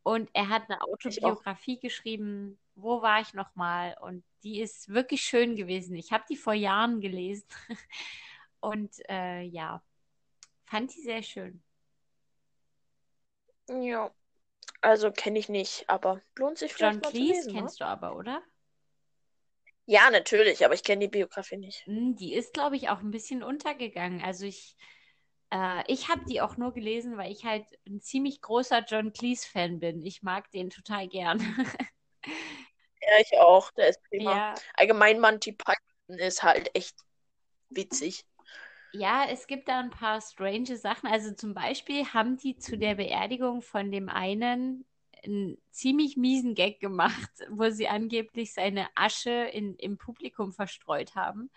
Und 0.02 0.30
er 0.32 0.48
hat 0.48 0.70
eine. 0.70 0.80
Autobiografie 0.82 1.78
geschrieben, 1.78 2.58
Wo 2.74 3.02
war 3.02 3.20
ich 3.20 3.34
nochmal? 3.34 3.96
Und 4.00 4.24
die 4.42 4.60
ist 4.60 4.88
wirklich 4.88 5.22
schön 5.22 5.56
gewesen. 5.56 5.96
Ich 5.96 6.12
habe 6.12 6.24
die 6.30 6.36
vor 6.36 6.54
Jahren 6.54 7.00
gelesen. 7.00 7.46
Und 8.60 8.90
äh, 9.08 9.42
ja, 9.42 9.82
fand 10.66 10.94
die 10.94 11.02
sehr 11.02 11.22
schön. 11.22 11.62
Ja. 13.68 14.12
Also 14.80 15.12
kenne 15.12 15.38
ich 15.38 15.48
nicht, 15.48 15.88
aber 15.88 16.20
lohnt 16.34 16.58
sich 16.58 16.74
vielleicht 16.74 16.96
John 16.96 17.02
mal 17.02 17.10
Cleese 17.10 17.34
lesen, 17.34 17.52
ne? 17.52 17.52
kennst 17.52 17.80
du 17.80 17.84
aber, 17.86 18.16
oder? 18.16 18.42
Ja, 19.86 20.08
natürlich, 20.10 20.64
aber 20.64 20.74
ich 20.74 20.84
kenne 20.84 21.00
die 21.06 21.08
Biografie 21.08 21.56
nicht. 21.56 21.84
Hm, 21.86 22.16
Die 22.16 22.34
ist, 22.34 22.52
glaube 22.52 22.76
ich, 22.76 22.88
auch 22.88 23.00
ein 23.00 23.10
bisschen 23.10 23.42
untergegangen. 23.42 24.22
Also 24.22 24.44
ich, 24.46 24.76
äh, 25.50 25.82
ich 25.92 26.08
habe 26.08 26.24
die 26.28 26.40
auch 26.40 26.56
nur 26.56 26.72
gelesen, 26.72 27.16
weil 27.16 27.32
ich 27.32 27.44
halt 27.44 27.66
ein 27.86 28.00
ziemlich 28.00 28.40
großer 28.40 28.84
John 28.86 29.12
Cleese-Fan 29.12 29.80
bin. 29.80 30.02
Ich 30.04 30.22
mag 30.22 30.50
den 30.52 30.70
total 30.70 31.08
gern. 31.08 31.40
Ja, 33.00 33.20
ich 33.20 33.38
auch. 33.38 33.70
Der 33.72 33.88
ist 33.88 34.02
prima. 34.04 34.32
Ja, 34.32 34.54
Allgemein 34.74 35.20
Monty 35.20 35.52
Python 35.52 36.18
ist 36.18 36.42
halt 36.42 36.70
echt 36.74 36.96
witzig. 37.70 38.26
Ja, 38.92 39.26
es 39.28 39.46
gibt 39.46 39.68
da 39.68 39.80
ein 39.80 39.90
paar 39.90 40.20
strange 40.20 40.76
Sachen. 40.76 41.08
Also 41.08 41.34
zum 41.34 41.54
Beispiel 41.54 42.04
haben 42.06 42.36
die 42.36 42.56
zu 42.58 42.78
der 42.78 42.94
Beerdigung 42.96 43.62
von 43.62 43.90
dem 43.90 44.08
einen 44.08 44.84
einen 45.24 45.58
ziemlich 45.70 46.16
miesen 46.16 46.54
Gag 46.54 46.80
gemacht, 46.80 47.30
wo 47.50 47.70
sie 47.70 47.88
angeblich 47.88 48.52
seine 48.52 48.88
Asche 48.94 49.30
in, 49.30 49.74
im 49.76 49.98
Publikum 49.98 50.52
verstreut 50.52 51.14
haben. 51.14 51.50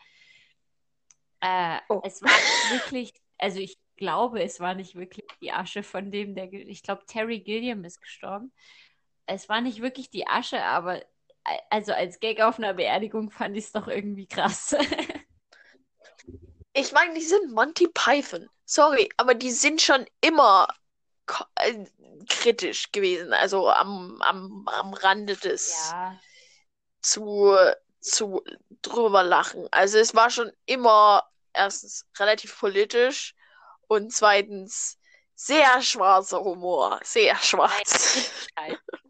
Äh, 1.42 1.80
Oh. 1.90 2.02
es 2.04 2.22
war 2.22 2.30
nicht 2.32 2.72
wirklich, 2.72 3.14
also 3.38 3.60
ich 3.60 3.78
glaube, 3.96 4.42
es 4.44 4.60
war 4.60 4.74
nicht 4.76 4.96
wirklich 4.96 5.26
die 5.42 5.52
Asche 5.52 5.84
von 5.84 6.12
dem, 6.12 6.36
der, 6.36 6.52
ich 6.54 6.84
glaube, 6.84 7.06
Terry 7.06 7.40
Gilliam 7.40 7.84
ist 7.84 8.02
gestorben. 8.02 8.52
Es 9.26 9.48
war 9.50 9.62
nicht 9.62 9.82
wirklich 9.82 10.10
die 10.10 10.28
Asche, 10.28 10.62
aber 10.64 11.02
also 11.70 11.94
als 11.94 12.20
Gag 12.20 12.42
auf 12.42 12.58
einer 12.60 12.74
Beerdigung 12.74 13.32
fand 13.32 13.58
ich 13.58 13.66
es 13.66 13.72
doch 13.72 13.88
irgendwie 13.88 14.28
krass. 14.28 14.76
Ich 16.74 16.92
meine, 16.92 17.14
die 17.14 17.22
sind 17.26 17.52
Monty 17.52 17.88
Python. 17.88 18.50
Sorry, 18.66 19.10
aber 19.18 19.34
die 19.34 19.52
sind 19.52 19.82
schon 19.82 20.06
immer 20.22 20.68
äh, 21.56 21.86
kritisch 22.30 22.92
gewesen. 22.92 23.34
Also 23.34 23.70
am, 23.70 24.22
am, 24.22 24.68
am 24.68 24.94
Rande 24.94 25.36
des 25.36 25.90
Ja, 25.92 26.20
zu, 27.02 27.56
zu 28.00 28.44
drüber 28.82 29.24
lachen. 29.24 29.68
Also 29.72 29.98
es 29.98 30.16
war 30.16 30.30
schon 30.30 30.52
immer 30.66 31.24
erstens 31.54 32.06
relativ 32.18 32.58
politisch 32.58 33.36
und 33.88 34.14
zweitens 34.14 34.98
sehr 35.36 35.82
schwarzer 35.82 36.42
Humor. 36.44 37.00
Sehr 37.04 37.36
schwarz. 37.38 38.42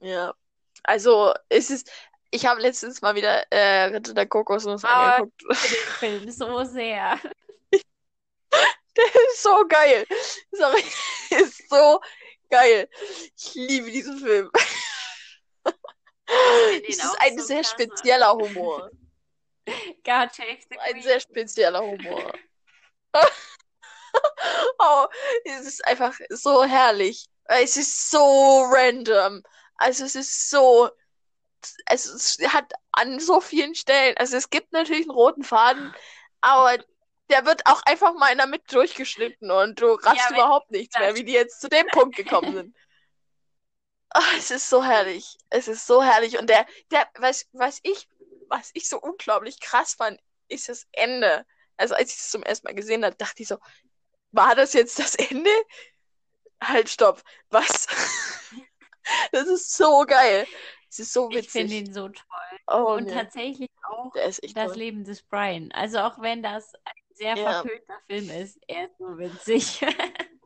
Ja. 0.00 0.34
Also 0.82 1.32
es 1.48 1.70
ist. 1.70 1.90
Ich 2.34 2.46
habe 2.46 2.60
letztens 2.60 3.00
mal 3.00 3.14
wieder 3.14 3.44
äh, 3.52 3.84
Ritter 3.84 4.12
der 4.12 4.26
Kokosnuss 4.26 4.82
Aber 4.84 5.14
angeguckt. 5.14 5.40
ich 5.52 5.70
liebe 5.70 6.20
den 6.20 6.30
Film 6.30 6.30
so 6.32 6.64
sehr. 6.64 7.20
Der 8.96 9.04
ist 9.28 9.40
so 9.42 9.64
geil. 9.68 10.04
Sorry, 10.50 10.82
ist 11.30 11.68
so 11.70 12.00
geil. 12.50 12.88
Ich 13.36 13.54
liebe 13.54 13.88
diesen 13.88 14.18
Film. 14.18 14.50
Es 16.88 16.98
ist 16.98 17.16
ein 17.20 17.38
so 17.38 17.44
sehr 17.44 17.60
klasse. 17.60 17.74
spezieller 17.74 18.32
Humor. 18.32 18.90
God 20.04 20.34
Save 20.34 20.58
the 20.70 20.78
Ein 20.80 21.02
sehr 21.02 21.20
spezieller 21.20 21.80
Humor. 21.82 22.32
Oh, 24.78 25.06
es 25.44 25.66
ist 25.66 25.84
einfach 25.86 26.16
so 26.30 26.62
herrlich. 26.64 27.26
Es 27.46 27.76
ist 27.76 28.10
so 28.10 28.62
random. 28.70 29.42
Also 29.76 30.04
es 30.04 30.14
ist 30.14 30.50
so, 30.50 30.88
es 31.86 32.38
hat 32.48 32.72
an 32.92 33.20
so 33.20 33.40
vielen 33.40 33.74
Stellen, 33.74 34.16
also 34.16 34.36
es 34.36 34.50
gibt 34.50 34.72
natürlich 34.72 35.02
einen 35.02 35.10
roten 35.10 35.44
Faden, 35.44 35.94
aber 36.40 36.78
der 37.30 37.46
wird 37.46 37.66
auch 37.66 37.82
einfach 37.86 38.14
mal 38.14 38.30
in 38.30 38.38
der 38.38 38.46
Mitte 38.46 38.74
durchgeschnitten 38.74 39.50
und 39.50 39.80
du 39.80 39.94
raffst 39.94 40.30
Ja, 40.30 40.36
überhaupt 40.36 40.70
nichts 40.70 40.98
mehr, 40.98 41.14
wie 41.14 41.24
die 41.24 41.32
jetzt 41.32 41.60
zu 41.60 41.68
dem 41.68 41.86
Punkt 41.88 42.16
gekommen 42.16 42.54
sind. 42.54 42.76
Ah, 44.16 44.36
es 44.38 44.52
ist 44.52 44.70
so 44.70 44.84
herrlich. 44.84 45.36
Es 45.50 45.66
ist 45.66 45.88
so 45.88 46.00
herrlich. 46.00 46.38
Und 46.38 46.48
der, 46.48 46.66
der, 46.92 47.08
was, 47.18 47.48
was 47.50 47.80
ich, 47.82 48.08
was 48.48 48.70
ich 48.72 48.88
so 48.88 49.00
unglaublich 49.00 49.58
krass 49.58 49.94
fand, 49.94 50.20
ist 50.46 50.68
das 50.68 50.86
Ende. 50.92 51.44
Also 51.76 51.96
als 51.96 52.12
ich 52.12 52.18
es 52.20 52.30
zum 52.30 52.44
ersten 52.44 52.68
Mal 52.68 52.76
gesehen 52.76 53.04
habe, 53.04 53.16
dachte 53.16 53.42
ich 53.42 53.48
so, 53.48 53.58
war 54.30 54.54
das 54.54 54.72
jetzt 54.72 55.00
das 55.00 55.16
Ende? 55.16 55.50
Halt, 56.62 56.88
stopp. 56.90 57.22
Was? 57.50 57.88
Das 59.32 59.48
ist 59.48 59.76
so 59.76 60.06
geil. 60.06 60.46
Es 60.94 61.00
ist 61.00 61.12
so 61.12 61.28
Ich 61.32 61.50
finde 61.50 61.74
witzig. 61.74 61.88
ihn 61.88 61.92
so 61.92 62.08
toll. 62.08 62.58
Oh, 62.68 62.94
Und 62.94 63.06
nee. 63.06 63.10
tatsächlich 63.10 63.68
auch 63.82 64.12
das 64.14 64.38
toll. 64.38 64.74
Leben 64.76 65.02
des 65.02 65.22
Brian. 65.22 65.72
Also 65.72 65.98
auch 65.98 66.20
wenn 66.20 66.40
das 66.40 66.72
ein 66.84 66.92
sehr 67.14 67.36
Ja. 67.36 67.62
verpönter 67.62 67.98
Film 68.06 68.30
ist, 68.30 68.60
er 68.68 68.84
ist 68.84 68.98
so 68.98 69.18
witzig. 69.18 69.80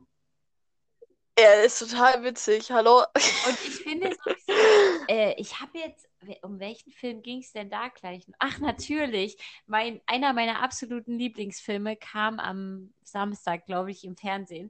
Er 1.35 1.63
ist 1.63 1.79
total 1.79 2.21
witzig. 2.23 2.69
Hallo? 2.69 2.97
Und 2.97 3.57
ich 3.63 3.75
finde 3.75 4.09
sowieso, 4.13 5.05
äh, 5.07 5.35
ich 5.39 5.61
habe 5.61 5.77
jetzt, 5.77 6.09
um 6.41 6.59
welchen 6.59 6.91
Film 6.91 7.21
ging 7.21 7.39
es 7.39 7.53
denn 7.53 7.69
da 7.69 7.87
gleich? 7.87 8.25
Ach, 8.39 8.59
natürlich. 8.59 9.37
Mein, 9.65 10.01
einer 10.05 10.33
meiner 10.33 10.61
absoluten 10.61 11.17
Lieblingsfilme 11.17 11.95
kam 11.95 12.39
am 12.41 12.93
Samstag, 13.03 13.65
glaube 13.67 13.91
ich, 13.91 14.03
im 14.03 14.17
Fernsehen. 14.17 14.69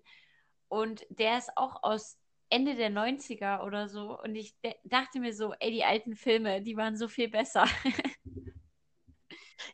Und 0.68 1.07
der 1.10 1.39
ist 1.39 1.49
auch 1.57 1.81
aus 1.81 2.19
Ende 2.50 2.76
der 2.76 2.90
90er 2.90 3.64
oder 3.64 3.88
so. 3.88 4.20
Und 4.20 4.36
ich 4.36 4.56
dachte 4.84 5.20
mir 5.20 5.34
so, 5.34 5.54
ey, 5.60 5.72
die 5.72 5.84
alten 5.84 6.16
Filme, 6.16 6.62
die 6.62 6.76
waren 6.78 6.96
so 6.98 7.08
viel 7.08 7.30
besser. 7.30 7.66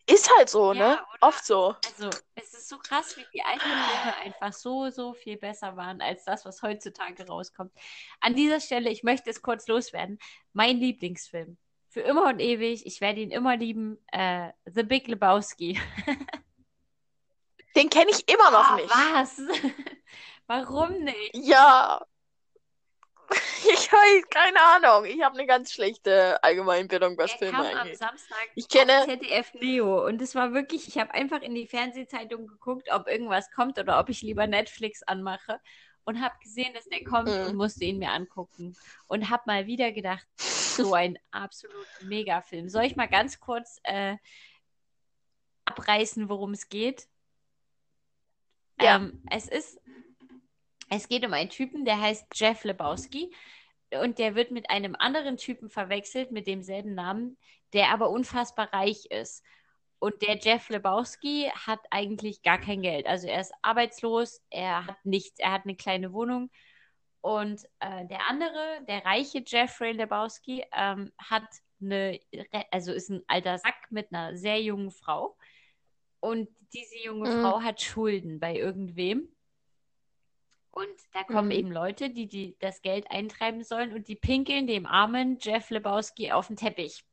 Ist 0.08 0.30
halt 0.38 0.50
so, 0.50 0.74
Ja, 0.74 0.80
ne? 0.80 0.94
oder? 0.94 1.06
Oft 1.22 1.46
so. 1.46 1.76
Also, 1.86 2.10
es 2.36 2.54
ist 2.54 2.70
so 2.70 2.78
krass, 2.80 3.16
wie 3.18 3.26
die 3.34 3.44
alten 3.44 3.60
Filme 3.62 4.16
einfach 4.24 4.54
so, 4.54 4.90
so 4.90 5.14
viel 5.14 5.38
besser 5.38 5.78
waren 5.78 6.02
als 6.02 6.26
das, 6.26 6.44
was 6.46 6.62
heutzutage 6.64 7.26
rauskommt. 7.28 7.72
An 8.20 8.36
dieser 8.36 8.60
Stelle, 8.60 8.90
ich 8.90 9.04
möchte 9.04 9.30
es 9.30 9.42
kurz 9.42 9.68
loswerden. 9.68 10.18
Mein 10.54 10.78
Lieblingsfilm. 10.78 11.58
Für 11.90 12.02
immer 12.02 12.28
und 12.30 12.40
ewig, 12.40 12.86
ich 12.86 13.00
werde 13.00 13.22
ihn 13.22 13.32
immer 13.32 13.56
lieben. 13.58 13.98
Äh, 14.12 14.52
The 14.66 14.84
Big 14.84 15.08
Lebowski. 15.08 15.80
Den 17.76 17.90
kenne 17.90 18.10
ich 18.12 18.28
immer 18.28 18.52
noch 18.52 18.70
Ah, 18.72 18.76
nicht. 18.76 18.90
was? 18.90 19.42
Warum 20.48 21.04
nicht? 21.04 21.32
Ja. 21.34 22.06
Ich 23.68 23.92
weiß, 23.92 24.30
keine 24.30 24.62
Ahnung. 24.62 25.06
Ich 25.06 25.22
habe 25.24 25.38
eine 25.38 25.48
ganz 25.48 25.72
schlechte 25.74 26.42
Allgemeinbildung, 26.44 27.18
was 27.18 27.32
Er 27.34 27.38
Filme 27.40 27.54
kam 27.54 27.66
am 27.66 27.78
angeht. 27.80 27.98
Samstag 27.98 28.38
Ich 28.54 28.68
kenne- 28.70 29.06
ZDF 29.06 29.54
Neo 29.56 30.06
und 30.06 30.22
es 30.22 30.36
war 30.36 30.54
wirklich, 30.54 30.88
ich 30.88 31.00
habe 31.00 31.12
einfach 31.16 31.42
in 31.42 31.56
die 31.56 31.66
Fernsehzeitung 31.68 32.46
geguckt, 32.48 32.90
ob 32.92 33.08
irgendwas 33.08 33.50
kommt 33.52 33.80
oder 33.80 34.00
ob 34.00 34.10
ich 34.10 34.22
lieber 34.22 34.46
Netflix 34.46 35.02
anmache 35.04 35.60
und 36.04 36.22
habe 36.22 36.36
gesehen, 36.44 36.74
dass 36.76 36.86
der 36.86 37.04
kommt 37.04 37.30
Mhm. 37.30 37.46
und 37.48 37.56
musste 37.56 37.86
ihn 37.86 37.98
mir 37.98 38.12
angucken 38.12 38.76
und 39.08 39.32
habe 39.32 39.44
mal 39.48 39.66
wieder 39.66 39.92
gedacht, 39.92 40.28
so 40.38 40.94
ein 40.94 41.18
absolut 41.32 41.88
Megafilm. 42.04 42.70
Soll 42.70 42.84
ich 42.84 42.96
mal 42.96 43.08
ganz 43.08 43.40
kurz 43.40 43.80
äh, 43.84 44.18
abreißen, 45.66 46.30
worum 46.30 46.52
es 46.52 46.70
geht? 46.70 47.08
Ja. 48.80 48.98
Ähm, 48.98 49.24
es 49.32 49.48
ist, 49.48 49.80
es 50.90 51.08
geht 51.08 51.26
um 51.26 51.34
einen 51.34 51.50
Typen, 51.50 51.86
der 51.86 52.00
heißt 52.00 52.28
Jeff 52.34 52.64
Lebowski 52.64 53.34
und 54.02 54.20
der 54.20 54.36
wird 54.36 54.52
mit 54.52 54.70
einem 54.70 54.96
anderen 54.98 55.38
Typen 55.38 55.70
verwechselt 55.70 56.32
mit 56.32 56.48
demselben 56.48 56.96
Namen, 56.96 57.38
der 57.74 57.90
aber 57.92 58.10
unfassbar 58.10 58.72
reich 58.74 59.06
ist. 59.10 59.44
Und 60.00 60.22
der 60.22 60.38
Jeff 60.38 60.70
Lebowski 60.70 61.52
hat 61.56 61.80
eigentlich 61.90 62.44
gar 62.44 62.60
kein 62.60 62.82
Geld. 62.82 63.08
Also 63.08 63.28
er 63.28 63.42
ist 63.42 63.54
arbeitslos, 63.62 64.42
er 64.50 64.86
hat 64.88 64.98
nichts, 65.06 65.40
er 65.40 65.52
hat 65.54 65.64
eine 65.66 65.76
kleine 65.76 66.14
Wohnung. 66.14 66.52
Und 67.22 67.64
äh, 67.80 68.06
der 68.08 68.30
andere, 68.30 68.84
der 68.88 69.04
reiche 69.06 69.44
Jeffrey 69.46 69.94
Lebowski, 69.94 70.64
ähm, 70.74 71.12
hat 71.18 71.44
eine, 71.82 72.20
also 72.72 72.92
ist 72.94 73.10
ein 73.10 73.24
alter 73.28 73.58
Sack 73.58 73.76
mit 73.90 74.14
einer 74.14 74.38
sehr 74.38 74.62
jungen 74.62 74.92
Frau. 74.92 75.36
Und 76.20 76.50
diese 76.74 76.98
junge 77.04 77.30
Mhm. 77.30 77.42
Frau 77.42 77.62
hat 77.62 77.82
Schulden 77.82 78.40
bei 78.40 78.56
irgendwem. 78.56 79.35
Und 80.76 80.90
da 81.14 81.24
kommen 81.24 81.48
Mhm. 81.48 81.52
eben 81.56 81.72
Leute, 81.72 82.10
die, 82.10 82.28
die 82.28 82.58
das 82.60 82.82
Geld 82.82 83.10
eintreiben 83.10 83.64
sollen 83.64 83.94
und 83.94 84.10
die 84.10 84.16
pinkeln 84.18 84.68
dem 84.68 84.86
armen 84.86 85.38
Jeff 85.40 85.70
Lebowski 85.70 86.34
auf 86.34 86.48
den 86.48 86.58
Teppich. 86.58 87.06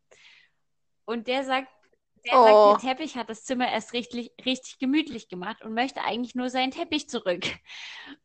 Und 1.05 1.29
der 1.29 1.45
sagt, 1.45 1.69
der 2.27 2.35
Oh. 2.41 2.45
sagt, 2.75 2.85
der 2.85 2.91
Teppich 2.91 3.17
hat 3.17 3.29
das 3.31 3.45
Zimmer 3.45 3.71
erst 3.71 3.93
richtig, 3.93 4.33
richtig 4.45 4.81
gemütlich 4.81 5.29
gemacht 5.29 5.63
und 5.63 5.75
möchte 5.75 6.03
eigentlich 6.03 6.35
nur 6.35 6.51
seinen 6.51 6.73
Teppich 6.73 7.09
zurück. 7.09 7.45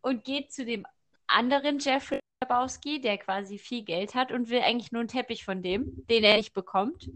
Und 0.01 0.23
geht 0.23 0.51
zu 0.51 0.65
dem 0.65 0.87
anderen 1.27 1.77
Jeff 1.77 2.11
Lebowski, 2.41 2.99
der 2.99 3.19
quasi 3.19 3.59
viel 3.59 3.83
Geld 3.83 4.15
hat 4.15 4.31
und 4.31 4.49
will 4.49 4.61
eigentlich 4.61 4.91
nur 4.91 5.01
einen 5.01 5.07
Teppich 5.07 5.45
von 5.45 5.61
dem, 5.61 6.03
den 6.07 6.23
er 6.23 6.37
nicht 6.37 6.53
bekommt. 6.53 7.11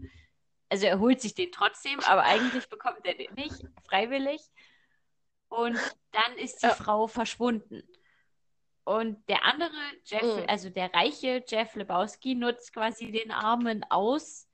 Also 0.68 0.86
er 0.86 1.00
holt 1.00 1.20
sich 1.20 1.34
den 1.34 1.50
trotzdem, 1.50 1.98
aber 2.00 2.22
eigentlich 2.22 2.68
bekommt 2.68 3.04
er 3.04 3.14
den 3.14 3.34
nicht, 3.34 3.64
freiwillig. 3.84 4.40
Und 5.48 5.76
dann 6.12 6.36
ist 6.36 6.62
die 6.62 6.66
Ja. 6.68 6.74
Frau 6.74 7.08
verschwunden. 7.08 7.82
Und 8.84 9.28
der 9.28 9.44
andere 9.44 9.72
Jeff, 10.04 10.22
Mhm. 10.22 10.44
also 10.48 10.70
der 10.70 10.92
reiche 10.92 11.44
Jeff 11.46 11.74
Lebowski, 11.74 12.34
nutzt 12.34 12.72
quasi 12.72 13.12
den 13.12 13.30
Armen 13.30 13.84
aus, 13.90 14.48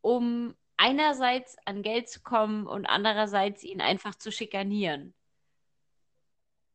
um 0.00 0.54
einerseits 0.76 1.56
an 1.64 1.82
Geld 1.82 2.08
zu 2.08 2.22
kommen 2.22 2.66
und 2.66 2.86
andererseits 2.86 3.64
ihn 3.64 3.80
einfach 3.80 4.14
zu 4.14 4.30
schikanieren. 4.30 5.12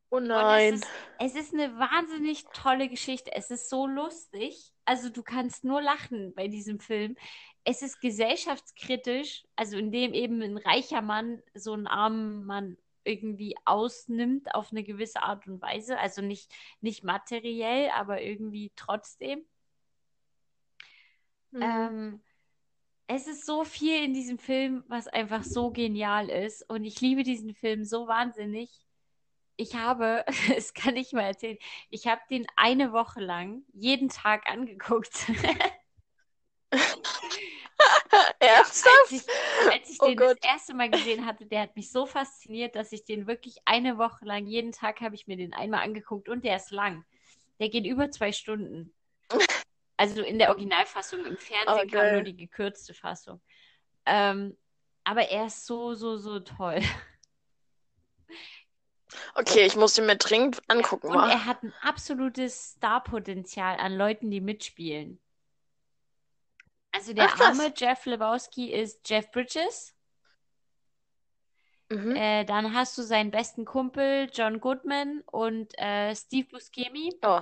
Oh 0.09 0.17
Und 0.17 0.27
nein. 0.27 0.75
es 0.75 0.81
ist, 0.81 0.87
es 1.19 1.35
ist 1.35 1.53
eine 1.53 1.75
wahnsinnig 1.79 2.43
tolle 2.53 2.87
Geschichte. 2.89 3.31
Es 3.33 3.49
ist 3.49 3.69
so 3.69 3.87
lustig. 3.87 4.71
Also 4.85 5.09
du 5.09 5.23
kannst 5.23 5.63
nur 5.63 5.81
lachen 5.81 6.35
bei 6.35 6.47
diesem 6.47 6.79
Film. 6.79 7.15
Es 7.63 7.81
ist 7.81 7.99
gesellschaftskritisch, 8.01 9.45
also 9.55 9.77
indem 9.77 10.13
eben 10.13 10.41
ein 10.43 10.57
reicher 10.57 11.01
Mann 11.01 11.41
so 11.55 11.73
einen 11.73 11.87
armen 11.87 12.45
Mann 12.45 12.77
irgendwie 13.03 13.55
ausnimmt 13.65 14.53
auf 14.55 14.71
eine 14.71 14.83
gewisse 14.83 15.21
Art 15.21 15.47
und 15.47 15.61
Weise. 15.61 15.97
Also 15.99 16.21
nicht, 16.21 16.53
nicht 16.81 17.03
materiell, 17.03 17.89
aber 17.91 18.21
irgendwie 18.21 18.71
trotzdem. 18.75 19.45
Mhm. 21.51 21.61
Ähm, 21.61 22.23
es 23.07 23.27
ist 23.27 23.45
so 23.45 23.63
viel 23.63 24.03
in 24.03 24.13
diesem 24.13 24.39
Film, 24.39 24.83
was 24.87 25.07
einfach 25.07 25.43
so 25.43 25.71
genial 25.71 26.29
ist. 26.29 26.67
Und 26.69 26.83
ich 26.83 27.01
liebe 27.01 27.23
diesen 27.23 27.53
Film 27.53 27.83
so 27.83 28.07
wahnsinnig. 28.07 28.71
Ich 29.55 29.75
habe, 29.75 30.25
das 30.55 30.73
kann 30.73 30.95
ich 30.95 31.13
mal 31.13 31.23
erzählen, 31.23 31.57
ich 31.89 32.07
habe 32.07 32.21
den 32.29 32.47
eine 32.55 32.91
Woche 32.91 33.21
lang 33.21 33.63
jeden 33.73 34.09
Tag 34.09 34.49
angeguckt. 34.49 35.27
Ernsthaft? 38.39 38.89
Als 39.03 39.11
ich, 39.11 39.23
als 39.71 39.89
ich 39.89 40.01
Oh 40.01 40.07
den 40.07 40.17
Gott. 40.17 40.37
das 40.41 40.51
erste 40.51 40.73
Mal 40.73 40.89
gesehen 40.89 41.25
hatte, 41.25 41.45
der 41.45 41.61
hat 41.61 41.75
mich 41.75 41.91
so 41.91 42.05
fasziniert, 42.05 42.75
dass 42.75 42.91
ich 42.91 43.05
den 43.05 43.27
wirklich 43.27 43.57
eine 43.65 43.97
Woche 43.97 44.25
lang, 44.25 44.45
jeden 44.47 44.71
Tag 44.71 45.01
habe 45.01 45.15
ich 45.15 45.27
mir 45.27 45.37
den 45.37 45.53
einmal 45.53 45.83
angeguckt 45.83 46.29
und 46.29 46.43
der 46.43 46.57
ist 46.57 46.71
lang. 46.71 47.05
Der 47.59 47.69
geht 47.69 47.85
über 47.85 48.11
zwei 48.11 48.31
Stunden. 48.31 48.93
Also 49.95 50.23
in 50.23 50.39
der 50.39 50.49
Originalfassung. 50.49 51.23
Im 51.23 51.37
Fernsehen 51.37 51.89
kam 51.89 52.13
nur 52.13 52.23
die 52.23 52.35
gekürzte 52.35 52.95
Fassung. 52.95 53.39
Ähm, 54.07 54.57
aber 55.03 55.29
er 55.29 55.45
ist 55.45 55.67
so, 55.67 55.93
so, 55.93 56.17
so 56.17 56.39
toll. 56.39 56.81
Okay, 59.35 59.65
ich 59.65 59.75
muss 59.75 59.97
ihn 59.97 60.05
mir 60.05 60.17
dringend 60.17 60.61
angucken. 60.67 61.07
Und 61.07 61.29
er 61.29 61.45
hat 61.45 61.63
ein 61.63 61.73
absolutes 61.81 62.75
Starpotenzial 62.77 63.77
an 63.77 63.95
Leuten, 63.95 64.31
die 64.31 64.41
mitspielen. 64.41 65.19
Also 67.03 67.13
der 67.13 67.25
Ach, 67.25 67.39
arme 67.41 67.73
Jeff 67.75 68.05
Lebowski 68.05 68.71
ist 68.71 69.09
Jeff 69.09 69.29
Bridges. 69.31 69.93
Mhm. 71.89 72.15
Äh, 72.15 72.45
dann 72.45 72.73
hast 72.73 72.97
du 72.97 73.01
seinen 73.01 73.29
besten 73.29 73.65
Kumpel 73.65 74.29
John 74.31 74.61
Goodman 74.61 75.21
und 75.25 75.77
äh, 75.77 76.15
Steve 76.15 76.47
Buscemi. 76.47 77.13
Oh. 77.21 77.41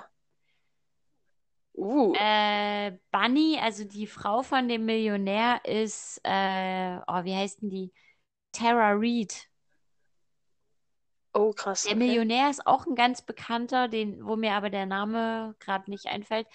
Uh. 1.75 2.15
Äh, 2.15 2.97
Bunny, 3.11 3.59
also 3.61 3.83
die 3.83 4.07
Frau 4.07 4.41
von 4.41 4.67
dem 4.67 4.85
Millionär, 4.85 5.63
ist, 5.63 6.19
äh, 6.23 6.97
oh, 7.05 7.23
wie 7.23 7.35
heißt 7.35 7.61
denn 7.61 7.69
die? 7.69 7.93
Tara 8.51 8.93
Reid. 8.95 9.47
Oh, 11.33 11.53
krass. 11.53 11.83
Der 11.83 11.91
okay. 11.91 12.07
Millionär 12.07 12.49
ist 12.49 12.65
auch 12.65 12.88
ein 12.88 12.95
ganz 12.95 13.21
bekannter, 13.21 13.88
den, 13.88 14.25
wo 14.25 14.35
mir 14.35 14.53
aber 14.53 14.71
der 14.71 14.88
Name 14.88 15.55
gerade 15.59 15.88
nicht 15.91 16.07
einfällt. 16.07 16.47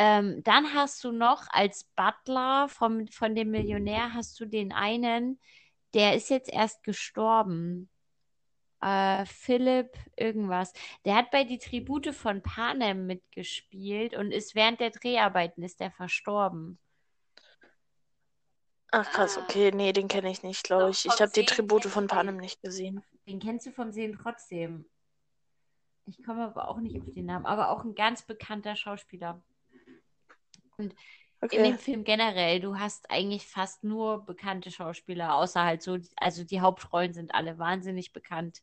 Ähm, 0.00 0.44
dann 0.44 0.74
hast 0.74 1.02
du 1.02 1.10
noch 1.10 1.48
als 1.50 1.82
Butler 1.96 2.68
vom, 2.68 3.08
von 3.08 3.34
dem 3.34 3.50
Millionär 3.50 4.14
hast 4.14 4.38
du 4.38 4.46
den 4.46 4.72
einen, 4.72 5.40
der 5.92 6.14
ist 6.14 6.30
jetzt 6.30 6.52
erst 6.52 6.84
gestorben. 6.84 7.90
Äh, 8.80 9.26
Philipp 9.26 9.96
irgendwas. 10.14 10.72
Der 11.04 11.16
hat 11.16 11.32
bei 11.32 11.42
die 11.42 11.58
Tribute 11.58 12.14
von 12.14 12.44
Panem 12.44 13.06
mitgespielt 13.06 14.14
und 14.14 14.30
ist 14.30 14.54
während 14.54 14.78
der 14.78 14.90
Dreharbeiten 14.90 15.64
ist 15.64 15.80
der 15.80 15.90
verstorben. 15.90 16.78
Ach 18.92 19.10
krass, 19.10 19.36
ah. 19.36 19.42
okay, 19.42 19.72
nee, 19.74 19.92
den 19.92 20.06
kenne 20.06 20.30
ich 20.30 20.44
nicht, 20.44 20.62
glaube 20.62 20.90
ich. 20.90 21.06
Ich 21.06 21.20
habe 21.20 21.32
die 21.34 21.44
Tribute 21.44 21.86
von 21.86 22.06
Panem 22.06 22.36
nicht 22.36 22.62
gesehen. 22.62 23.02
Den 23.26 23.40
kennst 23.40 23.66
du 23.66 23.72
vom 23.72 23.90
Sehen 23.90 24.16
trotzdem. 24.22 24.84
Ich 26.04 26.22
komme 26.22 26.44
aber 26.44 26.68
auch 26.68 26.78
nicht 26.78 27.00
auf 27.00 27.12
den 27.12 27.26
Namen, 27.26 27.46
aber 27.46 27.70
auch 27.70 27.82
ein 27.82 27.96
ganz 27.96 28.22
bekannter 28.22 28.76
Schauspieler. 28.76 29.42
Und 30.78 30.94
okay. 31.40 31.56
in 31.56 31.64
dem 31.64 31.78
Film 31.78 32.04
generell, 32.04 32.60
du 32.60 32.78
hast 32.78 33.10
eigentlich 33.10 33.46
fast 33.46 33.84
nur 33.84 34.24
bekannte 34.24 34.70
Schauspieler, 34.70 35.34
außer 35.34 35.62
halt 35.62 35.82
so, 35.82 35.98
also 36.16 36.44
die 36.44 36.60
Hauptrollen 36.60 37.12
sind 37.12 37.34
alle 37.34 37.58
wahnsinnig 37.58 38.12
bekannt. 38.12 38.62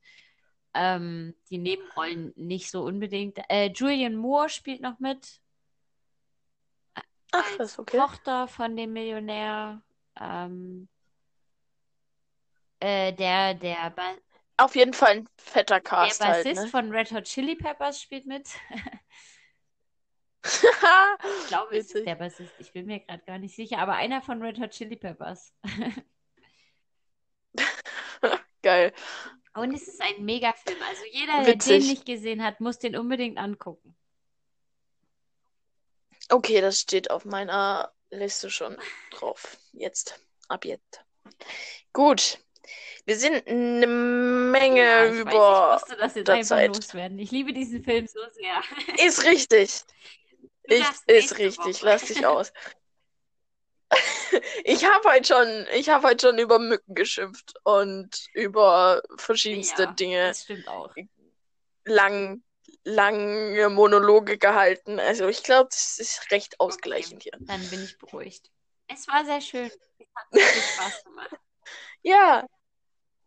Ähm, 0.74 1.36
die 1.50 1.58
Nebenrollen 1.58 2.34
nicht 2.36 2.72
so 2.72 2.84
unbedingt. 2.84 3.40
Äh, 3.50 3.68
Julian 3.68 4.16
Moore 4.16 4.50
spielt 4.50 4.82
noch 4.82 5.00
mit. 5.00 5.40
Ach, 7.32 7.58
das 7.58 7.74
ist 7.74 7.80
okay. 7.80 7.98
Tochter 7.98 8.48
von 8.48 8.76
dem 8.76 8.94
Millionär. 8.94 9.82
Ähm, 10.20 10.88
äh, 12.80 13.14
der, 13.14 13.54
der, 13.54 13.94
auf 14.58 14.76
jeden 14.76 14.94
Fall 14.94 15.18
ein 15.18 15.30
fetter 15.38 15.82
Cast. 15.82 16.22
Der 16.22 16.28
Bassist 16.28 16.46
halt, 16.46 16.66
ne? 16.66 16.68
von 16.68 16.92
Red 16.92 17.12
Hot 17.12 17.26
Chili 17.26 17.56
Peppers 17.56 18.02
spielt 18.02 18.26
mit. 18.26 18.50
ich 20.46 21.48
glaube, 21.48 21.78
es 21.78 21.92
ist 21.92 22.06
der 22.06 22.16
Bassist. 22.16 22.54
Ich 22.60 22.72
bin 22.72 22.86
mir 22.86 23.00
gerade 23.00 23.24
gar 23.26 23.40
nicht 23.40 23.56
sicher, 23.56 23.80
aber 23.80 23.94
einer 23.94 24.22
von 24.22 24.42
Red 24.42 24.60
Hot 24.60 24.72
Chili 24.72 24.96
Peppers. 24.96 25.54
Geil. 28.62 28.94
Und 29.56 29.74
es 29.74 29.88
ist 29.88 30.02
ein 30.02 30.26
Megafilm. 30.26 30.78
Also 30.88 31.04
jeder, 31.12 31.44
der 31.44 31.56
den 31.56 31.88
nicht 31.88 32.06
gesehen 32.06 32.44
hat, 32.44 32.60
muss 32.60 32.78
den 32.78 32.96
unbedingt 32.96 33.38
angucken. 33.38 33.96
Okay, 36.30 36.62
das 36.62 36.80
steht 36.80 37.12
auf 37.12 37.26
meiner 37.26 37.92
Liste 38.10 38.50
schon 38.50 38.78
drauf. 39.12 39.58
Jetzt. 39.72 40.20
Ab 40.48 40.66
jetzt. 40.66 41.04
Gut. 41.94 42.40
Wir 43.06 43.18
sind 43.18 43.48
eine 43.48 43.88
Menge 43.88 44.80
ja, 44.80 45.06
ich 45.06 45.20
über. 45.20 45.32
Weiß, 45.32 45.84
ich 45.84 45.90
musste 45.90 45.98
das 45.98 46.16
jetzt 46.16 46.30
einfach 46.30 46.48
Zeit. 46.48 46.76
loswerden. 46.76 47.20
Ich 47.20 47.32
liebe 47.32 47.54
diesen 47.54 47.84
Film 47.84 48.08
so 48.08 48.20
sehr. 48.32 49.06
Ist 49.06 49.24
richtig. 49.24 49.84
Ich, 50.68 50.86
ist 51.08 51.38
richtig. 51.38 51.78
Woche. 51.78 51.86
Lass 51.86 52.06
dich 52.06 52.26
aus. 52.26 52.52
ich 54.64 54.86
habe 54.86 55.10
heute 55.10 55.26
schon, 55.26 55.68
ich 55.74 55.90
habe 55.90 56.08
heute 56.08 56.28
schon 56.28 56.40
über 56.40 56.60
Mücken 56.60 56.96
geschimpft 56.96 57.54
und 57.64 58.28
über 58.34 59.02
verschiedenste 59.18 59.84
ja, 59.84 59.92
Dinge. 59.92 60.28
Das 60.28 60.44
stimmt 60.44 60.68
auch. 60.68 60.94
Lang, 61.86 62.44
lange 62.84 63.70
Monologe 63.70 64.38
gehalten. 64.38 65.00
Also 65.00 65.28
ich 65.28 65.44
glaube, 65.44 65.70
das 65.70 66.00
ist 66.00 66.32
recht 66.32 66.60
ausgleichend 66.60 67.22
okay. 67.22 67.32
hier. 67.38 67.48
Dann 67.48 67.70
bin 67.70 67.84
ich 67.84 67.98
beruhigt. 67.98 68.52
Es 68.88 69.08
war 69.08 69.26
sehr 69.26 69.42
schön. 69.42 69.72
Es 70.00 70.08
hat 70.16 70.28
Spaß 70.74 71.04
gemacht. 71.04 71.36
ja, 72.02 72.46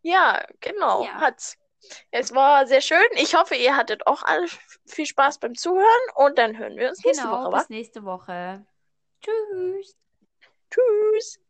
ja, 0.03 0.47
genau, 0.61 1.05
ja. 1.05 1.15
hat's. 1.15 1.57
Es 2.11 2.35
war 2.35 2.67
sehr 2.67 2.81
schön. 2.81 3.07
Ich 3.13 3.35
hoffe, 3.35 3.55
ihr 3.55 3.77
hattet 3.77 4.07
auch 4.07 4.23
alle 4.23 4.47
viel 4.87 5.07
Spaß 5.07 5.39
beim 5.39 5.55
Zuhören 5.55 5.87
und 6.15 6.39
dann 6.39 6.59
hören 6.59 6.77
wir 6.77 6.89
uns 6.89 7.05
nächste 7.05 7.25
genau, 7.25 7.45
Woche. 7.45 7.59
Bis 7.59 7.69
nächste 7.69 8.05
Woche. 8.05 8.67
Tschüss. 9.21 9.97
Tschüss. 10.71 11.41